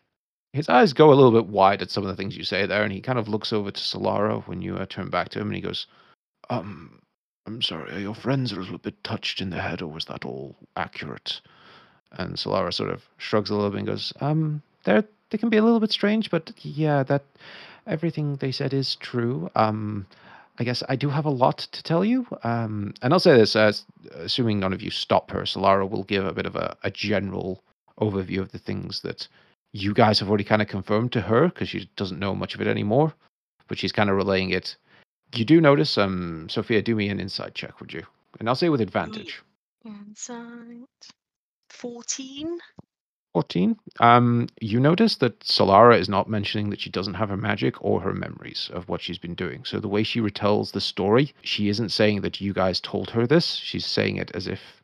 His 0.53 0.69
eyes 0.69 0.93
go 0.93 1.13
a 1.13 1.15
little 1.15 1.31
bit 1.31 1.47
wide 1.47 1.81
at 1.81 1.93
some 1.93 2.03
of 2.03 2.09
the 2.09 2.17
things 2.17 2.37
you 2.37 2.43
say 2.43 2.67
there, 2.67 2.83
and 2.83 2.93
he 2.93 3.01
kind 3.01 3.21
of 3.21 3.29
looks 3.29 3.53
over 3.53 3.71
to 3.71 3.81
Solara 3.81 4.45
when 4.49 4.61
you 4.63 4.77
uh, 4.77 4.87
turn 4.87 5.09
back 5.09 5.29
to 5.31 5.41
him, 5.41 5.47
and 5.47 5.55
he 5.55 5.63
goes, 5.63 5.87
"Um, 6.49 7.00
I'm 7.55 7.63
sorry, 7.63 7.93
are 7.93 7.99
your 7.99 8.15
friends 8.15 8.53
a 8.53 8.57
little 8.57 8.79
bit 8.79 9.03
touched 9.05 9.41
in 9.41 9.51
the 9.51 9.61
head, 9.61 9.83
or 9.83 9.89
was 9.89 10.07
that 10.07 10.25
all 10.25 10.57
accurate?" 10.77 11.41
And 12.13 12.37
Solara 12.37 12.73
sort 12.73 12.91
of 12.91 13.05
shrugs 13.19 13.51
a 13.51 13.55
little 13.55 13.71
bit 13.71 13.79
and 13.79 13.87
goes, 13.87 14.13
"Um, 14.21 14.63
they're 14.85 15.05
they 15.31 15.39
can 15.39 15.49
be 15.49 15.57
a 15.57 15.63
little 15.63 15.81
bit 15.81 15.93
strange, 15.93 16.31
but 16.31 16.53
yeah, 16.63 17.03
that 17.05 17.25
everything 17.87 18.37
they 18.37 18.53
said 18.53 18.75
is 18.75 18.97
true. 18.97 19.51
Um, 19.55 20.07
I 20.59 20.65
guess 20.65 20.83
I 20.89 20.97
do 20.97 21.09
have 21.09 21.25
a 21.25 21.31
lot 21.31 21.59
to 21.59 21.83
tell 21.83 22.05
you. 22.05 22.27
Um, 22.45 22.95
and 23.01 23.13
I'll 23.13 23.21
say 23.21 23.37
this, 23.37 23.57
as 23.57 23.85
assuming 24.15 24.61
none 24.61 24.73
of 24.73 24.83
you 24.83 24.91
stop 24.91 25.31
her, 25.31 25.43
Solara 25.43 25.89
will 25.89 26.05
give 26.05 26.27
a 26.27 26.35
bit 26.35 26.47
of 26.47 26.57
a, 26.57 26.77
a 26.83 26.91
general 26.91 27.63
overview 28.01 28.41
of 28.41 28.53
the 28.53 28.59
things 28.59 29.01
that 29.03 29.27
you 29.73 29.95
guys 29.95 30.19
have 30.19 30.29
already 30.29 30.45
kind 30.45 30.61
of 30.61 30.69
confirmed 30.69 31.13
to 31.13 31.21
her 31.21 31.49
because 31.49 31.69
she 31.69 31.89
doesn't 31.97 32.19
know 32.19 32.35
much 32.35 32.55
of 32.55 32.61
it 32.61 32.67
anymore, 32.67 33.15
but 33.69 33.79
she's 33.79 33.93
kind 33.93 34.11
of 34.11 34.17
relaying 34.17 34.51
it. 34.51 34.77
You 35.35 35.45
do 35.45 35.61
notice, 35.61 35.97
um, 35.97 36.49
Sophia, 36.49 36.83
do 36.83 36.97
me 36.97 37.09
an 37.09 37.21
insight 37.21 37.55
check, 37.55 37.81
would 37.81 37.93
you? 37.93 38.05
And 38.39 38.49
I'll 38.49 38.55
say 38.55 38.69
with 38.69 38.81
advantage. 38.81 39.43
Insight. 39.85 40.89
14? 41.69 42.59
14. 43.33 43.77
Um, 44.01 44.49
you 44.61 44.81
notice 44.81 45.17
that 45.17 45.39
Solara 45.41 45.99
is 45.99 46.09
not 46.09 46.29
mentioning 46.29 46.71
that 46.71 46.81
she 46.81 46.91
doesn't 46.91 47.15
have 47.15 47.29
her 47.29 47.37
magic 47.37 47.83
or 47.83 48.01
her 48.01 48.13
memories 48.13 48.71
of 48.73 48.89
what 48.89 49.01
she's 49.01 49.19
been 49.19 49.35
doing. 49.35 49.65
So 49.65 49.79
the 49.79 49.89
way 49.89 50.03
she 50.03 50.21
retells 50.21 50.73
the 50.73 50.81
story, 50.81 51.33
she 51.43 51.69
isn't 51.69 51.91
saying 51.91 52.23
that 52.23 52.41
you 52.41 52.53
guys 52.53 52.81
told 52.81 53.11
her 53.11 53.27
this. 53.27 53.55
She's 53.55 53.87
saying 53.87 54.17
it 54.17 54.33
as 54.35 54.49
if 54.49 54.83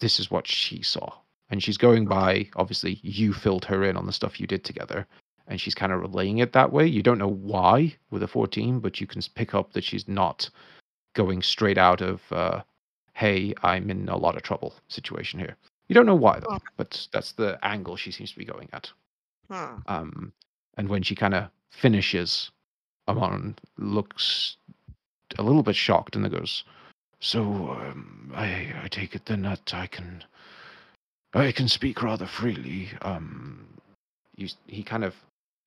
this 0.00 0.20
is 0.20 0.30
what 0.30 0.46
she 0.46 0.82
saw. 0.82 1.12
And 1.50 1.62
she's 1.62 1.78
going 1.78 2.06
by, 2.06 2.48
obviously, 2.56 3.00
you 3.02 3.32
filled 3.32 3.64
her 3.64 3.82
in 3.82 3.96
on 3.96 4.06
the 4.06 4.12
stuff 4.12 4.38
you 4.38 4.46
did 4.46 4.64
together. 4.64 5.06
And 5.48 5.60
she's 5.60 5.74
kind 5.74 5.92
of 5.92 6.00
relaying 6.00 6.38
it 6.38 6.52
that 6.52 6.72
way. 6.72 6.86
You 6.86 7.02
don't 7.02 7.18
know 7.18 7.28
why 7.28 7.96
with 8.10 8.22
a 8.22 8.28
14, 8.28 8.80
but 8.80 9.00
you 9.00 9.06
can 9.06 9.22
pick 9.34 9.54
up 9.54 9.72
that 9.72 9.84
she's 9.84 10.06
not 10.06 10.48
going 11.14 11.42
straight 11.42 11.78
out 11.78 12.00
of, 12.00 12.20
uh, 12.30 12.62
hey, 13.14 13.54
I'm 13.62 13.90
in 13.90 14.08
a 14.08 14.16
lot 14.16 14.36
of 14.36 14.42
trouble 14.42 14.74
situation 14.88 15.40
here. 15.40 15.56
You 15.88 15.94
don't 15.94 16.06
know 16.06 16.14
why, 16.14 16.40
though, 16.40 16.58
but 16.76 17.08
that's 17.12 17.32
the 17.32 17.58
angle 17.62 17.96
she 17.96 18.12
seems 18.12 18.30
to 18.32 18.38
be 18.38 18.44
going 18.44 18.68
at. 18.72 18.90
Hmm. 19.50 19.76
Um, 19.86 20.32
and 20.76 20.88
when 20.88 21.02
she 21.02 21.14
kind 21.14 21.34
of 21.34 21.48
finishes, 21.70 22.50
Amon 23.08 23.56
looks 23.78 24.56
a 25.38 25.42
little 25.42 25.62
bit 25.62 25.76
shocked 25.76 26.14
and 26.14 26.24
then 26.24 26.32
goes, 26.32 26.64
"So 27.20 27.40
um, 27.42 28.32
I 28.34 28.72
I 28.82 28.88
take 28.88 29.14
it 29.14 29.26
then 29.26 29.42
that 29.42 29.72
I 29.74 29.86
can 29.86 30.24
I 31.32 31.52
can 31.52 31.68
speak 31.68 32.02
rather 32.02 32.26
freely." 32.26 32.90
Um, 33.02 33.66
you, 34.36 34.48
he 34.66 34.82
kind 34.82 35.04
of 35.04 35.14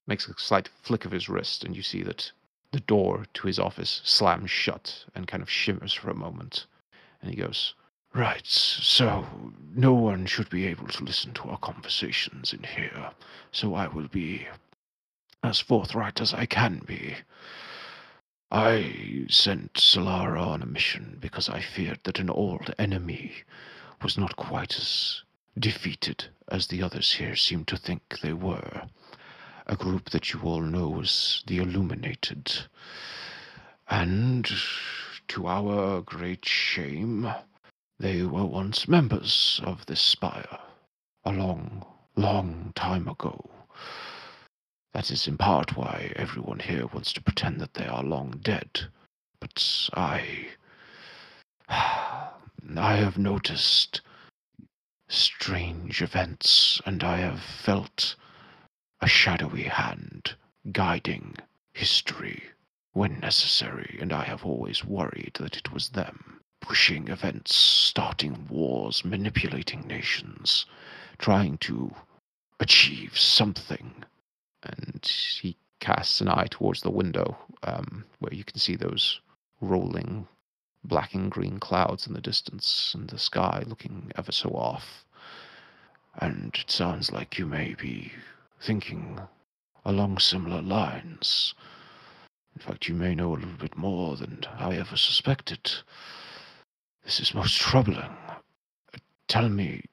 makes 0.08 0.28
a 0.28 0.34
slight 0.38 0.70
flick 0.82 1.06
of 1.06 1.12
his 1.12 1.30
wrist, 1.30 1.64
and 1.64 1.76
you 1.76 1.84
see 1.84 2.04
that 2.04 2.32
the 2.72 2.80
door 2.80 3.26
to 3.34 3.48
his 3.48 3.60
office 3.60 4.02
slams 4.04 4.50
shut 4.50 5.06
and 5.14 5.28
kind 5.28 5.44
of 5.44 5.50
shimmers 5.50 5.94
for 5.94 6.10
a 6.10 6.16
moment, 6.16 6.66
and 7.22 7.30
he 7.30 7.36
goes. 7.36 7.74
Right, 8.14 8.46
so 8.46 9.26
no 9.74 9.94
one 9.94 10.26
should 10.26 10.50
be 10.50 10.68
able 10.68 10.88
to 10.88 11.04
listen 11.04 11.34
to 11.34 11.50
our 11.50 11.58
conversations 11.58 12.52
in 12.52 12.64
here, 12.64 13.12
so 13.52 13.74
I 13.76 13.88
will 13.88 14.08
be 14.08 14.48
as 15.44 15.60
forthright 15.60 16.20
as 16.20 16.34
I 16.34 16.46
can 16.46 16.80
be. 16.86 17.16
I 18.52 19.26
sent 19.30 19.76
Solara 19.76 20.46
on 20.46 20.62
a 20.62 20.66
mission 20.66 21.18
because 21.22 21.48
I 21.48 21.62
feared 21.62 22.00
that 22.04 22.20
an 22.20 22.30
old 22.30 22.74
enemy 22.78 23.34
was 24.04 24.18
not 24.18 24.36
quite 24.36 24.78
as 24.78 25.24
defeated 25.58 26.26
as 26.50 26.68
the 26.68 26.84
others 26.84 27.14
here 27.14 27.36
seem 27.36 27.64
to 27.66 27.78
think 27.78 28.20
they 28.20 28.34
were. 28.34 28.90
A 29.68 29.76
group 29.76 30.10
that 30.10 30.34
you 30.34 30.42
all 30.42 30.62
know 30.62 31.02
as 31.02 31.44
the 31.46 31.60
Illuminated. 31.60 32.68
And, 33.88 34.50
to 35.28 35.48
our 35.48 36.02
great 36.02 36.46
shame, 36.46 37.32
they 38.00 38.24
were 38.24 38.46
once 38.46 38.88
members 38.88 39.62
of 39.64 39.86
this 39.86 40.02
spire, 40.02 40.60
a 41.24 41.32
long, 41.32 41.86
long 42.16 42.74
time 42.76 43.08
ago. 43.08 43.50
That 44.94 45.12
is 45.12 45.28
in 45.28 45.38
part 45.38 45.78
why 45.78 46.12
everyone 46.16 46.60
here 46.60 46.88
wants 46.88 47.14
to 47.14 47.22
pretend 47.22 47.62
that 47.62 47.76
they 47.76 47.86
are 47.86 48.04
long 48.04 48.40
dead. 48.42 48.88
But 49.40 49.90
I. 49.94 50.50
I 51.70 52.96
have 52.96 53.18
noticed 53.18 54.02
strange 55.08 56.02
events, 56.02 56.82
and 56.86 57.04
I 57.04 57.18
have 57.18 57.42
felt 57.42 58.16
a 59.02 59.08
shadowy 59.08 59.64
hand 59.64 60.36
guiding 60.72 61.36
history 61.74 62.44
when 62.94 63.20
necessary, 63.20 63.98
and 64.00 64.14
I 64.14 64.24
have 64.24 64.46
always 64.46 64.86
worried 64.86 65.38
that 65.40 65.58
it 65.58 65.72
was 65.74 65.90
them 65.90 66.40
pushing 66.62 67.08
events, 67.08 67.56
starting 67.56 68.48
wars, 68.48 69.04
manipulating 69.04 69.88
nations, 69.88 70.66
trying 71.18 71.58
to 71.58 71.92
achieve 72.60 73.18
something. 73.18 74.04
And 74.64 75.04
he 75.42 75.58
casts 75.80 76.22
an 76.22 76.30
eye 76.30 76.48
towards 76.52 76.82
the 76.82 76.92
window, 76.92 77.36
um, 77.64 78.06
where 78.20 78.34
you 78.34 78.44
can 78.44 78.60
see 78.60 78.76
those 78.76 79.20
rolling 79.60 80.28
black 80.84 81.14
and 81.16 81.32
green 81.32 81.60
clouds 81.60 82.06
in 82.06 82.14
the 82.14 82.22
distance, 82.22 82.94
and 82.94 83.10
the 83.10 83.18
sky 83.18 83.64
looking 83.66 84.12
ever 84.16 84.32
so 84.32 84.50
off. 84.50 85.06
And 86.20 86.56
it 86.60 86.70
sounds 86.70 87.12
like 87.12 87.40
you 87.40 87.46
may 87.46 87.74
be 87.74 88.12
thinking 88.62 89.20
along 89.86 90.20
similar 90.20 90.62
lines. 90.62 91.54
In 92.56 92.62
fact, 92.62 92.88
you 92.88 92.94
may 92.94 93.16
know 93.16 93.34
a 93.34 93.36
little 93.36 93.58
bit 93.58 93.78
more 93.78 94.16
than 94.16 94.44
I 94.58 94.76
ever 94.76 94.98
suspected. 94.98 95.72
This 97.04 97.20
is 97.20 97.34
most 97.34 97.60
troubling. 97.60 98.16
Tell 99.28 99.50
me. 99.50 99.86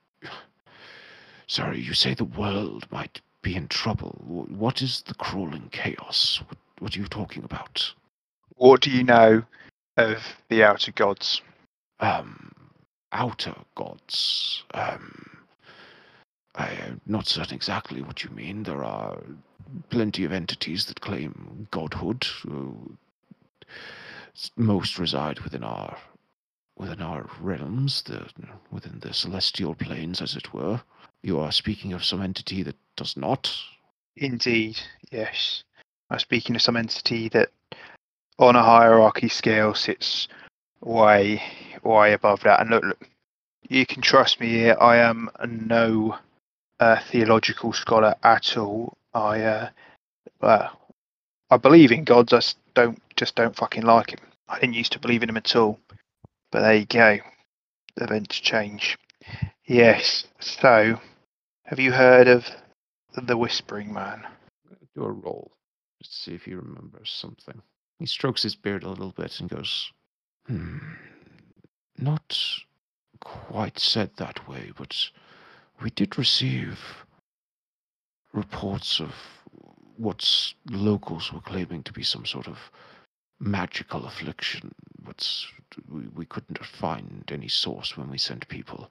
Sorry, 1.46 1.80
you 1.80 1.94
say 1.94 2.14
the 2.14 2.24
world 2.24 2.86
might 2.90 3.20
be 3.42 3.56
in 3.56 3.68
trouble. 3.68 4.20
What 4.26 4.82
is 4.82 5.02
the 5.02 5.14
crawling 5.14 5.68
chaos? 5.70 6.42
What, 6.46 6.58
what 6.80 6.96
are 6.96 7.00
you 7.00 7.06
talking 7.06 7.44
about? 7.44 7.92
What 8.56 8.82
do 8.82 8.90
you 8.90 9.04
know 9.04 9.44
of 9.98 10.36
the 10.48 10.62
outer 10.62 10.92
gods. 10.92 11.42
Um, 12.00 12.52
outer 13.12 13.54
gods. 13.74 14.62
Um, 14.72 15.37
I 16.58 16.70
am 16.86 17.00
not 17.06 17.26
certain 17.26 17.54
exactly 17.54 18.02
what 18.02 18.24
you 18.24 18.30
mean. 18.30 18.64
There 18.64 18.82
are 18.82 19.22
plenty 19.90 20.24
of 20.24 20.32
entities 20.32 20.86
that 20.86 21.00
claim 21.00 21.68
godhood. 21.70 22.26
uh, 22.50 22.72
Most 24.56 24.98
reside 24.98 25.40
within 25.40 25.62
our 25.62 25.96
within 26.76 27.00
our 27.00 27.28
realms, 27.40 28.02
the 28.02 28.26
within 28.70 28.98
the 29.00 29.14
celestial 29.14 29.74
planes, 29.74 30.20
as 30.20 30.34
it 30.36 30.52
were. 30.52 30.80
You 31.22 31.38
are 31.38 31.52
speaking 31.52 31.92
of 31.92 32.04
some 32.04 32.22
entity 32.22 32.62
that 32.64 32.76
does 32.96 33.16
not. 33.16 33.52
Indeed, 34.16 34.80
yes. 35.10 35.64
I'm 36.10 36.18
speaking 36.18 36.56
of 36.56 36.62
some 36.62 36.76
entity 36.76 37.28
that, 37.30 37.50
on 38.38 38.56
a 38.56 38.62
hierarchy 38.62 39.28
scale, 39.28 39.74
sits 39.74 40.28
way, 40.80 41.42
way 41.82 42.12
above 42.14 42.40
that. 42.40 42.60
And 42.60 42.70
look, 42.70 42.84
look 42.84 43.08
you 43.68 43.84
can 43.86 44.02
trust 44.02 44.40
me 44.40 44.48
here. 44.48 44.76
I 44.80 44.96
am 44.96 45.28
no 45.46 46.16
uh, 46.80 47.00
theological 47.10 47.72
scholar 47.72 48.14
at 48.22 48.56
all. 48.56 48.96
I, 49.14 49.40
uh, 49.42 49.70
well, 50.40 50.78
I 51.50 51.56
believe 51.56 51.92
in 51.92 52.04
gods. 52.04 52.32
I 52.32 52.40
don't 52.74 53.00
just 53.16 53.34
don't 53.34 53.56
fucking 53.56 53.82
like 53.82 54.10
him. 54.10 54.20
I 54.48 54.58
didn't 54.60 54.74
used 54.74 54.92
to 54.92 54.98
believe 54.98 55.22
in 55.22 55.28
him 55.28 55.36
at 55.36 55.56
all. 55.56 55.78
But 56.50 56.60
there 56.60 56.74
you 56.76 56.86
go. 56.86 57.18
Events 57.96 58.38
change. 58.38 58.96
Yes. 59.64 60.26
So, 60.40 61.00
have 61.64 61.78
you 61.78 61.92
heard 61.92 62.28
of 62.28 62.46
the 63.14 63.36
Whispering 63.36 63.92
Man? 63.92 64.26
Do 64.94 65.04
a 65.04 65.10
roll. 65.10 65.52
Let's 66.00 66.16
see 66.16 66.34
if 66.34 66.44
he 66.44 66.54
remembers 66.54 67.10
something. 67.10 67.60
He 67.98 68.06
strokes 68.06 68.42
his 68.42 68.54
beard 68.54 68.84
a 68.84 68.88
little 68.88 69.12
bit 69.12 69.40
and 69.40 69.50
goes, 69.50 69.92
Hmm. 70.46 70.78
Not 71.98 72.38
quite 73.20 73.78
said 73.78 74.12
that 74.16 74.48
way, 74.48 74.72
but 74.76 75.10
we 75.82 75.90
did 75.90 76.18
receive 76.18 76.78
reports 78.32 79.00
of 79.00 79.14
what 79.96 80.52
locals 80.70 81.32
were 81.32 81.40
claiming 81.40 81.82
to 81.82 81.92
be 81.92 82.02
some 82.02 82.24
sort 82.24 82.46
of 82.46 82.58
magical 83.40 84.06
affliction, 84.06 84.74
but 85.04 85.28
we, 85.90 86.02
we 86.08 86.24
couldn't 86.24 86.64
find 86.64 87.24
any 87.32 87.48
source 87.48 87.96
when 87.96 88.10
we 88.10 88.18
sent 88.18 88.48
people. 88.48 88.90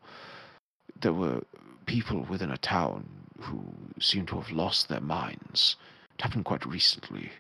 There 1.01 1.13
were 1.13 1.43
people 1.85 2.23
within 2.23 2.51
a 2.51 2.57
town 2.57 3.05
who 3.39 3.63
seemed 3.99 4.27
to 4.29 4.39
have 4.39 4.51
lost 4.51 4.89
their 4.89 5.01
minds. 5.01 5.75
It 6.15 6.21
happened 6.21 6.45
quite 6.45 6.65
recently. 6.65 7.31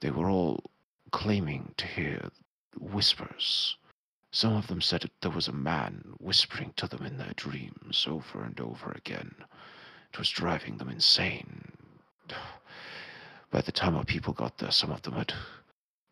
They 0.00 0.10
were 0.10 0.30
all 0.30 0.62
claiming 1.10 1.74
to 1.76 1.86
hear 1.86 2.30
whispers. 2.78 3.76
Some 4.32 4.54
of 4.54 4.68
them 4.68 4.80
said 4.80 5.10
there 5.20 5.30
was 5.30 5.48
a 5.48 5.52
man 5.52 6.14
whispering 6.18 6.72
to 6.76 6.86
them 6.86 7.04
in 7.04 7.18
their 7.18 7.32
dreams 7.34 8.06
over 8.08 8.44
and 8.44 8.58
over 8.60 8.92
again. 8.92 9.34
It 10.12 10.18
was 10.18 10.30
driving 10.30 10.78
them 10.78 10.88
insane. 10.88 11.72
By 13.50 13.60
the 13.60 13.72
time 13.72 13.96
our 13.96 14.04
people 14.04 14.32
got 14.32 14.58
there, 14.58 14.70
some 14.70 14.92
of 14.92 15.02
them 15.02 15.14
had 15.14 15.34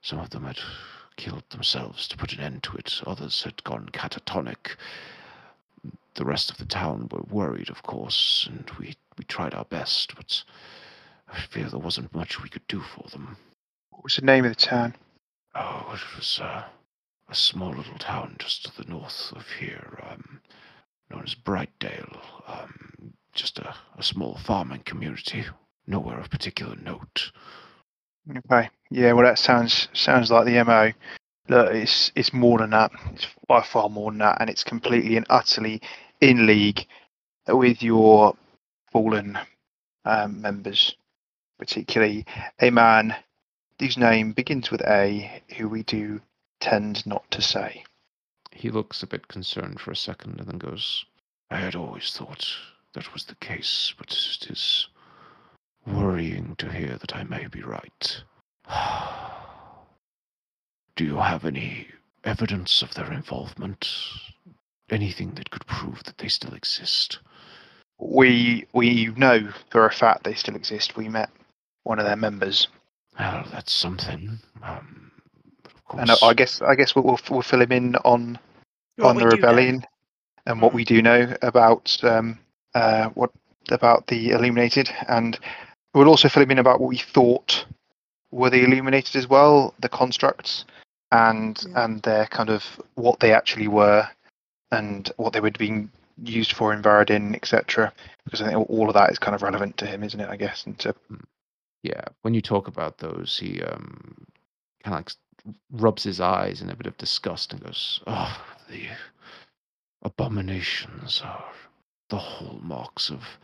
some 0.02 0.18
of 0.18 0.30
them 0.30 0.44
had 0.44 0.58
killed 1.16 1.48
themselves 1.50 2.08
to 2.08 2.16
put 2.16 2.32
an 2.32 2.40
end 2.40 2.62
to 2.64 2.76
it. 2.76 3.00
Others 3.06 3.42
had 3.42 3.62
gone 3.62 3.88
catatonic. 3.92 4.76
The 6.14 6.24
rest 6.24 6.50
of 6.50 6.56
the 6.56 6.64
town 6.64 7.08
were 7.12 7.22
worried, 7.22 7.70
of 7.70 7.82
course, 7.84 8.48
and 8.50 8.68
we, 8.78 8.96
we 9.16 9.24
tried 9.24 9.54
our 9.54 9.64
best, 9.64 10.16
but 10.16 10.42
I 11.28 11.40
fear 11.40 11.68
there 11.68 11.78
wasn't 11.78 12.14
much 12.14 12.42
we 12.42 12.48
could 12.48 12.66
do 12.66 12.80
for 12.80 13.08
them. 13.10 13.36
What 13.90 14.04
was 14.04 14.16
the 14.16 14.22
name 14.22 14.44
of 14.44 14.50
the 14.50 14.56
town? 14.56 14.94
Oh, 15.54 15.92
it 15.94 16.16
was 16.16 16.40
uh, 16.40 16.64
a 17.28 17.34
small 17.34 17.70
little 17.70 17.98
town 17.98 18.36
just 18.38 18.64
to 18.64 18.82
the 18.82 18.88
north 18.88 19.32
of 19.36 19.44
here, 19.60 19.98
um, 20.10 20.40
known 21.10 21.24
as 21.24 21.34
Brightdale. 21.34 22.18
Um, 22.46 23.12
just 23.34 23.58
a, 23.58 23.74
a 23.96 24.02
small 24.02 24.38
farming 24.44 24.82
community, 24.84 25.44
nowhere 25.86 26.18
of 26.18 26.30
particular 26.30 26.74
note. 26.76 27.30
Okay. 28.36 28.68
Yeah, 28.90 29.12
well, 29.12 29.24
that 29.24 29.38
sounds 29.38 29.88
sounds 29.92 30.30
like 30.30 30.44
the 30.44 30.62
MO. 30.64 30.92
Look, 31.48 31.74
it's 31.74 32.12
it's 32.14 32.32
more 32.32 32.58
than 32.58 32.70
that. 32.70 32.90
It's 33.12 33.26
by 33.46 33.62
far 33.62 33.88
more 33.88 34.10
than 34.10 34.18
that, 34.18 34.38
and 34.40 34.50
it's 34.50 34.64
completely 34.64 35.16
and 35.16 35.26
utterly 35.30 35.80
in 36.20 36.46
league 36.46 36.86
with 37.46 37.82
your 37.82 38.36
fallen 38.90 39.38
um, 40.04 40.40
members, 40.40 40.96
particularly 41.58 42.26
a 42.60 42.70
man 42.70 43.14
whose 43.78 43.96
name 43.96 44.32
begins 44.32 44.70
with 44.70 44.82
A, 44.82 45.42
who 45.56 45.68
we 45.68 45.82
do 45.84 46.20
tend 46.60 47.06
not 47.06 47.30
to 47.30 47.42
say. 47.42 47.84
He 48.52 48.70
looks 48.70 49.02
a 49.02 49.06
bit 49.06 49.28
concerned 49.28 49.80
for 49.80 49.90
a 49.90 49.96
second 49.96 50.40
and 50.40 50.48
then 50.48 50.58
goes, 50.58 51.04
I 51.50 51.58
had 51.58 51.74
always 51.74 52.10
thought 52.12 52.46
that 52.94 53.12
was 53.12 53.24
the 53.24 53.34
case, 53.36 53.94
but 53.96 54.12
it 54.12 54.50
is 54.50 54.88
worrying 55.86 56.56
to 56.56 56.70
hear 56.70 56.96
that 56.98 57.14
I 57.14 57.24
may 57.24 57.46
be 57.46 57.62
right. 57.62 58.22
Do 60.96 61.04
you 61.04 61.16
have 61.16 61.44
any 61.44 61.88
evidence 62.24 62.82
of 62.82 62.94
their 62.94 63.12
involvement? 63.12 63.88
Anything 64.90 65.32
that 65.34 65.50
could 65.50 65.66
prove 65.66 66.02
that 66.04 66.18
they 66.18 66.28
still 66.28 66.54
exist? 66.54 67.18
We 67.98 68.66
we 68.72 69.06
know 69.16 69.50
for 69.70 69.86
a 69.86 69.92
fact 69.92 70.24
they 70.24 70.34
still 70.34 70.56
exist. 70.56 70.96
We 70.96 71.08
met 71.08 71.30
one 71.82 71.98
of 71.98 72.04
their 72.04 72.16
members, 72.16 72.68
Well, 73.18 73.46
that's 73.50 73.72
something. 73.72 74.38
Um, 74.62 74.68
but 74.68 74.76
of 74.76 74.98
course, 74.98 75.07
and 75.96 76.10
I, 76.10 76.16
I 76.22 76.34
guess 76.34 76.60
I 76.62 76.74
guess 76.74 76.94
we'll, 76.94 77.04
we'll 77.04 77.20
we'll 77.30 77.42
fill 77.42 77.62
him 77.62 77.72
in 77.72 77.96
on 77.96 78.38
What 78.96 79.08
on 79.10 79.16
the 79.16 79.26
rebellion 79.26 79.84
and 80.46 80.60
what 80.62 80.72
Mm. 80.72 80.76
we 80.76 80.84
do 80.84 81.02
know 81.02 81.34
about 81.42 81.96
um, 82.04 82.38
uh, 82.74 83.08
what 83.10 83.30
about 83.70 84.06
the 84.06 84.30
illuminated, 84.30 84.90
and 85.08 85.38
we'll 85.94 86.08
also 86.08 86.28
fill 86.28 86.42
him 86.42 86.50
in 86.50 86.58
about 86.58 86.80
what 86.80 86.88
we 86.88 86.98
thought 86.98 87.64
were 88.30 88.50
the 88.50 88.62
illuminated 88.64 89.16
as 89.16 89.26
well, 89.28 89.74
the 89.80 89.88
constructs, 89.88 90.64
and 91.12 91.56
Mm. 91.56 91.84
and 91.84 92.02
their 92.02 92.26
kind 92.26 92.50
of 92.50 92.64
what 92.94 93.20
they 93.20 93.32
actually 93.32 93.68
were, 93.68 94.08
and 94.70 95.10
what 95.16 95.32
they 95.32 95.40
were 95.40 95.50
being 95.50 95.90
used 96.22 96.52
for 96.52 96.72
in 96.72 96.82
Varadin, 96.82 97.34
etc. 97.36 97.92
Because 98.24 98.42
I 98.42 98.48
think 98.48 98.68
all 98.70 98.88
of 98.88 98.94
that 98.94 99.10
is 99.10 99.18
kind 99.18 99.34
of 99.34 99.42
relevant 99.42 99.76
to 99.78 99.86
him, 99.86 100.02
isn't 100.02 100.20
it? 100.20 100.28
I 100.28 100.36
guess, 100.36 100.66
and 100.66 100.78
to 100.80 100.94
yeah, 101.82 102.04
when 102.22 102.34
you 102.34 102.42
talk 102.42 102.66
about 102.68 102.98
those, 102.98 103.38
he 103.38 103.62
um, 103.62 104.26
kind 104.82 104.94
of 104.94 104.98
like 104.98 105.10
s- 105.10 105.16
rubs 105.70 106.04
his 106.04 106.20
eyes 106.20 106.60
in 106.60 106.70
a 106.70 106.76
bit 106.76 106.86
of 106.86 106.96
disgust 106.96 107.52
and 107.52 107.62
goes, 107.62 108.00
"Oh, 108.06 108.44
the 108.68 108.88
abominations 110.02 111.20
are 111.22 111.52
the 112.08 112.18
hallmarks 112.18 113.10
of 113.10 113.38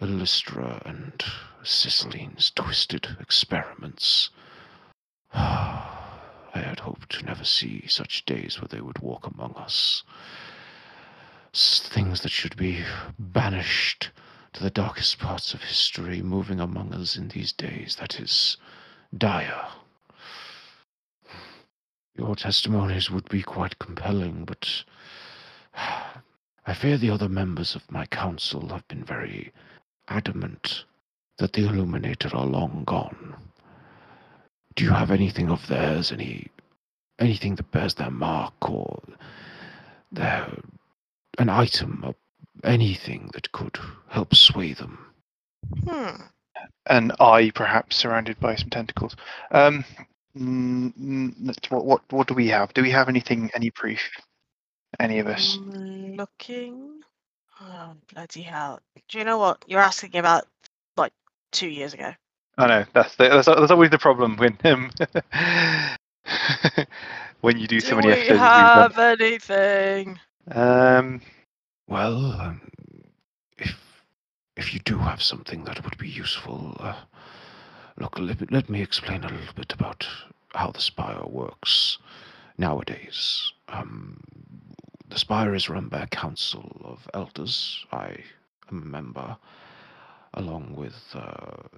Illustra 0.00 0.84
and 0.84 1.22
Ciceline's 1.62 2.50
twisted 2.50 3.16
experiments. 3.20 4.30
I 5.32 5.88
had 6.52 6.80
hoped 6.80 7.10
to 7.12 7.24
never 7.24 7.44
see 7.44 7.86
such 7.86 8.24
days 8.24 8.60
where 8.60 8.68
they 8.68 8.80
would 8.80 8.98
walk 8.98 9.26
among 9.26 9.54
us. 9.54 10.02
Things 11.52 12.22
that 12.22 12.32
should 12.32 12.56
be 12.56 12.84
banished 13.18 14.10
to 14.52 14.62
the 14.62 14.70
darkest 14.70 15.18
parts 15.18 15.54
of 15.54 15.62
history, 15.62 16.22
moving 16.22 16.60
among 16.60 16.92
us 16.92 17.16
in 17.16 17.28
these 17.28 17.52
days. 17.52 17.96
That 17.96 18.18
is 18.18 18.56
dire. 19.16 19.68
Your 22.16 22.36
testimonies 22.36 23.10
would 23.10 23.28
be 23.28 23.42
quite 23.42 23.78
compelling, 23.78 24.44
but 24.44 24.84
I 26.66 26.74
fear 26.74 26.96
the 26.96 27.10
other 27.10 27.28
members 27.28 27.74
of 27.74 27.90
my 27.90 28.06
council 28.06 28.68
have 28.68 28.86
been 28.88 29.04
very 29.04 29.52
adamant 30.08 30.84
that 31.38 31.52
the 31.52 31.66
Illuminator 31.66 32.34
are 32.34 32.46
long 32.46 32.84
gone. 32.86 33.34
Do 34.76 34.84
you 34.84 34.90
have 34.90 35.10
anything 35.10 35.50
of 35.50 35.66
theirs, 35.66 36.12
any 36.12 36.48
anything 37.18 37.54
that 37.56 37.70
bears 37.70 37.94
their 37.94 38.10
mark 38.10 38.68
or 38.68 39.00
their 40.10 40.48
an 41.38 41.48
item 41.48 42.02
or 42.04 42.14
anything 42.64 43.30
that 43.34 43.52
could 43.52 43.78
help 44.08 44.34
sway 44.34 44.72
them? 44.72 44.98
Hmm. 45.84 46.22
an 46.86 47.12
eye 47.18 47.50
perhaps 47.54 47.96
surrounded 47.96 48.38
by 48.38 48.54
some 48.54 48.70
tentacles. 48.70 49.16
Um, 49.50 49.84
mm, 50.38 50.92
mm, 50.98 51.70
what 51.70 51.84
what 51.84 52.12
what 52.12 52.26
do 52.28 52.34
we 52.34 52.48
have? 52.48 52.72
Do 52.74 52.82
we 52.82 52.90
have 52.90 53.08
anything? 53.08 53.50
Any 53.54 53.70
proof? 53.70 54.00
Any 55.00 55.18
of 55.20 55.26
us? 55.26 55.58
I'm 55.60 56.16
looking. 56.16 57.00
Oh, 57.60 57.94
bloody 58.12 58.42
hell. 58.42 58.80
Do 59.08 59.18
you 59.18 59.24
know 59.24 59.38
what? 59.38 59.64
You're 59.66 59.80
asking 59.80 60.16
about 60.16 60.46
like 60.96 61.12
two 61.52 61.68
years 61.68 61.94
ago. 61.94 62.12
I 62.58 62.66
know 62.66 62.84
that's 62.92 63.16
the, 63.16 63.28
that's, 63.28 63.46
that's 63.46 63.70
always 63.70 63.90
the 63.90 63.98
problem 63.98 64.36
when 64.36 64.58
um, 64.64 64.90
when 67.40 67.58
you 67.58 67.66
do, 67.66 67.80
so 67.80 67.96
many 67.96 68.08
we 68.08 68.12
episodes. 68.12 68.42
as 68.42 68.48
have 68.52 68.98
anything? 68.98 70.18
we've. 70.46 70.56
Um, 70.56 71.20
Well, 71.88 72.32
um, 72.40 72.60
if 73.58 73.76
if 74.56 74.74
you 74.74 74.80
do 74.80 74.98
have 74.98 75.22
something 75.22 75.64
that 75.64 75.82
would 75.84 75.98
be 75.98 76.08
useful, 76.08 76.76
uh, 76.80 76.94
look, 77.98 78.18
let, 78.18 78.40
me- 78.40 78.48
let 78.50 78.68
me 78.70 78.82
explain 78.82 79.24
a 79.24 79.28
little 79.28 79.54
bit 79.54 79.72
about 79.72 80.06
how 80.54 80.70
the 80.70 80.80
spire 80.80 81.24
works. 81.26 81.98
nowadays. 82.58 83.52
Um, 83.68 84.20
the 85.08 85.18
spire 85.18 85.54
is 85.54 85.68
run 85.68 85.88
by 85.88 86.00
a 86.00 86.06
council 86.06 86.80
of 86.84 87.08
elders. 87.14 87.84
I 87.92 88.16
am 88.70 88.82
a 88.82 88.86
member, 88.86 89.36
along 90.34 90.76
with 90.76 90.96
uh, 91.14 91.68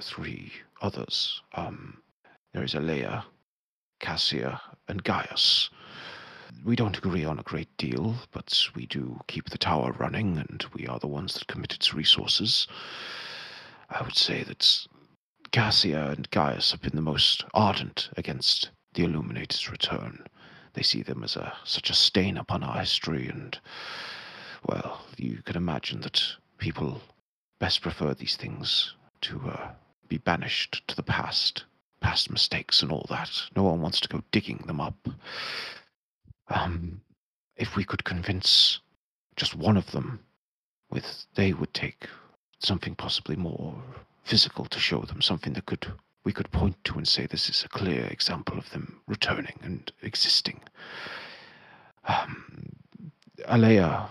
three 0.00 0.52
others. 0.82 1.42
Um, 1.54 2.02
there 2.52 2.64
is 2.64 2.74
Alea, 2.74 3.24
Cassia, 4.00 4.60
and 4.88 5.02
Gaius. 5.04 5.70
We 6.64 6.76
don't 6.76 6.98
agree 6.98 7.24
on 7.24 7.38
a 7.38 7.42
great 7.44 7.76
deal, 7.76 8.16
but 8.32 8.66
we 8.74 8.86
do 8.86 9.20
keep 9.28 9.50
the 9.50 9.58
tower 9.58 9.92
running, 9.98 10.38
and 10.38 10.64
we 10.74 10.86
are 10.86 10.98
the 10.98 11.06
ones 11.08 11.34
that 11.34 11.46
commit 11.48 11.74
its 11.74 11.94
resources. 11.94 12.66
I 13.90 14.02
would 14.02 14.16
say 14.16 14.42
that 14.44 14.86
Cassia 15.52 16.10
and 16.10 16.30
Gaius 16.30 16.70
have 16.70 16.80
been 16.80 16.94
the 16.94 17.02
most 17.02 17.44
ardent 17.54 18.08
against 18.16 18.70
the 18.94 19.02
Illuminators' 19.02 19.68
return. 19.68 20.24
They 20.74 20.82
see 20.82 21.02
them 21.02 21.24
as 21.24 21.34
a 21.34 21.56
such 21.64 21.90
a 21.90 21.94
stain 21.94 22.36
upon 22.36 22.62
our 22.62 22.78
history, 22.78 23.26
and 23.26 23.58
well, 24.64 25.04
you 25.16 25.42
can 25.44 25.56
imagine 25.56 26.02
that 26.02 26.22
people 26.58 27.02
best 27.58 27.82
prefer 27.82 28.14
these 28.14 28.36
things 28.36 28.94
to 29.22 29.50
uh, 29.50 29.72
be 30.06 30.18
banished 30.18 30.86
to 30.86 30.94
the 30.94 31.02
past, 31.02 31.64
past 32.00 32.30
mistakes 32.30 32.80
and 32.80 32.92
all 32.92 33.06
that. 33.08 33.30
No 33.56 33.64
one 33.64 33.80
wants 33.80 33.98
to 34.02 34.08
go 34.08 34.22
digging 34.30 34.62
them 34.68 34.80
up. 34.80 35.08
Um, 36.46 37.00
if 37.56 37.74
we 37.74 37.82
could 37.82 38.04
convince 38.04 38.78
just 39.34 39.56
one 39.56 39.76
of 39.76 39.90
them, 39.90 40.20
with 40.90 41.26
they 41.34 41.52
would 41.52 41.74
take 41.74 42.08
something 42.60 42.94
possibly 42.94 43.34
more 43.34 43.82
physical 44.30 44.64
to 44.66 44.78
show 44.78 45.00
them 45.00 45.20
something 45.20 45.54
that 45.54 45.66
could 45.66 45.84
we 46.24 46.32
could 46.32 46.50
point 46.52 46.76
to 46.84 46.94
and 46.98 47.08
say 47.08 47.26
this 47.26 47.48
is 47.50 47.64
a 47.64 47.68
clear 47.68 48.04
example 48.04 48.56
of 48.58 48.70
them 48.70 49.00
returning 49.08 49.58
and 49.62 49.90
existing. 50.02 50.60
Um, 52.06 52.72
Alea, 53.46 54.08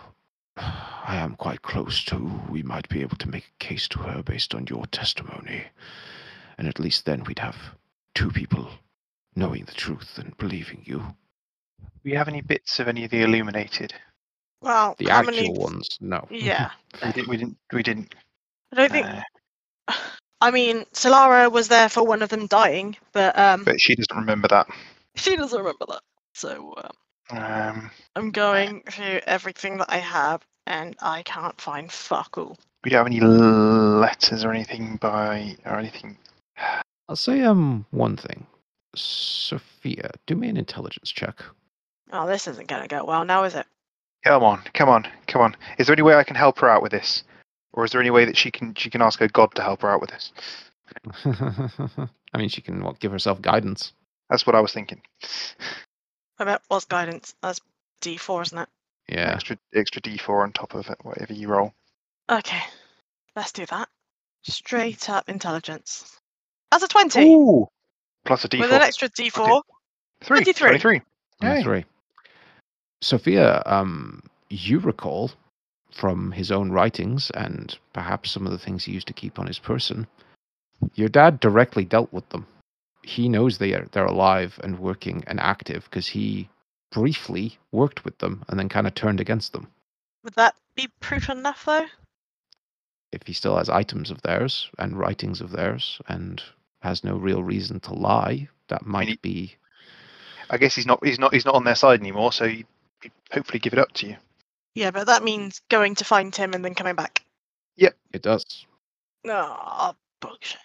I 0.57 1.15
am 1.15 1.35
quite 1.35 1.61
close 1.61 2.03
to. 2.05 2.17
We 2.49 2.63
might 2.63 2.89
be 2.89 3.01
able 3.01 3.15
to 3.17 3.29
make 3.29 3.45
a 3.45 3.63
case 3.63 3.87
to 3.89 3.99
her 3.99 4.23
based 4.23 4.53
on 4.55 4.67
your 4.67 4.85
testimony. 4.87 5.63
And 6.57 6.67
at 6.67 6.79
least 6.79 7.05
then 7.05 7.23
we'd 7.23 7.39
have 7.39 7.55
two 8.15 8.29
people 8.31 8.67
knowing 9.35 9.63
the 9.65 9.71
truth 9.73 10.17
and 10.17 10.35
believing 10.37 10.81
you. 10.85 10.97
Do 10.99 11.87
we 12.03 12.11
have 12.13 12.27
any 12.27 12.41
bits 12.41 12.79
of 12.79 12.87
any 12.89 13.05
of 13.05 13.11
the 13.11 13.21
illuminated? 13.21 13.93
Well, 14.61 14.95
The 14.97 15.09
how 15.09 15.19
actual 15.19 15.33
many? 15.33 15.49
ones, 15.57 15.97
no. 16.01 16.27
Yeah. 16.29 16.71
We 17.05 17.11
didn't. 17.13 17.27
We 17.29 17.37
didn't. 17.37 17.57
We 17.71 17.83
didn't. 17.83 18.15
I 18.73 18.75
don't 18.75 18.91
think. 18.91 19.05
uh, 19.05 19.21
I 20.41 20.51
mean, 20.51 20.85
Solara 20.93 21.51
was 21.51 21.67
there 21.67 21.89
for 21.89 22.03
one 22.03 22.21
of 22.21 22.29
them 22.29 22.47
dying, 22.47 22.95
but 23.11 23.37
um, 23.37 23.63
but 23.65 23.81
she 23.81 23.95
doesn't 23.95 24.15
remember 24.17 24.47
that. 24.47 24.67
she 25.15 25.35
doesn't 25.35 25.57
remember 25.57 25.85
that. 25.89 26.01
So 26.33 26.73
um, 27.31 27.37
Um, 27.41 27.91
I'm 28.15 28.31
going 28.31 28.81
through 28.89 29.19
everything 29.27 29.77
that 29.79 29.91
I 29.91 29.97
have, 29.97 30.41
and 30.65 30.95
I 31.01 31.23
can't 31.23 31.59
find 31.59 31.91
fuck 31.91 32.37
all. 32.37 32.57
we 32.85 32.89
don't 32.91 32.99
have 32.99 33.07
any 33.07 33.19
letters 33.19 34.45
or 34.45 34.51
anything 34.51 34.95
by 34.97 35.57
or 35.65 35.77
anything. 35.77 36.17
I'll 37.09 37.15
say 37.17 37.41
um 37.41 37.85
one 37.91 38.15
thing. 38.15 38.45
Sophia, 38.95 40.11
do 40.25 40.35
me 40.35 40.47
an 40.49 40.57
intelligence 40.57 41.11
check. 41.11 41.43
Oh, 42.11 42.25
this 42.27 42.47
isn't 42.47 42.67
going 42.67 42.81
to 42.81 42.87
go 42.87 43.03
well 43.05 43.23
now, 43.25 43.43
is 43.43 43.55
it? 43.55 43.65
Come 44.25 44.43
on, 44.43 44.61
come 44.73 44.89
on, 44.89 45.07
come 45.27 45.41
on. 45.41 45.55
Is 45.77 45.87
there 45.87 45.93
any 45.93 46.01
way 46.01 46.15
I 46.15 46.23
can 46.23 46.35
help 46.35 46.59
her 46.59 46.69
out 46.69 46.81
with 46.81 46.91
this, 46.91 47.23
or 47.73 47.85
is 47.85 47.91
there 47.91 48.01
any 48.01 48.09
way 48.09 48.25
that 48.25 48.37
she 48.37 48.51
can 48.51 48.73
she 48.75 48.89
can 48.89 49.01
ask 49.01 49.19
her 49.19 49.27
god 49.27 49.53
to 49.55 49.61
help 49.61 49.81
her 49.81 49.89
out 49.89 50.01
with 50.01 50.09
this? 50.09 50.31
I 52.33 52.37
mean, 52.37 52.49
she 52.49 52.61
can 52.61 52.83
what, 52.83 52.99
give 52.99 53.11
herself 53.11 53.41
guidance. 53.41 53.93
That's 54.29 54.45
what 54.45 54.55
I 54.55 54.61
was 54.61 54.73
thinking. 54.73 55.01
I 56.39 56.45
bet 56.45 56.61
what's 56.67 56.85
guidance? 56.85 57.35
That's 57.41 57.59
D4, 58.01 58.43
isn't 58.43 58.57
it? 58.59 58.69
Yeah. 59.09 59.33
Extra 59.33 59.57
extra 59.73 60.01
D4 60.01 60.43
on 60.43 60.51
top 60.51 60.75
of 60.75 60.89
it, 60.89 60.97
whatever 61.01 61.33
you 61.33 61.47
roll. 61.47 61.73
Okay, 62.29 62.61
let's 63.35 63.51
do 63.51 63.65
that. 63.67 63.89
Straight 64.43 65.09
up 65.09 65.29
intelligence. 65.29 66.17
That's 66.71 66.83
a 66.83 66.87
20 66.87 67.25
Ooh, 67.25 67.67
plus 68.25 68.45
a 68.45 68.49
D4. 68.49 68.59
with 68.59 68.71
an 68.71 68.81
extra 68.81 69.09
D4. 69.09 69.61
Three. 70.21 70.37
23. 70.43 70.69
23. 70.79 71.01
Yeah, 71.41 71.55
Yay. 71.55 71.63
three. 71.63 71.85
Sophia, 73.01 73.63
um, 73.65 74.21
you 74.49 74.79
recall 74.79 75.31
from 75.91 76.31
his 76.31 76.51
own 76.51 76.71
writings 76.71 77.31
and 77.31 77.77
perhaps 77.93 78.31
some 78.31 78.45
of 78.45 78.51
the 78.51 78.57
things 78.57 78.83
he 78.83 78.91
used 78.91 79.07
to 79.07 79.13
keep 79.13 79.39
on 79.39 79.47
his 79.47 79.59
person, 79.59 80.07
your 80.95 81.09
dad 81.09 81.39
directly 81.39 81.85
dealt 81.85 82.11
with 82.13 82.27
them. 82.29 82.45
He 83.03 83.29
knows 83.29 83.57
they 83.57 83.73
are 83.73 83.87
they're 83.91 84.05
alive 84.05 84.59
and 84.63 84.79
working 84.79 85.23
and 85.27 85.39
active 85.39 85.85
because 85.85 86.07
he 86.07 86.49
briefly 86.91 87.57
worked 87.71 88.05
with 88.05 88.17
them 88.19 88.43
and 88.47 88.59
then 88.59 88.69
kind 88.69 88.87
of 88.87 88.95
turned 88.95 89.19
against 89.19 89.53
them. 89.53 89.67
Would 90.23 90.33
that 90.35 90.55
be 90.75 90.89
proof 90.99 91.29
enough, 91.29 91.65
though? 91.65 91.85
If 93.11 93.25
he 93.25 93.33
still 93.33 93.57
has 93.57 93.69
items 93.69 94.11
of 94.11 94.21
theirs 94.21 94.69
and 94.77 94.97
writings 94.97 95.41
of 95.41 95.51
theirs 95.51 95.99
and 96.07 96.41
has 96.81 97.03
no 97.03 97.15
real 97.15 97.43
reason 97.43 97.79
to 97.81 97.93
lie, 97.93 98.49
that 98.67 98.85
might 98.85 99.07
he- 99.07 99.19
be 99.21 99.55
I 100.49 100.57
guess 100.57 100.75
he's 100.75 100.85
not 100.85 101.05
he's 101.05 101.19
not 101.19 101.33
he's 101.33 101.45
not 101.45 101.55
on 101.55 101.63
their 101.63 101.75
side 101.75 101.99
anymore, 101.99 102.33
so 102.33 102.47
he, 102.47 102.65
he'd 103.01 103.11
hopefully 103.31 103.59
give 103.59 103.73
it 103.73 103.79
up 103.79 103.91
to 103.93 104.07
you. 104.07 104.17
Yeah, 104.75 104.91
but 104.91 105.07
that 105.07 105.23
means 105.23 105.61
going 105.69 105.95
to 105.95 106.05
find 106.05 106.35
him 106.35 106.53
and 106.53 106.63
then 106.63 106.75
coming 106.75 106.95
back. 106.95 107.23
Yep, 107.77 107.95
it 108.13 108.21
does. 108.21 108.65
Oh, 109.27 109.95
bullshit. 110.21 110.59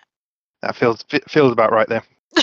That 0.63 0.77
feels 0.77 1.05
feels 1.29 1.53
about 1.53 1.73
right 1.73 1.89
there. 1.89 2.05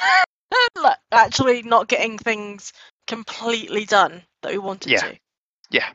Like, 0.75 0.97
Actually, 1.11 1.63
not 1.63 1.87
getting 1.87 2.17
things 2.17 2.73
completely 3.07 3.85
done 3.85 4.21
that 4.41 4.51
we 4.51 4.57
wanted 4.57 4.91
Yeah. 4.91 5.01
to. 5.01 5.17
Yeah. 5.69 5.89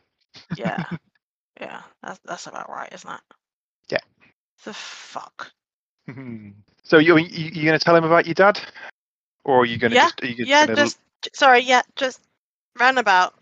Yeah. 0.56 0.84
yeah. 1.60 1.82
That's 2.02 2.20
that's 2.24 2.46
about 2.46 2.68
right, 2.68 2.92
isn't 2.92 3.10
it? 3.10 3.20
Yeah. 3.90 3.98
The 4.64 4.72
fuck. 4.74 5.50
Hmm. 6.08 6.50
so 6.82 6.98
you 6.98 7.16
you, 7.18 7.50
you 7.52 7.64
going 7.64 7.78
to 7.78 7.84
tell 7.84 7.96
him 7.96 8.04
about 8.04 8.26
your 8.26 8.34
dad, 8.34 8.60
or 9.44 9.60
are 9.60 9.64
you 9.64 9.78
going 9.78 9.90
to 9.90 9.96
Yeah, 9.96 10.04
just 10.04 10.22
are 10.22 10.26
you 10.26 10.44
Yeah, 10.46 10.66
gonna, 10.66 10.76
just 10.76 10.98
j- 11.22 11.30
sorry. 11.34 11.60
Yeah, 11.60 11.82
just 11.96 12.20
roundabout. 12.78 13.34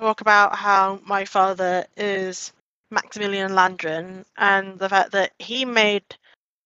Talk 0.00 0.22
about 0.22 0.56
how 0.56 0.98
my 1.04 1.26
father 1.26 1.84
is 1.94 2.54
Maximilian 2.90 3.52
Landrin 3.52 4.24
and 4.34 4.78
the 4.78 4.88
fact 4.88 5.12
that 5.12 5.32
he 5.38 5.66
made 5.66 6.04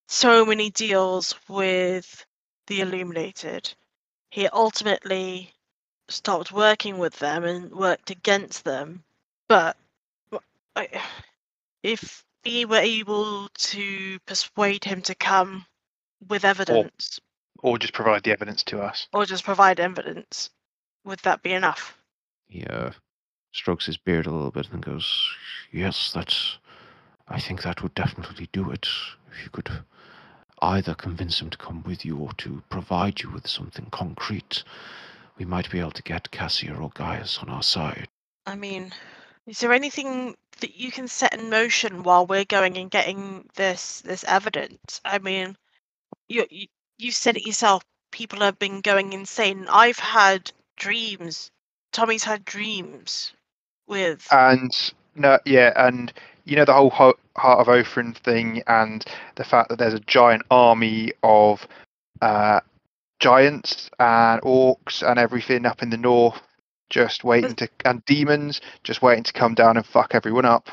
so 0.06 0.46
many 0.46 0.70
deals 0.70 1.34
with 1.48 2.24
the 2.68 2.80
Illuminated. 2.80 3.74
He 4.30 4.46
ultimately 4.46 5.52
stopped 6.08 6.52
working 6.52 6.98
with 6.98 7.18
them 7.18 7.42
and 7.42 7.72
worked 7.72 8.10
against 8.10 8.64
them. 8.64 9.02
But 9.48 9.76
if 11.82 12.24
we 12.44 12.64
were 12.66 12.76
able 12.76 13.48
to 13.48 14.18
persuade 14.26 14.84
him 14.84 15.02
to 15.02 15.14
come 15.16 15.66
with 16.28 16.44
evidence 16.44 17.20
or 17.64 17.78
just 17.78 17.94
provide 17.94 18.22
the 18.22 18.30
evidence 18.30 18.62
to 18.64 18.80
us? 18.80 19.08
or 19.12 19.26
just 19.26 19.42
provide 19.42 19.80
evidence, 19.80 20.50
would 21.04 21.18
that 21.20 21.42
be 21.42 21.52
enough? 21.52 21.96
He 22.46 22.64
uh, 22.64 22.90
strokes 23.54 23.86
his 23.86 23.96
beard 23.96 24.26
a 24.26 24.30
little 24.30 24.50
bit 24.50 24.68
and 24.72 24.82
goes, 24.82 25.30
Yes, 25.70 26.10
that's. 26.12 26.58
I 27.28 27.40
think 27.40 27.62
that 27.62 27.82
would 27.82 27.94
definitely 27.94 28.48
do 28.52 28.70
it. 28.70 28.86
If 29.30 29.44
you 29.44 29.50
could 29.50 29.70
either 30.60 30.94
convince 30.94 31.40
him 31.40 31.50
to 31.50 31.58
come 31.58 31.82
with 31.84 32.04
you 32.04 32.18
or 32.18 32.32
to 32.34 32.62
provide 32.68 33.22
you 33.22 33.30
with 33.30 33.46
something 33.46 33.86
concrete, 33.90 34.64
we 35.38 35.44
might 35.44 35.70
be 35.70 35.78
able 35.78 35.92
to 35.92 36.02
get 36.02 36.30
Cassia 36.30 36.74
or 36.74 36.90
Gaius 36.94 37.38
on 37.38 37.48
our 37.48 37.62
side. 37.62 38.08
I 38.44 38.56
mean, 38.56 38.92
is 39.46 39.60
there 39.60 39.72
anything 39.72 40.36
that 40.60 40.76
you 40.76 40.90
can 40.90 41.08
set 41.08 41.34
in 41.34 41.48
motion 41.48 42.02
while 42.02 42.26
we're 42.26 42.44
going 42.44 42.76
and 42.76 42.90
getting 42.90 43.48
this 43.54 44.00
this 44.00 44.24
evidence? 44.24 45.00
I 45.04 45.18
mean, 45.18 45.56
you 46.28 46.44
you, 46.50 46.66
you 46.98 47.12
said 47.12 47.36
it 47.36 47.46
yourself. 47.46 47.84
People 48.10 48.40
have 48.40 48.58
been 48.58 48.80
going 48.80 49.12
insane. 49.12 49.66
I've 49.68 49.98
had 49.98 50.50
dreams. 50.76 51.50
Tommy's 51.92 52.24
had 52.24 52.44
dreams 52.44 53.32
with. 53.86 54.26
And 54.30 54.70
no, 55.14 55.38
yeah, 55.44 55.72
and 55.76 56.12
you 56.44 56.56
know 56.56 56.64
the 56.64 56.72
whole 56.72 56.90
Heart 56.90 57.18
of 57.36 57.66
Othrin 57.66 58.16
thing, 58.16 58.62
and 58.66 59.04
the 59.36 59.44
fact 59.44 59.68
that 59.68 59.78
there's 59.78 59.94
a 59.94 60.00
giant 60.00 60.42
army 60.50 61.12
of 61.22 61.66
uh, 62.22 62.60
giants 63.20 63.90
and 63.98 64.40
orcs 64.42 65.08
and 65.08 65.18
everything 65.18 65.66
up 65.66 65.82
in 65.82 65.90
the 65.90 65.96
north, 65.96 66.40
just 66.90 67.24
waiting 67.24 67.54
to, 67.56 67.68
and 67.84 68.04
demons 68.04 68.60
just 68.82 69.02
waiting 69.02 69.24
to 69.24 69.32
come 69.32 69.54
down 69.54 69.76
and 69.76 69.86
fuck 69.86 70.14
everyone 70.14 70.44
up. 70.44 70.68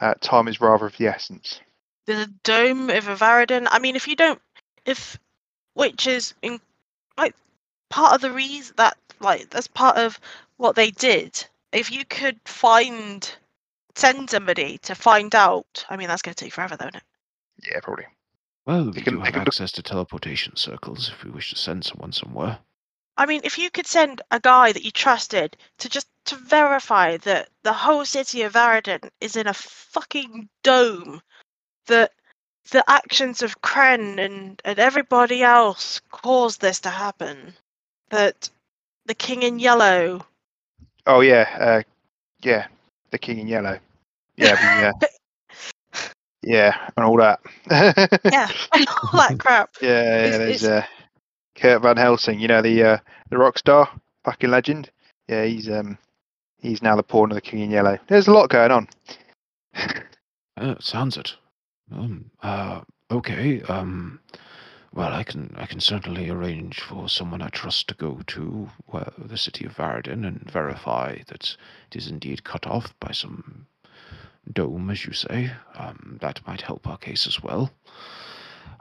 Uh, 0.00 0.14
time 0.20 0.48
is 0.48 0.60
rather 0.60 0.86
of 0.86 0.96
the 0.98 1.06
essence. 1.06 1.60
There's 2.06 2.26
a 2.26 2.32
dome 2.44 2.90
of 2.90 3.04
Avaradon. 3.04 3.66
I 3.70 3.78
mean, 3.78 3.96
if 3.96 4.06
you 4.06 4.16
don't, 4.16 4.40
if 4.84 5.18
which 5.74 6.06
is 6.06 6.34
in 6.42 6.60
like 7.16 7.34
part 7.90 8.14
of 8.14 8.20
the 8.20 8.32
reason 8.32 8.74
that 8.76 8.96
like 9.20 9.50
that's 9.50 9.66
part 9.66 9.96
of 9.96 10.20
what 10.56 10.76
they 10.76 10.90
did. 10.90 11.46
If 11.72 11.90
you 11.90 12.04
could 12.04 12.38
find 12.44 13.30
send 13.94 14.30
somebody 14.30 14.78
to 14.78 14.94
find 14.94 15.34
out, 15.34 15.84
I 15.88 15.96
mean 15.96 16.08
that's 16.08 16.22
going 16.22 16.34
to 16.34 16.44
take 16.44 16.52
forever, 16.52 16.76
though, 16.76 16.86
isn't 16.86 16.96
it? 16.96 17.02
Yeah, 17.70 17.80
probably. 17.80 18.06
Well, 18.66 18.86
we 18.90 19.00
can- 19.00 19.14
do 19.14 19.20
have 19.20 19.32
can 19.32 19.40
look- 19.40 19.48
access 19.48 19.72
to 19.72 19.82
teleportation 19.82 20.56
circles 20.56 21.08
if 21.08 21.24
we 21.24 21.30
wish 21.30 21.50
to 21.50 21.56
send 21.56 21.84
someone 21.84 22.12
somewhere. 22.12 22.58
I 23.16 23.24
mean, 23.24 23.40
if 23.44 23.58
you 23.58 23.70
could 23.70 23.86
send 23.86 24.20
a 24.30 24.38
guy 24.38 24.72
that 24.72 24.84
you 24.84 24.90
trusted 24.90 25.56
to 25.78 25.88
just 25.88 26.08
to 26.26 26.36
verify 26.36 27.16
that 27.18 27.48
the 27.62 27.72
whole 27.72 28.04
city 28.04 28.42
of 28.42 28.52
Varadin 28.52 29.08
is 29.20 29.36
in 29.36 29.46
a 29.46 29.54
fucking 29.54 30.48
dome, 30.62 31.22
that 31.86 32.12
the 32.72 32.84
actions 32.90 33.42
of 33.42 33.62
Kren 33.62 34.18
and, 34.18 34.60
and 34.64 34.78
everybody 34.78 35.42
else 35.42 36.00
caused 36.10 36.60
this 36.60 36.80
to 36.80 36.90
happen, 36.90 37.54
that 38.10 38.50
the 39.06 39.14
King 39.14 39.42
in 39.44 39.58
Yellow. 39.58 40.26
Oh 41.06 41.20
yeah, 41.20 41.48
uh, 41.58 41.82
yeah, 42.42 42.66
the 43.10 43.18
King 43.18 43.38
in 43.38 43.46
Yellow. 43.48 43.78
Yeah, 44.36 44.92
the, 45.00 45.06
uh, 45.98 46.00
yeah, 46.42 46.88
and 46.96 47.06
all 47.06 47.16
that. 47.18 47.40
Yeah, 48.24 48.48
and 48.72 48.86
all 48.88 49.18
that 49.18 49.36
crap. 49.38 49.70
Yeah, 49.80 49.88
yeah. 50.02 50.24
It's- 50.26 50.38
There's 50.38 50.62
it's- 50.62 50.84
uh, 50.84 50.86
Kurt 51.54 51.82
Van 51.82 51.96
Helsing. 51.96 52.38
You 52.38 52.48
know 52.48 52.60
the 52.62 52.82
uh, 52.82 52.98
the 53.30 53.38
rock 53.38 53.58
star, 53.58 53.88
fucking 54.24 54.50
legend. 54.50 54.90
Yeah, 55.28 55.44
he's 55.44 55.70
um 55.70 55.96
he's 56.60 56.82
now 56.82 56.96
the 56.96 57.02
pawn 57.02 57.30
of 57.30 57.34
the 57.36 57.40
King 57.40 57.60
in 57.60 57.70
Yellow. 57.70 57.98
There's 58.08 58.26
a 58.28 58.32
lot 58.32 58.50
going 58.50 58.70
on. 58.70 58.88
Uh, 60.58 60.74
sounds 60.80 61.16
it. 61.16 61.34
Um, 61.92 62.30
uh, 62.42 62.80
okay. 63.10 63.62
Um, 63.62 64.20
well, 64.96 65.12
I 65.12 65.24
can 65.24 65.54
I 65.58 65.66
can 65.66 65.80
certainly 65.80 66.30
arrange 66.30 66.80
for 66.80 67.08
someone 67.08 67.42
I 67.42 67.50
trust 67.50 67.88
to 67.88 67.94
go 67.94 68.22
to 68.28 68.70
uh, 68.92 69.10
the 69.18 69.36
city 69.36 69.66
of 69.66 69.76
Varadin 69.76 70.26
and 70.26 70.50
verify 70.50 71.18
that 71.28 71.56
it 71.90 71.96
is 71.96 72.08
indeed 72.08 72.44
cut 72.44 72.66
off 72.66 72.98
by 72.98 73.12
some 73.12 73.66
dome, 74.50 74.88
as 74.88 75.04
you 75.04 75.12
say. 75.12 75.52
Um, 75.74 76.16
that 76.22 76.46
might 76.46 76.62
help 76.62 76.86
our 76.88 76.96
case 76.96 77.26
as 77.26 77.42
well. 77.42 77.70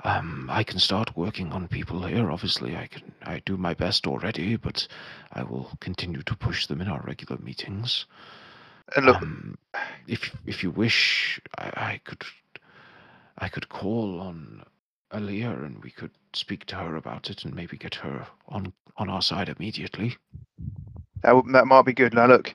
Um, 0.05 0.47
I 0.49 0.63
can 0.63 0.79
start 0.79 1.17
working 1.17 1.51
on 1.51 1.67
people 1.67 2.05
here. 2.05 2.31
Obviously, 2.31 2.77
I 2.77 2.87
can. 2.87 3.11
I 3.23 3.41
do 3.45 3.57
my 3.57 3.73
best 3.73 4.07
already, 4.07 4.55
but 4.55 4.87
I 5.33 5.43
will 5.43 5.69
continue 5.81 6.21
to 6.23 6.35
push 6.35 6.67
them 6.67 6.79
in 6.79 6.87
our 6.87 7.01
regular 7.05 7.41
meetings. 7.41 8.05
And 8.95 9.05
look, 9.05 9.21
Um, 9.21 9.57
if 10.07 10.33
if 10.45 10.63
you 10.63 10.71
wish, 10.71 11.41
I, 11.57 11.91
I 11.93 12.01
could 12.05 12.23
I 13.37 13.49
could 13.49 13.67
call 13.67 14.21
on 14.21 14.63
Aaliyah 15.13 15.65
and 15.65 15.83
we 15.83 15.91
could 15.91 16.11
speak 16.33 16.65
to 16.65 16.75
her 16.75 16.95
about 16.95 17.29
it 17.29 17.45
and 17.45 17.55
maybe 17.55 17.77
get 17.77 17.95
her 17.95 18.27
on 18.49 18.73
on 18.97 19.09
our 19.09 19.21
side 19.21 19.49
immediately. 19.49 20.15
that 21.21 21.31
w- 21.31 21.51
that 21.53 21.67
might 21.67 21.85
be 21.85 21.93
good. 21.93 22.13
Now 22.13 22.27
look, 22.27 22.53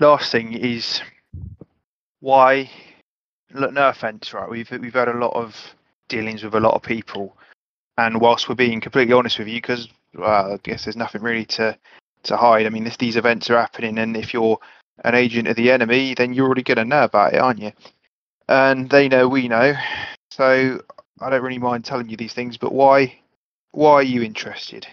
last 0.00 0.30
thing 0.32 0.52
is 0.52 1.00
why. 2.20 2.70
Look, 3.54 3.72
no 3.72 3.88
offense, 3.88 4.32
right? 4.32 4.48
We've 4.48 4.70
we've 4.70 4.94
had 4.94 5.08
a 5.08 5.18
lot 5.18 5.34
of 5.34 5.56
dealings 6.08 6.42
with 6.42 6.54
a 6.54 6.60
lot 6.60 6.74
of 6.74 6.82
people, 6.82 7.36
and 7.98 8.20
whilst 8.20 8.48
we're 8.48 8.54
being 8.54 8.80
completely 8.80 9.12
honest 9.12 9.38
with 9.38 9.48
you, 9.48 9.60
because 9.60 9.88
well, 10.14 10.52
I 10.54 10.56
guess 10.62 10.84
there's 10.84 10.96
nothing 10.96 11.22
really 11.22 11.44
to 11.46 11.76
to 12.24 12.36
hide. 12.36 12.66
I 12.66 12.70
mean, 12.70 12.86
if 12.86 12.98
these 12.98 13.16
events 13.16 13.50
are 13.50 13.58
happening, 13.60 13.98
and 13.98 14.16
if 14.16 14.32
you're 14.32 14.58
an 15.04 15.14
agent 15.14 15.48
of 15.48 15.56
the 15.56 15.70
enemy, 15.70 16.14
then 16.14 16.32
you're 16.32 16.46
already 16.46 16.62
going 16.62 16.78
to 16.78 16.84
know 16.84 17.04
about 17.04 17.34
it, 17.34 17.40
aren't 17.40 17.60
you? 17.60 17.72
And 18.48 18.88
they 18.88 19.08
know 19.08 19.28
we 19.28 19.48
know, 19.48 19.74
so 20.30 20.80
I 21.22 21.30
don't 21.30 21.42
really 21.42 21.58
mind 21.58 21.84
telling 21.84 22.08
you 22.08 22.16
these 22.16 22.34
things. 22.34 22.56
But 22.56 22.72
why 22.72 23.18
why 23.72 23.94
are 23.94 24.02
you 24.02 24.22
interested? 24.22 24.86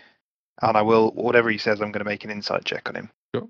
And 0.61 0.75
I 0.75 0.81
will, 0.81 1.11
whatever 1.11 1.49
he 1.49 1.57
says, 1.57 1.81
I'm 1.81 1.91
going 1.91 2.03
to 2.03 2.09
make 2.09 2.25
an 2.25 2.31
insight 2.31 2.65
check 2.65 2.89
on 2.89 2.95
him. 2.95 3.09
Sure. 3.33 3.47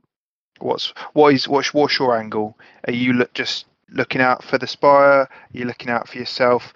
What's 0.60 0.93
what 1.14 1.34
is 1.34 1.47
what's 1.47 1.73
what's 1.73 1.97
your 1.97 2.18
angle? 2.18 2.57
Are 2.88 2.93
you 2.93 3.14
look, 3.14 3.34
just 3.34 3.65
looking 3.89 4.22
out 4.22 4.43
for 4.43 4.57
the 4.57 4.68
spire? 4.68 5.22
Are 5.22 5.30
you 5.51 5.65
looking 5.65 5.89
out 5.89 6.07
for 6.07 6.18
yourself? 6.18 6.73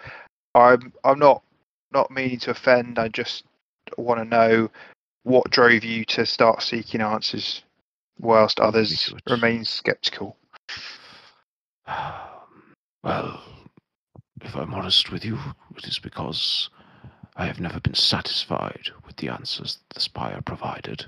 I'm 0.54 0.92
I'm 1.04 1.18
not 1.18 1.42
not 1.92 2.10
meaning 2.10 2.38
to 2.40 2.50
offend. 2.50 2.98
I 2.98 3.08
just 3.08 3.44
want 3.96 4.20
to 4.20 4.24
know 4.24 4.70
what 5.22 5.50
drove 5.50 5.84
you 5.84 6.04
to 6.04 6.26
start 6.26 6.62
seeking 6.62 7.00
answers, 7.00 7.62
whilst 8.18 8.60
others 8.60 9.12
remain 9.28 9.64
skeptical. 9.64 10.36
Well, 13.02 13.38
if 14.44 14.54
I'm 14.54 14.74
honest 14.74 15.10
with 15.10 15.24
you, 15.24 15.38
it 15.76 15.86
is 15.86 15.98
because 15.98 16.68
I 17.34 17.46
have 17.46 17.60
never 17.60 17.80
been 17.80 17.94
satisfied 17.94 18.90
with 19.06 19.16
the 19.16 19.28
answers 19.28 19.78
the 19.90 20.00
Spire 20.00 20.40
provided. 20.42 21.06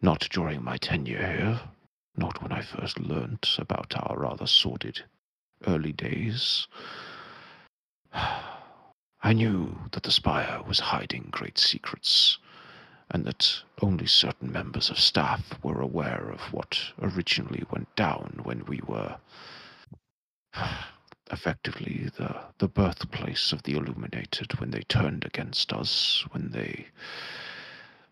Not 0.00 0.28
during 0.30 0.62
my 0.62 0.76
tenure 0.76 1.26
here, 1.26 1.60
not 2.16 2.40
when 2.40 2.52
I 2.52 2.62
first 2.62 3.00
learnt 3.00 3.56
about 3.58 3.94
our 3.96 4.16
rather 4.18 4.46
sordid 4.46 5.02
early 5.66 5.92
days. 5.92 6.68
I 8.12 9.32
knew 9.32 9.76
that 9.92 10.04
the 10.04 10.12
Spire 10.12 10.62
was 10.62 10.78
hiding 10.78 11.28
great 11.30 11.58
secrets, 11.58 12.38
and 13.10 13.24
that 13.24 13.62
only 13.82 14.06
certain 14.06 14.52
members 14.52 14.88
of 14.88 14.98
staff 14.98 15.62
were 15.64 15.80
aware 15.80 16.30
of 16.30 16.40
what 16.52 16.78
originally 17.02 17.64
went 17.70 17.94
down 17.96 18.40
when 18.44 18.64
we 18.66 18.80
were 18.86 19.16
effectively 21.30 22.10
the, 22.16 22.40
the 22.58 22.68
birthplace 22.68 23.52
of 23.52 23.62
the 23.62 23.74
Illuminated 23.74 24.58
when 24.60 24.70
they 24.70 24.82
turned 24.82 25.24
against 25.24 25.72
us, 25.72 26.24
when 26.30 26.50
they 26.50 26.86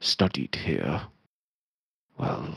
studied 0.00 0.54
here. 0.54 1.02
Well, 2.18 2.54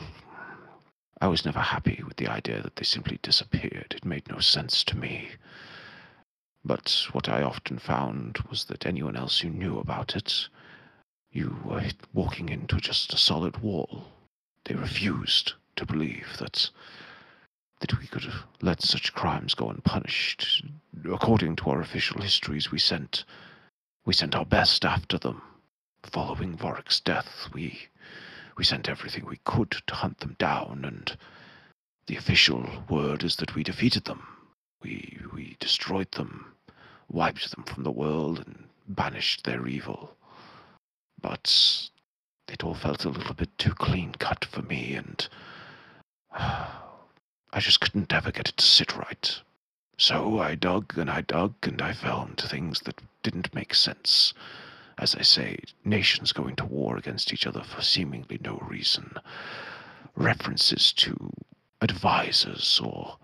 I 1.20 1.26
was 1.28 1.44
never 1.44 1.60
happy 1.60 2.02
with 2.06 2.16
the 2.16 2.28
idea 2.28 2.62
that 2.62 2.76
they 2.76 2.84
simply 2.84 3.18
disappeared. 3.22 3.94
It 3.96 4.04
made 4.04 4.28
no 4.28 4.38
sense 4.38 4.84
to 4.84 4.96
me. 4.96 5.30
But 6.64 7.06
what 7.12 7.28
I 7.28 7.42
often 7.42 7.78
found 7.78 8.38
was 8.48 8.64
that 8.64 8.86
anyone 8.86 9.16
else 9.16 9.38
who 9.38 9.50
knew 9.50 9.78
about 9.78 10.16
it, 10.16 10.48
you 11.30 11.58
were 11.64 11.84
walking 12.12 12.48
into 12.48 12.76
just 12.76 13.12
a 13.12 13.18
solid 13.18 13.58
wall. 13.58 14.08
They 14.64 14.74
refused 14.74 15.54
to 15.76 15.86
believe 15.86 16.36
that 16.38 16.70
that 17.80 17.98
we 17.98 18.06
could 18.06 18.30
let 18.60 18.82
such 18.82 19.14
crimes 19.14 19.54
go 19.54 19.70
unpunished. 19.70 20.64
According 21.10 21.56
to 21.56 21.70
our 21.70 21.80
official 21.80 22.20
histories, 22.20 22.70
we 22.70 22.78
sent 22.78 23.24
we 24.04 24.14
sent 24.14 24.34
our 24.34 24.46
best 24.46 24.84
after 24.84 25.18
them. 25.18 25.42
Following 26.02 26.56
Vorik's 26.56 27.00
death, 27.00 27.48
we 27.52 27.88
we 28.56 28.64
sent 28.64 28.88
everything 28.88 29.24
we 29.24 29.40
could 29.44 29.70
to 29.86 29.94
hunt 29.94 30.18
them 30.18 30.36
down, 30.38 30.84
and 30.84 31.16
the 32.06 32.16
official 32.16 32.84
word 32.88 33.22
is 33.22 33.36
that 33.36 33.54
we 33.54 33.62
defeated 33.62 34.04
them. 34.04 34.26
We 34.82 35.18
we 35.32 35.56
destroyed 35.58 36.12
them, 36.12 36.54
wiped 37.08 37.50
them 37.50 37.64
from 37.64 37.82
the 37.84 37.90
world, 37.90 38.38
and 38.46 38.68
banished 38.88 39.44
their 39.44 39.66
evil. 39.66 40.16
But 41.20 41.90
it 42.48 42.64
all 42.64 42.74
felt 42.74 43.04
a 43.04 43.10
little 43.10 43.34
bit 43.34 43.56
too 43.58 43.74
clean 43.74 44.12
cut 44.12 44.44
for 44.44 44.62
me, 44.62 44.94
and 44.94 45.28
I 47.52 47.60
just 47.60 47.80
couldn't 47.80 48.12
ever 48.12 48.30
get 48.30 48.48
it 48.48 48.56
to 48.58 48.64
sit 48.64 48.96
right. 48.96 49.40
So 49.98 50.38
I 50.38 50.54
dug 50.54 50.96
and 50.96 51.10
I 51.10 51.20
dug 51.20 51.54
and 51.62 51.82
I 51.82 51.92
found 51.92 52.38
things 52.38 52.80
that 52.80 53.00
didn't 53.22 53.54
make 53.54 53.74
sense. 53.74 54.32
As 54.96 55.14
I 55.14 55.22
say, 55.22 55.58
nations 55.84 56.32
going 56.32 56.56
to 56.56 56.64
war 56.64 56.96
against 56.96 57.32
each 57.32 57.46
other 57.46 57.62
for 57.62 57.82
seemingly 57.82 58.38
no 58.42 58.58
reason. 58.58 59.14
References 60.14 60.92
to 60.94 61.32
advisors 61.80 62.80
or 62.82 63.18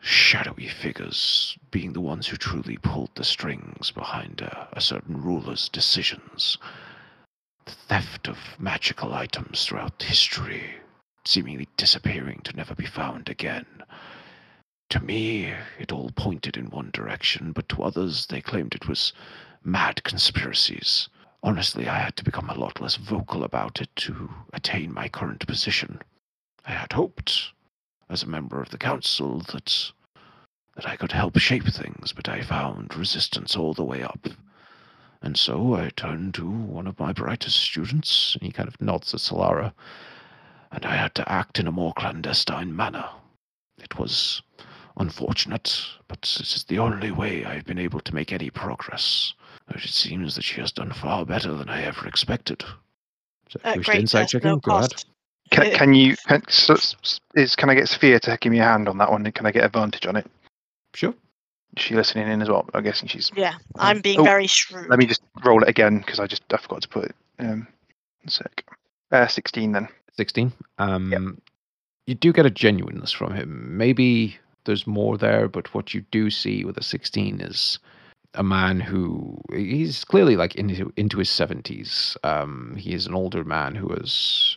shadowy 0.00 0.68
figures 0.68 1.58
being 1.70 1.92
the 1.92 2.00
ones 2.00 2.28
who 2.28 2.36
truly 2.36 2.78
pulled 2.78 3.14
the 3.14 3.24
strings 3.24 3.90
behind 3.90 4.40
a, 4.40 4.68
a 4.72 4.80
certain 4.80 5.20
ruler's 5.20 5.68
decisions. 5.68 6.58
The 7.64 7.72
theft 7.72 8.28
of 8.28 8.38
magical 8.58 9.12
items 9.12 9.66
throughout 9.66 10.02
history, 10.02 10.76
seemingly 11.26 11.68
disappearing 11.76 12.40
to 12.44 12.56
never 12.56 12.74
be 12.74 12.86
found 12.86 13.28
again. 13.28 13.66
To 14.90 15.00
me, 15.00 15.52
it 15.78 15.92
all 15.92 16.10
pointed 16.12 16.56
in 16.56 16.70
one 16.70 16.90
direction, 16.92 17.52
but 17.52 17.68
to 17.70 17.82
others, 17.82 18.26
they 18.26 18.40
claimed 18.40 18.74
it 18.74 18.88
was 18.88 19.12
mad 19.64 20.04
conspiracies. 20.04 21.08
Honestly, 21.42 21.88
I 21.88 21.98
had 21.98 22.16
to 22.16 22.24
become 22.24 22.48
a 22.50 22.58
lot 22.58 22.80
less 22.80 22.96
vocal 22.96 23.42
about 23.42 23.80
it 23.80 23.94
to 23.96 24.30
attain 24.52 24.94
my 24.94 25.08
current 25.08 25.46
position. 25.46 26.00
I 26.64 26.72
had 26.72 26.92
hoped, 26.92 27.52
as 28.08 28.22
a 28.22 28.28
member 28.28 28.62
of 28.62 28.70
the 28.70 28.78
council, 28.78 29.40
that 29.52 29.92
that 30.76 30.86
I 30.86 30.96
could 30.96 31.12
help 31.12 31.38
shape 31.38 31.66
things, 31.66 32.12
but 32.12 32.28
I 32.28 32.42
found 32.42 32.94
resistance 32.96 33.56
all 33.56 33.72
the 33.72 33.84
way 33.84 34.02
up. 34.02 34.28
And 35.22 35.36
so 35.36 35.74
I 35.74 35.88
turned 35.90 36.34
to 36.34 36.48
one 36.48 36.86
of 36.86 37.00
my 37.00 37.12
brightest 37.12 37.56
students, 37.56 38.34
and 38.34 38.42
he 38.42 38.52
kind 38.52 38.68
of 38.68 38.80
nods 38.80 39.14
at 39.14 39.20
Solara, 39.20 39.72
and 40.76 40.84
I 40.84 40.94
had 40.94 41.14
to 41.14 41.32
act 41.32 41.58
in 41.58 41.66
a 41.66 41.72
more 41.72 41.94
clandestine 41.94 42.76
manner. 42.76 43.08
It 43.82 43.98
was 43.98 44.42
unfortunate, 44.98 45.82
but 46.06 46.20
this 46.20 46.54
is 46.54 46.64
the 46.64 46.78
only 46.78 47.10
way 47.10 47.44
I've 47.46 47.64
been 47.64 47.78
able 47.78 48.00
to 48.00 48.14
make 48.14 48.30
any 48.30 48.50
progress. 48.50 49.32
But 49.66 49.82
it 49.82 49.88
seems 49.88 50.36
that 50.36 50.42
she 50.42 50.60
has 50.60 50.72
done 50.72 50.92
far 50.92 51.24
better 51.24 51.54
than 51.54 51.70
I 51.70 51.82
ever 51.82 52.06
expected. 52.06 52.62
So 53.48 53.58
if 53.58 53.66
At 53.66 53.76
you 53.76 53.82
great 53.84 54.00
insight 54.00 54.26
personal 54.26 54.56
checking, 54.56 54.70
go 54.70 54.76
ahead. 54.76 55.04
Can, 55.50 55.72
can 55.72 55.94
you 55.94 56.16
can, 56.26 56.42
s- 56.46 56.70
s- 56.70 57.20
is 57.34 57.56
can 57.56 57.70
I 57.70 57.74
get 57.74 57.88
Sophia 57.88 58.20
to 58.20 58.36
give 58.38 58.52
me 58.52 58.58
a 58.58 58.64
hand 58.64 58.88
on 58.88 58.98
that 58.98 59.10
one? 59.10 59.24
and 59.24 59.34
Can 59.34 59.46
I 59.46 59.52
get 59.52 59.64
advantage 59.64 60.06
on 60.06 60.16
it? 60.16 60.26
Sure. 60.94 61.14
Is 61.76 61.82
she 61.82 61.94
listening 61.94 62.28
in 62.28 62.42
as 62.42 62.50
well? 62.50 62.68
I'm 62.74 62.82
guessing 62.82 63.08
she's. 63.08 63.30
Yeah, 63.34 63.54
I'm 63.78 64.00
being 64.00 64.20
oh, 64.20 64.24
very 64.24 64.46
shrewd. 64.46 64.90
Let 64.90 64.98
me 64.98 65.06
just 65.06 65.22
roll 65.44 65.62
it 65.62 65.68
again 65.68 66.00
because 66.00 66.20
I 66.20 66.26
just 66.26 66.42
I 66.52 66.58
forgot 66.58 66.82
to 66.82 66.88
put 66.88 67.04
it. 67.06 67.14
Um, 67.38 67.66
a 68.26 68.30
sec. 68.30 68.64
Uh, 69.12 69.26
16 69.26 69.72
then. 69.72 69.88
16. 70.18 70.52
Um, 70.78 71.12
You 72.06 72.14
do 72.14 72.32
get 72.32 72.46
a 72.46 72.50
genuineness 72.50 73.12
from 73.12 73.34
him. 73.34 73.76
Maybe 73.76 74.38
there's 74.64 74.86
more 74.86 75.18
there, 75.18 75.48
but 75.48 75.74
what 75.74 75.94
you 75.94 76.04
do 76.10 76.30
see 76.30 76.64
with 76.64 76.76
a 76.78 76.82
16 76.82 77.40
is 77.40 77.78
a 78.34 78.42
man 78.42 78.80
who 78.80 79.38
he's 79.52 80.04
clearly 80.04 80.36
like 80.36 80.54
into 80.54 80.92
into 80.96 81.18
his 81.18 81.30
70s. 81.30 82.16
Um, 82.22 82.76
he 82.78 82.92
is 82.92 83.06
an 83.06 83.14
older 83.14 83.44
man 83.44 83.74
who 83.74 83.88
has 83.88 84.56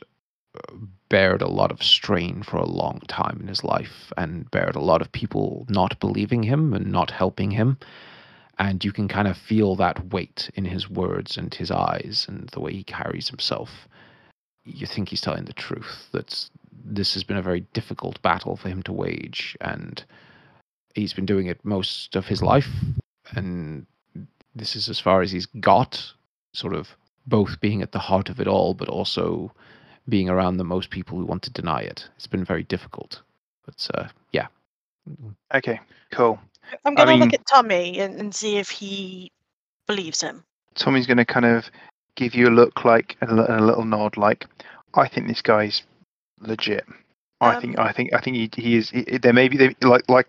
uh, 0.56 0.76
bared 1.10 1.42
a 1.42 1.48
lot 1.48 1.72
of 1.72 1.82
strain 1.82 2.44
for 2.44 2.58
a 2.58 2.66
long 2.66 3.02
time 3.08 3.40
in 3.42 3.48
his 3.48 3.64
life 3.64 4.12
and 4.18 4.50
bared 4.52 4.76
a 4.76 4.82
lot 4.82 5.02
of 5.02 5.12
people 5.12 5.66
not 5.70 6.00
believing 6.00 6.44
him 6.44 6.74
and 6.74 6.92
not 6.92 7.10
helping 7.12 7.52
him. 7.52 7.78
And 8.60 8.84
you 8.84 8.92
can 8.92 9.08
kind 9.08 9.28
of 9.28 9.38
feel 9.38 9.76
that 9.78 10.10
weight 10.14 10.50
in 10.54 10.66
his 10.66 10.90
words 10.90 11.38
and 11.38 11.54
his 11.54 11.72
eyes 11.72 12.26
and 12.28 12.50
the 12.50 12.60
way 12.60 12.74
he 12.74 12.84
carries 12.84 13.30
himself. 13.30 13.88
You 14.70 14.88
think 14.88 15.10
he's 15.10 15.22
telling 15.22 15.46
the 15.46 15.54
truth. 15.54 16.08
That 16.12 16.50
this 16.86 17.14
has 17.14 17.24
been 17.24 17.38
a 17.38 17.42
very 17.42 17.62
difficult 17.74 18.22
battle 18.22 18.56
for 18.56 18.70
him 18.70 18.84
to 18.84 18.94
wage, 18.94 19.58
and 19.62 20.04
he's 20.96 21.14
been 21.14 21.26
doing 21.26 21.48
it 21.48 21.64
most 21.64 22.16
of 22.16 22.28
his 22.28 22.42
life. 22.42 22.70
And 23.32 23.86
this 24.56 24.76
is 24.76 24.90
as 24.90 25.00
far 25.00 25.22
as 25.22 25.32
he's 25.32 25.46
got, 25.46 26.14
sort 26.54 26.74
of 26.74 26.96
both 27.28 27.60
being 27.62 27.82
at 27.82 27.92
the 27.92 28.00
heart 28.00 28.30
of 28.30 28.40
it 28.40 28.48
all, 28.48 28.74
but 28.74 28.90
also 28.90 29.52
being 30.08 30.30
around 30.30 30.58
the 30.58 30.64
most 30.64 30.90
people 30.90 31.18
who 31.18 31.26
want 31.26 31.44
to 31.44 31.52
deny 31.52 31.82
it. 31.82 32.10
It's 32.16 32.28
been 32.28 32.44
very 32.44 32.64
difficult. 32.64 33.22
But 33.66 33.88
uh, 33.94 34.08
yeah. 34.32 34.48
Okay, 35.54 35.80
cool. 36.12 36.40
I'm 36.86 36.96
gonna 36.96 37.12
mean- 37.12 37.20
look 37.20 37.34
at 37.34 37.46
Tommy 37.46 38.00
and, 38.00 38.20
and 38.20 38.34
see 38.34 38.58
if 38.58 38.70
he 38.70 39.32
believes 39.88 40.22
him. 40.22 40.44
Tommy's 40.76 41.08
going 41.08 41.18
to 41.18 41.26
kind 41.26 41.46
of 41.46 41.70
give 42.16 42.36
you 42.36 42.48
a 42.48 42.52
look 42.52 42.86
like 42.86 43.18
and 43.22 43.40
a, 43.40 43.60
a 43.60 43.62
little 43.62 43.86
nod, 43.86 44.18
like, 44.18 44.46
I 44.94 45.08
think 45.08 45.28
this 45.28 45.42
guy's 45.42 45.84
legit. 46.40 46.86
I 47.42 47.56
Um, 47.56 47.62
think 47.62 47.80
I 47.80 47.92
think 47.92 48.14
I 48.14 48.20
think 48.20 48.36
he, 48.36 48.62
he 48.62 48.76
is. 48.78 48.90
He, 48.90 49.04
there 49.04 49.34
may 49.34 49.48
be 49.48 49.58
they, 49.58 49.76
like 49.82 50.10
like 50.10 50.28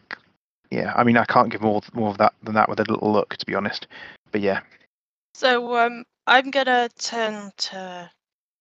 yeah. 0.71 0.93
I 0.95 1.05
mean, 1.05 1.17
I 1.17 1.25
can't 1.25 1.51
give 1.51 1.61
more 1.63 1.83
more 1.93 2.11
of 2.11 2.19
that 2.19 2.35
than 2.43 2.55
that 2.55 2.69
with 2.69 2.81
a 2.81 2.85
little 2.85 3.13
look, 3.13 3.37
to 3.37 3.47
be 3.47 3.55
honest. 3.55 3.87
But 4.33 4.41
yeah, 4.43 4.61
So 5.35 5.77
um, 5.77 6.05
I'm 6.27 6.51
gonna 6.51 6.89
turn 6.99 7.51
to 7.57 8.11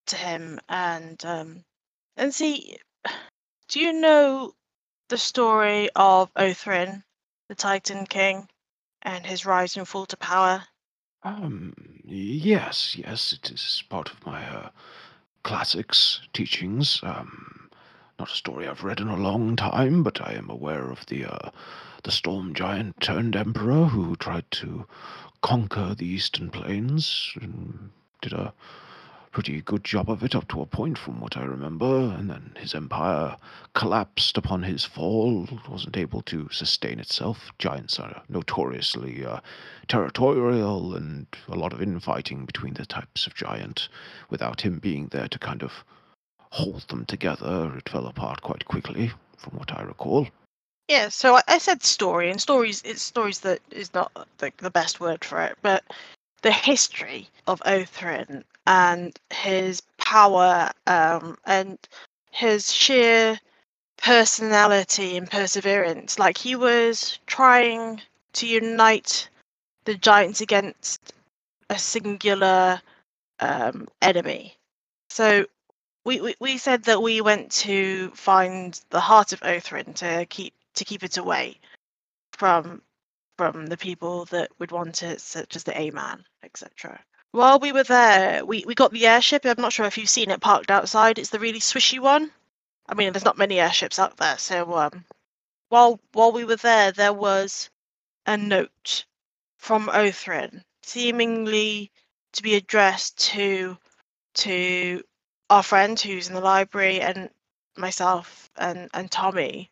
to 0.06 0.16
him 0.16 0.60
and 0.68 1.24
um, 1.24 1.64
and 2.16 2.34
see. 2.34 2.76
Do 3.68 3.80
you 3.80 3.92
know 3.92 4.52
the 5.08 5.18
story 5.18 5.90
of 5.94 6.32
Othrin, 6.34 7.02
the 7.48 7.54
Titan 7.54 8.06
King, 8.06 8.48
and 9.02 9.24
his 9.24 9.46
rise 9.46 9.76
and 9.76 9.86
fall 9.88 10.06
to 10.06 10.16
power? 10.16 10.64
Um, 11.22 11.74
yes, 12.04 12.96
yes, 12.96 13.32
it 13.32 13.50
is 13.50 13.82
part 13.88 14.10
of 14.10 14.24
my 14.26 14.46
uh, 14.46 14.70
classics 15.42 16.20
teachings. 16.32 17.00
Um, 17.02 17.70
not 18.18 18.30
a 18.30 18.34
story 18.34 18.66
I've 18.66 18.84
read 18.84 19.00
in 19.00 19.08
a 19.08 19.16
long 19.16 19.56
time, 19.56 20.02
but 20.02 20.20
I 20.20 20.34
am 20.34 20.48
aware 20.50 20.90
of 20.90 21.06
the 21.06 21.24
uh, 21.26 21.50
the 22.04 22.10
storm 22.10 22.54
giant 22.54 23.00
turned 23.00 23.36
emperor 23.36 23.86
who 23.86 24.16
tried 24.16 24.50
to 24.52 24.86
conquer 25.42 25.94
the 25.94 26.06
eastern 26.06 26.50
plains 26.50 27.32
and 27.40 27.90
did 28.22 28.32
a 28.32 28.54
pretty 29.32 29.60
good 29.60 29.84
job 29.84 30.10
of 30.10 30.24
it 30.24 30.34
up 30.34 30.48
to 30.48 30.60
a 30.60 30.66
point 30.66 30.98
from 30.98 31.20
what 31.20 31.36
I 31.36 31.44
remember, 31.44 31.86
and 31.86 32.28
then 32.28 32.52
his 32.58 32.74
empire 32.74 33.36
collapsed 33.74 34.36
upon 34.36 34.62
his 34.64 34.84
fall, 34.84 35.48
wasn't 35.68 35.96
able 35.96 36.22
to 36.22 36.48
sustain 36.50 36.98
itself. 36.98 37.52
Giants 37.58 37.98
are 38.00 38.22
notoriously 38.28 39.24
uh, 39.24 39.40
territorial 39.86 40.94
and 40.94 41.26
a 41.48 41.54
lot 41.54 41.72
of 41.72 41.80
infighting 41.80 42.44
between 42.44 42.74
the 42.74 42.86
types 42.86 43.26
of 43.26 43.34
giant. 43.34 43.88
Without 44.30 44.60
him 44.60 44.78
being 44.78 45.06
there 45.08 45.28
to 45.28 45.38
kind 45.38 45.62
of 45.62 45.84
hold 46.50 46.88
them 46.88 47.04
together, 47.04 47.72
it 47.76 47.88
fell 47.88 48.06
apart 48.06 48.42
quite 48.42 48.64
quickly, 48.64 49.12
from 49.36 49.56
what 49.56 49.72
I 49.72 49.82
recall. 49.82 50.26
Yeah, 50.88 51.08
so 51.08 51.38
I, 51.46 51.58
said 51.58 51.84
story, 51.84 52.30
and 52.30 52.40
stories 52.40 52.82
it's 52.84 53.00
stories 53.00 53.40
that 53.40 53.60
is 53.70 53.94
not 53.94 54.10
the, 54.38 54.52
the 54.56 54.70
best 54.70 54.98
word 54.98 55.24
for 55.24 55.40
it, 55.42 55.56
but 55.62 55.84
the 56.42 56.50
history 56.50 57.28
of 57.46 57.60
Othrin 57.60 58.42
and 58.66 59.18
his 59.30 59.82
power 59.98 60.70
um, 60.86 61.36
and 61.44 61.78
his 62.30 62.72
sheer 62.72 63.38
personality 63.96 65.16
and 65.16 65.30
perseverance. 65.30 66.18
Like 66.18 66.38
he 66.38 66.56
was 66.56 67.18
trying 67.26 68.00
to 68.34 68.46
unite 68.46 69.28
the 69.84 69.94
giants 69.94 70.40
against 70.40 71.12
a 71.68 71.78
singular 71.78 72.80
um, 73.40 73.88
enemy. 74.02 74.56
So 75.10 75.46
we, 76.04 76.20
we, 76.20 76.34
we 76.40 76.58
said 76.58 76.84
that 76.84 77.02
we 77.02 77.20
went 77.20 77.50
to 77.52 78.10
find 78.10 78.80
the 78.90 79.00
heart 79.00 79.32
of 79.32 79.40
Othrin 79.40 79.94
to 79.96 80.26
keep 80.26 80.54
to 80.74 80.84
keep 80.84 81.02
it 81.02 81.16
away 81.16 81.58
from 82.32 82.80
from 83.36 83.66
the 83.66 83.76
people 83.76 84.26
that 84.26 84.50
would 84.58 84.70
want 84.70 85.02
it, 85.02 85.20
such 85.20 85.56
as 85.56 85.64
the 85.64 85.78
A-Man, 85.78 86.24
etc. 86.42 87.00
While 87.32 87.60
we 87.60 87.72
were 87.72 87.84
there, 87.84 88.44
we, 88.44 88.64
we 88.66 88.74
got 88.74 88.92
the 88.92 89.06
airship. 89.06 89.44
I'm 89.44 89.60
not 89.60 89.72
sure 89.72 89.86
if 89.86 89.96
you've 89.98 90.10
seen 90.10 90.30
it 90.30 90.40
parked 90.40 90.70
outside. 90.70 91.18
It's 91.18 91.30
the 91.30 91.38
really 91.38 91.60
swishy 91.60 92.00
one. 92.00 92.32
I 92.88 92.94
mean, 92.94 93.12
there's 93.12 93.24
not 93.24 93.38
many 93.38 93.60
airships 93.60 94.00
out 94.00 94.16
there, 94.16 94.36
so 94.38 94.76
um, 94.76 95.04
while 95.68 96.00
while 96.12 96.32
we 96.32 96.44
were 96.44 96.56
there, 96.56 96.90
there 96.90 97.12
was 97.12 97.70
a 98.26 98.36
note 98.36 99.04
from 99.58 99.88
Othrin, 99.88 100.64
seemingly 100.82 101.92
to 102.32 102.42
be 102.42 102.56
addressed 102.56 103.18
to 103.30 103.78
to 104.34 105.04
our 105.50 105.62
friend 105.62 106.00
who's 106.00 106.28
in 106.28 106.34
the 106.34 106.40
library 106.40 107.00
and 107.00 107.30
myself 107.76 108.50
and 108.56 108.90
and 108.92 109.10
Tommy, 109.10 109.70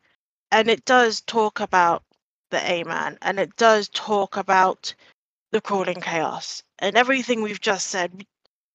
and 0.52 0.70
it 0.70 0.84
does 0.84 1.22
talk 1.22 1.58
about 1.58 2.04
the 2.50 2.70
A-man, 2.70 3.18
and 3.20 3.40
it 3.40 3.56
does 3.56 3.88
talk 3.88 4.36
about 4.36 4.94
the 5.50 5.60
crawling 5.60 6.00
chaos 6.00 6.62
and 6.78 6.96
everything 6.96 7.42
we've 7.42 7.60
just 7.60 7.88
said. 7.88 8.26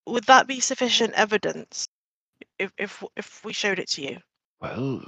Would 0.06 0.26
that 0.26 0.48
be 0.48 0.60
sufficient 0.60 1.14
evidence 1.14 1.88
if 2.60 2.72
if 2.78 3.04
if 3.16 3.46
we 3.46 3.54
showed 3.54 3.80
it 3.80 3.90
to 3.92 4.02
you? 4.02 4.18
Well, 4.60 5.04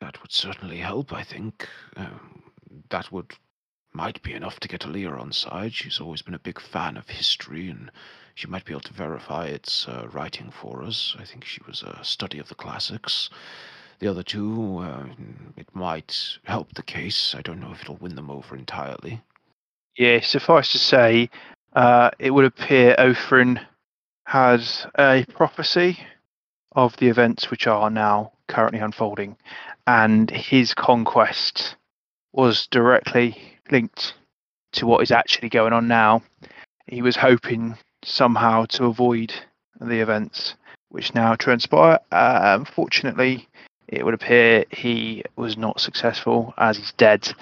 that 0.00 0.20
would 0.22 0.32
certainly 0.32 0.78
help, 0.78 1.12
I 1.12 1.22
think. 1.22 1.68
Um, 1.96 2.42
that 2.90 3.12
would 3.12 3.32
might 3.92 4.22
be 4.22 4.32
enough 4.32 4.58
to 4.60 4.68
get 4.68 4.80
Aaliyah 4.80 5.20
on 5.20 5.32
side. 5.32 5.74
She's 5.74 6.00
always 6.00 6.22
been 6.22 6.34
a 6.34 6.38
big 6.38 6.60
fan 6.60 6.96
of 6.96 7.08
history, 7.08 7.68
and 7.68 7.90
she 8.34 8.46
might 8.46 8.64
be 8.64 8.72
able 8.72 8.80
to 8.80 8.92
verify 8.92 9.44
its 9.46 9.86
uh, 9.86 10.08
writing 10.10 10.50
for 10.50 10.82
us. 10.82 11.14
I 11.18 11.24
think 11.24 11.44
she 11.44 11.60
was 11.66 11.82
a 11.82 12.02
study 12.02 12.38
of 12.38 12.48
the 12.48 12.54
classics. 12.54 13.28
The 13.98 14.08
other 14.08 14.22
two, 14.22 14.78
uh, 14.78 15.06
it 15.56 15.68
might 15.74 16.38
help 16.44 16.74
the 16.74 16.82
case. 16.82 17.34
I 17.34 17.42
don't 17.42 17.60
know 17.60 17.72
if 17.72 17.82
it'll 17.82 17.96
win 17.96 18.16
them 18.16 18.30
over 18.30 18.56
entirely. 18.56 19.20
Yeah. 19.96 20.20
Suffice 20.20 20.72
to 20.72 20.78
say, 20.78 21.30
uh, 21.74 22.10
it 22.18 22.30
would 22.30 22.44
appear 22.44 22.94
Othrin 22.98 23.64
has 24.26 24.86
a 24.98 25.24
prophecy 25.32 25.98
of 26.72 26.96
the 26.96 27.08
events 27.08 27.50
which 27.50 27.66
are 27.66 27.90
now 27.90 28.32
currently 28.48 28.80
unfolding, 28.80 29.36
and 29.86 30.30
his 30.30 30.74
conquest 30.74 31.76
was 32.32 32.66
directly 32.68 33.36
linked 33.70 34.14
to 34.72 34.86
what 34.86 35.02
is 35.02 35.10
actually 35.10 35.48
going 35.48 35.72
on 35.72 35.86
now. 35.86 36.22
He 36.86 37.02
was 37.02 37.16
hoping 37.16 37.76
somehow 38.04 38.64
to 38.66 38.86
avoid 38.86 39.32
the 39.80 40.00
events 40.00 40.54
which 40.88 41.14
now 41.14 41.34
transpire. 41.34 41.98
Uh, 42.10 42.56
unfortunately, 42.58 43.48
it 43.88 44.04
would 44.04 44.14
appear 44.14 44.64
he 44.70 45.22
was 45.36 45.56
not 45.56 45.80
successful 45.80 46.54
as 46.58 46.76
he's 46.78 46.92
dead 46.92 47.32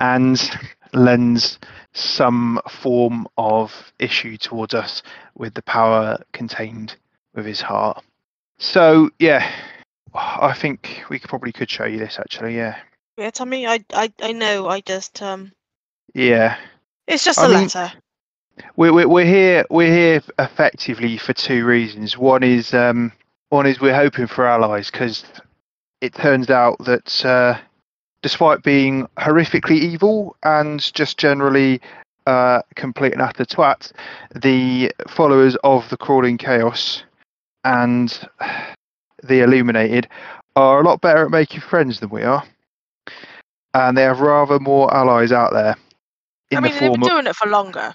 and 0.00 0.50
lends 0.94 1.58
some 1.92 2.60
form 2.68 3.26
of 3.36 3.92
issue 3.98 4.36
towards 4.36 4.74
us 4.74 5.02
with 5.36 5.54
the 5.54 5.62
power 5.62 6.18
contained 6.32 6.96
with 7.34 7.46
his 7.46 7.60
heart. 7.60 8.02
So, 8.58 9.10
yeah, 9.18 9.50
I 10.14 10.52
think 10.52 11.04
we 11.08 11.18
could 11.18 11.30
probably 11.30 11.52
could 11.52 11.70
show 11.70 11.84
you 11.84 11.98
this 11.98 12.18
actually. 12.18 12.56
Yeah, 12.56 12.76
Yeah, 13.16 13.30
Tommy, 13.30 13.66
I 13.66 13.84
I 13.92 14.12
I 14.22 14.32
know. 14.32 14.68
I 14.68 14.80
just 14.80 15.22
um, 15.22 15.52
yeah. 16.14 16.56
it's 17.06 17.24
just 17.24 17.38
I 17.38 17.46
a 17.46 17.48
mean- 17.48 17.58
letter. 17.62 17.92
We're, 18.76 18.92
we're, 18.92 19.08
we're 19.08 19.24
here. 19.24 19.64
We're 19.70 19.90
here 19.92 20.22
effectively 20.38 21.16
for 21.16 21.32
two 21.32 21.64
reasons. 21.64 22.18
One 22.18 22.42
is 22.42 22.74
um, 22.74 23.10
one 23.48 23.64
is 23.66 23.80
we're 23.80 23.94
hoping 23.94 24.26
for 24.26 24.46
allies 24.46 24.90
because 24.90 25.24
it 26.02 26.12
turns 26.14 26.50
out 26.50 26.76
that 26.84 27.24
uh, 27.24 27.58
despite 28.22 28.62
being 28.62 29.06
horrifically 29.18 29.78
evil 29.78 30.36
and 30.42 30.92
just 30.94 31.18
generally 31.18 31.80
uh, 32.26 32.62
complete 32.76 33.12
and 33.12 33.22
utter 33.22 33.44
twat, 33.44 33.92
the 34.34 34.92
followers 35.08 35.56
of 35.64 35.88
the 35.90 35.96
crawling 35.96 36.38
chaos 36.38 37.02
and 37.64 38.28
the 39.22 39.40
illuminated 39.40 40.08
are 40.56 40.80
a 40.80 40.84
lot 40.84 41.00
better 41.00 41.24
at 41.24 41.30
making 41.30 41.60
friends 41.60 42.00
than 42.00 42.10
we 42.10 42.22
are, 42.22 42.42
and 43.74 43.96
they 43.96 44.02
have 44.02 44.20
rather 44.20 44.58
more 44.58 44.92
allies 44.94 45.32
out 45.32 45.52
there. 45.52 45.76
I 46.52 46.60
mean, 46.60 46.72
the 46.72 46.80
they've 46.80 46.92
been 46.92 47.00
doing 47.00 47.26
it 47.26 47.36
for 47.36 47.48
longer. 47.48 47.94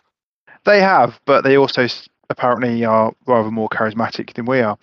they 0.63 0.79
have, 0.79 1.19
but 1.25 1.43
they 1.43 1.57
also 1.57 1.87
apparently 2.29 2.85
are 2.85 3.13
rather 3.27 3.51
more 3.51 3.69
charismatic 3.69 4.33
than 4.33 4.45
we 4.45 4.61
are. 4.61 4.77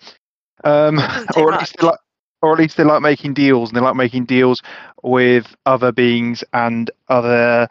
Um, 0.63 0.99
or 1.35 1.53
at 1.53 1.59
least 1.59 1.81
like, 1.81 1.97
or 2.43 2.51
at 2.51 2.59
least 2.59 2.75
they 2.77 2.83
like 2.83 3.01
making 3.01 3.33
deals, 3.33 3.69
and 3.69 3.77
they 3.77 3.81
like 3.81 3.95
making 3.95 4.25
deals 4.25 4.61
with 5.01 5.55
other 5.65 5.91
beings 5.91 6.43
and 6.53 6.91
other 7.07 7.67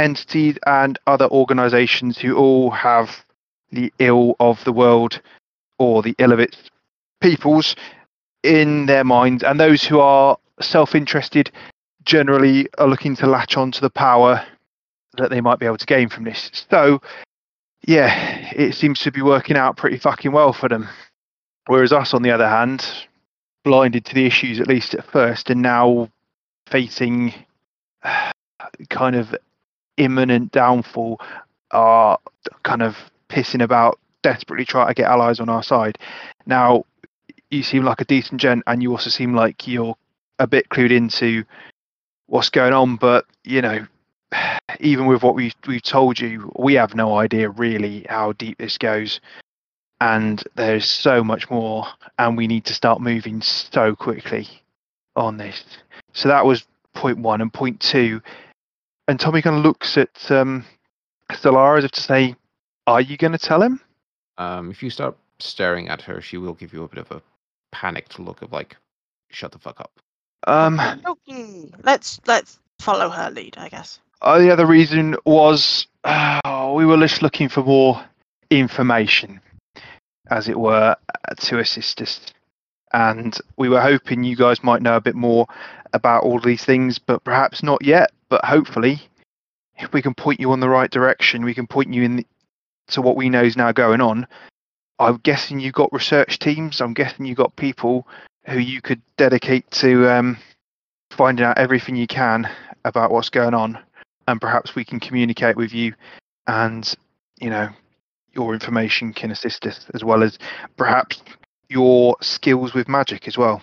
entities 0.00 0.58
and 0.66 0.98
other 1.06 1.28
organisations 1.28 2.18
who 2.18 2.34
all 2.34 2.70
have 2.70 3.24
the 3.70 3.92
ill 3.98 4.34
of 4.40 4.64
the 4.64 4.72
world 4.72 5.20
or 5.78 6.02
the 6.02 6.14
ill 6.18 6.32
of 6.32 6.40
its 6.40 6.56
peoples 7.20 7.76
in 8.42 8.86
their 8.86 9.04
minds, 9.04 9.42
and 9.42 9.60
those 9.60 9.84
who 9.84 10.00
are 10.00 10.38
self-interested 10.60 11.50
generally 12.04 12.66
are 12.78 12.88
looking 12.88 13.14
to 13.16 13.26
latch 13.26 13.56
on 13.56 13.70
to 13.72 13.80
the 13.80 13.90
power 13.90 14.44
that 15.16 15.30
they 15.30 15.40
might 15.40 15.58
be 15.58 15.66
able 15.66 15.76
to 15.76 15.86
gain 15.86 16.08
from 16.08 16.24
this. 16.24 16.66
So, 16.70 17.00
yeah, 17.86 18.52
it 18.54 18.74
seems 18.74 19.00
to 19.00 19.12
be 19.12 19.22
working 19.22 19.56
out 19.56 19.76
pretty 19.76 19.98
fucking 19.98 20.32
well 20.32 20.52
for 20.52 20.68
them. 20.68 20.88
Whereas 21.66 21.92
us, 21.92 22.14
on 22.14 22.22
the 22.22 22.30
other 22.30 22.48
hand, 22.48 22.86
blinded 23.64 24.04
to 24.04 24.14
the 24.14 24.26
issues 24.26 24.60
at 24.60 24.68
least 24.68 24.94
at 24.94 25.04
first, 25.04 25.50
and 25.50 25.62
now 25.62 26.08
facing 26.66 27.34
kind 28.90 29.16
of 29.16 29.34
imminent 29.96 30.52
downfall, 30.52 31.20
are 31.70 32.18
kind 32.62 32.82
of 32.82 32.96
pissing 33.28 33.62
about, 33.62 33.98
desperately 34.22 34.64
trying 34.64 34.88
to 34.88 34.94
get 34.94 35.10
allies 35.10 35.40
on 35.40 35.48
our 35.48 35.62
side. 35.62 35.98
Now, 36.46 36.84
you 37.50 37.62
seem 37.62 37.84
like 37.84 38.00
a 38.00 38.04
decent 38.04 38.40
gent, 38.40 38.62
and 38.66 38.82
you 38.82 38.92
also 38.92 39.10
seem 39.10 39.34
like 39.34 39.66
you're 39.66 39.96
a 40.38 40.46
bit 40.46 40.68
clued 40.68 40.90
into 40.90 41.44
what's 42.26 42.50
going 42.50 42.72
on. 42.72 42.96
But 42.96 43.26
you 43.44 43.62
know, 43.62 43.86
even 44.80 45.06
with 45.06 45.22
what 45.22 45.34
we 45.34 45.52
we've 45.66 45.82
told 45.82 46.20
you, 46.20 46.52
we 46.58 46.74
have 46.74 46.94
no 46.94 47.18
idea 47.18 47.48
really 47.48 48.06
how 48.08 48.32
deep 48.32 48.58
this 48.58 48.78
goes 48.78 49.20
and 50.04 50.44
there's 50.54 50.84
so 50.88 51.24
much 51.24 51.48
more 51.50 51.86
and 52.18 52.36
we 52.36 52.46
need 52.46 52.64
to 52.66 52.74
start 52.74 53.00
moving 53.00 53.40
so 53.40 53.94
quickly 53.96 54.46
on 55.16 55.38
this 55.38 55.64
so 56.12 56.28
that 56.28 56.44
was 56.44 56.66
point 56.92 57.18
one 57.18 57.40
and 57.40 57.52
point 57.52 57.80
two 57.80 58.20
and 59.08 59.18
tommy 59.18 59.40
kind 59.42 59.56
of 59.56 59.64
looks 59.64 59.96
at 59.96 60.30
um 60.30 60.64
Solara 61.32 61.78
as 61.78 61.84
if 61.84 61.92
to 61.92 62.00
say 62.02 62.36
are 62.86 63.00
you 63.00 63.16
going 63.16 63.32
to 63.32 63.38
tell 63.38 63.62
him 63.62 63.80
Um, 64.36 64.70
if 64.70 64.82
you 64.82 64.90
start 64.90 65.16
staring 65.38 65.88
at 65.88 66.02
her, 66.02 66.20
she 66.20 66.36
will 66.36 66.54
give 66.54 66.72
you 66.74 66.82
a 66.84 66.88
bit 66.88 66.98
of 66.98 67.10
a 67.10 67.22
panicked 67.72 68.18
look 68.18 68.42
of 68.42 68.52
like, 68.52 68.76
"Shut 69.30 69.52
the 69.52 69.58
fuck 69.58 69.80
up." 69.80 69.92
um 70.46 70.78
Okay. 71.06 71.70
Let's 71.82 72.20
let's 72.26 72.58
follow 72.80 73.08
her 73.08 73.30
lead, 73.30 73.54
I 73.56 73.68
guess. 73.70 74.00
uh, 74.22 74.38
the 74.38 74.50
other 74.52 74.66
reason 74.66 75.16
was 75.24 75.86
uh, 76.04 76.72
we 76.76 76.84
were 76.84 76.98
just 76.98 77.22
looking 77.22 77.48
for 77.48 77.62
more 77.62 78.04
information 78.50 79.40
as 80.30 80.48
it 80.48 80.58
were 80.58 80.96
to 81.38 81.58
assist 81.58 82.00
us 82.00 82.20
and 82.94 83.38
we 83.56 83.68
were 83.68 83.80
hoping 83.80 84.22
you 84.22 84.36
guys 84.36 84.62
might 84.62 84.80
know 84.80 84.96
a 84.96 85.00
bit 85.00 85.16
more 85.16 85.46
about 85.92 86.22
all 86.22 86.38
these 86.38 86.64
things, 86.64 86.98
but 86.98 87.24
perhaps 87.24 87.62
not 87.62 87.84
yet. 87.84 88.12
But 88.28 88.44
hopefully, 88.44 89.02
if 89.76 89.92
we 89.92 90.00
can 90.00 90.14
point 90.14 90.40
you 90.40 90.52
on 90.52 90.60
the 90.60 90.68
right 90.68 90.90
direction, 90.90 91.44
we 91.44 91.54
can 91.54 91.66
point 91.66 91.92
you 91.92 92.04
in 92.04 92.24
to 92.88 93.02
what 93.02 93.16
we 93.16 93.28
know 93.28 93.42
is 93.42 93.56
now 93.56 93.72
going 93.72 94.00
on. 94.00 94.26
I'm 95.00 95.16
guessing 95.18 95.58
you've 95.58 95.74
got 95.74 95.92
research 95.92 96.38
teams. 96.38 96.80
I'm 96.80 96.94
guessing 96.94 97.26
you've 97.26 97.36
got 97.36 97.56
people 97.56 98.06
who 98.46 98.58
you 98.58 98.80
could 98.80 99.02
dedicate 99.16 99.68
to 99.72 100.08
um, 100.08 100.38
finding 101.10 101.44
out 101.44 101.58
everything 101.58 101.96
you 101.96 102.06
can 102.06 102.48
about 102.84 103.10
what's 103.10 103.28
going 103.30 103.54
on, 103.54 103.76
and 104.28 104.40
perhaps 104.40 104.76
we 104.76 104.84
can 104.84 105.00
communicate 105.00 105.56
with 105.56 105.74
you, 105.74 105.94
and 106.46 106.94
you 107.40 107.50
know, 107.50 107.68
your 108.34 108.54
information 108.54 109.12
can 109.12 109.30
assist 109.30 109.66
us 109.66 109.86
as 109.94 110.04
well 110.04 110.22
as 110.22 110.38
perhaps 110.76 111.22
your 111.68 112.16
skills 112.20 112.74
with 112.74 112.88
magic 112.88 113.26
as 113.28 113.38
well. 113.38 113.62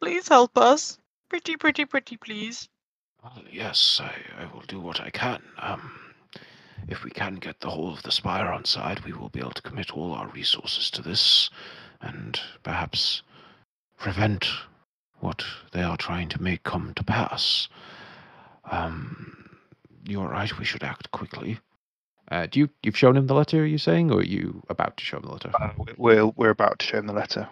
Please 0.00 0.28
help 0.28 0.56
us. 0.56 0.98
Pretty, 1.28 1.56
pretty, 1.56 1.84
pretty, 1.84 2.16
please. 2.16 2.68
Well, 3.22 3.42
yes, 3.50 4.00
I, 4.02 4.42
I 4.42 4.52
will 4.52 4.62
do 4.68 4.80
what 4.80 5.00
I 5.00 5.10
can. 5.10 5.42
Um, 5.58 5.92
if 6.88 7.04
we 7.04 7.10
can 7.10 7.34
get 7.34 7.60
the 7.60 7.68
whole 7.68 7.92
of 7.92 8.02
the 8.02 8.12
Spire 8.12 8.46
on 8.46 8.64
side, 8.64 9.04
we 9.04 9.12
will 9.12 9.28
be 9.28 9.40
able 9.40 9.50
to 9.50 9.62
commit 9.62 9.90
all 9.90 10.12
our 10.12 10.28
resources 10.28 10.90
to 10.92 11.02
this, 11.02 11.50
and 12.00 12.40
perhaps 12.62 13.22
prevent 13.98 14.46
what 15.20 15.44
they 15.72 15.82
are 15.82 15.96
trying 15.96 16.28
to 16.28 16.42
make 16.42 16.62
come 16.62 16.94
to 16.94 17.02
pass. 17.02 17.68
Um, 18.70 19.50
you're 20.06 20.28
right. 20.28 20.56
We 20.58 20.64
should 20.64 20.84
act 20.84 21.10
quickly. 21.10 21.58
Uh, 22.30 22.46
do 22.46 22.60
you 22.60 22.68
you've 22.82 22.96
shown 22.96 23.16
him 23.16 23.26
the 23.26 23.34
letter? 23.34 23.62
Are 23.62 23.66
you 23.66 23.78
saying, 23.78 24.10
or 24.10 24.20
are 24.20 24.24
you 24.24 24.62
about 24.68 24.96
to 24.98 25.04
show 25.04 25.16
him 25.16 25.24
the 25.24 25.32
letter? 25.32 25.50
Uh, 25.58 25.70
we're 25.96 26.26
we're 26.26 26.50
about 26.50 26.78
to 26.80 26.86
show 26.86 26.98
him 26.98 27.06
the 27.06 27.12
letter. 27.12 27.48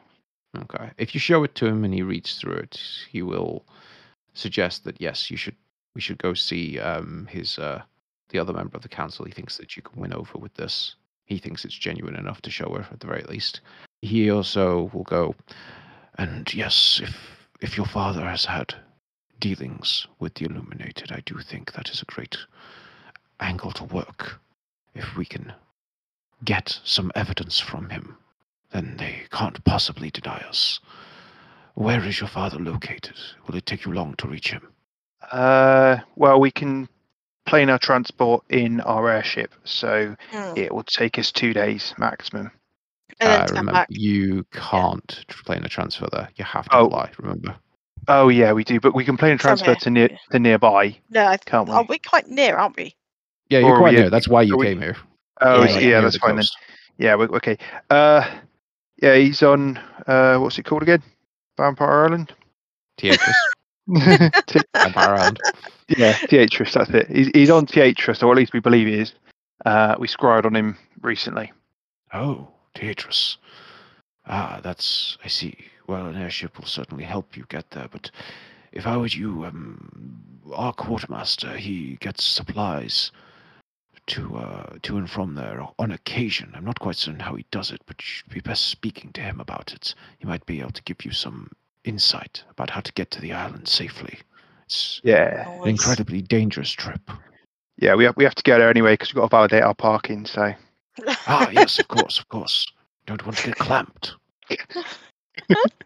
Okay. 0.62 0.90
If 0.98 1.14
you 1.14 1.20
show 1.20 1.44
it 1.44 1.54
to 1.56 1.66
him 1.66 1.84
and 1.84 1.92
he 1.92 2.02
reads 2.02 2.36
through 2.36 2.56
it, 2.56 2.80
he 3.10 3.22
will 3.22 3.64
suggest 4.34 4.84
that 4.84 5.00
yes, 5.00 5.30
you 5.30 5.36
should 5.36 5.56
we 5.94 6.00
should 6.00 6.18
go 6.18 6.34
see 6.34 6.78
um, 6.78 7.26
his 7.30 7.58
uh, 7.58 7.82
the 8.28 8.38
other 8.38 8.52
member 8.52 8.76
of 8.76 8.82
the 8.82 8.88
council. 8.88 9.24
He 9.24 9.32
thinks 9.32 9.56
that 9.56 9.76
you 9.76 9.82
can 9.82 10.00
win 10.00 10.12
over 10.12 10.38
with 10.38 10.54
this. 10.54 10.94
He 11.24 11.38
thinks 11.38 11.64
it's 11.64 11.74
genuine 11.74 12.14
enough 12.14 12.42
to 12.42 12.50
show 12.50 12.72
her 12.74 12.86
at 12.90 13.00
the 13.00 13.06
very 13.06 13.22
least. 13.22 13.60
He 14.02 14.30
also 14.30 14.90
will 14.92 15.04
go, 15.04 15.34
and 16.18 16.52
yes, 16.54 17.00
if 17.02 17.16
if 17.60 17.76
your 17.76 17.86
father 17.86 18.22
has 18.22 18.44
had 18.44 18.74
dealings 19.40 20.06
with 20.18 20.34
the 20.34 20.44
Illuminated, 20.46 21.12
I 21.12 21.22
do 21.26 21.38
think 21.38 21.72
that 21.72 21.90
is 21.90 22.02
a 22.02 22.06
great 22.06 22.36
angle 23.40 23.72
to 23.72 23.84
work. 23.84 24.38
If 24.96 25.16
we 25.16 25.24
can 25.26 25.52
get 26.44 26.80
some 26.84 27.12
evidence 27.14 27.60
from 27.60 27.90
him, 27.90 28.16
then 28.70 28.96
they 28.98 29.22
can't 29.30 29.62
possibly 29.64 30.10
deny 30.10 30.38
us. 30.48 30.80
Where 31.74 32.02
is 32.04 32.18
your 32.20 32.28
father 32.28 32.58
located? 32.58 33.16
Will 33.46 33.56
it 33.56 33.66
take 33.66 33.84
you 33.84 33.92
long 33.92 34.14
to 34.16 34.26
reach 34.28 34.50
him? 34.50 34.72
Uh, 35.30 35.98
well, 36.16 36.40
we 36.40 36.50
can 36.50 36.88
plane 37.44 37.68
our 37.70 37.78
transport 37.78 38.42
in 38.48 38.80
our 38.80 39.08
airship, 39.10 39.52
so 39.64 40.16
Hmm. 40.32 40.52
it 40.56 40.74
will 40.74 40.82
take 40.84 41.18
us 41.18 41.30
two 41.30 41.52
days 41.52 41.94
maximum. 41.98 42.50
And 43.20 43.42
Uh, 43.42 43.46
remember, 43.50 43.72
back. 43.72 43.88
you 43.90 44.44
can't 44.52 45.24
tr- 45.28 45.44
plane 45.44 45.64
a 45.64 45.68
transfer 45.68 46.08
there. 46.10 46.28
You 46.36 46.44
have 46.44 46.68
to 46.70 46.76
Oh. 46.76 46.88
fly. 46.88 47.10
Remember. 47.18 47.56
Oh 48.08 48.28
yeah, 48.28 48.52
we 48.52 48.64
do, 48.64 48.80
but 48.80 48.94
we 48.94 49.04
can 49.04 49.16
plane 49.16 49.34
a 49.34 49.38
transfer 49.38 49.66
Somewhere. 49.66 49.80
to 49.80 49.90
near 49.90 50.18
to 50.32 50.38
nearby, 50.38 50.96
No, 51.10 51.26
I 51.26 51.36
can't 51.36 51.68
we? 51.68 51.74
oh, 51.74 51.84
we're 51.88 51.98
quite 52.06 52.28
near, 52.28 52.56
aren't 52.56 52.76
we? 52.76 52.95
Yeah, 53.48 53.60
you're 53.60 53.76
quite 53.78 53.94
near. 53.94 54.10
That's 54.10 54.28
why 54.28 54.42
you 54.42 54.56
we- 54.56 54.66
came 54.66 54.80
here. 54.80 54.96
Oh, 55.40 55.64
Yeah, 55.64 55.78
yeah, 55.78 56.00
that's 56.00 56.14
the 56.14 56.20
fine 56.20 56.36
then. 56.36 56.44
Yeah, 56.98 57.14
we 57.16 57.26
okay. 57.26 57.58
Uh, 57.90 58.26
yeah, 59.02 59.16
he's 59.16 59.42
on. 59.42 59.78
Uh, 60.06 60.38
what's 60.38 60.58
it 60.58 60.64
called 60.64 60.82
again? 60.82 61.02
Vampire 61.58 62.04
Island. 62.06 62.32
Teatrus. 62.96 63.36
T- 64.46 64.60
Vampire 64.74 65.14
Island. 65.14 65.40
yeah, 65.88 66.14
Teatrus. 66.14 66.72
That's 66.72 66.90
it. 66.90 67.08
He's 67.10 67.28
he's 67.34 67.50
on 67.50 67.66
Teatrus, 67.66 68.22
or 68.22 68.32
at 68.32 68.36
least 68.38 68.54
we 68.54 68.60
believe 68.60 68.86
he 68.86 68.94
is. 68.94 69.12
Uh, 69.66 69.94
we 69.98 70.08
scryed 70.08 70.46
on 70.46 70.56
him 70.56 70.78
recently. 71.02 71.52
Oh, 72.14 72.48
Teatrus. 72.74 73.36
Ah, 74.26 74.60
that's. 74.62 75.18
I 75.22 75.28
see. 75.28 75.56
Well, 75.86 76.06
an 76.06 76.16
airship 76.16 76.58
will 76.58 76.66
certainly 76.66 77.04
help 77.04 77.36
you 77.36 77.44
get 77.50 77.70
there, 77.70 77.88
but 77.92 78.10
if 78.72 78.86
I 78.86 78.96
were 78.96 79.06
you, 79.06 79.44
um, 79.44 80.18
our 80.54 80.72
quartermaster, 80.72 81.56
he 81.56 81.96
gets 82.00 82.24
supplies 82.24 83.12
to 84.08 84.36
uh, 84.36 84.76
to 84.82 84.98
and 84.98 85.10
from 85.10 85.34
there 85.34 85.66
on 85.78 85.90
occasion. 85.92 86.52
I'm 86.54 86.64
not 86.64 86.80
quite 86.80 86.96
certain 86.96 87.20
how 87.20 87.34
he 87.34 87.44
does 87.50 87.70
it, 87.70 87.80
but 87.86 87.96
you'd 88.02 88.32
be 88.34 88.40
best 88.40 88.66
speaking 88.66 89.12
to 89.12 89.20
him 89.20 89.40
about 89.40 89.72
it. 89.72 89.94
He 90.18 90.26
might 90.26 90.44
be 90.46 90.60
able 90.60 90.70
to 90.72 90.82
give 90.82 91.04
you 91.04 91.12
some 91.12 91.50
insight 91.84 92.42
about 92.50 92.70
how 92.70 92.80
to 92.80 92.92
get 92.92 93.10
to 93.12 93.20
the 93.20 93.32
island 93.32 93.68
safely. 93.68 94.18
It's 94.64 95.00
Yeah, 95.04 95.48
an 95.62 95.68
incredibly 95.68 96.22
dangerous 96.22 96.70
trip. 96.72 97.00
yeah. 97.78 97.94
We 97.94 98.04
have 98.04 98.16
we 98.16 98.24
have 98.24 98.34
to 98.36 98.42
go 98.42 98.58
there 98.58 98.70
anyway 98.70 98.94
because 98.94 99.10
we've 99.14 99.20
got 99.20 99.28
to 99.30 99.36
validate 99.36 99.62
our 99.62 99.74
parking. 99.74 100.26
So 100.26 100.52
Ah, 101.26 101.48
yes, 101.50 101.78
of 101.78 101.88
course, 101.88 102.18
of 102.18 102.28
course. 102.28 102.66
Don't 103.06 103.24
want 103.24 103.38
to 103.38 103.46
get 103.48 103.56
clamped. 103.58 104.14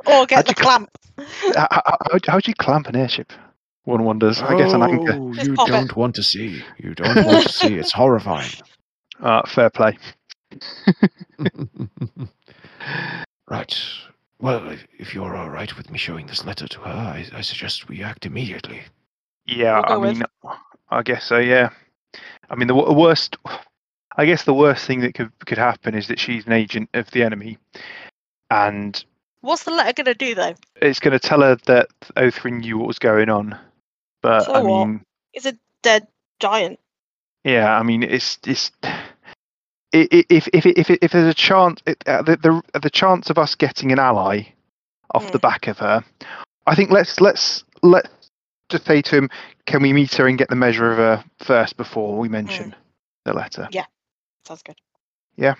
Or 0.06 0.26
get 0.26 0.36
How'd 0.36 0.46
the 0.46 0.50
you 0.50 0.54
clamp. 0.54 0.90
how, 1.56 1.68
how, 1.70 2.18
how 2.26 2.40
do 2.40 2.50
you 2.50 2.54
clamp 2.54 2.86
an 2.86 2.96
airship? 2.96 3.32
One 3.90 4.04
wonders. 4.04 4.40
I 4.40 4.56
guess 4.56 4.72
an 4.72 4.82
anchor. 4.82 5.12
Oh, 5.14 5.32
Just 5.34 5.48
you 5.48 5.54
pop 5.54 5.68
don't 5.68 5.96
want 5.96 6.14
to 6.14 6.22
see. 6.22 6.62
You 6.78 6.94
don't 6.94 7.24
want 7.26 7.42
to 7.42 7.52
see. 7.52 7.74
It's 7.74 7.92
horrifying. 7.92 8.50
Uh, 9.22 9.42
fair 9.46 9.68
play. 9.68 9.98
right. 13.50 13.78
Well, 14.40 14.70
if- 14.70 14.86
if 14.98 15.14
you're 15.14 15.36
all 15.36 15.50
right 15.50 15.76
with 15.76 15.90
me 15.90 15.98
showing 15.98 16.26
this 16.26 16.44
letter 16.46 16.66
to 16.66 16.78
her, 16.80 16.90
I, 16.90 17.26
I 17.34 17.40
suggest 17.42 17.88
we 17.88 18.02
act 18.02 18.24
immediately. 18.24 18.80
Yeah, 19.46 19.74
We'll 19.74 19.82
go 19.82 19.88
I 19.88 19.96
with- 19.98 20.16
mean, 20.16 20.24
I 20.90 21.02
guess 21.02 21.24
so. 21.24 21.38
Yeah, 21.38 21.68
I 22.48 22.54
mean 22.54 22.68
the 22.68 22.74
wo- 22.74 22.92
worst. 22.94 23.36
I 24.16 24.24
guess 24.24 24.44
the 24.44 24.54
worst 24.54 24.86
thing 24.86 25.00
that 25.00 25.14
could 25.14 25.30
could 25.44 25.58
happen 25.58 25.94
is 25.94 26.08
that 26.08 26.18
she's 26.18 26.46
an 26.46 26.52
agent 26.52 26.88
of 26.94 27.10
the 27.10 27.22
enemy, 27.22 27.58
and 28.50 29.04
What's 29.42 29.64
the 29.64 29.70
letter 29.72 29.92
gonna 30.02 30.14
do 30.14 30.34
though? 30.34 30.54
it's 30.76 31.00
going 31.00 31.12
to 31.12 31.18
tell 31.18 31.40
her 31.42 31.56
that 31.66 31.88
Othrin 32.16 32.60
knew 32.60 32.78
what 32.78 32.86
was 32.88 32.98
going 32.98 33.28
on. 33.30 33.58
But 34.22 34.48
So 34.48 34.54
I 34.54 34.62
what? 34.62 34.90
mean, 34.90 35.02
It's 35.32 35.46
a 35.46 35.58
dead 35.82 36.08
giant. 36.40 36.80
yeah, 37.44 37.78
I 37.78 37.82
mean, 37.82 38.02
it's 38.02 38.38
it's. 38.46 38.70
i- 38.82 40.08
i- 40.12 40.24
If 40.28 40.48
if 40.52 40.66
if 40.66 40.90
if, 40.90 40.98
if 41.02 41.12
there's 41.12 41.28
a 41.30 41.34
chance, 41.34 41.80
it, 41.86 42.02
uh, 42.06 42.22
the, 42.22 42.36
the 42.36 42.80
the 42.80 42.90
chance 42.90 43.30
of 43.30 43.38
us 43.38 43.54
getting 43.54 43.92
an 43.92 43.98
ally 43.98 44.42
off 45.14 45.30
Yeah. 45.30 45.32
the 45.32 45.38
back 45.38 45.66
of 45.68 45.78
her. 45.78 46.04
I 46.66 46.74
think 46.74 46.90
let's 46.90 47.20
let's 47.20 47.64
let's 47.82 48.08
just 48.70 48.86
say 48.86 49.02
to 49.02 49.16
him, 49.16 49.30
can 49.66 49.82
we 49.82 49.92
meet 49.92 50.14
her 50.16 50.26
and 50.26 50.38
get 50.38 50.48
the 50.48 50.56
measure 50.56 50.90
of 50.90 50.98
her 50.98 51.24
first 51.40 51.76
before 51.76 52.18
we 52.18 52.28
mention 52.28 52.74
the 53.24 53.32
letter? 53.32 53.68
Yeah, 53.70 53.86
sounds 54.46 54.62
good. 54.62 54.80
Yeah, 55.36 55.54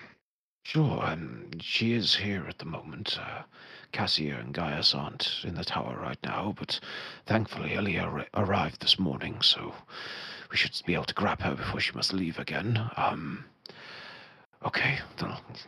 sure, 0.63 1.03
um, 1.05 1.49
she 1.59 1.93
is 1.93 2.15
here 2.15 2.45
at 2.47 2.59
the 2.59 2.65
moment. 2.65 3.17
Uh, 3.19 3.43
Cassia 3.91 4.37
and 4.39 4.53
Gaius 4.53 4.93
aren't 4.95 5.41
in 5.43 5.55
the 5.55 5.63
tower 5.63 5.97
right 6.01 6.17
now, 6.23 6.55
but 6.57 6.79
thankfully 7.25 7.75
Elia 7.75 8.01
ar- 8.01 8.27
arrived 8.33 8.81
this 8.81 8.99
morning, 8.99 9.41
so 9.41 9.73
we 10.49 10.57
should 10.57 10.79
be 10.85 10.93
able 10.93 11.05
to 11.05 11.13
grab 11.13 11.41
her 11.41 11.55
before 11.55 11.79
she 11.79 11.93
must 11.93 12.13
leave 12.13 12.39
again. 12.39 12.89
Um, 12.97 13.45
okay, 14.65 14.99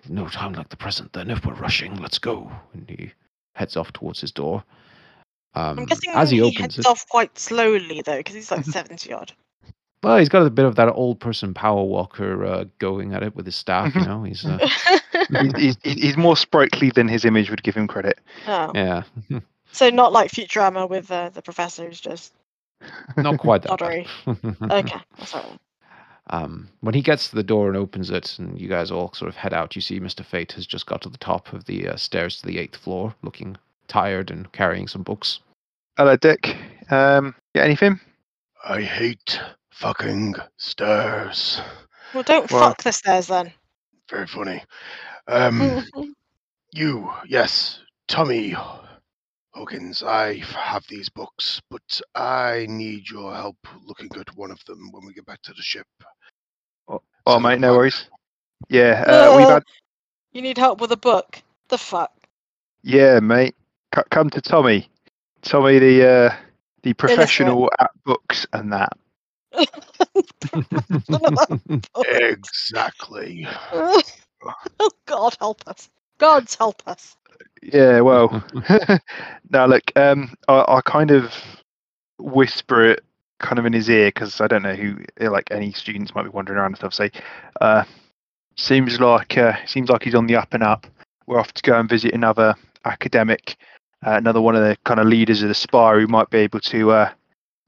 no 0.09 0.27
time 0.27 0.53
like 0.53 0.69
the 0.69 0.77
present 0.77 1.13
then. 1.13 1.29
If 1.29 1.45
we're 1.45 1.53
rushing, 1.53 1.95
let's 2.01 2.19
go. 2.19 2.51
And 2.73 2.89
he 2.89 3.11
heads 3.55 3.77
off 3.77 3.93
towards 3.93 4.21
his 4.21 4.31
door. 4.31 4.63
Um, 5.55 5.79
I'm 5.79 5.85
guessing 5.85 6.11
as 6.13 6.31
he, 6.31 6.37
he, 6.37 6.41
opens 6.41 6.59
heads 6.75 6.79
it, 6.79 6.85
off 6.87 7.07
quite 7.09 7.37
slowly 7.37 8.01
though, 8.01 8.17
because 8.17 8.35
he's 8.35 8.51
like 8.51 8.65
70 8.65 9.13
odd. 9.13 9.31
well, 10.01 10.17
he's 10.17 10.29
got 10.29 10.45
a 10.45 10.49
bit 10.49 10.65
of 10.65 10.75
that 10.75 10.89
old 10.89 11.19
person 11.19 11.53
power 11.53 11.83
walker 11.83 12.43
uh, 12.43 12.65
going 12.79 13.13
at 13.13 13.23
it 13.23 13.35
with 13.35 13.45
his 13.45 13.55
staff. 13.55 13.93
You 13.95 14.01
know, 14.05 14.23
he's 14.23 14.45
uh, 14.45 14.67
he's, 15.29 15.77
he's, 15.83 15.93
he's 16.01 16.17
more 16.17 16.37
sprightly 16.37 16.89
than 16.89 17.07
his 17.07 17.25
image 17.25 17.49
would 17.49 17.63
give 17.63 17.75
him 17.75 17.87
credit. 17.87 18.19
oh. 18.47 18.71
yeah, 18.73 19.03
So 19.71 19.89
not 19.89 20.13
like 20.13 20.31
Futurama 20.31 20.87
with 20.87 21.11
uh, 21.11 21.29
the 21.29 21.41
professor 21.41 21.85
who's 21.85 21.99
just 21.99 22.33
not 23.17 23.39
quite 23.39 23.63
that. 23.63 23.71
Doddery. 23.71 24.07
okay. 24.71 24.99
That's 25.17 25.33
all 25.33 25.41
right. 25.41 25.59
Um, 26.27 26.69
when 26.81 26.93
he 26.93 27.01
gets 27.01 27.29
to 27.29 27.35
the 27.35 27.43
door 27.43 27.67
and 27.67 27.75
opens 27.75 28.09
it, 28.09 28.37
and 28.39 28.59
you 28.59 28.69
guys 28.69 28.91
all 28.91 29.11
sort 29.13 29.29
of 29.29 29.35
head 29.35 29.53
out, 29.53 29.75
you 29.75 29.81
see 29.81 29.99
Mr. 29.99 30.23
Fate 30.23 30.53
has 30.53 30.65
just 30.65 30.85
got 30.85 31.01
to 31.01 31.09
the 31.09 31.17
top 31.17 31.51
of 31.53 31.65
the 31.65 31.89
uh, 31.89 31.95
stairs 31.97 32.39
to 32.39 32.47
the 32.47 32.59
eighth 32.59 32.77
floor, 32.77 33.13
looking 33.23 33.57
tired 33.87 34.31
and 34.31 34.49
carrying 34.53 34.87
some 34.87 35.03
books. 35.03 35.39
Hello, 35.97 36.15
Dick. 36.15 36.55
Um, 36.91 37.35
get 37.53 37.65
anything? 37.65 37.99
I 38.63 38.81
hate 38.81 39.39
fucking 39.71 40.35
stairs. 40.57 41.59
Well, 42.13 42.23
don't 42.23 42.49
Well- 42.51 42.69
fuck 42.69 42.83
the 42.83 42.91
stairs 42.93 43.27
then. 43.27 43.51
Very 44.09 44.27
funny. 44.27 44.63
Um, 45.27 45.85
you, 46.71 47.11
yes, 47.27 47.81
Tommy 48.07 48.55
Hawkins. 49.53 50.03
I 50.03 50.37
have 50.39 50.83
these 50.89 51.09
books, 51.09 51.61
but 51.69 52.01
I 52.15 52.65
need 52.69 53.09
your 53.09 53.33
help 53.33 53.57
looking 53.85 54.09
at 54.19 54.35
one 54.35 54.51
of 54.51 54.63
them 54.65 54.89
when 54.91 55.05
we 55.05 55.13
get 55.13 55.25
back 55.25 55.41
to 55.43 55.53
the 55.53 55.61
ship. 55.61 55.87
Oh, 56.87 57.01
So 57.27 57.39
mate, 57.39 57.59
no 57.59 57.67
plan- 57.69 57.77
worries. 57.77 58.09
Yeah, 58.69 59.03
uh, 59.07 59.37
we've 59.37 59.47
had. 59.47 59.63
you 60.31 60.41
need 60.41 60.57
help 60.57 60.79
with 60.81 60.91
a 60.91 60.97
book. 60.97 61.41
The 61.69 61.77
fuck? 61.77 62.11
Yeah, 62.81 63.19
mate. 63.19 63.55
C- 63.95 64.01
come 64.09 64.29
to 64.31 64.41
Tommy. 64.41 64.89
Tommy, 65.41 65.79
the 65.79 66.09
uh, 66.09 66.35
the 66.83 66.93
professional 66.93 67.69
at 67.79 67.91
books 68.05 68.45
and 68.53 68.71
that. 68.73 68.93
Exactly. 72.07 73.47
oh, 74.79 74.89
God 75.05 75.35
help 75.39 75.61
us. 75.67 75.89
God's 76.17 76.55
help 76.55 76.81
us. 76.87 77.17
Yeah, 77.61 78.01
well. 78.01 78.43
now 79.49 79.65
look, 79.65 79.91
um, 79.95 80.35
I, 80.47 80.65
I 80.67 80.81
kind 80.81 81.11
of 81.11 81.33
whisper 82.19 82.83
it 82.85 83.03
kind 83.39 83.59
of 83.59 83.65
in 83.65 83.73
his 83.73 83.89
ear 83.89 84.07
because 84.07 84.39
I 84.41 84.47
don't 84.47 84.63
know 84.63 84.75
who, 84.75 84.97
eh, 85.19 85.29
like 85.29 85.51
any 85.51 85.71
students 85.73 86.15
might 86.15 86.23
be 86.23 86.29
wandering 86.29 86.57
around 86.57 86.71
and 86.71 86.77
stuff. 86.77 86.93
Say, 86.93 87.11
uh, 87.61 87.83
seems 88.55 88.99
like 88.99 89.37
uh, 89.37 89.53
seems 89.65 89.89
like 89.89 90.03
he's 90.03 90.15
on 90.15 90.27
the 90.27 90.35
up 90.35 90.53
and 90.53 90.63
up. 90.63 90.87
We're 91.27 91.39
off 91.39 91.53
to 91.53 91.61
go 91.61 91.79
and 91.79 91.89
visit 91.89 92.13
another 92.13 92.55
academic, 92.85 93.55
uh, 94.05 94.11
another 94.11 94.41
one 94.41 94.55
of 94.55 94.61
the 94.61 94.77
kind 94.85 94.99
of 94.99 95.07
leaders 95.07 95.41
of 95.41 95.49
the 95.49 95.55
spire 95.55 95.99
who 95.99 96.07
might 96.07 96.29
be 96.29 96.39
able 96.39 96.59
to, 96.61 96.91
uh, 96.91 97.11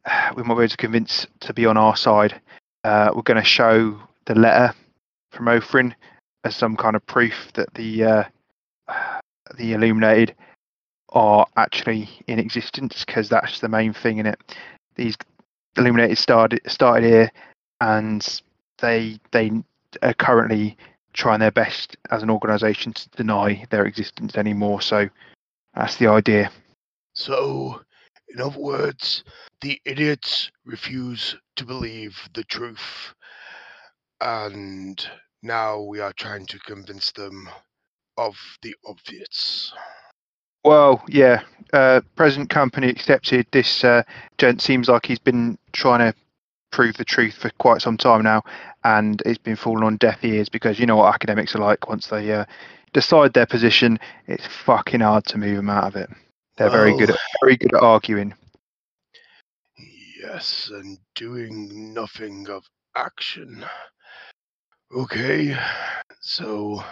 we 0.35 0.43
might 0.43 0.55
be 0.55 0.61
able 0.61 0.69
to 0.69 0.77
convince 0.77 1.27
to 1.41 1.53
be 1.53 1.65
on 1.65 1.77
our 1.77 1.95
side. 1.95 2.39
Uh, 2.83 3.11
we're 3.15 3.21
going 3.23 3.41
to 3.41 3.43
show 3.43 3.99
the 4.25 4.35
letter 4.35 4.73
from 5.31 5.45
Othrin 5.47 5.93
as 6.45 6.55
some 6.55 6.77
kind 6.77 6.95
of 6.95 7.05
proof 7.07 7.51
that 7.55 7.73
the 7.73 8.03
uh, 8.03 8.23
the 9.57 9.73
illuminated 9.73 10.35
are 11.09 11.47
actually 11.57 12.09
in 12.27 12.39
existence 12.39 13.03
because 13.05 13.27
that's 13.29 13.59
the 13.59 13.69
main 13.69 13.93
thing 13.93 14.19
in 14.19 14.25
it. 14.25 14.39
These 14.95 15.17
illuminated 15.77 16.17
started 16.17 16.61
started 16.67 17.07
here, 17.07 17.31
and 17.81 18.41
they 18.79 19.19
they 19.31 19.51
are 20.01 20.13
currently 20.13 20.77
trying 21.13 21.39
their 21.39 21.51
best 21.51 21.97
as 22.11 22.21
an 22.21 22.29
organisation 22.29 22.93
to 22.93 23.09
deny 23.09 23.65
their 23.69 23.85
existence 23.85 24.35
anymore. 24.35 24.81
So 24.81 25.09
that's 25.73 25.95
the 25.95 26.07
idea. 26.07 26.51
So, 27.13 27.81
in 28.27 28.41
other 28.41 28.59
words, 28.59 29.23
the 29.61 29.79
idiots 29.85 30.51
refuse 30.65 31.37
to 31.55 31.65
believe 31.65 32.17
the 32.33 32.43
truth. 32.43 33.13
And 34.19 35.05
now 35.45 35.79
we 35.79 35.99
are 35.99 36.13
trying 36.13 36.45
to 36.47 36.59
convince 36.59 37.11
them 37.11 37.47
of 38.17 38.35
the 38.61 38.75
obvious. 38.85 39.71
Well, 40.63 41.03
yeah. 41.07 41.43
Uh, 41.71 42.01
present 42.15 42.49
company 42.49 42.89
accepted. 42.89 43.45
This 43.51 43.83
uh, 43.83 44.03
gent 44.37 44.61
seems 44.61 44.89
like 44.89 45.05
he's 45.05 45.19
been 45.19 45.57
trying 45.73 45.99
to 45.99 46.17
prove 46.71 46.97
the 46.97 47.05
truth 47.05 47.35
for 47.35 47.49
quite 47.59 47.81
some 47.81 47.97
time 47.97 48.23
now, 48.23 48.41
and 48.83 49.21
it's 49.25 49.37
been 49.37 49.55
falling 49.55 49.83
on 49.83 49.97
deaf 49.97 50.23
ears 50.23 50.49
because 50.49 50.79
you 50.79 50.85
know 50.85 50.97
what 50.97 51.13
academics 51.13 51.55
are 51.55 51.59
like. 51.59 51.87
Once 51.87 52.07
they 52.07 52.31
uh, 52.31 52.45
decide 52.93 53.33
their 53.33 53.45
position, 53.45 53.99
it's 54.27 54.47
fucking 54.47 55.01
hard 55.01 55.25
to 55.25 55.37
move 55.37 55.57
them 55.57 55.69
out 55.69 55.85
of 55.85 55.95
it. 55.95 56.09
They're 56.57 56.69
very 56.69 56.97
good 56.97 57.09
at 57.09 57.17
very 57.41 57.57
good 57.57 57.75
at 57.75 57.83
arguing. 57.83 58.33
Yes, 60.21 60.71
and 60.73 60.97
doing 61.13 61.93
nothing 61.93 62.49
of 62.49 62.63
action. 62.95 63.65
Okay, 64.93 65.57
so 66.21 66.83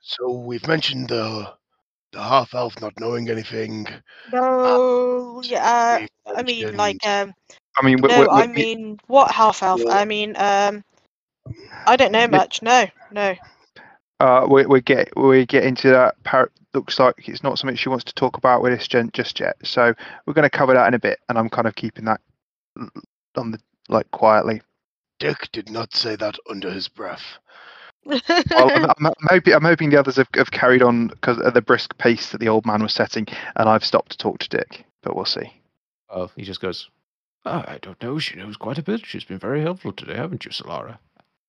so 0.00 0.30
we've 0.32 0.66
mentioned 0.66 1.08
the 1.08 1.52
the 2.12 2.22
half 2.22 2.54
elf 2.54 2.80
not 2.80 2.98
knowing 2.98 3.30
anything. 3.30 3.86
No, 4.32 5.40
yeah. 5.44 6.00
We've 6.00 6.08
I 6.36 6.42
mean, 6.42 6.76
like, 6.76 7.06
um, 7.06 7.32
I 7.78 7.84
mean, 7.84 8.00
we- 8.00 8.08
no, 8.08 8.20
we- 8.20 8.28
I 8.28 8.46
we- 8.46 8.52
mean, 8.52 8.98
what 9.06 9.30
half 9.30 9.62
elf? 9.62 9.80
I 9.88 10.04
mean, 10.04 10.34
um, 10.36 10.84
I 11.86 11.96
don't 11.96 12.12
know 12.12 12.26
much. 12.26 12.62
No, 12.62 12.86
no. 13.10 13.34
uh, 14.20 14.46
we 14.48 14.66
we 14.66 14.80
get 14.80 15.16
we 15.16 15.46
get 15.46 15.64
into 15.64 15.90
that. 15.90 16.22
Par- 16.24 16.50
looks 16.74 16.98
like 16.98 17.28
it's 17.28 17.42
not 17.42 17.58
something 17.58 17.76
she 17.76 17.88
wants 17.88 18.04
to 18.04 18.12
talk 18.14 18.36
about 18.36 18.62
with 18.62 18.76
this 18.76 18.86
gent 18.86 19.14
just 19.14 19.40
yet. 19.40 19.56
So 19.64 19.94
we're 20.26 20.34
going 20.34 20.42
to 20.42 20.50
cover 20.50 20.74
that 20.74 20.88
in 20.88 20.94
a 20.94 20.98
bit, 20.98 21.20
and 21.28 21.38
I'm 21.38 21.48
kind 21.48 21.66
of 21.66 21.74
keeping 21.74 22.04
that 22.04 22.20
on 23.36 23.50
the 23.52 23.58
like 23.88 24.10
quietly. 24.10 24.60
Dick 25.18 25.48
did 25.52 25.70
not 25.70 25.94
say 25.94 26.16
that 26.16 26.36
under 26.48 26.70
his 26.70 26.88
breath. 26.88 27.38
Well, 28.04 28.20
I'm, 28.50 28.84
I'm, 28.84 29.06
I'm 29.06 29.14
hoping 29.28 29.54
I'm 29.54 29.64
hoping 29.64 29.90
the 29.90 29.98
others 29.98 30.16
have, 30.16 30.28
have 30.34 30.50
carried 30.50 30.82
on 30.82 31.08
because 31.08 31.38
of 31.38 31.54
the 31.54 31.62
brisk 31.62 31.96
pace 31.98 32.30
that 32.30 32.38
the 32.38 32.48
old 32.48 32.66
man 32.66 32.82
was 32.82 32.94
setting, 32.94 33.26
and 33.56 33.68
I've 33.68 33.84
stopped 33.84 34.12
to 34.12 34.18
talk 34.18 34.38
to 34.38 34.48
Dick. 34.48 34.84
But 35.02 35.16
we'll 35.16 35.24
see. 35.24 35.52
Oh, 36.08 36.30
he 36.36 36.42
just 36.42 36.60
goes, 36.60 36.88
oh, 37.44 37.64
I 37.66 37.78
don't 37.82 38.00
know. 38.02 38.18
She 38.18 38.36
knows 38.36 38.56
quite 38.56 38.78
a 38.78 38.82
bit. 38.82 39.04
She's 39.04 39.24
been 39.24 39.38
very 39.38 39.62
helpful 39.62 39.92
today, 39.92 40.16
haven't 40.16 40.44
you, 40.44 40.50
Solara? 40.50 40.98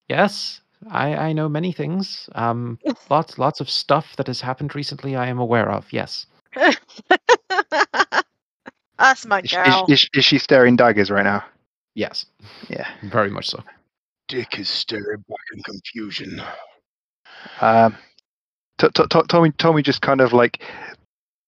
Yes, 0.08 0.62
I, 0.90 1.16
I 1.16 1.34
know 1.34 1.50
many 1.50 1.72
things. 1.72 2.30
Um, 2.36 2.80
lots, 3.10 3.38
lots 3.38 3.60
of 3.60 3.70
stuff 3.70 4.16
that 4.18 4.28
has 4.28 4.42
happened 4.42 4.76
recently. 4.76 5.16
I 5.16 5.28
am 5.28 5.40
aware 5.40 5.70
of. 5.70 5.92
Yes. 5.92 6.26
That's 8.98 9.28
my 9.28 9.40
Is, 9.42 9.46
is, 9.46 9.52
girl. 9.52 9.86
is, 9.90 10.10
is 10.14 10.26
she 10.26 10.40
staring 10.40 10.76
daggers 10.76 11.12
right 11.12 11.24
now? 11.24 11.44
Yes. 11.98 12.28
Yeah. 12.70 12.88
Very 13.06 13.32
much 13.32 13.48
so. 13.48 13.64
Dick 14.28 14.60
is 14.60 14.70
staring 14.70 15.24
back 15.28 15.40
in 15.52 15.64
confusion. 15.64 16.40
Um, 17.60 17.98
T- 18.78 18.90
T- 18.94 19.04
T- 19.10 19.22
Tommy 19.28 19.52
Tommy 19.58 19.82
just 19.82 20.04
kind 20.04 20.22
of 20.22 20.32
like 20.32 20.62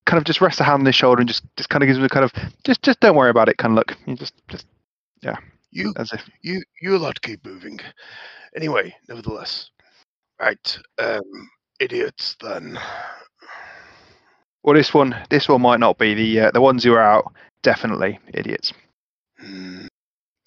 kind 0.07 0.17
of 0.17 0.23
just 0.23 0.41
rests 0.41 0.59
a 0.59 0.63
hand 0.63 0.79
on 0.79 0.85
his 0.87 0.95
shoulder 0.95 1.21
and 1.21 1.27
just 1.29 1.43
just 1.55 1.69
kind 1.69 1.83
of 1.83 1.87
gives 1.87 1.99
him 1.99 2.05
a 2.05 2.09
kind 2.09 2.25
of 2.25 2.33
just 2.63 2.81
just 2.81 2.99
don't 2.99 3.15
worry 3.15 3.29
about 3.29 3.47
it 3.47 3.59
kind 3.59 3.73
of 3.73 3.75
look. 3.75 3.95
You 4.07 4.15
just 4.15 4.33
just 4.47 4.65
yeah. 5.21 5.37
You 5.69 5.93
as 5.97 6.11
if 6.13 6.27
you 6.41 6.63
you 6.81 6.97
lot 6.97 7.21
keep 7.21 7.45
moving. 7.45 7.79
Anyway, 8.55 8.95
nevertheless. 9.07 9.69
Right. 10.39 10.79
Um 10.97 11.21
idiots 11.79 12.35
then. 12.41 12.79
well 14.63 14.75
this 14.75 14.95
one 14.95 15.15
this 15.29 15.47
one 15.47 15.61
might 15.61 15.79
not 15.79 15.99
be 15.99 16.15
the 16.15 16.39
uh, 16.39 16.51
the 16.51 16.61
ones 16.61 16.83
who 16.83 16.93
are 16.93 17.03
out 17.03 17.31
definitely 17.61 18.17
idiots. 18.33 18.73
Hmm. 19.39 19.85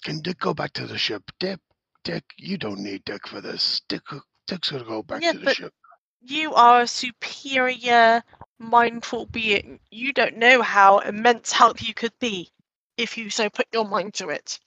Can 0.03 0.21
Dick 0.21 0.39
go 0.39 0.53
back 0.53 0.73
to 0.73 0.85
the 0.87 0.97
ship? 0.97 1.23
Dick 1.39 1.59
Dick, 2.03 2.23
you 2.37 2.57
don't 2.57 2.79
need 2.79 3.03
Dick 3.05 3.27
for 3.27 3.39
this. 3.41 3.81
Dick 3.87 4.01
Dick's 4.47 4.71
gonna 4.71 4.83
go 4.83 5.01
back 5.03 5.21
Yeah, 5.21 5.31
to 5.33 5.37
the 5.39 5.45
but- 5.45 5.55
ship. 5.55 5.73
you 6.21 6.53
are 6.53 6.81
a 6.81 6.87
superior, 6.87 8.23
mindful 8.59 9.25
being. 9.27 9.79
You 9.91 10.11
don't 10.13 10.37
know 10.37 10.61
how 10.61 10.99
immense 10.99 11.51
help 11.51 11.81
you 11.81 11.93
could 11.93 12.17
be 12.19 12.49
if 12.97 13.17
you 13.17 13.29
so 13.29 13.49
put 13.49 13.67
your 13.73 13.85
mind 13.85 14.13
to 14.15 14.29
it. 14.29 14.59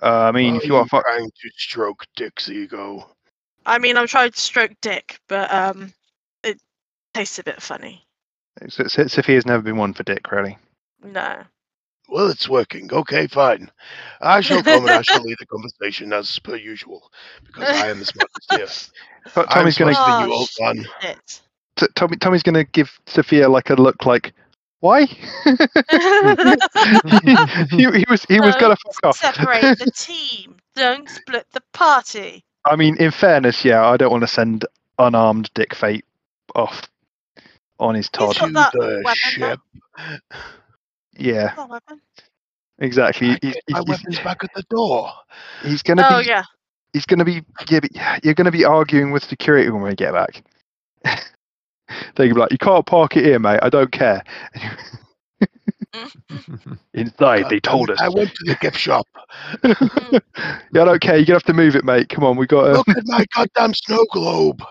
Uh, 0.00 0.22
I 0.22 0.32
mean, 0.32 0.56
if 0.56 0.64
you 0.64 0.76
Are 0.76 0.82
are 0.82 0.88
fu- 0.88 1.00
trying 1.02 1.28
to 1.30 1.50
stroke 1.56 2.06
Dick's 2.16 2.48
ego. 2.48 3.14
I 3.66 3.78
mean, 3.78 3.96
I'm 3.98 4.06
trying 4.06 4.30
to 4.30 4.40
stroke 4.40 4.72
Dick, 4.80 5.18
but 5.28 5.52
um, 5.52 5.92
it 6.42 6.58
tastes 7.12 7.38
a 7.38 7.44
bit 7.44 7.60
funny. 7.60 8.06
So, 8.68 8.84
so- 8.86 9.06
Sophia's 9.08 9.44
never 9.46 9.62
been 9.62 9.76
one 9.76 9.92
for 9.94 10.04
Dick, 10.04 10.30
really. 10.32 10.56
No. 11.02 11.42
Well, 12.08 12.30
it's 12.30 12.48
working. 12.48 12.90
Okay, 12.92 13.26
fine. 13.26 13.70
I 14.20 14.40
shall 14.40 14.62
come 14.62 14.86
and 14.86 14.94
I 14.94 15.02
shall 15.02 15.22
lead 15.22 15.36
the 15.38 15.46
conversation 15.46 16.12
as 16.14 16.38
per 16.38 16.56
usual, 16.56 17.12
because 17.44 17.68
I 17.68 17.90
am 17.90 17.98
the 17.98 18.06
smartest 18.06 18.52
here. 18.52 18.66
But 19.34 19.50
I'm 19.50 19.56
Tommy's 19.56 19.76
gonna 19.76 19.92
smarter 19.92 20.12
than 20.12 20.22
oh, 20.22 20.26
you, 20.26 20.32
Oh, 20.32 20.38
old 20.38 20.48
man. 20.76 20.86
Shit. 21.02 21.42
T- 21.76 21.86
Tommy, 21.94 22.16
Tommy's 22.16 22.42
gonna 22.42 22.64
give 22.64 22.98
Sophia 23.06 23.46
like 23.46 23.68
a 23.68 23.74
look, 23.74 24.06
like, 24.06 24.32
why? 24.80 25.04
he, 25.04 25.16
he 27.76 28.04
was 28.08 28.24
he 28.24 28.40
was 28.40 28.56
gonna 28.56 28.76
fuck 28.76 29.04
off. 29.04 29.18
Separate 29.18 29.78
the 29.78 29.90
team. 29.94 30.56
Don't 30.74 31.10
split 31.10 31.46
the 31.52 31.62
party. 31.74 32.42
I 32.64 32.76
mean, 32.76 32.96
in 32.96 33.10
fairness, 33.10 33.66
yeah, 33.66 33.86
I 33.86 33.98
don't 33.98 34.10
want 34.10 34.22
to 34.22 34.28
send 34.28 34.64
unarmed 34.98 35.50
Dick 35.52 35.74
Fate 35.74 36.06
off 36.54 36.88
on 37.78 37.94
his 37.94 38.08
Todd. 38.08 38.36
got 38.38 38.72
To 38.72 38.78
the 38.78 39.02
weapon 39.04 39.14
ship. 39.14 39.60
Yeah, 41.18 41.54
exactly. 42.78 43.30
I 43.30 43.38
He's, 43.42 43.54
get 43.54 43.62
my 43.70 43.80
he's, 43.80 43.88
weapons 43.88 44.18
back 44.20 44.44
at 44.44 44.50
the 44.54 44.62
door. 44.70 45.10
he's 45.62 45.82
gonna 45.82 46.04
Oh 46.04 46.18
be 46.18 46.24
yeah. 46.26 46.42
he's 46.92 47.06
gonna 47.06 47.24
be 47.24 47.42
yeah, 47.70 47.80
but 47.80 48.24
you're 48.24 48.34
gonna 48.34 48.50
be 48.50 48.64
arguing 48.64 49.10
with 49.12 49.24
security 49.24 49.70
when 49.70 49.82
we 49.82 49.94
get 49.94 50.12
back. 50.12 50.42
They'll 52.16 52.32
be 52.34 52.40
like, 52.40 52.52
you 52.52 52.58
can't 52.58 52.86
park 52.86 53.16
it 53.16 53.24
here, 53.24 53.38
mate. 53.38 53.60
I 53.62 53.68
don't 53.70 53.90
care. 53.90 54.22
Inside, 56.94 57.48
they 57.48 57.60
told 57.60 57.90
it, 57.90 57.94
us. 57.94 58.00
I 58.00 58.08
went 58.08 58.30
to 58.34 58.44
the 58.44 58.56
gift 58.60 58.76
shop. 58.78 59.06
yeah, 59.64 60.82
I 60.82 60.84
don't 60.84 61.00
care. 61.00 61.16
You're 61.16 61.26
gonna 61.26 61.36
have 61.36 61.42
to 61.44 61.52
move 61.52 61.76
it, 61.76 61.84
mate. 61.84 62.08
Come 62.08 62.24
on, 62.24 62.36
we 62.36 62.46
got. 62.46 62.72
Look 62.72 62.88
at 62.88 63.02
my 63.06 63.24
goddamn 63.34 63.74
snow 63.74 64.04
globe. 64.12 64.62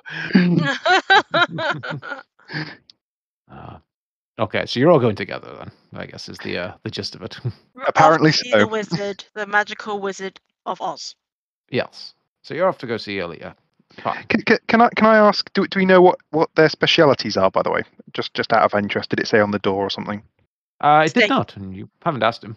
Uh, 3.50 3.78
okay, 4.40 4.66
so 4.66 4.80
you're 4.80 4.92
all 4.92 5.00
going 5.00 5.16
together 5.16 5.54
then. 5.58 5.72
I 5.94 6.06
guess 6.06 6.30
is 6.30 6.38
the 6.40 6.58
uh, 6.58 6.74
the 6.84 6.92
gist 6.92 7.16
of 7.16 7.22
it. 7.22 7.38
Apparently 7.88 8.30
Off 8.30 8.36
see 8.36 8.52
so. 8.52 8.60
The 8.60 8.68
wizard, 8.68 9.26
the 9.34 9.46
magical 9.48 10.00
wizard 10.00 10.40
of 10.66 10.82
Oz. 10.82 11.16
yes. 11.70 12.14
So 12.44 12.54
you're 12.54 12.68
off 12.70 12.78
to 12.78 12.88
go 12.88 12.96
see 12.96 13.20
Ilya. 13.20 13.56
Fine. 14.02 14.24
Can, 14.30 14.42
can, 14.44 14.58
can 14.68 14.82
I 14.82 14.90
can 14.96 15.06
I 15.06 15.18
ask? 15.18 15.52
Do, 15.54 15.68
do 15.68 15.80
we 15.80 15.86
know 15.86 16.02
what, 16.02 16.20
what 16.30 16.50
their 16.56 16.70
specialities 16.70 17.36
are? 17.36 17.52
By 17.52 17.62
the 17.64 17.72
way, 17.72 17.84
just 18.14 18.34
just 18.34 18.54
out 18.54 18.64
of 18.64 18.78
interest, 18.78 19.10
did 19.10 19.20
it 19.20 19.28
say 19.28 19.40
on 19.40 19.52
the 19.52 19.60
door 19.60 19.84
or 19.86 19.90
something? 19.90 20.22
Uh, 20.80 21.04
it 21.06 21.14
did 21.14 21.30
not, 21.30 21.56
and 21.58 21.76
you 21.76 21.90
haven't 22.04 22.24
asked 22.24 22.44
him. 22.44 22.56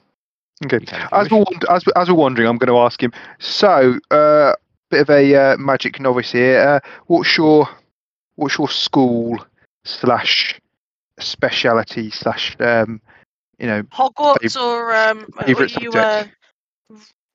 Okay. 0.64 0.76
You 0.80 0.86
can 0.86 1.00
if 1.02 1.10
you 1.10 1.18
As 1.18 1.30
we're, 1.30 1.38
wand- 1.38 1.64
as, 1.70 1.86
we- 1.86 1.92
as 1.96 2.08
we're 2.08 2.14
wondering, 2.16 2.46
I'm 2.46 2.58
going 2.58 2.68
to 2.68 2.78
ask 2.78 3.02
him. 3.02 3.12
So, 3.38 3.98
uh, 4.10 4.52
bit 4.90 5.00
of 5.00 5.10
a 5.10 5.34
uh, 5.34 5.56
magic 5.56 5.98
novice 5.98 6.30
here. 6.32 6.60
Uh, 6.60 6.80
what's 7.06 7.36
your 7.36 7.66
what's 8.36 8.58
your 8.58 8.68
school 8.68 9.38
slash 9.84 10.60
speciality 11.22 12.10
slash 12.10 12.56
um, 12.60 13.00
you 13.58 13.66
know 13.66 13.82
Hogwarts 13.84 14.60
or 14.60 14.94
um, 14.94 15.26
were 15.36 15.44
favourite 15.44 15.82
you 15.82 15.90
uh, 15.92 16.24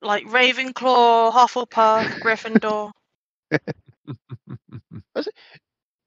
like 0.02 0.24
Ravenclaw, 0.26 1.32
Hufflepuff, 1.32 2.04
Gryffindor? 2.20 2.92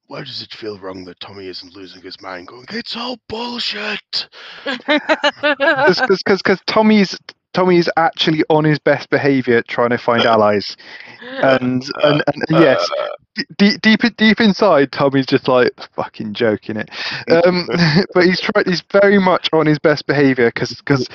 Why 0.07 0.23
does 0.23 0.41
it 0.41 0.53
feel 0.53 0.79
wrong 0.79 1.05
that 1.05 1.19
Tommy 1.19 1.47
isn't 1.47 1.75
losing 1.75 2.01
his 2.01 2.19
mind 2.19 2.47
going, 2.47 2.65
it's 2.71 2.95
all 2.95 3.17
bullshit? 3.27 4.27
because 4.65 6.41
because 6.41 6.59
Tommy's 6.65 7.15
Tommy's 7.59 7.89
actually 7.97 8.43
on 8.49 8.63
his 8.63 8.79
best 8.79 9.09
behaviour 9.09 9.61
trying 9.63 9.89
to 9.89 9.97
find 9.97 10.23
allies, 10.23 10.77
and 11.21 11.83
and, 12.03 12.23
and 12.25 12.43
yes, 12.49 12.89
Uh, 12.97 13.41
deep 13.57 13.81
deep 13.81 13.99
deep 14.15 14.39
inside, 14.39 14.93
Tommy's 14.93 15.25
just 15.25 15.47
like 15.49 15.71
fucking 15.93 16.33
joking 16.33 16.77
it. 16.77 16.89
Um, 17.29 17.67
but 18.13 18.23
he's 18.25 18.39
trying. 18.39 18.63
He's 18.65 18.81
very 18.93 19.19
much 19.19 19.49
on 19.51 19.65
his 19.65 19.77
best 19.77 20.07
behaviour 20.07 20.51
because 20.55 21.09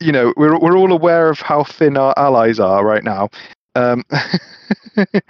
you 0.00 0.10
know 0.10 0.34
we're 0.36 0.58
we're 0.58 0.76
all 0.76 0.90
aware 0.92 1.30
of 1.30 1.38
how 1.40 1.62
thin 1.62 1.96
our 1.96 2.14
allies 2.16 2.58
are 2.58 2.84
right 2.84 3.04
now. 3.04 3.28
Um, 3.76 4.02
and, 4.96 5.22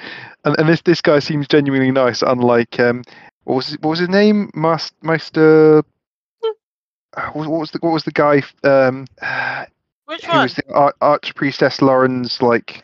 and 0.45 0.69
this 0.69 0.81
this 0.81 1.03
guy 1.03 1.19
seems 1.19 1.47
genuinely 1.49 1.91
nice. 1.91 2.23
Unlike 2.23 2.81
um, 2.81 3.03
what 3.45 3.57
was 3.57 3.73
what 3.83 3.91
was 3.91 3.99
his 3.99 4.09
name? 4.09 4.51
Mas- 4.55 4.93
Master. 5.03 5.83
uh, 7.15 7.31
What 7.35 7.51
was 7.51 7.73
the 7.73 7.79
what 7.83 7.93
was 7.93 8.05
the 8.05 8.13
guy? 8.13 8.43
Um, 8.65 9.07
uh, 9.21 9.67
Which 10.11 10.25
who 10.25 10.33
one? 10.33 10.43
was 10.43 10.55
the 10.55 10.73
Ar- 10.75 10.95
Archpriestess 11.01 11.81
Lauren's 11.81 12.43
like? 12.43 12.83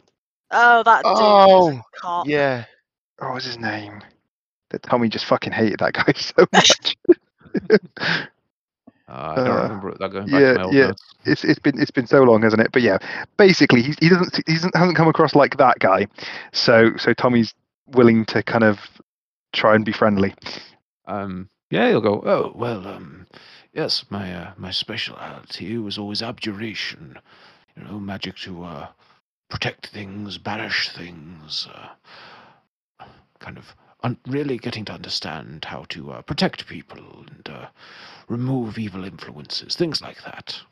Oh, 0.52 0.82
that 0.84 1.02
dude. 1.02 1.12
Oh, 1.16 1.80
Cop. 2.00 2.26
yeah. 2.28 2.64
What 3.18 3.34
was 3.34 3.44
his 3.44 3.58
name? 3.58 4.00
That 4.70 4.82
Tommy 4.82 5.08
just 5.08 5.24
fucking 5.26 5.52
hated 5.52 5.80
that 5.80 5.92
guy 5.94 6.12
so 6.16 6.46
much. 6.52 6.96
Uh, 9.08 9.12
I 9.12 9.34
don't 9.36 9.46
Uh, 9.48 9.62
remember 9.62 9.94
that 9.98 10.10
going 10.10 10.26
back 10.26 10.40
yeah, 10.40 10.52
to 10.54 10.58
my 10.58 10.64
old 10.64 10.74
yeah. 10.74 10.86
notes. 10.88 11.04
it's 11.26 11.44
it's 11.44 11.60
been 11.60 11.80
it's 11.80 11.92
been 11.92 12.08
so 12.08 12.24
long, 12.24 12.42
hasn't 12.42 12.60
it? 12.60 12.72
But 12.72 12.82
yeah, 12.82 12.98
basically 13.36 13.80
he 13.80 13.94
he 14.00 14.08
doesn't 14.08 14.34
he 14.48 14.54
doesn't 14.54 14.74
hasn't 14.76 14.96
come 14.96 15.06
across 15.06 15.36
like 15.36 15.58
that 15.58 15.78
guy. 15.78 16.08
So 16.52 16.90
so 16.96 17.14
Tommy's 17.14 17.54
willing 17.86 18.24
to 18.26 18.42
kind 18.42 18.64
of 18.64 18.80
try 19.52 19.76
and 19.76 19.84
be 19.84 19.92
friendly. 19.92 20.34
Um, 21.06 21.48
yeah, 21.70 21.88
he'll 21.88 22.00
go. 22.00 22.20
Oh 22.26 22.52
well, 22.56 22.84
um, 22.88 23.28
yes, 23.76 24.04
my 24.10 24.34
uh, 24.34 24.52
my 24.56 24.72
speciality 24.72 25.78
was 25.78 25.98
always 25.98 26.22
abjuration. 26.22 27.18
You 27.76 27.84
know, 27.84 28.00
magic 28.00 28.36
to 28.38 28.64
uh, 28.64 28.88
protect 29.50 29.88
things, 29.88 30.38
banish 30.38 30.90
things. 30.90 31.68
Uh, 31.72 31.90
kind 33.38 33.58
of 33.58 33.76
un- 34.02 34.18
really 34.26 34.58
getting 34.58 34.84
to 34.86 34.92
understand 34.92 35.66
how 35.66 35.84
to 35.90 36.12
uh, 36.12 36.22
protect 36.22 36.66
people 36.66 37.24
and 37.28 37.48
uh, 37.48 37.66
remove 38.28 38.78
evil 38.78 39.04
influences, 39.04 39.76
things 39.76 40.00
like 40.02 40.22
that. 40.24 40.62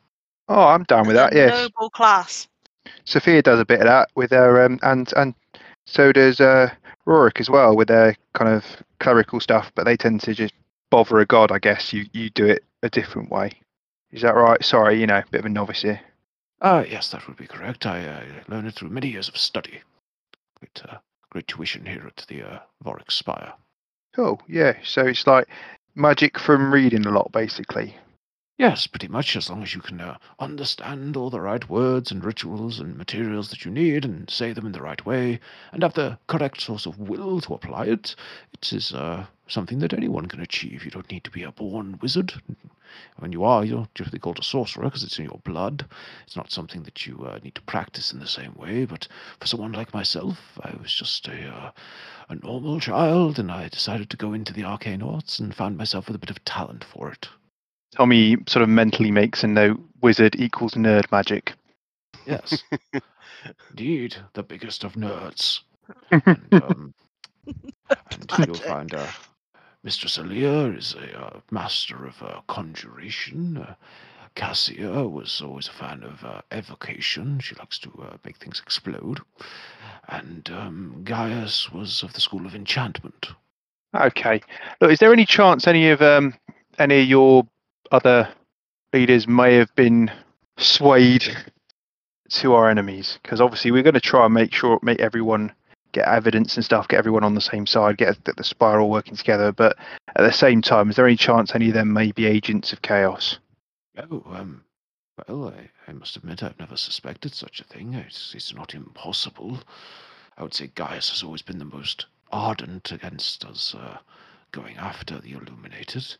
Oh, 0.49 0.67
I'm 0.67 0.83
down 0.83 1.07
with 1.07 1.15
that. 1.15 1.31
The 1.31 1.37
Yes, 1.37 1.69
Noble 1.71 1.89
class. 1.89 2.47
Sophia 3.05 3.41
does 3.41 3.59
a 3.59 3.65
bit 3.65 3.79
of 3.79 3.85
that 3.85 4.09
with 4.15 4.31
her 4.31 4.63
um 4.65 4.79
and 4.83 5.11
and 5.15 5.33
so 5.85 6.11
does 6.11 6.39
uh 6.39 6.69
Rorik 7.07 7.39
as 7.39 7.49
well 7.49 7.75
with 7.75 7.87
their 7.87 8.15
kind 8.33 8.51
of 8.51 8.65
clerical 8.99 9.39
stuff. 9.39 9.71
But 9.75 9.85
they 9.85 9.95
tend 9.97 10.21
to 10.21 10.33
just 10.33 10.53
bother 10.91 11.19
a 11.19 11.25
god. 11.25 11.51
I 11.51 11.59
guess 11.59 11.93
you 11.93 12.05
you 12.13 12.29
do 12.29 12.45
it 12.45 12.63
a 12.85 12.89
different 12.89 13.29
way. 13.31 13.51
Is 14.11 14.21
that 14.21 14.35
right? 14.35 14.63
Sorry, 14.63 14.99
you 14.99 15.07
know, 15.07 15.21
bit 15.31 15.39
of 15.39 15.45
a 15.45 15.49
novice 15.49 15.81
here. 15.81 15.99
Ah, 16.61 16.83
yes, 16.87 17.09
that 17.09 17.27
would 17.27 17.35
be 17.35 17.47
correct. 17.47 17.85
I 17.85 18.05
uh, 18.05 18.23
learned 18.47 18.67
it 18.67 18.75
through 18.75 18.89
many 18.89 19.09
years 19.09 19.27
of 19.27 19.37
study. 19.37 19.81
Great, 20.59 20.81
uh, 20.87 20.97
great 21.29 21.47
tuition 21.47 21.85
here 21.85 22.05
at 22.07 22.25
the 22.27 22.43
uh, 22.43 22.59
Vorik 22.83 23.11
Spire. 23.11 23.53
Cool. 24.15 24.41
Yeah. 24.47 24.77
So 24.83 25.05
it's 25.07 25.27
like 25.27 25.47
magic 25.95 26.39
from 26.39 26.73
reading 26.73 27.05
a 27.05 27.11
lot, 27.11 27.31
basically. 27.31 27.97
Yes, 28.57 28.87
pretty 28.87 29.09
much, 29.09 29.35
as 29.35 29.49
long 29.49 29.63
as 29.63 29.75
you 29.75 29.81
can 29.81 29.99
uh, 29.99 30.17
understand 30.39 31.17
all 31.17 31.29
the 31.29 31.41
right 31.41 31.69
words 31.69 32.09
and 32.09 32.23
rituals 32.23 32.79
and 32.79 32.97
materials 32.97 33.49
that 33.49 33.65
you 33.65 33.71
need 33.71 34.05
and 34.05 34.29
say 34.29 34.53
them 34.53 34.65
in 34.65 34.71
the 34.71 34.81
right 34.81 35.05
way 35.05 35.41
and 35.73 35.83
have 35.83 35.93
the 35.93 36.17
correct 36.27 36.61
source 36.61 36.85
of 36.85 36.97
will 36.97 37.41
to 37.41 37.53
apply 37.53 37.85
it, 37.87 38.15
it 38.53 38.71
is 38.71 38.93
uh, 38.93 39.25
something 39.47 39.79
that 39.79 39.91
anyone 39.91 40.27
can 40.27 40.39
achieve. 40.39 40.85
You 40.85 40.91
don't 40.91 41.11
need 41.11 41.25
to 41.25 41.31
be 41.31 41.43
a 41.43 41.51
born 41.51 41.99
wizard. 42.01 42.33
When 43.17 43.33
you 43.33 43.43
are, 43.43 43.65
you're 43.65 43.89
typically 43.93 44.19
called 44.19 44.39
a 44.39 44.43
sorcerer 44.43 44.85
because 44.85 45.03
it's 45.03 45.19
in 45.19 45.25
your 45.25 45.41
blood. 45.43 45.85
It's 46.25 46.37
not 46.37 46.49
something 46.49 46.83
that 46.83 47.05
you 47.05 47.25
uh, 47.25 47.39
need 47.43 47.55
to 47.55 47.61
practice 47.61 48.13
in 48.13 48.19
the 48.19 48.25
same 48.25 48.53
way, 48.55 48.85
but 48.85 49.05
for 49.37 49.47
someone 49.47 49.73
like 49.73 49.93
myself, 49.93 50.57
I 50.61 50.73
was 50.81 50.93
just 50.93 51.27
a, 51.27 51.47
uh, 51.47 51.71
a 52.29 52.35
normal 52.35 52.79
child 52.79 53.37
and 53.37 53.51
I 53.51 53.67
decided 53.67 54.09
to 54.11 54.17
go 54.17 54.31
into 54.31 54.53
the 54.53 54.63
arcane 54.63 55.01
arts 55.01 55.39
and 55.39 55.53
found 55.53 55.77
myself 55.77 56.07
with 56.07 56.15
a 56.15 56.19
bit 56.19 56.29
of 56.29 56.45
talent 56.45 56.85
for 56.85 57.11
it. 57.11 57.27
Tommy 57.95 58.37
sort 58.47 58.63
of 58.63 58.69
mentally 58.69 59.11
makes 59.11 59.43
a 59.43 59.47
note: 59.47 59.79
wizard 60.01 60.35
equals 60.37 60.73
nerd 60.73 61.11
magic. 61.11 61.53
Yes. 62.25 62.63
Indeed, 63.69 64.15
the 64.33 64.43
biggest 64.43 64.83
of 64.83 64.93
nerds. 64.93 65.59
and, 66.11 66.47
um, 66.51 66.93
and 67.47 68.47
you'll 68.47 68.55
find 68.55 68.93
uh, 68.93 69.07
Mistress 69.83 70.17
Alia 70.17 70.71
is 70.71 70.95
a 70.95 71.19
uh, 71.19 71.39
master 71.51 72.07
of 72.07 72.21
uh, 72.23 72.41
conjuration. 72.47 73.57
Uh, 73.57 73.75
Cassia 74.33 75.07
was 75.07 75.41
always 75.41 75.67
a 75.67 75.71
fan 75.71 76.03
of 76.03 76.23
uh, 76.23 76.41
evocation. 76.51 77.39
She 77.39 77.55
likes 77.55 77.77
to 77.79 77.91
uh, 78.01 78.17
make 78.25 78.37
things 78.37 78.59
explode. 78.59 79.21
And 80.09 80.49
um, 80.51 81.01
Gaius 81.03 81.71
was 81.71 82.03
of 82.03 82.13
the 82.13 82.19
school 82.19 82.45
of 82.45 82.55
enchantment. 82.55 83.27
Okay. 83.95 84.41
Look, 84.81 84.91
is 84.91 84.99
there 84.99 85.13
any 85.13 85.25
chance 85.25 85.67
any 85.67 85.89
of 85.89 86.01
um 86.01 86.33
any 86.79 87.01
of 87.01 87.07
your 87.07 87.47
other 87.91 88.29
leaders 88.93 89.27
may 89.27 89.55
have 89.55 89.73
been 89.75 90.11
swayed 90.57 91.25
to 92.29 92.53
our 92.53 92.69
enemies? 92.69 93.19
Because 93.21 93.41
obviously 93.41 93.71
we're 93.71 93.83
going 93.83 93.93
to 93.93 94.01
try 94.01 94.25
and 94.25 94.33
make 94.33 94.53
sure 94.53 94.79
make 94.81 94.99
everyone 94.99 95.51
get 95.95 96.07
evidence 96.07 96.55
and 96.57 96.65
stuff, 96.65 96.87
get 96.89 96.97
everyone 96.97 97.23
on 97.23 97.35
the 97.35 97.41
same 97.41 97.65
side, 97.65 97.97
get 97.97 98.17
the, 98.25 98.43
spiral 98.43 98.89
working 98.89 99.15
together. 99.15 99.51
But 99.51 99.77
at 100.15 100.23
the 100.23 100.31
same 100.31 100.61
time, 100.61 100.89
is 100.89 100.97
there 100.97 101.07
any 101.07 101.15
chance 101.15 101.55
any 101.55 101.69
of 101.69 101.73
them 101.73 101.93
may 101.93 102.11
be 102.11 102.25
agents 102.25 102.73
of 102.73 102.81
chaos? 102.81 103.39
Oh, 103.97 104.23
um, 104.27 104.65
well, 105.17 105.53
I, 105.57 105.69
I 105.89 105.93
must 105.93 106.17
admit 106.17 106.43
I've 106.43 106.59
never 106.59 106.75
suspected 106.75 107.33
such 107.33 107.61
a 107.61 107.63
thing. 107.63 107.93
It's, 107.93 108.35
it's 108.35 108.53
not 108.53 108.75
impossible. 108.75 109.59
I 110.37 110.43
would 110.43 110.53
say 110.53 110.67
Gaius 110.75 111.09
has 111.11 111.23
always 111.23 111.41
been 111.41 111.59
the 111.59 111.65
most 111.65 112.07
ardent 112.29 112.91
against 112.91 113.45
us 113.45 113.73
uh, 113.73 113.97
going 114.51 114.75
after 114.75 115.19
the 115.19 115.31
Illuminated. 115.31 116.15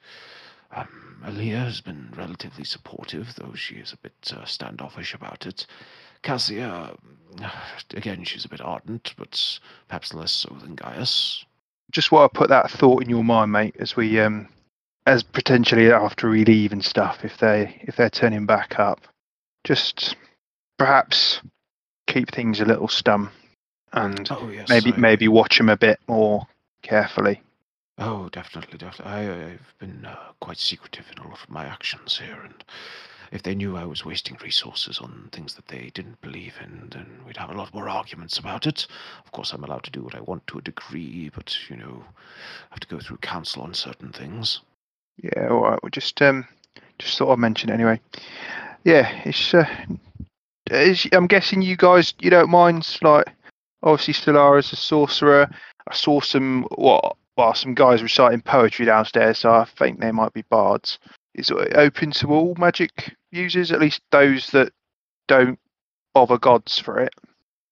Um, 0.75 0.87
Aaliyah 1.25 1.65
has 1.65 1.81
been 1.81 2.13
relatively 2.15 2.63
supportive, 2.63 3.33
though 3.35 3.53
she 3.55 3.75
is 3.75 3.93
a 3.93 3.97
bit 3.97 4.13
uh, 4.35 4.45
standoffish 4.45 5.13
about 5.13 5.45
it. 5.45 5.65
Cassia, 6.21 6.95
again, 7.95 8.23
she's 8.23 8.45
a 8.45 8.49
bit 8.49 8.61
ardent, 8.61 9.13
but 9.17 9.59
perhaps 9.87 10.13
less 10.13 10.31
so 10.31 10.55
than 10.61 10.75
Gaius. 10.75 11.45
Just 11.91 12.11
want 12.11 12.31
to 12.31 12.37
put 12.37 12.49
that 12.49 12.69
thought 12.69 13.03
in 13.03 13.09
your 13.09 13.23
mind, 13.23 13.51
mate, 13.51 13.75
as 13.79 13.95
we 13.95 14.19
um, 14.19 14.47
as 15.05 15.23
potentially 15.23 15.91
after 15.91 16.29
we 16.29 16.43
leave 16.43 16.71
and 16.71 16.83
stuff, 16.83 17.23
if 17.23 17.37
they 17.37 17.79
if 17.81 17.95
they're 17.95 18.09
turning 18.09 18.45
back 18.45 18.79
up, 18.79 19.01
just 19.63 20.15
perhaps 20.77 21.41
keep 22.07 22.31
things 22.31 22.59
a 22.59 22.65
little 22.65 22.87
stum 22.87 23.29
and 23.93 24.27
Oh 24.31 24.49
yes, 24.49 24.67
maybe 24.67 24.93
I- 24.93 24.97
maybe 24.97 25.27
watch 25.27 25.57
them 25.57 25.69
a 25.69 25.77
bit 25.77 25.99
more 26.07 26.47
carefully. 26.81 27.41
Oh, 27.97 28.27
definitely, 28.29 28.77
definitely. 28.77 29.13
I, 29.13 29.51
I've 29.51 29.73
been 29.79 30.05
uh, 30.05 30.31
quite 30.41 30.57
secretive 30.57 31.05
in 31.11 31.23
a 31.23 31.27
lot 31.27 31.41
of 31.41 31.49
my 31.49 31.65
actions 31.65 32.17
here, 32.17 32.41
and 32.43 32.63
if 33.31 33.41
they 33.41 33.55
knew 33.55 33.77
I 33.77 33.85
was 33.85 34.03
wasting 34.03 34.37
resources 34.43 34.99
on 34.99 35.29
things 35.31 35.55
that 35.55 35.67
they 35.67 35.91
didn't 35.93 36.19
believe 36.21 36.55
in, 36.61 36.89
then 36.91 37.19
we'd 37.25 37.37
have 37.37 37.51
a 37.51 37.57
lot 37.57 37.73
more 37.73 37.87
arguments 37.87 38.37
about 38.37 38.67
it. 38.67 38.85
Of 39.23 39.31
course, 39.31 39.53
I'm 39.53 39.63
allowed 39.63 39.83
to 39.83 39.91
do 39.91 40.01
what 40.03 40.15
I 40.15 40.19
want 40.21 40.45
to 40.47 40.57
a 40.57 40.61
degree, 40.61 41.31
but 41.33 41.55
you 41.69 41.77
know, 41.77 42.03
I 42.69 42.73
have 42.73 42.81
to 42.81 42.87
go 42.87 42.99
through 42.99 43.17
council 43.17 43.61
on 43.61 43.73
certain 43.73 44.11
things. 44.11 44.59
Yeah, 45.21 45.47
all 45.49 45.61
right. 45.61 45.79
Well, 45.81 45.89
just 45.89 46.21
um, 46.21 46.45
just 46.99 47.17
thought 47.17 47.31
I'd 47.31 47.39
mention 47.39 47.69
it 47.69 47.73
anyway. 47.75 48.01
Yeah, 48.83 49.09
it's. 49.23 49.53
Uh, 49.53 49.67
I'm 51.13 51.27
guessing 51.27 51.61
you 51.61 51.77
guys 51.77 52.13
you 52.19 52.29
don't 52.29 52.49
mind 52.49 52.97
like 53.01 53.27
obviously 53.83 54.15
Solara's 54.15 54.73
a 54.73 54.75
sorcerer. 54.75 55.49
I 55.87 55.93
saw 55.93 56.19
some 56.19 56.63
what 56.75 57.15
well 57.37 57.53
some 57.53 57.73
guys 57.73 58.01
reciting 58.03 58.41
poetry 58.41 58.85
downstairs, 58.85 59.39
so 59.39 59.51
I 59.51 59.65
think 59.65 59.99
they 59.99 60.11
might 60.11 60.33
be 60.33 60.43
bards. 60.43 60.99
Is 61.33 61.49
it 61.49 61.75
open 61.75 62.11
to 62.11 62.27
all 62.27 62.55
magic 62.57 63.15
users, 63.31 63.71
at 63.71 63.81
least 63.81 64.01
those 64.11 64.47
that 64.51 64.71
don't 65.27 65.59
bother 66.13 66.37
gods 66.37 66.79
for 66.79 66.99
it, 66.99 67.13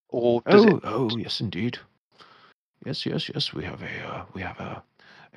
or 0.10 0.41
does 0.41 0.65
oh, 0.65 0.77
it? 0.77 0.81
oh, 0.84 1.18
yes, 1.18 1.40
indeed. 1.40 1.80
Yes, 2.85 3.06
yes, 3.06 3.30
yes. 3.34 3.53
We 3.53 3.64
have 3.64 3.81
a 3.81 4.07
uh, 4.07 4.26
we 4.34 4.41
have 4.41 4.60
a 4.60 4.84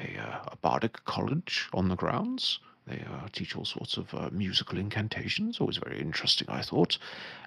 a, 0.01 0.19
uh, 0.21 0.41
a 0.53 0.57
bardic 0.57 1.05
college 1.05 1.69
on 1.73 1.89
the 1.89 1.97
grounds. 1.97 2.61
They 2.87 3.03
uh, 3.03 3.27
teach 3.33 3.57
all 3.57 3.65
sorts 3.65 3.97
of 3.97 4.15
uh, 4.15 4.31
musical 4.31 4.79
incantations. 4.79 5.59
Always 5.59 5.79
very 5.79 6.01
interesting, 6.01 6.49
I 6.49 6.63
thought. 6.63 6.99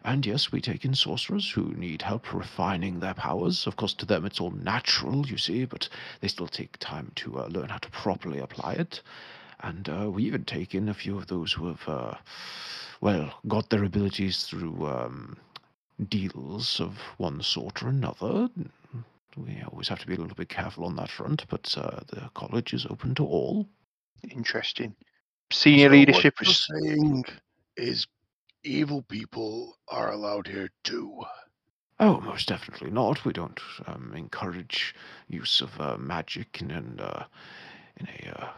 And 0.04 0.26
yes, 0.26 0.52
we 0.52 0.60
take 0.60 0.84
in 0.84 0.94
sorcerers 0.94 1.50
who 1.50 1.74
need 1.76 2.02
help 2.02 2.34
refining 2.34 3.00
their 3.00 3.14
powers. 3.14 3.66
Of 3.66 3.78
course, 3.78 3.94
to 3.96 4.06
them 4.06 4.26
it's 4.26 4.42
all 4.42 4.52
natural, 4.52 5.26
you 5.26 5.38
see, 5.38 5.64
but 5.64 5.88
they 6.20 6.28
still 6.28 6.48
take 6.48 6.78
time 6.80 7.14
to 7.16 7.40
uh, 7.40 7.48
learn 7.48 7.70
how 7.70 7.78
to 7.78 7.90
properly 7.92 8.40
apply 8.40 8.74
it. 8.74 9.02
And 9.62 9.88
uh, 9.88 10.10
we 10.12 10.24
even 10.26 10.44
take 10.44 10.76
in 10.76 10.90
a 10.90 10.94
few 10.94 11.18
of 11.18 11.28
those 11.28 11.54
who 11.54 11.68
have, 11.68 11.88
uh, 11.88 12.16
well, 13.00 13.34
got 13.48 13.70
their 13.70 13.86
abilities 13.86 14.44
through 14.44 14.88
um, 14.88 15.38
deals 16.10 16.82
of 16.82 16.98
one 17.18 17.42
sort 17.42 17.82
or 17.82 17.88
another. 17.88 18.50
We 19.38 19.64
always 19.72 19.88
have 19.88 20.00
to 20.00 20.08
be 20.08 20.16
a 20.16 20.20
little 20.20 20.36
bit 20.36 20.50
careful 20.50 20.84
on 20.84 20.98
that 20.98 21.10
front, 21.10 21.46
but 21.48 21.74
uh, 21.78 22.02
the 22.08 22.30
college 22.34 22.74
is 22.74 22.86
open 22.86 23.16
to 23.16 23.26
all. 23.26 23.68
Interesting. 24.30 24.96
Senior 25.52 25.90
So 25.90 25.92
leadership 25.92 26.36
What 26.40 26.48
is 26.48 26.68
you're 26.70 26.80
saying 26.82 27.26
is 27.78 28.08
evil 28.64 29.02
people 29.04 29.78
are 29.88 30.12
allowed 30.12 30.48
here 30.48 30.70
too. 30.84 31.24
Oh, 32.00 32.20
most 32.22 32.48
definitely 32.48 32.92
not. 32.92 33.26
We 33.26 33.34
don't 33.34 33.60
um, 33.88 34.14
encourage 34.16 34.96
use 35.28 35.60
of 35.62 35.80
uh, 35.82 35.98
magic 35.98 36.62
in 36.62 36.72
an, 36.72 37.00
uh, 37.00 37.26
in 37.98 38.08
a 38.08 38.42
uh, 38.42 38.50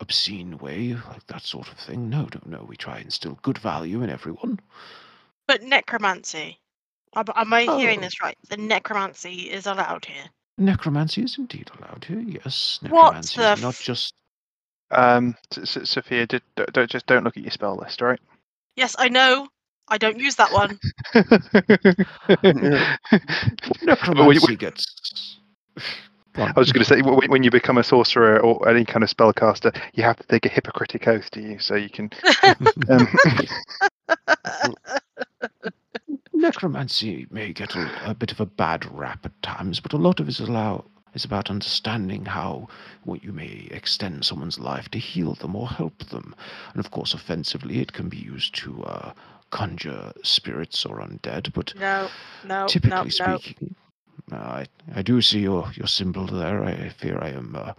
obscene 0.00 0.56
way, 0.58 0.94
like 1.08 1.26
that 1.26 1.42
sort 1.42 1.68
of 1.68 1.76
thing. 1.78 2.08
No, 2.08 2.28
no, 2.34 2.40
no. 2.58 2.64
We 2.66 2.76
try 2.76 2.96
and 2.96 3.06
instill 3.06 3.38
good 3.42 3.58
value 3.58 4.02
in 4.02 4.08
everyone. 4.10 4.60
But 5.46 5.62
necromancy. 5.62 6.58
Am, 7.14 7.24
am 7.34 7.52
I 7.52 7.62
hearing 7.62 7.98
Oh. 7.98 8.02
this 8.02 8.22
right? 8.22 8.38
The 8.48 8.56
necromancy 8.56 9.50
is 9.50 9.66
allowed 9.66 10.04
here. 10.04 10.24
Necromancy 10.56 11.22
is 11.22 11.36
indeed 11.38 11.70
allowed 11.78 12.04
here. 12.04 12.20
Yes, 12.20 12.78
What 12.82 12.92
necromancy 12.92 13.40
the 13.40 13.52
is 13.52 13.62
not 13.62 13.74
just. 13.74 14.14
Um, 14.90 15.34
S- 15.56 15.76
S- 15.76 15.90
Sophia. 15.90 16.26
Did, 16.26 16.42
don't, 16.56 16.72
don't 16.72 16.90
just 16.90 17.06
don't 17.06 17.24
look 17.24 17.36
at 17.36 17.42
your 17.42 17.52
spell 17.52 17.76
list, 17.76 18.02
all 18.02 18.08
right? 18.08 18.20
Yes, 18.76 18.94
I 18.98 19.08
know. 19.08 19.48
I 19.88 19.98
don't 19.98 20.18
use 20.18 20.36
that 20.36 20.52
one. 20.52 20.78
Necromancy 23.82 24.56
gets. 24.56 25.38
I 26.36 26.52
was 26.56 26.70
going 26.72 26.84
to 26.84 26.84
say, 26.84 27.00
when 27.00 27.42
you 27.42 27.50
become 27.50 27.78
a 27.78 27.82
sorcerer 27.82 28.38
or 28.38 28.68
any 28.68 28.84
kind 28.84 29.02
of 29.02 29.10
spellcaster, 29.10 29.76
you 29.94 30.04
have 30.04 30.16
to 30.16 30.26
take 30.28 30.46
a 30.46 30.48
Hippocratic 30.48 31.08
oath, 31.08 31.28
do 31.32 31.40
you? 31.40 31.58
So 31.58 31.74
you 31.74 31.90
can. 31.90 32.10
Um, 32.88 33.08
Necromancy 36.32 37.26
may 37.30 37.52
get 37.52 37.74
a, 37.74 38.10
a 38.10 38.14
bit 38.14 38.30
of 38.32 38.40
a 38.40 38.46
bad 38.46 38.86
rap 38.96 39.26
at 39.26 39.42
times, 39.42 39.80
but 39.80 39.92
a 39.92 39.96
lot 39.96 40.20
of 40.20 40.28
it 40.28 40.30
is 40.30 40.40
allow 40.40 40.84
is 41.18 41.24
about 41.24 41.50
understanding 41.50 42.24
how 42.24 42.68
what 43.02 43.24
you 43.24 43.32
may 43.32 43.66
extend 43.72 44.24
someone's 44.24 44.60
life 44.60 44.88
to 44.90 44.98
heal 44.98 45.34
them 45.34 45.56
or 45.56 45.68
help 45.68 45.98
them. 46.14 46.32
And 46.72 46.84
of 46.84 46.92
course, 46.92 47.12
offensively, 47.12 47.80
it 47.80 47.92
can 47.92 48.08
be 48.08 48.22
used 48.34 48.54
to 48.62 48.70
uh, 48.84 49.12
conjure 49.50 50.12
spirits 50.22 50.86
or 50.86 51.00
undead. 51.00 51.52
But 51.52 51.74
no, 51.74 52.08
no, 52.44 52.60
no, 52.60 52.66
typically 52.68 53.12
no. 53.18 53.38
speaking, 53.38 53.74
uh, 54.30 54.36
I 54.36 54.66
I 54.94 55.02
do 55.02 55.20
see 55.20 55.40
your 55.40 55.72
your 55.74 55.88
symbol 55.88 56.26
there. 56.26 56.62
I 56.62 56.90
fear 56.90 57.18
I 57.20 57.30
am. 57.30 57.56
Uh, 57.56 57.72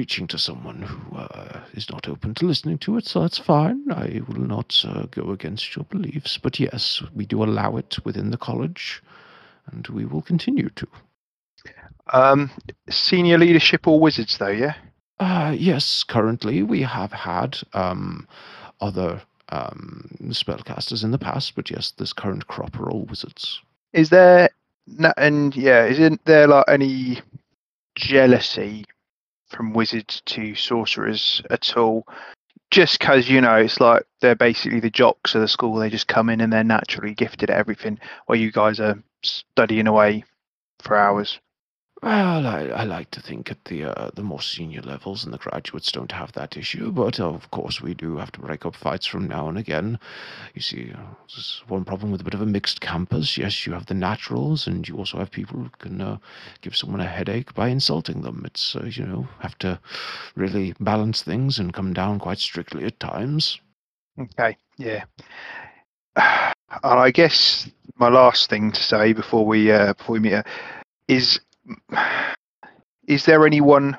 Preaching 0.00 0.28
to 0.28 0.38
someone 0.38 0.82
who 0.82 1.16
uh, 1.16 1.62
is 1.74 1.90
not 1.90 2.06
open 2.06 2.32
to 2.34 2.46
listening 2.46 2.78
to 2.78 2.96
it, 2.96 3.06
so 3.06 3.22
that's 3.22 3.38
fine. 3.38 3.90
I 3.90 4.20
will 4.28 4.46
not 4.56 4.84
uh, 4.86 5.06
go 5.10 5.32
against 5.32 5.74
your 5.74 5.84
beliefs, 5.84 6.38
but 6.38 6.60
yes, 6.60 7.02
we 7.12 7.26
do 7.26 7.42
allow 7.42 7.76
it 7.76 7.98
within 8.04 8.30
the 8.30 8.38
college, 8.38 9.02
and 9.66 9.84
we 9.88 10.04
will 10.04 10.22
continue 10.22 10.68
to. 10.76 10.86
Um, 12.12 12.50
senior 12.88 13.38
leadership 13.38 13.86
or 13.86 14.00
wizards, 14.00 14.38
though, 14.38 14.48
yeah? 14.48 14.74
Uh, 15.18 15.54
yes, 15.56 16.02
currently 16.02 16.62
we 16.62 16.82
have 16.82 17.12
had 17.12 17.58
um, 17.74 18.26
other 18.80 19.20
um, 19.50 20.08
spellcasters 20.28 21.04
in 21.04 21.10
the 21.10 21.18
past, 21.18 21.54
but 21.54 21.70
yes, 21.70 21.92
this 21.98 22.12
current 22.12 22.46
crop 22.46 22.78
are 22.80 22.88
all 22.90 23.04
wizards. 23.04 23.60
Is 23.92 24.08
there. 24.08 24.50
No, 24.86 25.12
and 25.16 25.54
yeah, 25.54 25.84
isn't 25.84 26.24
there 26.24 26.46
like 26.48 26.64
any 26.68 27.20
jealousy 27.94 28.86
from 29.48 29.72
wizards 29.72 30.22
to 30.26 30.54
sorcerers 30.54 31.42
at 31.50 31.76
all? 31.76 32.06
Just 32.70 32.98
because, 32.98 33.28
you 33.28 33.40
know, 33.40 33.56
it's 33.56 33.80
like 33.80 34.04
they're 34.20 34.34
basically 34.34 34.80
the 34.80 34.90
jocks 34.90 35.34
of 35.34 35.40
the 35.40 35.48
school. 35.48 35.74
They 35.74 35.90
just 35.90 36.06
come 36.06 36.30
in 36.30 36.40
and 36.40 36.52
they're 36.52 36.64
naturally 36.64 37.14
gifted 37.14 37.50
at 37.50 37.58
everything, 37.58 37.98
while 38.26 38.38
you 38.38 38.50
guys 38.52 38.80
are 38.80 39.02
studying 39.22 39.86
away 39.86 40.24
for 40.80 40.96
hours. 40.96 41.38
Well, 42.02 42.46
I, 42.46 42.62
I 42.68 42.84
like 42.84 43.10
to 43.10 43.20
think 43.20 43.50
at 43.50 43.62
the 43.66 43.84
uh, 43.84 44.10
the 44.14 44.22
more 44.22 44.40
senior 44.40 44.80
levels 44.80 45.22
and 45.22 45.34
the 45.34 45.38
graduates 45.38 45.92
don't 45.92 46.12
have 46.12 46.32
that 46.32 46.56
issue, 46.56 46.90
but 46.90 47.20
uh, 47.20 47.28
of 47.28 47.50
course 47.50 47.82
we 47.82 47.92
do 47.92 48.16
have 48.16 48.32
to 48.32 48.40
break 48.40 48.64
up 48.64 48.74
fights 48.74 49.04
from 49.04 49.28
now 49.28 49.50
and 49.50 49.58
again. 49.58 49.98
You 50.54 50.62
see, 50.62 50.92
uh, 50.94 51.02
there's 51.28 51.62
one 51.68 51.84
problem 51.84 52.10
with 52.10 52.22
a 52.22 52.24
bit 52.24 52.32
of 52.32 52.40
a 52.40 52.46
mixed 52.46 52.80
campus. 52.80 53.36
Yes, 53.36 53.66
you 53.66 53.74
have 53.74 53.84
the 53.84 53.92
naturals, 53.92 54.66
and 54.66 54.88
you 54.88 54.96
also 54.96 55.18
have 55.18 55.30
people 55.30 55.58
who 55.58 55.68
can 55.78 56.00
uh, 56.00 56.16
give 56.62 56.74
someone 56.74 57.00
a 57.00 57.06
headache 57.06 57.52
by 57.52 57.68
insulting 57.68 58.22
them. 58.22 58.44
It's 58.46 58.74
uh, 58.74 58.86
you 58.86 59.04
know 59.04 59.28
have 59.40 59.58
to 59.58 59.78
really 60.36 60.74
balance 60.80 61.22
things 61.22 61.58
and 61.58 61.74
come 61.74 61.92
down 61.92 62.18
quite 62.18 62.38
strictly 62.38 62.84
at 62.86 62.98
times. 62.98 63.60
Okay, 64.18 64.56
yeah. 64.78 65.04
And 66.82 67.00
I 67.00 67.10
guess 67.10 67.68
my 67.98 68.08
last 68.08 68.48
thing 68.48 68.70
to 68.70 68.82
say 68.82 69.12
before 69.12 69.44
we 69.44 69.70
uh, 69.70 69.92
before 69.94 70.14
we 70.14 70.20
meet 70.20 70.44
is: 71.08 71.40
is 73.06 73.24
there 73.24 73.46
anyone, 73.46 73.96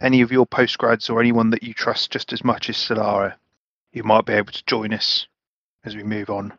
any 0.00 0.20
of 0.20 0.32
your 0.32 0.46
postgrads 0.46 1.10
or 1.10 1.20
anyone 1.20 1.50
that 1.50 1.62
you 1.62 1.74
trust 1.74 2.10
just 2.10 2.32
as 2.32 2.44
much 2.44 2.68
as 2.68 2.76
Solara, 2.76 3.34
who 3.92 4.02
might 4.02 4.26
be 4.26 4.32
able 4.32 4.52
to 4.52 4.64
join 4.66 4.92
us 4.92 5.26
as 5.84 5.96
we 5.96 6.02
move 6.02 6.30
on? 6.30 6.52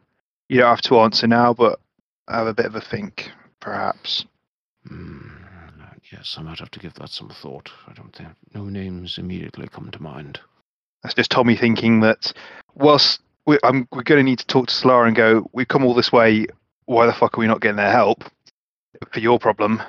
You 0.50 0.60
don't 0.60 0.70
have 0.70 0.82
to 0.82 1.00
answer 1.00 1.28
now, 1.28 1.54
but 1.54 1.80
I 2.28 2.38
have 2.38 2.48
a 2.48 2.54
bit 2.54 2.66
of 2.66 2.76
a 2.76 2.82
think, 2.82 3.32
perhaps. 3.60 4.26
Hmm, 4.88 5.30
yes, 6.12 6.36
I 6.38 6.42
might 6.42 6.60
have 6.60 6.72
to 6.72 6.80
give 6.80 6.94
that 6.96 7.10
some 7.10 7.30
thought. 7.30 7.70
I 7.88 7.94
don't 7.94 8.16
think 8.16 8.30
no 8.54 8.66
names 8.66 9.18
immediately 9.18 9.68
come 9.68 9.92
to 9.92 10.02
mind. 10.02 10.40
That's 11.04 11.16
just 11.16 11.32
Tommy 11.32 11.56
thinking 11.56 12.02
that 12.02 12.34
whilst 12.76 13.22
we, 13.46 13.58
I'm, 13.64 13.88
we're 13.92 14.04
going 14.04 14.20
to 14.20 14.30
need 14.30 14.40
to 14.40 14.48
talk 14.48 14.68
to 14.68 14.74
Solara 14.74 15.08
and 15.08 15.16
go, 15.16 15.50
we've 15.52 15.68
come 15.68 15.84
all 15.84 15.94
this 15.94 16.12
way. 16.12 16.48
Why 16.86 17.06
the 17.06 17.14
fuck 17.14 17.38
are 17.38 17.42
we 17.42 17.48
not 17.48 17.62
getting 17.62 17.78
their 17.78 17.92
help 17.92 18.24
for 19.12 19.20
your 19.20 19.40
problem? 19.40 19.82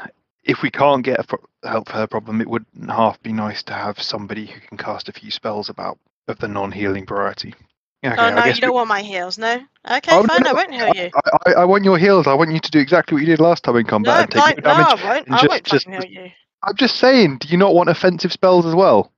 If 0.45 0.63
we 0.63 0.71
can't 0.71 1.05
get 1.05 1.21
a 1.21 1.25
pro- 1.25 1.45
help 1.63 1.89
for 1.89 1.95
her 1.95 2.07
problem, 2.07 2.41
it 2.41 2.49
wouldn't 2.49 2.91
half 2.91 3.23
be 3.23 3.33
nice 3.33 3.63
to 3.65 3.73
have 3.73 4.03
somebody 4.03 4.47
who 4.47 4.61
can 4.61 4.77
cast 4.77 5.09
a 5.09 5.13
few 5.13 5.31
spells 5.31 5.69
about 5.69 5.99
of 6.29 6.39
the 6.39 6.49
non-healing 6.49 7.07
variety. 7.07 7.55
Yeah, 8.03 8.17
oh 8.19 8.31
no, 8.35 8.43
I 8.43 8.49
you 8.49 8.55
don't 8.61 8.71
we- 8.71 8.75
want 8.75 8.89
my 8.89 9.03
heals, 9.03 9.39
no? 9.39 9.61
Okay, 9.89 10.11
Oh, 10.13 10.25
fine, 10.25 10.43
no, 10.43 10.51
I 10.51 10.53
won't 10.55 10.73
heal 10.73 10.89
you. 10.95 11.11
I, 11.15 11.51
I, 11.51 11.53
I 11.61 11.65
want 11.65 11.85
your 11.85 11.97
heals. 11.99 12.27
I 12.27 12.35
want 12.35 12.53
you 12.53 12.59
to 12.59 12.71
do 12.71 12.81
exactly 12.81 13.15
what 13.15 13.21
you 13.21 13.27
did 13.27 13.39
last 13.41 13.63
time 13.63 13.77
in 13.77 13.85
No, 13.85 13.91
combat 13.91 14.21
and 14.23 14.31
take 14.33 14.43
fine, 14.43 14.55
no 14.65 14.77
no. 14.77 14.85
I 14.89 14.95
won't. 15.15 15.27
and 15.27 15.35
I 15.37 15.39
just- 15.39 15.49
won't 15.49 15.65
just- 15.65 15.87
fucking 15.87 16.01
heal 16.13 16.25
you. 16.25 16.31
I'm 16.65 16.77
just 16.77 16.97
saying, 16.97 17.39
do 17.39 17.49
you 17.49 17.57
not 17.57 17.75
want 17.75 17.89
offensive 17.89 18.33
spells 18.33 18.67
as 18.67 18.75
well? 18.75 19.13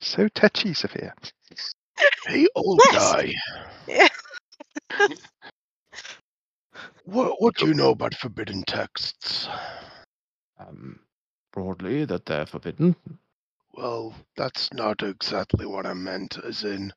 So 0.00 0.28
touchy, 0.28 0.74
Sophia. 0.74 1.14
Hey, 2.26 2.46
old 2.56 2.80
Yes. 2.92 3.12
guy. 3.12 3.32
Yeah. 3.88 4.08
What 7.04 7.40
what 7.40 7.56
do 7.56 7.66
you 7.66 7.74
know 7.74 7.90
about 7.90 8.14
forbidden 8.14 8.62
texts? 8.64 9.48
Um, 10.58 11.00
broadly, 11.52 12.04
that 12.04 12.26
they're 12.26 12.46
forbidden. 12.46 12.96
Well, 13.74 14.14
that's 14.36 14.72
not 14.72 15.02
exactly 15.02 15.66
what 15.66 15.86
I 15.86 15.94
meant, 15.94 16.38
as 16.44 16.64
in 16.64 16.92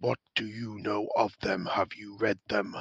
what 0.00 0.18
do 0.34 0.46
you 0.46 0.78
know 0.80 1.08
of 1.16 1.32
them? 1.40 1.66
Have 1.66 1.88
you 1.96 2.16
read 2.18 2.38
them? 2.48 2.74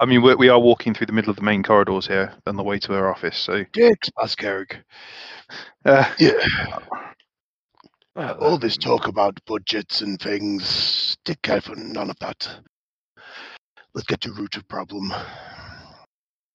I 0.00 0.06
mean, 0.06 0.22
we 0.22 0.34
we 0.34 0.48
are 0.48 0.58
walking 0.58 0.94
through 0.94 1.06
the 1.06 1.12
middle 1.12 1.30
of 1.30 1.36
the 1.36 1.42
main 1.42 1.62
corridors 1.62 2.06
here 2.06 2.32
on 2.46 2.56
the 2.56 2.62
way 2.62 2.78
to 2.80 2.92
her 2.92 3.10
office. 3.10 3.38
So, 3.38 3.64
Dix 3.72 4.10
Askerig. 4.18 4.82
uh, 5.84 6.12
Yeah. 6.18 6.32
Well, 8.14 8.38
All 8.40 8.58
this 8.58 8.76
um, 8.76 8.80
talk 8.82 9.06
about 9.08 9.38
budgets 9.46 10.00
and 10.02 10.20
things, 10.20 10.66
stick 10.66 11.40
careful, 11.42 11.76
none 11.76 12.10
of 12.10 12.18
that. 12.20 12.60
Let's 13.94 14.06
get 14.06 14.20
to 14.22 14.30
the 14.30 14.40
root 14.40 14.56
of 14.56 14.66
problem. 14.68 15.12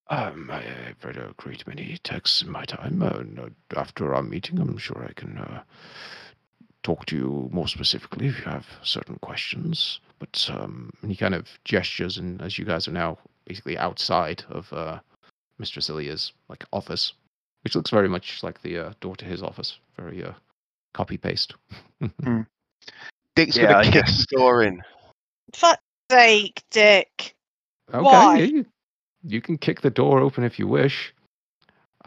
Um, 0.10 0.50
I, 0.52 0.64
I've 0.88 1.04
read 1.04 1.18
a 1.18 1.34
great 1.38 1.68
many 1.68 1.98
texts 2.04 2.42
in 2.42 2.50
my 2.50 2.64
time. 2.66 3.02
Uh, 3.04 3.50
after 3.76 4.16
our 4.16 4.24
meeting, 4.24 4.60
I'm 4.60 4.78
sure 4.78 5.06
I 5.08 5.14
can 5.14 5.38
uh, 5.38 5.62
talk 6.84 7.06
to 7.08 7.16
you 7.16 7.50
more 7.52 7.68
specifically 7.68 8.28
if 8.28 8.38
you 8.40 8.46
have 8.46 8.66
certain 8.82 9.18
questions. 9.20 10.00
But 10.20 10.50
um, 10.52 10.92
and 11.02 11.12
he 11.12 11.18
kind 11.18 11.36
of 11.36 11.48
gestures, 11.66 12.18
and 12.18 12.42
as 12.42 12.58
you 12.58 12.66
guys 12.66 12.88
are 12.88 12.92
now 12.94 13.18
basically 13.46 13.78
outside 13.78 14.44
of 14.50 14.72
uh, 14.74 15.00
Mistress 15.60 15.90
Ilia's 15.90 16.32
like 16.50 16.66
office, 16.72 17.14
which 17.64 17.76
looks 17.76 17.92
very 17.92 18.10
much 18.10 18.42
like 18.44 18.62
the 18.62 18.78
uh, 18.80 18.94
door 19.02 19.16
to 19.18 19.26
his 19.26 19.44
office, 19.44 19.78
very 20.00 20.24
uh, 20.24 20.34
copy 20.94 21.18
paste. 21.18 21.54
Dick's 23.36 23.58
Yeah, 23.58 23.64
gonna 23.74 23.78
I 23.80 23.84
kick 23.84 24.06
guess. 24.06 24.20
the 24.20 24.38
door 24.38 24.64
in. 24.64 24.82
Fuck's 25.54 25.82
sake, 26.12 26.64
Dick. 26.72 27.36
Okay, 27.94 28.04
Why? 28.04 28.38
yeah, 28.40 28.46
you, 28.46 28.66
you 29.24 29.42
can 29.42 29.58
kick 29.58 29.82
the 29.82 29.90
door 29.90 30.20
open 30.20 30.44
if 30.44 30.60
you 30.60 30.68
wish. 30.68 31.14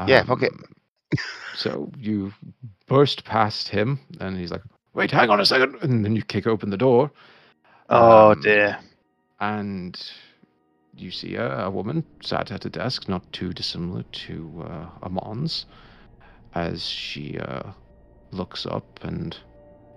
Yeah, 0.07 0.25
fuck 0.25 0.43
it. 0.43 0.53
Um, 0.53 0.65
So 1.57 1.91
you 1.99 2.33
burst 2.87 3.25
past 3.25 3.69
him, 3.69 3.99
and 4.21 4.39
he's 4.39 4.51
like, 4.53 4.63
"Wait, 4.95 5.11
hang 5.11 5.29
on 5.31 5.41
a 5.41 5.45
second. 5.45 5.77
And 5.83 6.05
then 6.05 6.15
you 6.17 6.23
kick 6.23 6.47
open 6.47 6.71
the 6.71 6.77
door, 6.77 7.11
oh 7.91 8.31
Um, 8.31 8.41
dear. 8.41 8.79
and 9.41 10.01
you 10.97 11.11
see 11.11 11.35
a, 11.35 11.67
a 11.67 11.71
woman 11.71 12.05
sat 12.23 12.51
at 12.53 12.65
a 12.65 12.71
desk, 12.71 13.09
not 13.09 13.31
too 13.33 13.53
dissimilar 13.53 14.05
to 14.05 14.65
uh, 14.65 14.87
Amon's, 15.03 15.67
as 16.55 16.87
she 16.87 17.39
uh, 17.39 17.73
looks 18.31 18.65
up, 18.65 19.01
and 19.03 19.37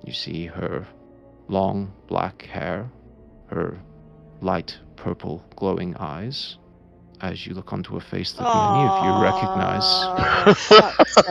you 0.06 0.12
see 0.14 0.48
her 0.48 0.86
long 1.48 1.94
black 2.08 2.42
hair, 2.42 2.90
her 3.48 3.78
light 4.44 4.78
purple 4.96 5.44
glowing 5.56 5.96
eyes. 5.98 6.58
As 7.22 7.48
you 7.48 7.54
look 7.54 7.72
onto 7.72 7.96
a 7.96 8.02
face 8.02 8.34
that 8.34 8.44
many 8.44 8.90
of 8.90 9.06
you 9.06 9.12
recognize. 9.24 9.88
Fuck's 10.58 11.14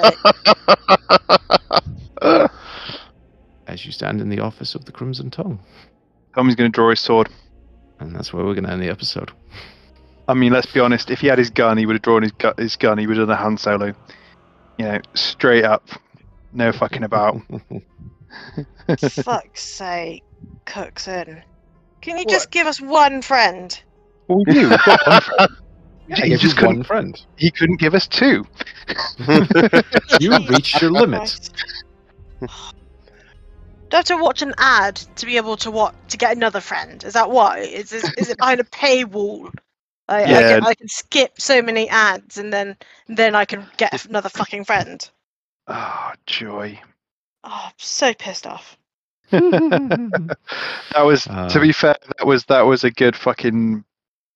sake. 2.22 2.50
as 3.66 3.84
you 3.84 3.92
stand 3.92 4.20
in 4.22 4.30
the 4.30 4.40
office 4.40 4.74
of 4.74 4.86
the 4.86 4.92
Crimson 4.92 5.30
Tongue. 5.30 5.60
Tommy's 6.34 6.54
going 6.54 6.70
to 6.72 6.74
draw 6.74 6.88
his 6.88 7.00
sword. 7.00 7.28
And 8.00 8.14
that's 8.16 8.32
where 8.32 8.42
we're 8.44 8.54
going 8.54 8.64
to 8.64 8.70
end 8.70 8.82
the 8.82 8.88
episode. 8.88 9.32
I 10.28 10.34
mean, 10.34 10.52
let's 10.52 10.72
be 10.72 10.80
honest. 10.80 11.10
If 11.10 11.20
he 11.20 11.26
had 11.26 11.38
his 11.38 11.50
gun, 11.50 11.76
he 11.76 11.84
would 11.84 11.94
have 11.94 12.02
drawn 12.02 12.22
his, 12.22 12.32
gu- 12.32 12.54
his 12.56 12.76
gun. 12.76 12.96
He 12.96 13.06
would 13.06 13.18
have 13.18 13.28
done 13.28 13.36
a 13.36 13.40
hand 13.40 13.60
solo. 13.60 13.92
You 14.78 14.84
know, 14.86 15.00
straight 15.14 15.64
up, 15.64 15.86
no 16.52 16.72
fucking 16.72 17.02
about. 17.02 17.36
fuck's 18.98 19.62
sake, 19.62 20.24
Cookson. 20.64 21.42
Can 22.02 22.18
you 22.18 22.24
What? 22.24 22.32
just 22.32 22.50
give 22.50 22.66
us 22.66 22.80
one 22.80 23.22
friend? 23.22 23.80
Well, 24.28 24.38
we 24.38 24.52
do. 24.52 24.68
We've 24.70 24.82
got 24.84 25.06
one 25.06 25.20
friend. 25.20 25.48
Yeah, 26.08 26.24
he 26.24 26.30
you 26.30 26.36
just 26.36 26.56
just 26.56 26.56
couldn't. 26.56 26.84
friend. 26.84 27.18
He 27.36 27.50
couldn't 27.50 27.80
give 27.80 27.94
us 27.94 28.06
two. 28.08 28.44
You 30.20 30.36
reached 30.48 30.82
your 30.82 30.90
limit. 30.90 31.20
Christ. 31.20 31.52
Do 33.90 33.96
I 33.96 33.96
have 33.98 34.04
to 34.06 34.16
watch 34.16 34.42
an 34.42 34.52
ad 34.58 34.96
to 35.16 35.26
be 35.26 35.36
able 35.36 35.56
to 35.58 35.70
what 35.70 35.94
to 36.10 36.16
get 36.16 36.36
another 36.36 36.60
friend? 36.60 37.02
Is 37.04 37.12
that 37.14 37.30
what? 37.30 37.60
Is 37.60 37.90
this, 37.90 38.10
is 38.18 38.30
it 38.30 38.38
behind 38.38 38.60
a 38.60 38.64
paywall? 38.64 39.52
Like, 40.08 40.26
I, 40.26 40.42
Yeah. 40.42 40.54
can, 40.54 40.64
I 40.64 40.74
can 40.74 40.88
skip 40.88 41.40
so 41.40 41.62
many 41.62 41.88
ads 41.88 42.36
and 42.36 42.52
then 42.52 42.76
then 43.08 43.34
I 43.34 43.44
can 43.44 43.64
get 43.76 44.04
another 44.06 44.28
fucking 44.28 44.64
friend. 44.64 45.08
Oh, 45.68 46.12
joy. 46.26 46.80
Oh, 47.44 47.62
I'm 47.66 47.72
so 47.78 48.12
pissed 48.12 48.46
off. 48.46 48.76
That 50.92 51.02
was, 51.04 51.26
Uh. 51.26 51.48
to 51.48 51.60
be 51.60 51.72
fair, 51.72 51.96
that 52.18 52.26
was 52.26 52.44
that 52.46 52.62
was 52.62 52.84
a 52.84 52.90
good 52.90 53.16
fucking, 53.16 53.84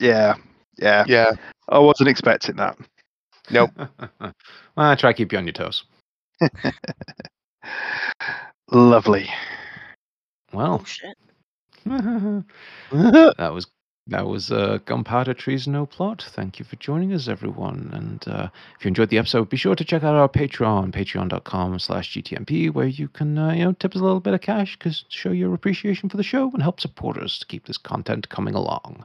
yeah, 0.01 0.35
yeah. 0.79 1.05
yeah. 1.07 1.33
I 1.69 1.79
wasn't 1.79 2.09
expecting 2.09 2.57
that. 2.57 2.79
Nope. 3.51 3.71
well, 4.77 4.97
try 4.97 5.13
to 5.13 5.15
keep 5.15 5.33
you 5.33 5.39
on 5.39 5.47
your 5.47 5.53
toes. 5.53 5.85
Lovely. 8.71 9.29
Well, 10.53 10.81
Oh 10.81 10.85
shit. 10.85 11.17
that 11.85 13.51
was 13.53 13.67
that 14.09 14.27
was 14.27 14.53
uh, 14.53 14.79
Gunpowder 14.85 15.35
Treason 15.35 15.75
and 15.75 15.83
No 15.83 15.87
Plot. 15.87 16.25
Thank 16.31 16.61
you 16.61 16.65
for 16.65 16.77
joining 16.77 17.13
us, 17.13 17.27
everyone. 17.27 17.91
And 17.93 18.29
uh, 18.29 18.49
if 18.79 18.85
you 18.85 18.89
enjoyed 18.89 19.09
the 19.09 19.19
episode, 19.19 19.49
be 19.49 19.57
sure 19.57 19.75
to 19.75 19.85
check 19.85 20.05
out 20.05 20.15
our 20.15 20.29
Patreon, 20.29 20.93
patreon.com 20.93 21.79
slash 21.81 22.15
GTNP, 22.15 22.73
where 22.73 22.87
you 22.87 23.09
can, 23.09 23.37
uh, 23.37 23.53
you 23.53 23.65
know, 23.65 23.73
tip 23.73 23.97
us 23.97 24.01
a 24.01 24.05
little 24.05 24.21
bit 24.21 24.35
of 24.35 24.41
cash 24.41 24.79
because 24.79 25.05
show 25.09 25.33
your 25.33 25.53
appreciation 25.55 26.09
for 26.09 26.17
the 26.17 26.23
show 26.23 26.51
and 26.53 26.63
help 26.63 26.79
support 26.79 27.19
us 27.19 27.39
to 27.41 27.47
keep 27.47 27.67
this 27.67 27.79
content 27.79 28.29
coming 28.29 28.55
along. 28.55 29.05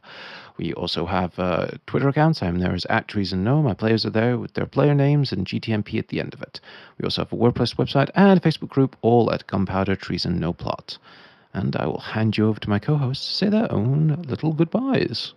We 0.57 0.72
also 0.73 1.07
have 1.07 1.38
uh, 1.40 1.69
Twitter 1.88 2.10
accounts. 2.10 2.44
I'm 2.44 2.60
there 2.60 2.76
as 2.76 2.86
at 2.86 3.07
Trees 3.07 3.34
and 3.34 3.44
No. 3.44 3.64
My 3.64 3.73
players 3.73 4.06
are 4.06 4.11
there 4.11 4.38
with 4.38 4.53
their 4.53 4.68
player 4.68 4.94
names 4.94 5.32
and 5.32 5.48
GTNP 5.48 5.98
at 5.98 6.10
the 6.10 6.19
end 6.19 6.36
of 6.36 6.44
it. 6.44 6.60
We 6.99 7.06
also 7.06 7.23
have 7.23 7.34
a 7.34 7.36
WordPress 7.36 7.76
website 7.76 8.11
and 8.14 8.40
a 8.40 8.41
Facebook 8.41 8.69
group, 8.69 8.95
all 9.02 9.32
at 9.34 9.48
Gunpowder 9.48 9.95
Treason 9.95 10.34
and 10.34 10.41
No 10.41 10.53
Plot 10.53 10.99
and 11.53 11.76
I 11.76 11.86
will 11.86 11.99
hand 11.99 12.38
you 12.38 12.48
over 12.48 12.60
to 12.60 12.69
my 12.69 12.80
co-hosts 12.80 13.28
to 13.28 13.34
say 13.34 13.49
their 13.49 13.72
own 13.72 14.22
little 14.28 14.53
goodbyes. 14.53 15.34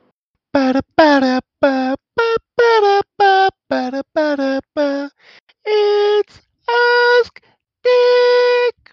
It's 5.66 6.41
Ask 6.69 7.43
Dick. 7.82 8.93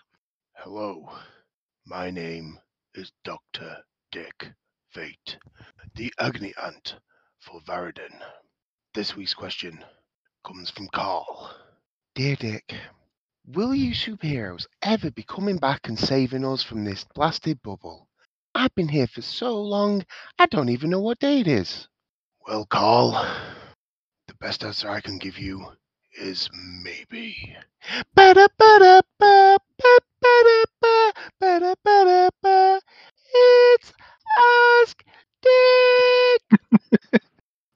Hello, 0.53 1.09
my 1.85 2.09
name 2.09 2.57
is 2.95 3.11
Dr. 3.23 3.77
Dick 4.11 4.51
Fate, 4.89 5.37
the 5.95 6.13
Agony 6.19 6.53
Ant 6.63 6.95
for 7.39 7.61
Varadin. 7.61 8.21
This 8.93 9.15
week's 9.15 9.33
question 9.33 9.83
comes 10.45 10.69
from 10.69 10.87
Carl. 10.89 11.51
Dear 12.15 12.35
Dick, 12.35 12.73
will 13.55 13.75
you 13.75 13.91
superheroes 13.91 14.65
ever 14.81 15.11
be 15.11 15.23
coming 15.23 15.57
back 15.57 15.87
and 15.87 15.99
saving 15.99 16.45
us 16.45 16.63
from 16.63 16.85
this 16.85 17.05
blasted 17.15 17.61
bubble? 17.61 18.07
I've 18.55 18.73
been 18.75 18.87
here 18.87 19.07
for 19.07 19.21
so 19.21 19.61
long, 19.61 20.05
I 20.39 20.45
don't 20.45 20.69
even 20.69 20.89
know 20.89 20.99
what 20.99 21.19
day 21.19 21.39
it 21.39 21.47
is. 21.47 21.87
Well, 22.47 22.65
Carl, 22.65 23.11
the 24.27 24.35
best 24.35 24.63
answer 24.63 24.89
I 24.89 25.01
can 25.01 25.17
give 25.17 25.37
you 25.37 25.65
is 26.19 26.49
maybe. 26.83 27.55
It's 33.33 33.93
Ask 34.81 35.03
Dick. 35.41 36.59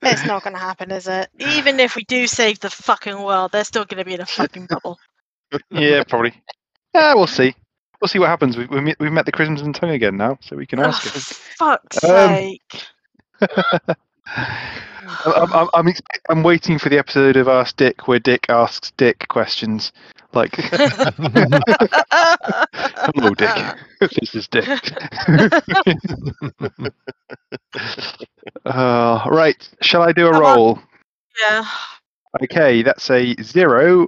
It's 0.01 0.25
not 0.25 0.43
gonna 0.43 0.59
happen, 0.59 0.91
is 0.91 1.07
it? 1.07 1.29
Even 1.39 1.79
if 1.79 1.95
we 1.95 2.03
do 2.03 2.27
save 2.27 2.59
the 2.59 2.69
fucking 2.69 3.21
world, 3.21 3.51
they're 3.51 3.63
still 3.63 3.85
gonna 3.85 4.05
be 4.05 4.13
in 4.13 4.21
a 4.21 4.25
fucking 4.25 4.67
bubble. 4.67 4.99
Yeah, 5.69 6.03
probably. 6.03 6.33
Yeah, 6.93 7.13
we'll 7.13 7.27
see. 7.27 7.53
We'll 8.01 8.07
see 8.09 8.19
what 8.19 8.29
happens. 8.29 8.57
We, 8.57 8.65
we, 8.67 8.81
met- 8.81 8.97
we've 8.99 9.11
met 9.11 9.25
the 9.25 9.31
Crimson 9.31 9.73
Tongue 9.73 9.91
again 9.91 10.17
now, 10.17 10.37
so 10.41 10.55
we 10.55 10.65
can 10.65 10.79
Oh, 10.79 10.85
ask 10.85 11.05
it. 11.05 11.11
fuck's 11.21 12.03
Um, 12.03 12.35
sake. 12.35 12.83
I'm, 15.25 15.53
I'm, 15.53 15.69
I'm, 15.73 15.93
I'm 16.29 16.43
waiting 16.43 16.79
for 16.79 16.89
the 16.89 16.97
episode 16.97 17.37
of 17.37 17.47
Ask 17.47 17.75
Dick 17.77 18.07
where 18.07 18.19
Dick 18.19 18.47
asks 18.49 18.91
Dick 18.97 19.25
questions. 19.29 19.91
Like, 20.33 20.55
hello, 23.13 23.29
Dick. 23.35 23.75
this 24.19 24.35
is 24.35 24.47
Dick. 24.49 24.67
uh, 28.65 29.27
right. 29.31 29.69
Shall 29.81 30.01
I 30.01 30.11
do 30.11 30.27
a 30.27 30.31
Come 30.31 30.43
on. 30.43 30.55
roll? 30.57 30.79
yeah. 31.41 31.65
Okay, 32.43 32.81
that's 32.81 33.09
a 33.11 33.33
zero, 33.41 34.07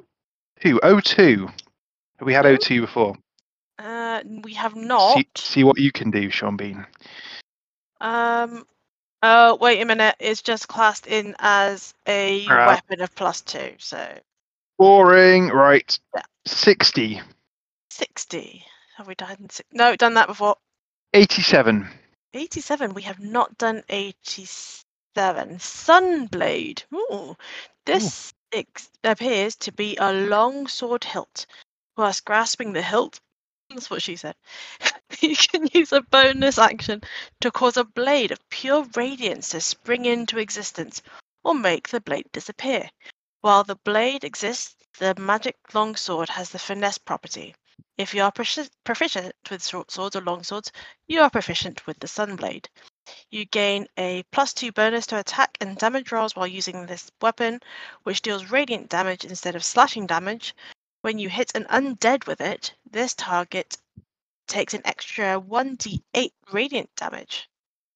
oh, 0.65 0.99
two. 0.99 1.49
Have 2.17 2.25
we 2.25 2.33
had 2.33 2.43
Two? 2.43 2.57
O2 2.57 2.81
before? 2.81 3.15
Uh, 3.79 4.21
we 4.43 4.53
have 4.53 4.75
not. 4.75 5.15
See, 5.15 5.27
see 5.35 5.63
what 5.63 5.77
you 5.77 5.91
can 5.91 6.09
do, 6.11 6.29
Sean 6.29 6.57
Bean. 6.57 6.85
Um. 8.01 8.65
Oh, 9.23 9.55
wait 9.55 9.81
a 9.81 9.85
minute. 9.85 10.15
It's 10.19 10.41
just 10.43 10.67
classed 10.67 11.07
in 11.07 11.35
as 11.39 11.93
a 12.07 12.47
Right. 12.47 12.67
weapon 12.67 13.01
of 13.01 13.13
plus 13.15 13.41
two. 13.41 13.73
So 13.79 14.19
Boring. 14.77 15.47
Right. 15.49 15.97
Yeah. 16.15 16.21
60. 16.45 17.21
60. 17.89 18.65
Have 18.97 19.07
we 19.07 19.15
done 19.15 19.49
six? 19.49 19.67
No, 19.73 19.95
done 19.95 20.13
that 20.15 20.27
before. 20.27 20.55
87. 21.13 21.87
87. 22.33 22.93
We 22.93 23.01
have 23.03 23.19
not 23.19 23.57
done 23.57 23.83
87. 23.89 25.57
Sunblade. 25.57 26.83
Ooh. 26.93 27.35
This 27.85 28.33
appears 29.03 29.55
to 29.57 29.71
be 29.71 29.97
a 29.97 30.13
long 30.13 30.67
sword 30.67 31.03
hilt. 31.03 31.45
Whilst 31.95 32.25
grasping 32.25 32.73
the 32.73 32.81
hilt, 32.81 33.19
that's 33.69 33.89
what 33.89 34.01
she 34.01 34.15
said. 34.15 34.35
you 35.19 35.35
can 35.35 35.67
use 35.73 35.91
a 35.91 36.01
bonus 36.01 36.57
action 36.57 37.01
to 37.41 37.51
cause 37.51 37.77
a 37.77 37.83
blade 37.83 38.31
of 38.31 38.49
pure 38.49 38.85
radiance 38.95 39.49
to 39.49 39.61
spring 39.61 40.05
into 40.05 40.37
existence 40.37 41.01
or 41.43 41.53
make 41.53 41.89
the 41.89 42.01
blade 42.01 42.31
disappear. 42.31 42.89
While 43.41 43.63
the 43.63 43.75
blade 43.75 44.23
exists, 44.23 44.75
the 44.99 45.15
magic 45.15 45.55
longsword 45.73 46.29
has 46.29 46.49
the 46.49 46.59
finesse 46.59 46.97
property. 46.97 47.55
If 47.97 48.13
you 48.13 48.23
are 48.23 48.31
profi- 48.31 48.69
proficient 48.83 49.33
with 49.49 49.65
short 49.65 49.91
swords 49.91 50.15
or 50.15 50.21
long 50.21 50.43
swords, 50.43 50.71
you 51.07 51.21
are 51.21 51.29
proficient 51.29 51.85
with 51.85 51.99
the 51.99 52.07
Sunblade. 52.07 52.67
You 53.29 53.45
gain 53.45 53.87
a 53.97 54.23
plus 54.31 54.53
two 54.53 54.71
bonus 54.71 55.05
to 55.07 55.19
attack 55.19 55.57
and 55.61 55.77
damage 55.77 56.11
rolls 56.11 56.35
while 56.35 56.47
using 56.47 56.85
this 56.85 57.11
weapon, 57.21 57.61
which 58.03 58.21
deals 58.21 58.51
radiant 58.51 58.89
damage 58.89 59.25
instead 59.25 59.55
of 59.55 59.63
slashing 59.63 60.07
damage. 60.07 60.55
When 61.01 61.19
you 61.19 61.29
hit 61.29 61.51
an 61.55 61.65
undead 61.65 62.27
with 62.27 62.41
it, 62.41 62.73
this 62.89 63.13
target 63.13 63.77
takes 64.47 64.73
an 64.73 64.81
extra 64.85 65.39
1d8 65.39 66.31
radiant 66.51 66.89
damage. 66.95 67.49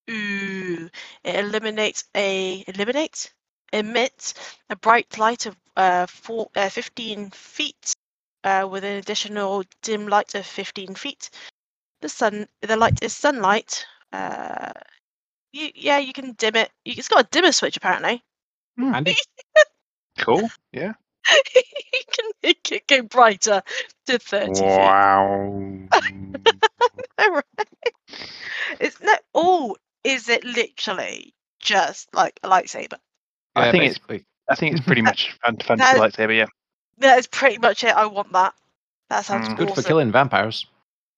Ooh, 0.09 0.89
it 1.23 1.35
eliminates 1.35 2.05
a 2.15 2.63
eliminates 2.67 3.31
emits 3.71 4.33
a 4.69 4.75
bright 4.75 5.17
light 5.17 5.45
of 5.45 5.55
uh, 5.77 6.05
four, 6.05 6.49
uh 6.55 6.69
15 6.69 7.31
feet 7.31 7.93
uh, 8.43 8.67
with 8.69 8.83
an 8.83 8.97
additional 8.97 9.63
dim 9.81 10.07
light 10.07 10.35
of 10.35 10.45
15 10.45 10.95
feet. 10.95 11.29
The 12.01 12.09
sun, 12.09 12.47
the 12.61 12.75
light 12.75 13.01
is 13.03 13.15
sunlight. 13.15 13.85
Uh, 14.11 14.71
you, 15.51 15.69
yeah, 15.75 15.97
you 15.99 16.13
can 16.13 16.33
dim 16.33 16.55
it. 16.55 16.71
You- 16.85 16.95
It's 16.97 17.07
got 17.07 17.25
a 17.25 17.27
dimmer 17.29 17.51
switch 17.51 17.77
apparently. 17.77 18.23
Andy? 18.77 19.15
Cool. 20.17 20.49
Yeah. 20.73 20.93
you 21.55 22.01
can 22.11 22.31
make 22.43 22.71
it 22.71 22.85
go 22.87 23.01
brighter 23.01 23.63
to 24.07 24.19
30. 24.19 24.61
Wow. 24.61 25.79
Right. 27.19 27.43
It's 28.79 28.99
no. 29.01 29.13
Oh, 29.33 29.75
is 30.03 30.27
it 30.29 30.43
literally 30.43 31.33
just 31.59 32.13
like 32.13 32.39
a 32.43 32.49
lightsaber? 32.49 32.97
I 33.55 33.65
Yeah, 33.67 33.71
think 33.71 33.83
it's- 33.85 34.21
I 34.49 34.55
think 34.55 34.75
it's 34.75 34.85
pretty 34.85 35.01
much 35.09 35.31
fan- 35.43 35.57
fancy 35.57 35.83
No. 35.83 35.99
lightsaber, 36.01 36.35
yeah. 36.35 36.47
That 36.97 37.19
is 37.19 37.27
pretty 37.27 37.57
much 37.59 37.83
it. 37.83 37.95
I 37.95 38.05
want 38.07 38.31
that. 38.33 38.53
That 39.09 39.25
sounds 39.25 39.47
Mm. 39.49 39.57
good 39.57 39.73
for 39.75 39.81
killing 39.83 40.11
vampires. 40.11 40.65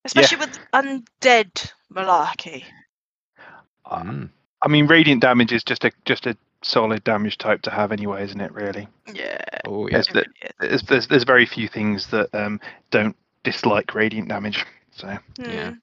Especially 0.05 0.37
with 0.37 0.59
undead 0.73 1.71
malarkey. 1.91 2.65
Mm. 3.85 4.29
I 4.61 4.67
mean, 4.67 4.87
radiant 4.87 5.21
damage 5.21 5.51
is 5.51 5.63
just 5.63 5.83
a 5.83 5.91
just 6.05 6.25
a 6.25 6.37
solid 6.63 7.03
damage 7.03 7.37
type 7.37 7.61
to 7.63 7.69
have 7.69 7.91
anyway, 7.91 8.23
isn't 8.23 8.39
it? 8.39 8.53
Really, 8.53 8.87
Yeah. 9.13 9.41
Oh 9.65 9.87
yeah. 9.87 9.97
Yes, 9.97 10.07
it 10.07 10.13
that- 10.13 10.27
really 10.59 10.73
is. 10.73 10.81
there's, 10.81 10.81
there's 10.83 11.07
there's 11.07 11.23
very 11.23 11.45
few 11.45 11.67
things 11.67 12.07
that 12.07 12.33
um, 12.33 12.59
don't 12.91 13.15
dislike 13.43 13.93
radiant 13.95 14.29
damage. 14.29 14.65
So 14.95 15.07
Yeah. 15.39 15.71
Mm. 15.71 15.79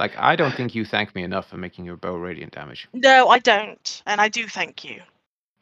Like 0.00 0.16
I 0.18 0.34
don't 0.34 0.52
think 0.52 0.74
you 0.74 0.84
thank 0.84 1.14
me 1.14 1.22
enough 1.22 1.48
for 1.48 1.56
making 1.56 1.84
your 1.84 1.96
bow 1.96 2.16
radiant 2.16 2.52
damage. 2.52 2.88
No, 2.92 3.28
I 3.28 3.38
don't, 3.38 4.02
and 4.06 4.20
I 4.20 4.28
do 4.28 4.48
thank 4.48 4.82
you. 4.84 5.00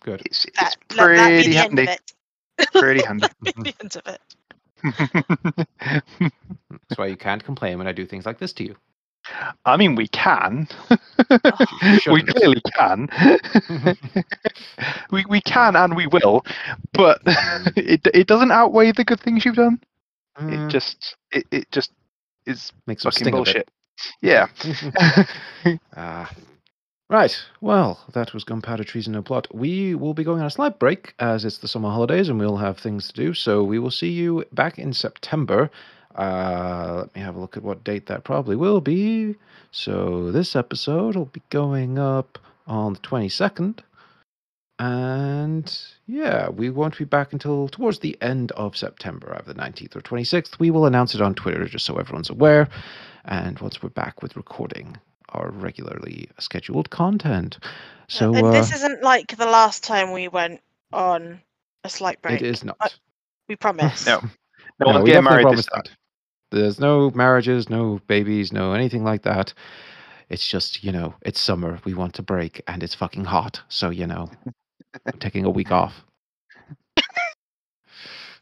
Good. 0.02 0.22
it's 0.24 0.46
it's 0.46 0.58
That, 0.58 0.76
let 0.96 1.16
that 1.16 1.26
pretty 1.28 1.50
the 1.50 1.58
end 1.58 1.78
of 1.78 1.86
handy. 1.86 1.98
Pretty 2.72 3.04
handy. 3.04 3.26
the 3.42 3.74
end 3.80 3.96
of 3.96 4.06
it. 4.06 4.20
That's 6.88 6.98
why 6.98 7.06
you 7.08 7.16
can't 7.16 7.44
complain 7.44 7.76
when 7.78 7.86
I 7.86 7.92
do 7.92 8.06
things 8.06 8.24
like 8.24 8.38
this 8.38 8.52
to 8.54 8.64
you. 8.64 8.76
I 9.64 9.76
mean, 9.76 9.94
we 9.94 10.08
can. 10.08 10.68
You 12.06 12.12
we 12.12 12.22
clearly 12.22 12.60
can. 12.76 13.08
we 15.10 15.24
we 15.28 15.40
can 15.40 15.76
and 15.76 15.96
we 15.96 16.06
will, 16.06 16.44
but 16.92 17.20
it 17.76 18.06
it 18.14 18.26
doesn't 18.26 18.50
outweigh 18.50 18.92
the 18.92 19.04
good 19.04 19.20
things 19.20 19.44
you've 19.44 19.56
done. 19.56 19.80
Mm, 20.40 20.66
It 20.66 20.70
just 20.70 21.16
it, 21.30 21.46
it 21.50 21.70
just 21.72 21.92
is 22.46 22.72
makes 22.86 23.02
fucking 23.04 23.30
bullshit. 23.30 23.68
Yeah. 24.22 24.48
Ah. 25.96 26.30
Right. 27.10 27.36
Well, 27.60 28.00
that 28.12 28.34
was 28.34 28.44
Gunpowder 28.44 28.84
Treason 28.84 29.14
No 29.14 29.22
Plot. 29.22 29.48
We 29.54 29.94
will 29.94 30.14
be 30.14 30.24
going 30.24 30.40
on 30.40 30.46
a 30.46 30.50
slight 30.50 30.78
break 30.78 31.14
as 31.18 31.44
it's 31.44 31.58
the 31.58 31.68
summer 31.68 31.90
holidays 31.90 32.28
and 32.28 32.38
we'll 32.38 32.58
have 32.58 32.78
things 32.78 33.08
to 33.08 33.14
do. 33.14 33.34
So 33.34 33.64
we 33.64 33.78
will 33.78 33.90
see 33.90 34.10
you 34.10 34.44
back 34.52 34.78
in 34.78 34.92
September. 34.92 35.70
Uh, 36.18 36.96
let 36.98 37.16
me 37.16 37.22
have 37.22 37.36
a 37.36 37.40
look 37.40 37.56
at 37.58 37.64
what 37.64 37.84
date 37.84 38.06
that 38.08 38.24
probably 38.24 38.56
will 38.56 38.82
be. 38.82 39.36
So 39.72 40.32
this 40.32 40.56
episode 40.56 41.16
will 41.16 41.26
be 41.26 41.42
going 41.50 41.98
up 41.98 42.38
on 42.68 42.94
the 42.94 43.00
22nd. 43.00 43.80
And 44.80 45.76
yeah, 46.06 46.50
we 46.50 46.70
won't 46.70 46.98
be 46.98 47.04
back 47.06 47.32
until 47.32 47.68
towards 47.68 48.00
the 48.00 48.16
end 48.22 48.52
of 48.52 48.76
September, 48.76 49.34
either 49.36 49.54
the 49.54 49.60
19th 49.60 49.96
or 49.96 50.02
26th. 50.02 50.58
We 50.60 50.70
will 50.70 50.86
announce 50.86 51.14
it 51.14 51.22
on 51.22 51.34
Twitter 51.34 51.66
just 51.66 51.86
so 51.86 51.98
everyone's 51.98 52.30
aware. 52.30 52.68
And 53.26 53.58
once 53.60 53.82
we're 53.82 53.90
back 53.90 54.22
with 54.22 54.36
recording 54.36 54.96
our 55.30 55.50
regularly 55.50 56.28
scheduled 56.40 56.90
content. 56.90 57.58
So 58.08 58.34
and 58.34 58.46
uh, 58.46 58.50
this 58.50 58.72
isn't 58.74 59.02
like 59.02 59.36
the 59.36 59.46
last 59.46 59.84
time 59.84 60.12
we 60.12 60.28
went 60.28 60.60
on 60.92 61.42
a 61.84 61.90
slight 61.90 62.22
break. 62.22 62.40
it 62.40 62.42
is 62.42 62.64
not. 62.64 62.76
Uh, 62.80 62.88
We 63.48 63.56
promise. 63.56 64.06
No. 64.06 64.22
No 64.80 64.86
No, 64.86 64.92
one's 64.92 65.04
we 65.04 65.10
getting 65.10 65.24
definitely 65.24 65.24
married 65.24 65.50
this 65.50 65.66
time. 65.66 65.82
that. 65.84 65.90
There's 66.50 66.80
no 66.80 67.10
marriages, 67.10 67.68
no 67.68 68.00
babies, 68.06 68.52
no 68.52 68.72
anything 68.72 69.04
like 69.04 69.22
that. 69.22 69.52
It's 70.30 70.46
just, 70.46 70.82
you 70.84 70.92
know, 70.92 71.14
it's 71.22 71.40
summer. 71.40 71.78
We 71.84 71.94
want 71.94 72.14
to 72.14 72.22
break 72.22 72.62
and 72.66 72.82
it's 72.82 72.94
fucking 72.94 73.24
hot. 73.24 73.60
So, 73.68 73.90
you 73.90 74.06
know, 74.06 74.30
I'm 75.06 75.18
taking 75.20 75.44
a 75.44 75.50
week 75.50 75.70
off. 75.72 76.04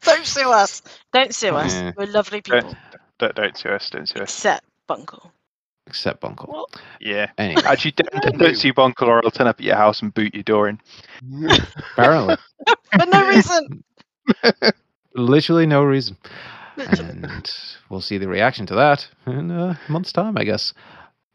Don't 0.03 0.25
sue 0.25 0.49
us. 0.51 0.81
Don't 1.11 1.33
sue 1.33 1.55
us. 1.55 1.73
Yeah. 1.73 1.91
We're 1.97 2.07
lovely 2.07 2.41
Don't- 2.41 2.63
people. 2.65 2.77
Don't, 3.19 3.35
don't 3.35 3.57
sue 3.57 3.69
us. 3.69 3.89
Don't 3.89 4.07
sue 4.07 4.19
us. 4.19 4.23
Except 4.23 4.63
Bunkle. 4.87 5.31
Except 5.87 6.21
Bunkle. 6.21 6.49
Well, 6.49 6.69
Yeah. 7.01 7.31
Anyway, 7.37 7.61
Actually, 7.65 7.91
don't, 7.91 8.37
don't 8.37 8.55
sue 8.57 8.73
Bonkle 8.73 9.07
or 9.07 9.25
I'll 9.25 9.31
turn 9.31 9.47
up 9.47 9.59
at 9.59 9.65
your 9.65 9.75
house 9.75 10.01
and 10.01 10.13
boot 10.13 10.33
your 10.33 10.43
door 10.43 10.69
in. 10.69 10.79
apparently. 11.93 12.35
for 12.93 13.05
no 13.07 13.27
reason. 13.27 13.83
Literally 15.15 15.65
no 15.65 15.83
reason. 15.83 16.15
Literally. 16.77 17.09
And 17.23 17.51
we'll 17.89 18.01
see 18.01 18.17
the 18.17 18.27
reaction 18.27 18.65
to 18.67 18.75
that 18.75 19.07
in 19.25 19.51
a 19.51 19.79
month's 19.89 20.11
time, 20.13 20.37
I 20.37 20.43
guess. 20.43 20.73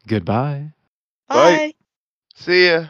Goodbye. 0.07 0.71
Bye. 1.27 1.73
See 2.35 2.67
ya. 2.69 2.85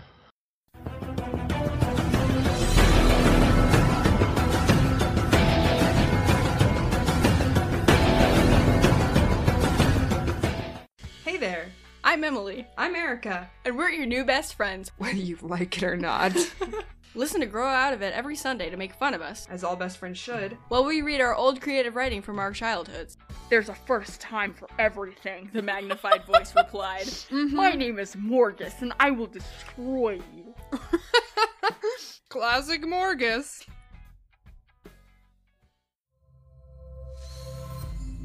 Hey 11.23 11.37
there, 11.37 11.67
I'm 12.03 12.23
Emily. 12.23 12.67
I'm 12.77 12.95
Erica, 12.95 13.49
And 13.65 13.77
we're 13.77 13.89
your 13.89 14.05
new 14.05 14.25
best 14.25 14.55
friends. 14.55 14.91
whether 14.97 15.15
you 15.17 15.37
like 15.41 15.77
it 15.77 15.83
or 15.83 15.95
not, 15.95 16.33
Listen 17.15 17.41
to 17.41 17.45
Grow 17.45 17.67
Out 17.67 17.93
of 17.93 18.01
It 18.01 18.11
every 18.13 18.35
Sunday 18.35 18.71
to 18.71 18.77
make 18.77 18.93
fun 18.95 19.13
of 19.13 19.21
us, 19.21 19.47
as 19.51 19.63
all 19.63 19.75
best 19.75 19.97
friends 19.99 20.17
should. 20.17 20.57
while 20.69 20.83
we 20.83 21.03
read 21.03 21.21
our 21.21 21.35
old 21.35 21.61
creative 21.61 21.95
writing 21.95 22.23
from 22.23 22.39
our 22.39 22.51
childhoods. 22.51 23.17
There's 23.49 23.69
a 23.69 23.75
first 23.75 24.19
time 24.19 24.51
for 24.51 24.67
everything, 24.79 25.49
the 25.53 25.61
magnified 25.61 26.23
voice 26.27 26.55
replied. 26.55 27.05
Mm-hmm. 27.05 27.55
My 27.55 27.73
name 27.73 27.99
is 27.99 28.15
Morgus, 28.15 28.81
and 28.81 28.93
I 28.99 29.11
will 29.11 29.27
destroy 29.27 30.19
you. 30.35 30.55
Classic 32.29 32.81
Morgus. 32.81 33.63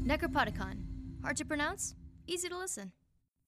Necropodicon. 0.03 0.83
Hard 1.21 1.37
to 1.37 1.45
pronounce, 1.45 1.93
easy 2.25 2.49
to 2.49 2.57
listen. 2.57 2.91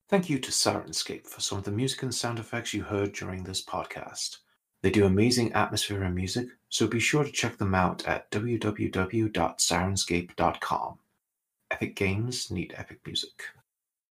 Thank 0.08 0.30
you 0.30 0.38
to 0.38 0.52
Sirenscape 0.52 1.26
for 1.26 1.42
some 1.42 1.58
of 1.58 1.64
the 1.64 1.72
music 1.72 2.04
and 2.04 2.14
sound 2.14 2.38
effects 2.38 2.76
you 2.76 2.84
heard 2.84 3.14
during 3.14 3.44
this 3.44 3.64
podcast. 3.66 4.38
They 4.82 4.90
do 4.90 5.06
amazing 5.06 5.54
atmosphere 5.54 6.04
and 6.04 6.16
music, 6.16 6.48
so 6.70 6.88
be 6.88 7.00
sure 7.00 7.24
to 7.24 7.32
check 7.32 7.58
them 7.58 7.76
out 7.76 8.08
at 8.08 8.32
www.sirenscape.com. 8.32 10.98
Epic 11.70 11.96
games 11.96 12.50
need 12.52 12.74
epic 12.76 13.00
music. 13.06 13.44